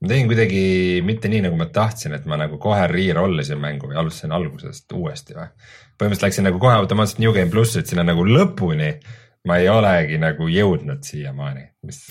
ma 0.04 0.10
tegin 0.10 0.28
kuidagi 0.28 0.64
mitte 1.06 1.30
nii, 1.32 1.46
nagu 1.46 1.56
ma 1.56 1.66
tahtsin, 1.72 2.12
et 2.16 2.26
ma 2.28 2.36
nagu 2.36 2.58
kohe 2.60 2.84
re-roll 2.90 3.40
isin 3.40 3.60
mängu 3.62 3.88
või 3.88 3.96
alustasin 4.02 4.34
algusest 4.36 4.92
uuesti 4.92 5.36
või. 5.36 5.48
põhimõtteliselt 5.96 6.26
läksin 6.28 6.48
nagu 6.50 6.60
kohe 6.60 6.74
automaatselt 6.76 7.22
New 7.24 7.32
Game 7.36 7.52
pluss, 7.52 7.76
et 7.80 7.88
sinna 7.88 8.04
nagu 8.04 8.26
lõpuni 8.28 8.90
ma 9.48 9.58
ei 9.60 9.68
olegi 9.68 10.18
nagu 10.20 10.48
jõudnud 10.48 11.04
siiamaani, 11.04 11.64
mis 11.84 12.02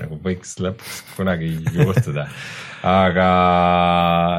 nagu 0.00 0.16
võiks 0.24 0.56
lõpuks 0.64 1.00
kunagi 1.16 1.52
juhtuda. 1.76 2.26
aga, 2.88 3.30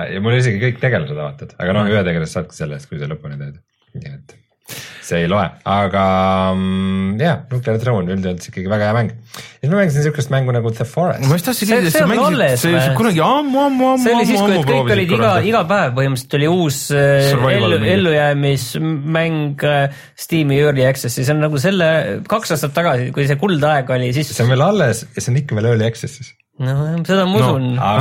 ja 0.10 0.22
mul 0.22 0.38
isegi 0.38 0.62
kõik 0.62 0.82
tegelased 0.82 1.18
avatud, 1.18 1.58
aga 1.62 1.78
noh, 1.78 1.90
ühe 1.90 2.06
tegelase 2.06 2.38
saadki 2.38 2.58
selle 2.58 2.78
eest, 2.78 2.90
kui 2.90 3.02
sa 3.02 3.10
lõpuni 3.10 3.38
teed. 3.42 3.62
nii 3.98 4.14
et 4.14 4.41
see 5.12 5.26
ei 5.26 5.30
loe, 5.30 5.44
aga 5.68 6.04
mm, 6.56 7.20
jah, 7.22 7.42
Nuclear 7.52 7.80
Throne 7.82 8.16
üldjoontes 8.16 8.50
ikkagi 8.52 8.72
väga 8.72 8.90
hea 8.90 8.96
mäng. 8.96 9.12
ja 9.12 9.60
siis 9.60 9.72
ma 9.72 9.80
mängisin 9.82 10.06
siukest 10.06 10.32
mängu 10.34 10.56
nagu 10.56 10.72
The 10.76 10.88
Forest. 10.88 11.26
ma 11.28 11.38
just 11.38 11.50
tahtsin 11.50 11.70
küsida, 11.72 11.94
sa 11.94 12.08
mängisid 12.10 12.64
see, 12.64 12.84
kunagi 12.98 13.24
ammu, 13.26 13.64
ammu, 13.68 13.90
ammu, 13.94 14.06
see 14.06 14.16
oli 14.16 14.30
siis, 14.30 14.42
kui 14.42 14.64
kõik 14.72 14.94
olid 14.96 15.16
iga, 15.18 15.34
iga 15.52 15.64
päev 15.70 15.96
põhimõtteliselt 16.00 16.38
oli 16.40 16.52
uus 16.52 16.82
äh, 16.96 17.32
ellu, 17.58 17.82
ellujäämismäng 17.96 19.68
äh, 19.68 20.04
Steam'i 20.26 20.62
Early 20.64 20.88
Access'is, 20.88 21.22
see 21.28 21.36
on 21.36 21.44
nagu 21.46 21.62
selle 21.62 21.92
kaks 22.32 22.56
aastat 22.58 22.76
tagasi, 22.78 23.12
kui 23.16 23.28
see 23.30 23.40
kuldaeg 23.42 23.92
oli, 23.98 24.14
siis. 24.16 24.32
see 24.32 24.48
on 24.48 24.56
veel 24.56 24.68
alles 24.72 25.06
ja 25.12 25.20
see 25.20 25.34
on 25.36 25.42
ikka 25.44 25.60
veel 25.60 25.74
Early 25.74 25.90
Access'is 25.92 26.36
no 26.62 26.76
seda 27.08 27.26
ma 27.28 27.40
usun 27.40 27.72
no,. 27.76 27.96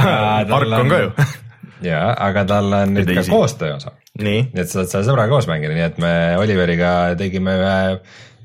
Ark 0.56 0.76
on 0.80 0.92
ka 0.92 1.04
ju 1.04 1.14
ja, 1.90 2.02
aga 2.12 2.44
tal 2.48 2.72
on 2.82 2.94
nüüd 2.96 3.10
ka 3.16 3.24
koostöö 3.28 3.74
osa. 3.76 3.94
Nii 4.18 4.40
et 4.58 4.66
sa 4.66 4.80
saad 4.80 4.90
selle 4.90 5.06
sõbraga 5.06 5.30
koos 5.32 5.46
mängida, 5.50 5.74
nii 5.76 5.86
et 5.86 6.00
me 6.02 6.12
Oliveriga 6.40 7.14
tegime 7.18 7.54
ühe 7.60 7.76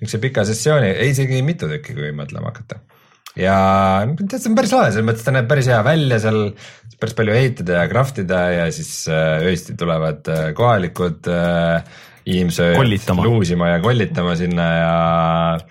niisuguse 0.02 0.22
pika 0.22 0.44
sessiooni, 0.48 0.92
isegi 1.10 1.42
mitu 1.46 1.70
tükki, 1.72 1.96
kui 1.98 2.12
mõtlema 2.16 2.52
hakata. 2.52 2.82
ja 3.40 3.58
tead, 4.20 4.38
see 4.38 4.52
on 4.52 4.58
päris 4.58 4.74
lahe, 4.76 4.92
selles 4.94 5.08
mõttes 5.10 5.26
ta 5.26 5.34
näeb 5.36 5.48
päris 5.50 5.70
hea 5.72 5.80
välja, 5.84 6.20
seal 6.24 6.42
päris 7.02 7.18
palju 7.18 7.36
ehitada 7.36 7.80
ja 7.82 7.88
craft 7.92 8.22
ida 8.24 8.42
ja 8.54 8.68
siis 8.76 9.08
äh, 9.12 9.46
öösiti 9.48 9.76
tulevad 9.80 10.28
äh, 10.32 10.52
kohalikud 10.56 11.32
äh, 11.32 11.82
inimesed 12.26 12.80
luusima 13.22 13.74
ja 13.74 13.82
kollitama 13.84 14.36
sinna 14.40 14.70
ja. 14.76 14.94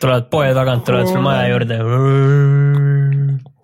tulevad 0.00 0.28
poe 0.30 0.52
tagant, 0.54 0.84
tulevad 0.86 1.10
sul 1.10 1.24
maja 1.24 1.48
juurde. 1.50 1.80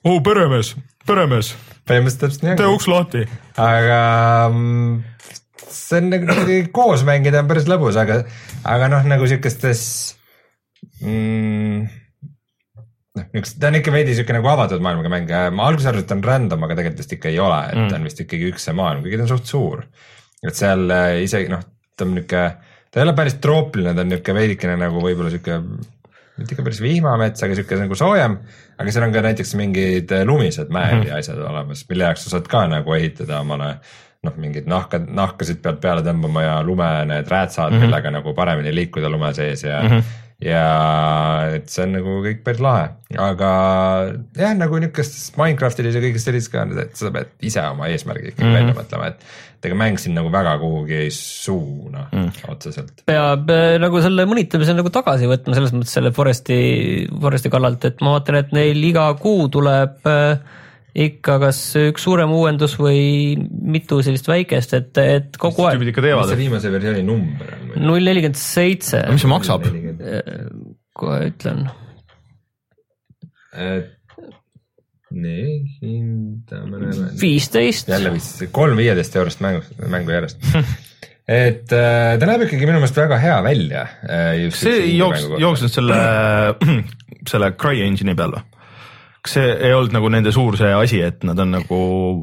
oo, 0.04 0.18
peremees, 0.26 0.74
peremees. 1.06 1.54
põhimõtteliselt 1.86 2.24
täpselt 2.24 2.46
nii 2.46 2.54
ongi. 2.54 2.62
tee 2.62 2.74
uks 2.74 2.90
lahti. 2.90 3.24
aga 3.60 4.00
mm, 4.50 4.98
see 5.68 6.00
on 6.00 6.10
nagu 6.12 6.58
koos 6.74 7.04
mängida 7.06 7.42
on 7.42 7.50
päris 7.50 7.68
lõbus, 7.70 7.98
aga, 8.00 8.22
aga 8.68 8.90
noh, 8.92 9.06
nagu 9.10 9.28
siukestes 9.30 9.82
mm, 11.04 12.00
noh, 13.16 13.28
niisugust, 13.34 13.58
ta 13.60 13.70
on 13.70 13.78
ikka 13.80 13.94
veidi 13.94 14.16
siuke 14.16 14.34
nagu 14.36 14.50
avatud 14.52 14.82
maailmaga 14.84 15.12
mäng, 15.12 15.34
ma 15.56 15.68
alguses 15.68 15.90
arvasin, 15.90 16.04
et 16.04 16.10
ta 16.10 16.18
on 16.18 16.24
random, 16.26 16.66
aga 16.66 16.78
tegelikult 16.78 17.04
vist 17.04 17.14
ikka 17.16 17.30
ei 17.32 17.38
ole, 17.42 17.60
et 17.68 17.78
mm. 17.78 17.92
ta 17.92 18.00
on 18.00 18.08
vist 18.08 18.24
ikkagi 18.24 18.50
üks 18.52 18.66
see 18.68 18.76
maailm, 18.80 19.04
kuigi 19.04 19.20
ta 19.20 19.26
on 19.26 19.32
suht 19.34 19.52
suur. 19.52 19.86
et 20.40 20.56
seal 20.56 20.84
äh, 20.94 21.20
isegi 21.26 21.52
noh, 21.52 21.64
ta 21.96 22.06
on 22.06 22.14
niuke, 22.16 22.44
ta 22.88 23.00
ei 23.00 23.06
ole 23.06 23.16
päris 23.16 23.40
troopiline, 23.44 23.94
ta 23.96 24.04
on 24.04 24.14
niuke 24.14 24.36
veidikene 24.36 24.76
nagu 24.80 25.02
võib-olla 25.04 25.32
siuke, 25.32 25.58
mitte 26.40 26.54
ikka 26.56 26.64
päris 26.64 26.80
vihmamets, 26.84 27.44
aga 27.44 27.58
siuke 27.58 27.80
nagu 27.82 27.98
soojem. 27.98 28.38
aga 28.80 28.94
seal 28.94 29.08
on 29.08 29.16
ka 29.16 29.24
näiteks 29.26 29.56
mingid 29.60 30.14
äh, 30.16 30.24
lumised 30.28 30.72
mäed 30.72 31.02
mm. 31.02 31.10
ja 31.10 31.18
asjad 31.20 31.42
olemas, 31.44 31.84
mille 31.90 32.08
jaoks 32.08 32.24
sa 32.26 32.36
saad 32.36 32.48
ka 32.50 32.64
nagu 32.70 32.96
ehitada 32.96 33.42
omale 33.44 33.74
noh, 34.26 34.34
mingeid 34.36 34.66
nahka, 34.68 35.00
nahkasid 35.00 35.62
pealt 35.64 35.80
peale 35.80 36.04
tõmbama 36.04 36.42
ja 36.44 36.56
lume 36.66 36.88
need 37.08 37.28
räätsad 37.30 37.70
mm, 37.70 37.76
-hmm. 37.76 37.86
millega 37.86 38.10
nagu 38.10 38.34
paremini 38.34 38.74
liikuda 38.74 39.08
lume 39.08 39.32
sees 39.34 39.64
ja 39.64 39.82
mm, 39.82 39.88
-hmm 39.88 40.18
ja 40.40 41.52
et 41.56 41.68
see 41.68 41.84
on 41.84 41.98
nagu 41.98 42.16
kõik 42.24 42.40
päris 42.44 42.62
lahe, 42.64 42.86
aga 43.20 43.50
jah, 44.38 44.54
nagu 44.56 44.78
niukestes 44.80 45.34
Minecraftides 45.36 45.98
ja 45.98 46.00
kõigis 46.00 46.24
sellistes 46.24 46.52
ka, 46.52 46.64
et 46.80 46.96
sa 46.96 47.12
pead 47.12 47.34
ise 47.44 47.64
oma 47.68 47.90
eesmärgi 47.92 48.32
ikkagi 48.32 48.46
mm 48.46 48.54
-hmm. 48.54 48.60
välja 48.60 48.78
mõtlema, 48.78 49.10
et 49.12 49.26
et 49.60 49.68
ega 49.68 49.76
mäng 49.76 49.98
sind 50.00 50.16
nagu 50.16 50.30
väga 50.32 50.54
kuhugi 50.58 50.94
ei 50.96 51.10
suuna 51.12 52.06
mm. 52.08 52.30
otseselt. 52.48 53.02
peab 53.04 53.50
äh, 53.52 53.76
nagu 53.82 54.00
selle 54.00 54.24
mõnitamise 54.24 54.72
nagu 54.72 54.88
tagasi 54.88 55.28
võtma 55.28 55.58
selles 55.58 55.74
mõttes 55.76 55.92
selle 55.98 56.12
Foresti, 56.16 56.56
Foresti 57.20 57.52
kallalt, 57.52 57.84
et 57.84 58.00
ma 58.00 58.16
vaatan, 58.16 58.40
et 58.40 58.56
neil 58.56 58.80
iga 58.88 59.10
kuu 59.20 59.48
tuleb 59.52 60.08
äh, 60.08 60.40
ikka 60.94 61.36
kas 61.44 61.60
üks 61.78 62.04
suurem 62.06 62.32
uuendus 62.34 62.74
või 62.80 63.36
mitu 63.38 64.00
sellist 64.04 64.28
väikest, 64.30 64.74
et, 64.78 64.98
et 64.98 65.38
kogu 65.40 65.66
aeg. 65.68 65.84
ikka 65.92 66.04
teevad. 66.04 66.26
mis 66.26 66.34
see 66.34 66.42
viimase 66.42 66.72
versiooni 66.74 67.04
number 67.06 67.54
on? 67.54 67.70
null 67.86 68.10
nelikümmend 68.10 68.40
seitse. 68.40 69.04
mis 69.12 69.24
see 69.24 69.30
maksab? 69.30 69.70
kohe 71.00 71.22
ütlen. 71.30 71.64
nii, 75.10 75.56
hindame 75.80 76.92
viisteist. 77.20 77.90
jälle 77.90 78.14
vist 78.14 78.46
kolm 78.54 78.78
viieteist 78.78 79.18
eurost 79.18 79.42
mängu, 79.44 79.66
mängu 79.90 80.16
järjest 80.16 80.42
et 81.30 81.70
äh, 81.70 82.16
ta 82.18 82.26
näeb 82.26 82.46
ikkagi 82.46 82.66
minu 82.66 82.80
meelest 82.80 82.98
väga 82.98 83.18
hea 83.22 83.36
välja 83.46 83.84
äh,. 84.02 84.48
see 84.54 84.96
jooks, 84.96 85.28
jooksnud 85.38 85.70
selle, 85.70 85.98
selle 87.30 87.52
CryEngine'i 87.54 88.18
peal 88.18 88.34
või? 88.34 88.59
Kas 89.20 89.34
see 89.36 89.48
ei 89.68 89.74
olnud 89.76 89.92
nagu 89.92 90.08
nende 90.12 90.32
suur 90.32 90.56
see 90.56 90.70
asi, 90.72 91.00
et 91.04 91.24
nad 91.28 91.38
on 91.42 91.50
nagu. 91.52 91.80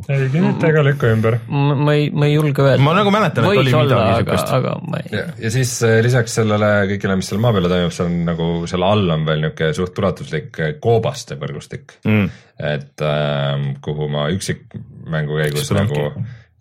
ei, 0.10 0.30
kinnita 0.34 0.72
ega 0.72 0.84
lükka 0.88 1.12
ümber. 1.14 1.38
ma 1.48 1.94
ei, 1.94 2.08
ma 2.10 2.30
ei 2.30 2.34
julge 2.34 2.64
öelda. 2.66 2.84
ma 2.84 2.96
nagu 2.98 3.14
mäletan, 3.14 3.46
et 3.46 3.62
oli 3.64 3.74
midagi 3.74 4.16
siukest. 4.22 4.54
aga 4.58 4.74
ma 4.82 5.02
ei. 5.04 5.22
ja 5.46 5.52
siis 5.54 5.76
äh, 5.86 6.00
lisaks 6.06 6.40
sellele 6.40 6.72
kõigele, 6.94 7.20
mis 7.20 7.30
seal 7.32 7.44
maa 7.44 7.54
peal 7.56 7.70
toimub, 7.70 7.94
seal 7.96 8.10
on 8.10 8.18
nagu 8.32 8.50
selle 8.72 8.90
all 8.90 9.16
on 9.18 9.28
veel 9.30 9.46
niuke 9.46 9.70
suht 9.78 10.02
ulatuslik 10.02 10.62
äh, 10.64 10.74
koobaste 10.82 11.38
võrgustik 11.42 12.00
mm.. 12.08 12.42
et 12.74 13.06
äh, 13.06 13.70
kuhu 13.86 14.10
ma 14.14 14.28
üksikmängu 14.34 15.42
käigus 15.44 15.70
nagu 15.78 16.10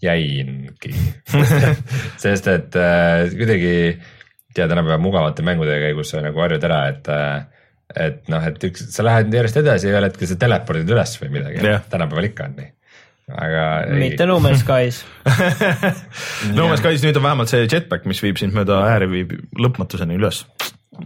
jäingi 0.05 0.93
sest 2.23 2.53
et 2.53 2.77
äh, 2.77 3.25
kuidagi 3.33 3.75
ja 4.57 4.69
tänapäeva 4.69 4.99
mugavate 4.99 5.43
mängude 5.43 5.81
käigus 5.81 6.13
nagu 6.21 6.41
harjud 6.41 6.65
ära, 6.65 6.81
et 6.93 7.09
äh, 7.13 7.56
et 7.95 8.25
noh, 8.33 8.43
et 8.49 8.65
üks, 8.71 8.89
sa 8.95 9.05
lähed 9.07 9.35
järjest 9.35 9.61
edasi 9.63 9.91
ja 9.91 9.95
ühel 9.95 10.09
hetkel 10.09 10.31
sa 10.31 10.39
telepordid 10.41 10.91
üles 10.97 11.19
või 11.23 11.37
midagi 11.39 11.63
yeah., 11.63 11.85
tänapäeval 11.93 12.31
ikka 12.31 12.49
on 12.51 12.59
nii 12.59 12.73
aga 13.27 13.65
mitte 13.91 14.27
No 14.27 14.39
Man's 14.43 14.63
Skies 14.63 15.03
No 16.57 16.69
Man's 16.71 16.83
Skies 16.83 17.03
nüüd 17.03 17.19
on 17.19 17.27
vähemalt 17.27 17.51
see 17.51 17.67
jetpack, 17.67 18.07
mis 18.07 18.23
viib 18.23 18.39
sind 18.39 18.55
mööda 18.55 18.85
ääri, 18.87 19.09
viib 19.11 19.33
lõpmatuseni 19.59 20.15
üles. 20.19 20.45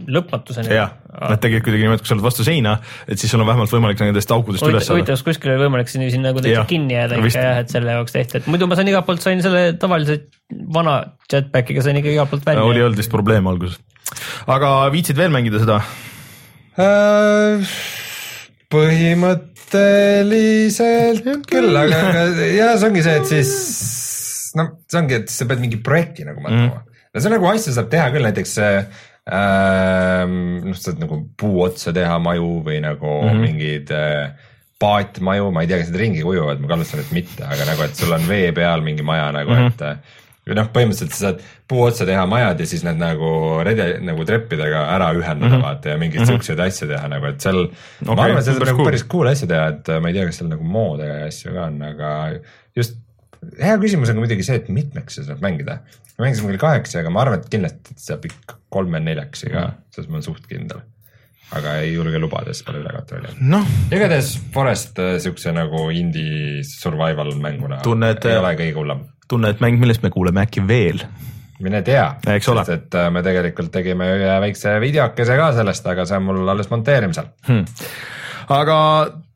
lõpmatuseni? 0.05 0.69
jah, 0.75 0.93
nad 1.17 1.41
tegid 1.41 1.65
kuidagi 1.65 1.87
niimoodi, 1.87 2.03
kui 2.03 2.11
sa 2.11 2.15
oled 2.15 2.25
vastu 2.27 2.45
seina, 2.45 2.75
et 3.07 3.17
siis 3.17 3.33
sul 3.33 3.41
on 3.41 3.49
vähemalt 3.49 3.73
võimalik 3.73 4.03
nendest 4.05 4.33
aukudest 4.37 4.67
üles 4.67 4.85
saada. 4.85 4.99
huvitav, 4.99 5.17
kas 5.17 5.25
kuskil 5.31 5.55
oli 5.55 5.65
võimalik 5.65 5.89
sinna, 5.89 6.11
sinna 6.13 6.29
nagu 6.29 6.45
täitsa 6.45 6.67
kinni 6.69 6.95
jääda 6.99 7.17
ikka 7.23 7.47
jah, 7.47 7.63
et 7.65 7.73
selle 7.73 7.97
jaoks 7.97 8.15
tehti, 8.15 8.43
et 8.43 8.53
muidu 8.53 8.69
ma 8.69 8.77
sain 8.77 8.93
igalt 8.93 9.09
poolt, 9.09 9.25
sain 9.25 9.41
selle 9.41 9.65
tavalise 9.81 10.21
vana 10.77 10.99
jetpackiga 11.25 11.87
sain 11.89 11.97
ikka 12.03 12.13
igalt 12.13 12.35
poolt 12.35 12.45
välja. 12.45 12.69
oli 12.69 12.85
olnud 12.85 13.01
vist 13.01 13.11
probleem 13.11 13.49
alguses. 13.49 13.81
aga 14.45 14.75
viitsid 14.93 15.17
veel 15.17 15.33
mängida 15.33 15.65
seda? 15.65 15.81
Äh, 16.79 17.67
põhimõtteliselt 18.71 21.43
küll, 21.51 21.75
aga, 21.75 21.99
ja 22.47 22.79
see 22.79 22.87
ongi 22.87 23.03
see, 23.03 23.15
et 23.19 23.27
siis 23.27 23.51
no 24.55 24.79
see 24.87 24.95
ongi, 25.01 25.17
et 25.19 25.27
sa 25.33 25.43
pead 25.49 25.59
mingi 25.63 25.79
projekti 25.83 26.23
nagu 26.27 26.39
mõtlema 26.39 26.79
mm. 26.79 26.85
no 27.11 27.17
see 27.23 27.31
nagu 27.33 27.45
asja 27.51 27.71
saab 27.75 27.89
teha 27.91 28.07
küll, 28.13 28.25
näiteks 28.27 28.53
äh, 28.63 28.85
noh, 30.31 30.77
saad 30.79 30.97
nagu 31.03 31.15
puu 31.39 31.55
otsa 31.65 31.89
teha 31.95 32.15
maju 32.23 32.49
või 32.69 32.77
nagu 32.83 33.09
mm 33.27 33.39
mingeid 33.41 33.87
äh, 33.95 34.25
paatmaju, 34.81 35.45
ma 35.53 35.61
ei 35.61 35.69
tea, 35.69 35.77
kas 35.77 35.89
need 35.91 36.01
ringi 36.01 36.23
kujuvad, 36.25 36.57
ma 36.57 36.65
kahtlustan, 36.71 37.03
et 37.03 37.11
mitte, 37.13 37.43
aga 37.45 37.63
nagu, 37.67 37.81
et 37.85 37.95
sul 37.99 38.15
on 38.15 38.23
vee 38.25 38.49
peal 38.55 38.81
mingi 38.81 39.03
maja 39.05 39.27
nagu 39.35 39.51
mm, 39.53 39.67
-hmm. 39.67 39.91
et 39.91 40.30
või 40.47 40.57
noh, 40.57 40.69
põhimõtteliselt 40.73 41.13
sa 41.13 41.21
saad 41.27 41.43
puu 41.69 41.83
otsa 41.85 42.05
teha 42.09 42.23
majad 42.29 42.63
ja 42.63 42.67
siis 42.69 42.81
need 42.85 42.97
nagu 42.97 43.29
rede, 43.65 43.87
nagu 44.05 44.25
treppidega 44.25 44.87
ära 44.95 45.11
ühendada 45.13 45.51
mm 45.51 45.55
-hmm. 45.57 45.65
vaata 45.67 45.93
ja 45.93 45.99
mingeid 46.01 46.23
mm 46.23 46.25
-hmm. 46.25 46.41
siukseid 46.41 46.63
asju 46.65 46.87
teha 46.89 47.11
nagu, 47.11 47.29
et 47.29 47.41
seal 47.45 47.61
okay,. 47.65 48.15
ma 48.15 48.23
arvan, 48.23 48.39
et 48.39 48.49
seda 48.49 48.63
on 48.63 48.71
nagu 48.71 48.85
päris 48.89 49.05
cool 49.13 49.29
asju 49.29 49.47
teha, 49.47 49.67
et 49.75 49.93
ma 50.01 50.09
ei 50.09 50.17
tea, 50.17 50.25
kas 50.25 50.41
seal 50.41 50.49
nagu 50.49 50.63
moode 50.63 51.07
ja 51.07 51.25
asju 51.27 51.53
ka 51.53 51.65
on, 51.69 51.81
aga 51.91 52.13
just 52.75 52.97
hea 53.61 53.77
küsimus 53.81 54.09
on 54.09 54.17
ka 54.17 54.25
muidugi 54.25 54.45
see, 54.47 54.55
et 54.61 54.69
mitmeks 54.69 55.19
sa 55.19 55.27
saad 55.29 55.45
mängida. 55.45 55.81
me 56.17 56.25
mängisime 56.25 56.51
küll 56.51 56.61
kahekesi, 56.61 56.97
aga 56.99 57.09
ma 57.09 57.21
arvan, 57.21 57.39
et 57.39 57.49
kindlasti 57.49 57.93
saab 57.97 58.25
ikka 58.25 58.57
kolme-neljaksi 58.69 59.49
ka 59.49 59.59
mm, 59.59 59.69
-hmm. 59.69 59.93
selles 59.93 60.09
ma 60.09 60.19
olen 60.19 60.23
suht 60.23 60.47
kindel 60.49 60.81
aga 61.57 61.77
ei 61.83 61.93
julge 61.93 62.19
lubada, 62.21 62.53
sest 62.53 62.65
pole 62.67 62.81
üle 62.81 62.91
kontrollinud 62.95 63.41
no.. 63.53 63.61
igatahes 63.91 64.35
Forest 64.53 64.99
äh, 65.03 65.17
siukse 65.23 65.51
nagu 65.55 65.89
indie 65.93 66.63
survival 66.67 67.33
mänguna 67.35 67.81
Tunned, 67.83 68.25
ei 68.25 68.37
ole 68.39 68.53
kõige 68.59 68.77
hullem 68.77 69.03
tunne, 69.31 69.51
et 69.53 69.61
mäng, 69.63 69.79
millest 69.81 70.03
me 70.03 70.11
kuuleme 70.13 70.43
äkki 70.45 70.63
veel. 70.67 71.03
mine 71.61 71.83
tea, 71.85 72.07
sest 72.25 72.69
et 72.73 72.95
äh, 72.97 73.11
me 73.13 73.21
tegelikult 73.21 73.69
tegime 73.73 74.07
ühe 74.15 74.37
väikse 74.41 74.79
videokese 74.81 75.35
ka 75.37 75.51
sellest, 75.53 75.85
aga 75.87 76.07
see 76.09 76.17
on 76.17 76.25
mul 76.25 76.49
alles 76.49 76.71
monteerimisel. 76.71 77.29
Hmm.. 77.47 77.67
aga 78.49 78.77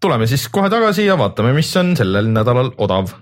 tuleme 0.02 0.26
siis 0.28 0.48
kohe 0.50 0.72
tagasi 0.74 1.06
ja 1.06 1.20
vaatame, 1.22 1.54
mis 1.54 1.70
on 1.78 1.94
sellel 1.98 2.32
nädalal 2.34 2.74
odav. 2.82 3.14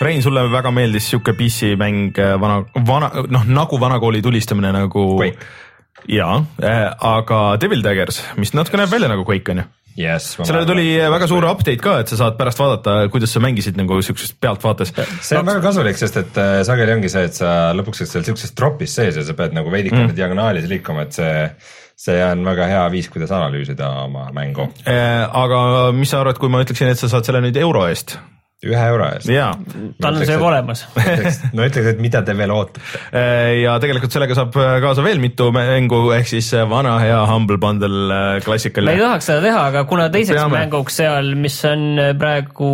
Rein, 0.00 0.22
sulle 0.24 0.46
väga 0.48 0.70
meeldis 0.72 1.10
sihuke 1.12 1.34
PC 1.36 1.74
mäng 1.78 2.16
äh, 2.18 2.34
vana, 2.40 2.62
vana, 2.88 3.10
noh 3.28 3.42
nagu 3.46 3.80
vanakooli 3.80 4.22
tulistamine 4.24 4.72
nagu 4.72 5.10
Quake 5.20 5.68
jaa 6.08 6.40
äh,, 6.62 6.86
aga 7.00 7.42
Devil 7.60 7.84
Daggers, 7.84 8.22
mis 8.40 8.54
natuke 8.56 8.80
näeb 8.80 8.92
välja 8.92 9.10
nagu 9.12 9.26
Quake 9.28 9.52
on 9.52 9.62
ju 9.62 9.68
yes,. 9.98 10.32
sellele 10.42 10.66
tuli 10.68 10.86
väga 11.12 11.28
suur 11.30 11.46
update 11.50 11.82
ka, 11.82 11.98
et 12.02 12.12
sa 12.12 12.18
saad 12.20 12.38
pärast 12.38 12.60
vaadata, 12.60 12.96
kuidas 13.12 13.34
sa 13.34 13.42
mängisid 13.42 13.78
nagu 13.80 14.00
siukses 14.04 14.32
pealtvaates. 14.40 14.94
see 14.94 15.38
on 15.38 15.48
väga 15.48 15.62
kasulik, 15.64 15.98
sest 16.00 16.20
et 16.22 16.40
äh, 16.40 16.60
sageli 16.66 16.96
ongi 16.96 17.12
see, 17.12 17.26
et 17.28 17.36
sa 17.36 17.74
lõpuks 17.76 18.04
oled 18.04 18.14
seal 18.14 18.26
siukses 18.30 18.56
tropis 18.56 18.96
sees 18.96 19.20
ja 19.20 19.26
sa 19.26 19.36
pead 19.38 19.56
nagu 19.56 19.72
veidikene 19.72 20.08
mm. 20.08 20.16
diagonaalis 20.16 20.68
liikuma, 20.70 21.06
et 21.08 21.18
see 21.18 21.36
see 22.00 22.20
on 22.24 22.44
väga 22.46 22.64
hea 22.70 22.84
viis, 22.94 23.10
kuidas 23.12 23.32
analüüsida 23.36 23.90
oma 24.06 24.30
mängu 24.36 24.70
äh,. 24.88 25.24
aga 25.26 25.90
mis 25.96 26.12
sa 26.12 26.22
arvad, 26.22 26.40
kui 26.40 26.52
ma 26.52 26.62
ütleksin, 26.64 26.92
et 26.92 27.00
sa 27.00 27.10
saad 27.12 27.28
selle 27.28 27.42
nüüd 27.44 27.58
euro 27.60 27.86
eest? 27.90 28.16
Ühe 28.60 28.80
euro 28.92 29.06
eest. 29.08 29.30
tal 30.04 30.18
on 30.18 30.20
see 30.20 30.34
juba 30.36 30.50
olemas 30.50 30.82
no 31.56 31.64
ütleks, 31.64 31.94
et 31.94 32.02
mida 32.02 32.20
te 32.26 32.34
veel 32.36 32.52
ootate. 32.52 32.82
Äh, 33.08 33.62
ja 33.62 33.78
tegelikult 33.80 34.12
sellega 34.12 34.36
saab 34.36 34.56
äh, 34.60 34.74
kaasa 34.84 35.04
veel 35.04 35.22
mitu 35.22 35.48
mängu, 35.54 36.02
ehk 36.12 36.28
siis 36.28 36.50
äh, 36.52 36.66
vana 36.68 36.98
hea 37.00 37.22
Humble 37.30 37.56
Bundle 37.62 38.20
klassikaline. 38.44 38.92
me 38.92 39.00
ei 39.00 39.06
tahaks 39.06 39.30
seda 39.30 39.40
teha, 39.46 39.62
aga 39.72 39.86
kuna 39.88 40.10
teiseks 40.12 40.42
Peame. 40.42 40.58
mänguks 40.58 41.00
seal, 41.00 41.32
mis 41.40 41.56
on 41.70 42.04
praegu 42.20 42.70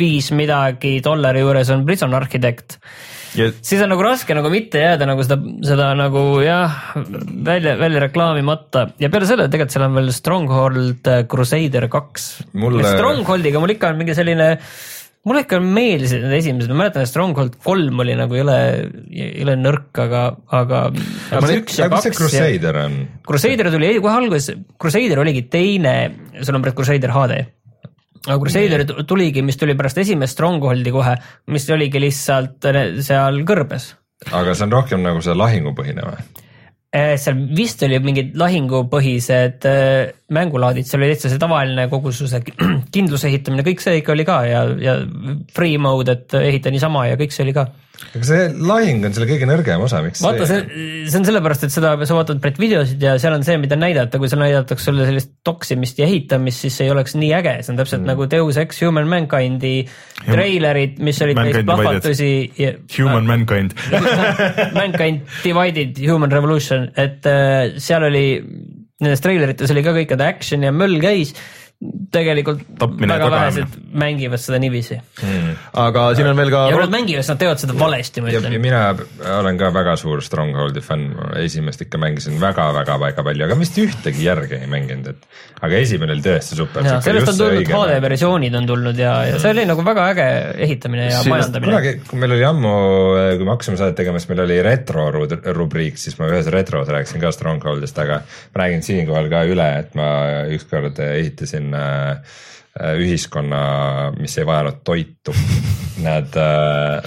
viis 0.00 0.30
midagi 0.32 0.98
dollari 1.04 1.44
juures, 1.44 1.72
on 1.74 1.84
Prison 1.84 2.16
Architect 2.16 2.78
ja... 3.36 3.50
siis 3.60 3.82
on 3.84 3.92
nagu 3.92 4.06
raske 4.06 4.32
nagu 4.38 4.48
mitte 4.52 4.80
jääda 4.80 5.08
nagu 5.10 5.26
seda, 5.26 5.36
seda 5.68 5.90
nagu 6.00 6.22
jah, 6.40 6.78
välja, 6.96 7.74
välja 7.76 8.06
reklaamimata 8.06 8.86
ja 9.02 9.12
peale 9.12 9.28
selle 9.28 9.50
tegelikult 9.52 9.76
seal 9.76 9.84
on 9.84 10.00
veel 10.00 10.08
Stronghold 10.16 11.12
Crusader 11.28 11.90
kaks 11.92 12.30
Mulle.... 12.56 12.88
Strongholdiga 12.88 13.60
mul 13.60 13.76
ikka 13.76 13.92
on 13.92 14.00
mingi 14.00 14.16
selline 14.16 14.48
mulle 15.28 15.42
ikka 15.44 15.60
meeldisid 15.60 16.22
need 16.24 16.38
esimesed, 16.38 16.72
ma 16.72 16.84
mäletan, 16.84 17.04
et 17.04 17.10
Stronghold 17.10 17.58
kolm 17.64 18.00
oli 18.04 18.16
nagu 18.16 18.36
jõle, 18.38 18.56
jõle 19.12 19.56
nõrk, 19.60 19.90
aga, 20.06 20.24
aga. 20.56 20.82
üks 21.58 21.80
ja 21.80 21.90
kaks. 21.92 22.08
mis 22.08 22.16
see 22.16 22.16
Crusader 22.16 22.80
on? 22.86 22.98
Crusader 23.28 23.70
tuli 23.74 23.92
kohe 24.00 24.16
alguses, 24.16 24.52
Crusader 24.80 25.20
oligi 25.20 25.44
teine, 25.52 25.94
sul 26.40 26.56
on 26.56 26.64
praegu 26.64 26.80
Crusader 26.80 27.12
HD. 27.16 27.40
aga 28.26 28.38
Crusader 28.40 28.86
tuligi, 29.08 29.44
mis 29.44 29.60
tuli 29.60 29.76
pärast 29.76 30.00
esimest 30.00 30.38
Strongholdi 30.38 30.94
kohe, 30.94 31.16
mis 31.52 31.68
oligi 31.76 32.00
lihtsalt 32.00 32.70
seal 33.04 33.42
kõrbes. 33.48 33.92
aga 34.32 34.54
see 34.54 34.68
on 34.68 34.78
rohkem 34.78 35.04
nagu 35.04 35.20
see 35.24 35.36
lahingupõhine 35.36 36.06
või? 36.08 36.46
Äh, 36.90 37.14
seal 37.22 37.36
vist 37.54 37.84
oli 37.86 38.00
mingid 38.02 38.32
lahingupõhised 38.40 39.68
äh, 39.68 40.16
mängulaadid, 40.34 40.88
seal 40.88 41.02
oli 41.02 41.12
täitsa 41.14 41.32
see 41.32 41.42
tavaline 41.42 41.86
kogu 41.92 42.12
see 42.14 42.42
kindluse 42.94 43.30
ehitamine, 43.30 43.66
kõik 43.66 43.84
see 43.84 44.00
ikka 44.00 44.14
oli 44.14 44.26
ka 44.28 44.40
ja, 44.48 44.64
ja 44.80 44.96
free 45.56 45.78
mode, 45.82 46.18
et 46.18 46.40
ehita 46.40 46.72
niisama 46.74 47.08
ja 47.10 47.20
kõik 47.20 47.34
see 47.34 47.46
oli 47.46 47.56
ka. 47.56 47.70
Aga 48.00 48.24
see 48.24 48.44
lahing 48.64 49.04
on 49.04 49.12
selle 49.14 49.26
kõige 49.28 49.46
nõrgem 49.46 49.82
osa, 49.84 50.00
miks 50.02 50.22
vaata, 50.24 50.46
see, 50.48 50.62
see 51.04 51.18
on 51.18 51.26
sellepärast, 51.28 51.66
et 51.66 51.74
seda, 51.74 51.92
sa 52.08 52.16
vaatad 52.16 52.40
Brett 52.42 52.58
videosid 52.60 53.02
ja 53.04 53.12
seal 53.20 53.36
on 53.36 53.44
see, 53.44 53.58
mida 53.60 53.76
näidata, 53.78 54.18
kui 54.18 54.30
seal 54.30 54.40
näidatakse 54.40 54.88
sulle 54.88 55.04
sellist 55.08 55.34
toksimist 55.46 56.00
ja 56.00 56.08
ehitamist, 56.08 56.64
siis 56.64 56.78
see 56.80 56.88
ei 56.88 56.94
oleks 56.94 57.14
nii 57.20 57.30
äge, 57.36 57.54
see 57.60 57.74
on 57.74 57.80
täpselt 57.82 58.00
mm. 58.00 58.10
nagu 58.14 58.28
Deus 58.32 58.58
Ex 58.62 58.80
Human 58.80 59.10
Mankind'i 59.10 59.74
treilerid, 60.24 60.96
mis 61.04 61.20
olid 61.26 61.42
neist 61.42 61.68
plahvatusi 61.68 62.30
ja.... 62.58 62.72
Human 62.96 63.26
uh, 63.26 63.30
Mankind. 63.34 63.76
Mankind 64.80 65.36
Divided 65.44 66.00
Human 66.06 66.32
Revolution, 66.32 66.88
et 66.96 67.28
uh, 67.28 67.76
seal 67.76 68.08
oli, 68.08 68.26
nendes 69.00 69.22
treilerites 69.24 69.72
oli 69.72 69.84
ka 69.84 69.94
kõik 69.96 70.14
need 70.14 70.24
action 70.24 70.66
ja 70.66 70.72
möll 70.74 71.00
käis 71.02 71.34
tegelikult 72.12 72.60
Tapmine 72.78 73.14
väga 73.14 73.28
vähesed 73.32 73.76
mängivad 73.96 74.40
seda 74.42 74.58
niiviisi 74.60 74.98
hmm.. 74.98 75.52
aga 75.80 76.02
siin 76.18 76.26
on 76.28 76.36
veel 76.36 76.50
ka. 76.52 76.64
ja 76.68 76.74
kui 76.76 76.82
nad 76.82 76.92
mängivad, 76.92 77.24
siis 77.24 77.30
nad 77.32 77.40
teevad 77.40 77.62
seda 77.62 77.76
valesti, 77.78 78.20
ma 78.20 78.32
ütlen. 78.34 78.56
mina 78.60 78.82
olen 79.38 79.60
ka 79.60 79.70
väga 79.72 79.94
suur 80.00 80.20
Strongholdi 80.24 80.82
fänn, 80.84 81.14
esimest 81.40 81.80
ikka 81.86 82.00
mängisin 82.02 82.36
väga-väga-väga 82.42 83.24
palju, 83.24 83.46
aga 83.46 83.56
vist 83.62 83.78
ühtegi 83.80 84.26
järge 84.26 84.58
ei 84.60 84.68
mänginud, 84.68 85.08
et 85.14 85.64
aga 85.64 85.80
esimene 85.80 86.12
oli 86.18 86.24
tõesti 86.26 86.58
super. 86.58 86.84
sellest 87.06 87.32
on 87.32 87.40
tulnud 87.40 87.72
HD 87.72 87.96
versioonid 88.04 88.60
on 88.60 88.68
tulnud 88.68 89.00
ja, 89.00 89.14
ja 89.30 89.40
see 89.40 89.54
oli 89.56 89.64
nagu 89.70 89.86
väga 89.86 90.10
äge 90.12 90.28
ehitamine 90.68 91.08
ja 91.08 91.22
Siin, 91.22 91.32
majandamine. 91.32 91.72
kunagi, 91.72 91.94
kui 92.10 92.20
meil 92.20 92.36
oli 92.36 92.46
ammu, 92.50 92.74
kui 93.40 93.48
me 93.48 93.54
hakkasime 93.54 93.80
saadet 93.80 93.96
tegema, 94.02 94.20
siis 94.20 94.34
meil 94.34 94.44
oli 94.44 94.60
retro 94.68 95.08
rubriik, 95.56 95.96
siis 96.00 96.20
ma 96.20 96.28
ühes 96.28 96.52
retros 96.52 96.92
rääkisin 96.92 97.24
ka 97.24 97.32
Strongholdist, 97.32 98.04
aga 98.04 98.20
ma 98.52 98.64
räägin 98.66 98.84
siinkohal 98.84 99.32
ka 99.32 99.46
üle, 99.48 99.72
et 99.80 99.96
ma 99.96 100.10
ükskord 100.52 101.00
ehitasin 101.08 101.69
selline 101.70 102.22
äh, 102.80 102.96
ühiskonna, 103.00 104.12
mis 104.18 104.36
ei 104.38 104.46
vajanud 104.46 104.82
toitu. 104.84 105.34
Nad, 106.00 106.32
äh, 106.38 107.02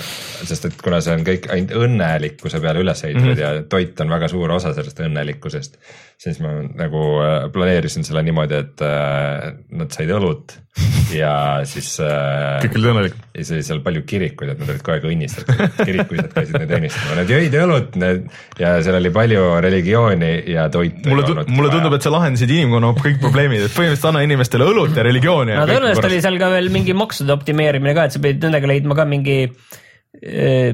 sest 0.45 0.67
et 0.67 0.81
kuna 0.83 0.99
see 1.01 1.15
on 1.15 1.23
kõik 1.25 1.47
ainult 1.49 1.71
õnnelikkuse 1.73 2.59
peale 2.61 2.83
üles 2.83 2.99
ehitatud 3.01 3.31
mm 3.31 3.39
-hmm. 3.39 3.61
ja 3.63 3.63
toit 3.69 3.99
on 4.03 4.11
väga 4.13 4.27
suur 4.29 4.51
osa 4.53 4.73
sellest 4.73 4.99
õnnelikkusest, 5.01 5.79
siis 6.21 6.39
ma 6.43 6.53
nagu 6.77 7.05
äh, 7.23 7.47
planeerisin 7.53 8.05
selle 8.07 8.23
niimoodi, 8.25 8.59
et 8.63 8.83
nad 8.83 9.95
said 9.95 10.11
õlut 10.13 10.55
ja 11.13 11.33
siis 11.69 11.89
äh,. 12.01 12.61
kõik 12.63 12.77
olid 12.79 12.89
õnnelikud. 12.91 13.25
ja 13.35 13.43
siis 13.43 13.51
oli 13.57 13.65
seal 13.67 13.81
palju 13.85 14.03
kirikuid, 14.09 14.53
et 14.53 14.61
nad 14.61 14.71
olid 14.73 14.83
kogu 14.85 14.95
aeg 14.95 15.07
õnnistatud, 15.09 15.75
kirikuisad 15.79 16.31
käisid 16.33 16.57
neid 16.57 16.73
õnnistama, 16.79 17.17
nad 17.19 17.33
jõid 17.33 17.57
õlut 17.59 17.97
need 18.01 18.23
ja 18.61 18.71
seal 18.85 18.97
oli 18.97 19.11
palju 19.13 19.43
religiooni 19.65 20.31
ja 20.53 20.65
toitu. 20.73 21.11
mulle, 21.11 21.45
mulle 21.49 21.73
tundub, 21.73 21.97
et 21.97 22.07
sa 22.07 22.13
lahendasid 22.13 22.53
inimkonna 22.55 22.93
kõik 23.01 23.19
probleemid, 23.21 23.67
et 23.67 23.75
põhimõtteliselt 23.75 24.09
anna 24.11 24.23
inimestele 24.25 24.69
õlut 24.71 24.97
ja 24.97 25.05
religiooni. 25.05 25.57
no 25.59 25.67
tõenäoliselt 25.69 26.09
oli 26.09 26.23
seal 26.25 26.39
ka 26.41 26.49
veel 26.55 26.71
mingi 26.73 26.97
maksude 26.97 27.35
optimeerimine 27.35 27.93
ka, 27.97 28.07
et 28.07 28.17
sa 28.17 28.23
pidid 28.23 28.47
nendega 28.47 28.71
leidma 28.73 28.97
ka 28.97 29.05
mingi, 29.09 29.37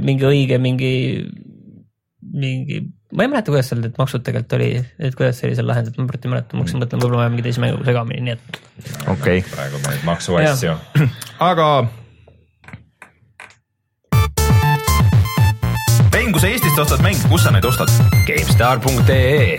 mingi 0.06 0.30
õige, 0.30 0.62
mingi, 0.64 0.94
mingi 2.40 2.80
ma 3.16 3.26
ei 3.26 3.32
mäleta, 3.32 3.52
kuidas 3.52 3.70
seal 3.72 3.82
need 3.84 3.96
maksud 3.98 4.26
tegelikult 4.26 4.58
oli, 4.60 4.72
et 5.00 5.16
kuidas 5.18 5.40
see 5.40 5.50
oli 5.50 5.58
seal 5.58 5.70
lahendatud, 5.70 6.02
ma 6.02 6.12
praegu 6.12 6.28
ei 6.28 6.34
mäleta, 6.36 6.58
ma 6.58 6.66
hakkasin 6.66 6.84
mõtlema, 6.84 7.02
võib-olla 7.02 7.22
ma 7.22 7.24
ajan 7.26 7.34
mingi 7.36 7.48
teise 7.48 7.64
mänguga 7.64 7.88
segamini, 7.90 8.26
nii 8.28 8.36
et. 8.36 8.60
okei 9.08 9.16
okay.. 9.16 9.48
praegu 9.54 9.82
ma 9.82 9.96
neid 9.96 10.06
maksuasju. 10.10 10.76
aga. 11.50 11.70
mäng, 16.30 16.38
kui 16.38 16.42
sa 16.44 16.48
Eestist 16.54 16.78
ostad 16.78 17.02
mänge, 17.02 17.26
kus 17.32 17.42
sa 17.42 17.50
neid 17.50 17.66
ostad? 17.66 17.90
GameStar.ee. 18.28 19.58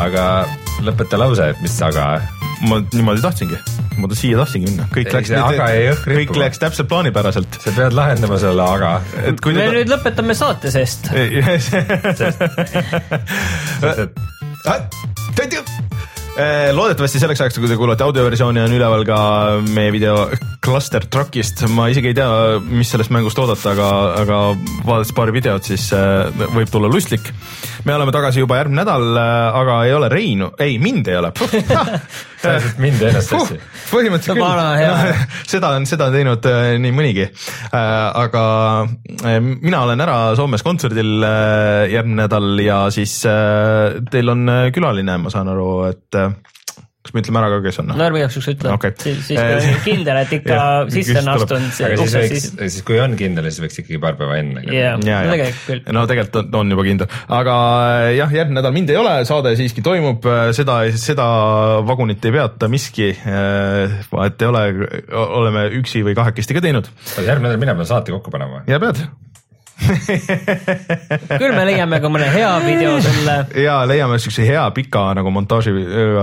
aga 0.00 0.24
lõpeta 0.80 1.20
lause, 1.20 1.52
et 1.52 1.60
mis 1.60 1.76
aga. 1.84 2.14
ma 2.64 2.80
niimoodi 2.94 3.20
tahtsingi 3.22 3.87
ma 3.98 4.06
siia 4.18 4.38
tahtsingi 4.40 4.66
minna, 4.70 4.84
kõik 4.94 5.10
läks, 5.14 5.30
kõik 6.06 6.30
läks 6.38 6.58
täpselt 6.62 6.88
plaanipäraselt. 6.90 7.50
sa 7.62 7.70
pead 7.76 7.92
lahendama 7.96 8.36
selle 8.42 8.64
aga. 8.64 8.90
et 9.24 9.38
kui 9.44 9.52
me 9.56 9.60
nüüd, 9.66 9.74
nüüd 9.82 9.90
lõpetame 9.96 10.34
saate 10.38 10.68
seest. 10.74 11.02
Eh, 16.38 16.68
loodetavasti 16.70 17.18
selleks 17.18 17.40
ajaks, 17.42 17.56
kui 17.58 17.66
te 17.66 17.74
kuulate 17.74 18.04
audioversiooni, 18.06 18.60
on 18.62 18.74
üleval 18.76 19.00
ka 19.02 19.16
meie 19.74 19.90
video 19.90 20.28
Cluster 20.62 21.02
Truckist. 21.10 21.64
ma 21.74 21.88
isegi 21.90 22.12
ei 22.12 22.14
tea, 22.14 22.28
mis 22.62 22.92
sellest 22.94 23.10
mängust 23.10 23.40
oodata, 23.42 23.72
aga, 23.72 23.88
aga 24.20 24.36
vaadates 24.86 25.10
paari 25.16 25.34
videot, 25.34 25.66
siis 25.66 25.88
eh, 25.96 26.30
võib 26.54 26.70
tulla 26.70 26.86
lustlik. 26.92 27.32
me 27.88 27.96
oleme 27.96 28.14
tagasi 28.14 28.44
juba 28.44 28.60
järgmine 28.60 28.84
nädal, 28.84 29.08
eh, 29.18 29.58
aga 29.64 29.80
ei 29.88 29.96
ole 29.96 30.12
Reinu, 30.14 30.52
ei 30.62 30.78
mind 30.78 31.10
ei 31.10 31.18
ole 31.18 31.32
sa 32.38 32.54
ajasid 32.54 32.82
mind 32.82 33.04
ennast 33.10 33.32
sassi 33.32 33.56
uh,. 33.58 33.78
põhimõtteliselt 33.92 34.38
küll, 34.38 35.22
seda 35.54 35.72
on, 35.76 35.88
seda 35.90 36.08
on 36.10 36.18
teinud 36.18 36.50
äh, 36.50 36.68
nii 36.82 36.94
mõnigi 36.94 37.26
äh,. 37.26 37.80
aga 38.24 38.44
äh, 39.24 39.40
mina 39.40 39.82
olen 39.86 40.04
ära 40.04 40.18
Soomes 40.38 40.64
kontserdil 40.66 41.24
järgmine 41.92 42.22
nädal 42.24 42.62
ja 42.62 42.84
siis 42.94 43.20
teil 44.10 44.32
on 44.32 44.46
külaline, 44.74 45.18
ma 45.22 45.30
saan 45.32 45.50
aru, 45.52 45.68
et 45.90 46.18
kas 47.08 47.16
me 47.16 47.22
ütleme 47.24 47.40
ära 47.40 47.48
ka, 47.54 47.58
kes 47.64 47.80
on? 47.80 47.92
no 47.94 48.04
ärme 48.04 48.20
igaks 48.20 48.36
juhuks 48.36 48.50
ütle 48.52 48.72
okay., 48.74 48.92
siis, 49.00 49.22
siis 49.30 49.38
kui 49.40 49.56
on 49.56 49.80
kindel, 49.86 50.20
et 50.20 50.34
ikka 50.36 50.58
sisse 50.92 51.16
on 51.22 51.30
astunud. 51.34 51.78
aga 51.88 51.98
siis 52.02 52.16
võiks, 52.18 52.48
siis 52.58 52.86
kui 52.88 53.00
on 53.00 53.14
kindel, 53.18 53.48
siis 53.48 53.62
võiks 53.64 53.80
ikkagi 53.82 54.00
paar 54.02 54.18
päeva 54.18 54.38
enne. 54.42 54.64
no 54.64 55.32
tegelikult 55.32 55.64
küll. 55.70 55.82
no 55.96 56.04
tegelikult 56.10 56.40
on, 56.42 56.50
on 56.60 56.74
juba 56.76 56.86
kindel, 56.88 57.14
aga 57.38 57.54
äh, 57.78 58.08
jah, 58.18 58.34
järgmine 58.40 58.60
nädal 58.60 58.76
mind 58.76 58.92
ei 58.92 59.00
ole, 59.00 59.14
saade 59.28 59.54
siiski 59.58 59.84
toimub, 59.86 60.28
äh, 60.28 60.50
seda, 60.56 60.80
seda 61.00 61.28
vagunit 61.88 62.28
ei 62.28 62.34
peata 62.34 62.68
miski. 62.72 63.12
Äh, 63.14 63.96
et 64.26 64.42
ei 64.44 64.50
ole, 64.50 64.64
oleme 65.14 65.68
üksi 65.78 66.02
või 66.06 66.16
kahekesti 66.18 66.56
ka 66.56 66.64
teinud. 66.64 66.90
järgmine 67.16 67.48
nädal 67.48 67.64
mina 67.64 67.78
pean 67.78 67.88
saate 67.88 68.14
kokku 68.14 68.34
panema. 68.34 68.64
ja 68.68 68.80
pead 68.82 69.06
küll 71.40 71.54
me 71.54 71.64
leiame 71.68 72.00
ka 72.02 72.10
mõne 72.10 72.28
hea 72.32 72.50
video 72.64 72.96
sulle. 73.04 73.36
ja 73.62 73.78
leiame 73.88 74.18
siukse 74.22 74.46
hea 74.46 74.64
pika 74.74 75.04
nagu 75.18 75.30
montaaži 75.34 75.72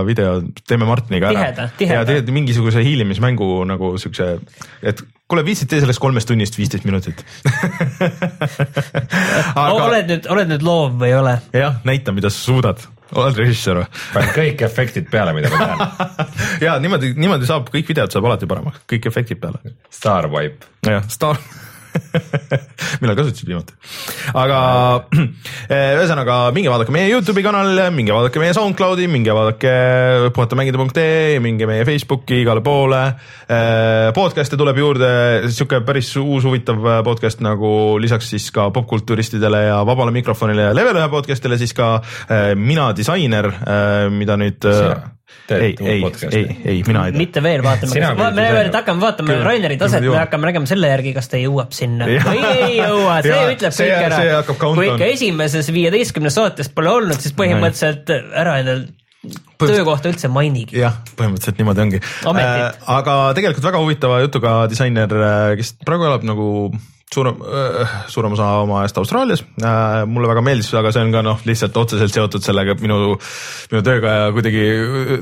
video, 0.07 0.41
teeme 0.67 0.87
Martiniga 0.89 1.31
ära. 1.31 1.39
tiheda, 1.39 1.67
tiheda. 1.79 1.99
ja 1.99 2.07
teed 2.09 2.31
mingisuguse 2.35 2.83
hiilimismängu 2.85 3.47
nagu 3.69 3.93
siukse, 4.01 4.35
et 4.83 5.03
kuule, 5.31 5.45
viitsid 5.47 5.71
tee 5.71 5.79
sellest 5.83 6.03
kolmest 6.03 6.29
tunnist 6.29 6.57
viisteist 6.59 6.87
minutit 6.87 7.23
Aga... 9.55 9.71
oled 9.87 10.11
nüüd, 10.11 10.27
oled 10.35 10.51
nüüd 10.51 10.65
loov 10.65 10.99
või 10.99 11.13
ei 11.13 11.17
ole? 11.21 11.39
jah, 11.55 11.79
näita, 11.87 12.15
mida 12.15 12.33
sa 12.33 12.39
suudad 12.51 12.83
oled 13.15 13.37
režissöör 13.39 13.83
või? 13.83 13.91
panen 14.13 14.33
kõik 14.35 14.65
efektid 14.67 15.07
peale, 15.11 15.35
mida 15.37 15.51
ma 15.53 15.57
tean 15.63 15.77
ja 16.67 16.75
niimoodi, 16.83 17.13
niimoodi 17.15 17.47
saab, 17.49 17.69
kõik 17.73 17.87
videod 17.93 18.11
saab 18.13 18.27
alati 18.27 18.49
paremaks, 18.49 18.83
kõik 18.89 19.07
efektid 19.11 19.39
peale. 19.41 19.77
Star 19.93 20.27
Wipe. 20.33 20.67
jah, 20.83 21.05
Star 21.11 21.39
millal 23.01 23.15
kasutasid 23.17 23.49
viimati? 23.49 23.75
aga 24.35 24.59
ühesõnaga 25.99 26.37
minge 26.55 26.71
vaadake 26.71 26.93
meie 26.95 27.09
Youtube'i 27.11 27.45
kanal, 27.45 27.79
minge 27.95 28.13
vaadake 28.15 28.41
meie 28.41 28.55
SoundCloudi, 28.57 29.07
minge 29.11 29.35
vaadake 29.35 29.73
puhatamängida.ee, 30.35 31.39
minge 31.43 31.67
meie 31.69 31.85
Facebooki 31.87 32.41
igale 32.43 32.63
poole. 32.65 33.01
Eh, 33.45 34.09
podcast'e 34.15 34.59
tuleb 34.59 34.79
juurde, 34.81 35.09
sihuke 35.49 35.81
päris 35.87 36.11
uus 36.21 36.47
huvitav 36.47 36.81
podcast 37.07 37.43
nagu 37.45 37.71
lisaks 38.01 38.31
siis 38.35 38.49
ka 38.55 38.69
popkulturistidele 38.75 39.65
ja 39.69 39.81
vabale 39.87 40.13
mikrofonile 40.15 40.69
ja 40.69 40.77
Level 40.77 41.01
ühe 41.01 41.09
podcast'ile 41.13 41.59
siis 41.61 41.75
ka 41.77 41.95
eh, 42.01 42.53
mina 42.55 42.91
disainer, 42.95 43.51
mida 44.13 44.37
nüüd 44.39 44.65
ei, 45.55 45.75
ei, 45.79 46.01
ei, 46.31 46.57
ei, 46.65 46.83
mina 46.87 47.05
ei 47.05 47.13
tea. 47.13 47.19
mitte 47.19 47.43
veel 47.45 47.63
vaatame, 47.65 48.13
me 48.33 48.47
veel 48.55 48.71
hakkame 48.73 49.03
vaatama 49.03 49.37
Raineri 49.45 49.77
taset, 49.81 50.05
me 50.05 50.17
hakkame 50.17 50.49
nägema 50.49 50.69
selle 50.69 50.89
järgi, 50.89 51.13
kas 51.17 51.29
ta 51.31 51.39
jõuab 51.41 51.75
sinna. 51.75 52.09
Või 52.25 52.41
ei 52.49 52.79
jõua, 52.79 53.19
see 53.25 53.35
ja, 53.35 53.47
ütleb 53.53 53.75
see, 53.75 53.89
kõik 53.91 54.09
ära. 54.09 54.57
kui 54.65 54.89
ikka 54.89 55.09
esimeses 55.13 55.71
viieteistkümnes 55.75 56.37
saates 56.39 56.71
pole 56.73 56.93
olnud, 56.93 57.21
siis 57.21 57.35
põhimõtteliselt 57.37 58.13
ära 58.15 58.59
endal 58.63 58.87
töökohta 59.61 60.11
üldse 60.11 60.29
mainigi. 60.31 60.79
jah, 60.79 60.97
põhimõtteliselt 61.17 61.61
niimoodi 61.61 61.85
ongi. 61.85 62.01
Äh, 62.33 62.65
aga 62.97 63.15
tegelikult 63.37 63.69
väga 63.69 63.81
huvitava 63.83 64.19
jutuga 64.25 64.57
disainer, 64.71 65.15
äh, 65.29 65.53
kes 65.59 65.75
praegu 65.85 66.09
elab 66.09 66.25
nagu 66.27 66.49
suurem, 67.15 67.39
suurem 68.11 68.35
osa 68.35 68.49
oma 68.63 68.81
ajast 68.81 68.99
Austraalias. 69.01 69.43
mulle 70.07 70.31
väga 70.31 70.43
meeldis, 70.45 70.71
aga 70.75 70.91
see 70.95 71.05
on 71.05 71.13
ka 71.15 71.23
noh, 71.25 71.39
lihtsalt 71.47 71.77
otseselt 71.81 72.13
seotud 72.13 72.43
sellega 72.45 72.75
minu, 72.81 73.15
minu 73.71 73.83
tööga 73.85 74.17
ja 74.17 74.27
kuidagi 74.35 74.65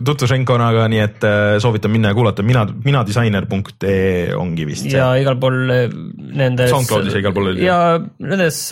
tutvusringkonnaga, 0.06 0.88
nii 0.94 1.04
et 1.04 1.30
soovitan 1.64 1.94
minna 1.94 2.14
ja 2.14 2.18
kuulata 2.18 2.46
mina, 2.46 2.66
minadisainer.ee 2.86 4.34
ongi 4.40 4.68
vist 4.70 4.88
see. 4.88 4.98
ja 4.98 5.14
igal 5.22 5.40
pool 5.42 5.62
nendes. 5.70 6.74
SoundCloudis 6.74 7.18
ja 7.18 7.24
igal 7.24 7.36
pool. 7.36 7.54
ja 7.62 7.80
nendes 8.24 8.66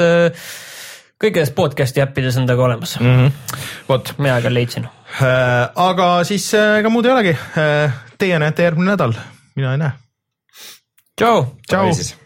kõikides 1.22 1.54
podcast'i 1.58 2.02
äppides 2.04 2.38
on 2.42 2.48
ta 2.50 2.58
ka 2.58 2.66
olemas 2.66 2.98
mm. 3.00 3.18
-hmm. 3.18 3.60
vot. 3.90 4.14
mina 4.18 4.40
ka 4.42 4.54
leidsin. 4.54 4.88
aga 5.76 6.24
siis 6.24 6.54
ega 6.54 6.90
muud 6.90 7.06
ei 7.06 7.12
olegi. 7.12 7.36
Teie 8.18 8.40
näete 8.40 8.64
järgmine 8.64 8.92
nädal, 8.94 9.14
mina 9.56 9.76
ei 9.76 9.84
näe. 9.86 9.92
tšau. 11.18 11.46
tšau. 11.68 12.21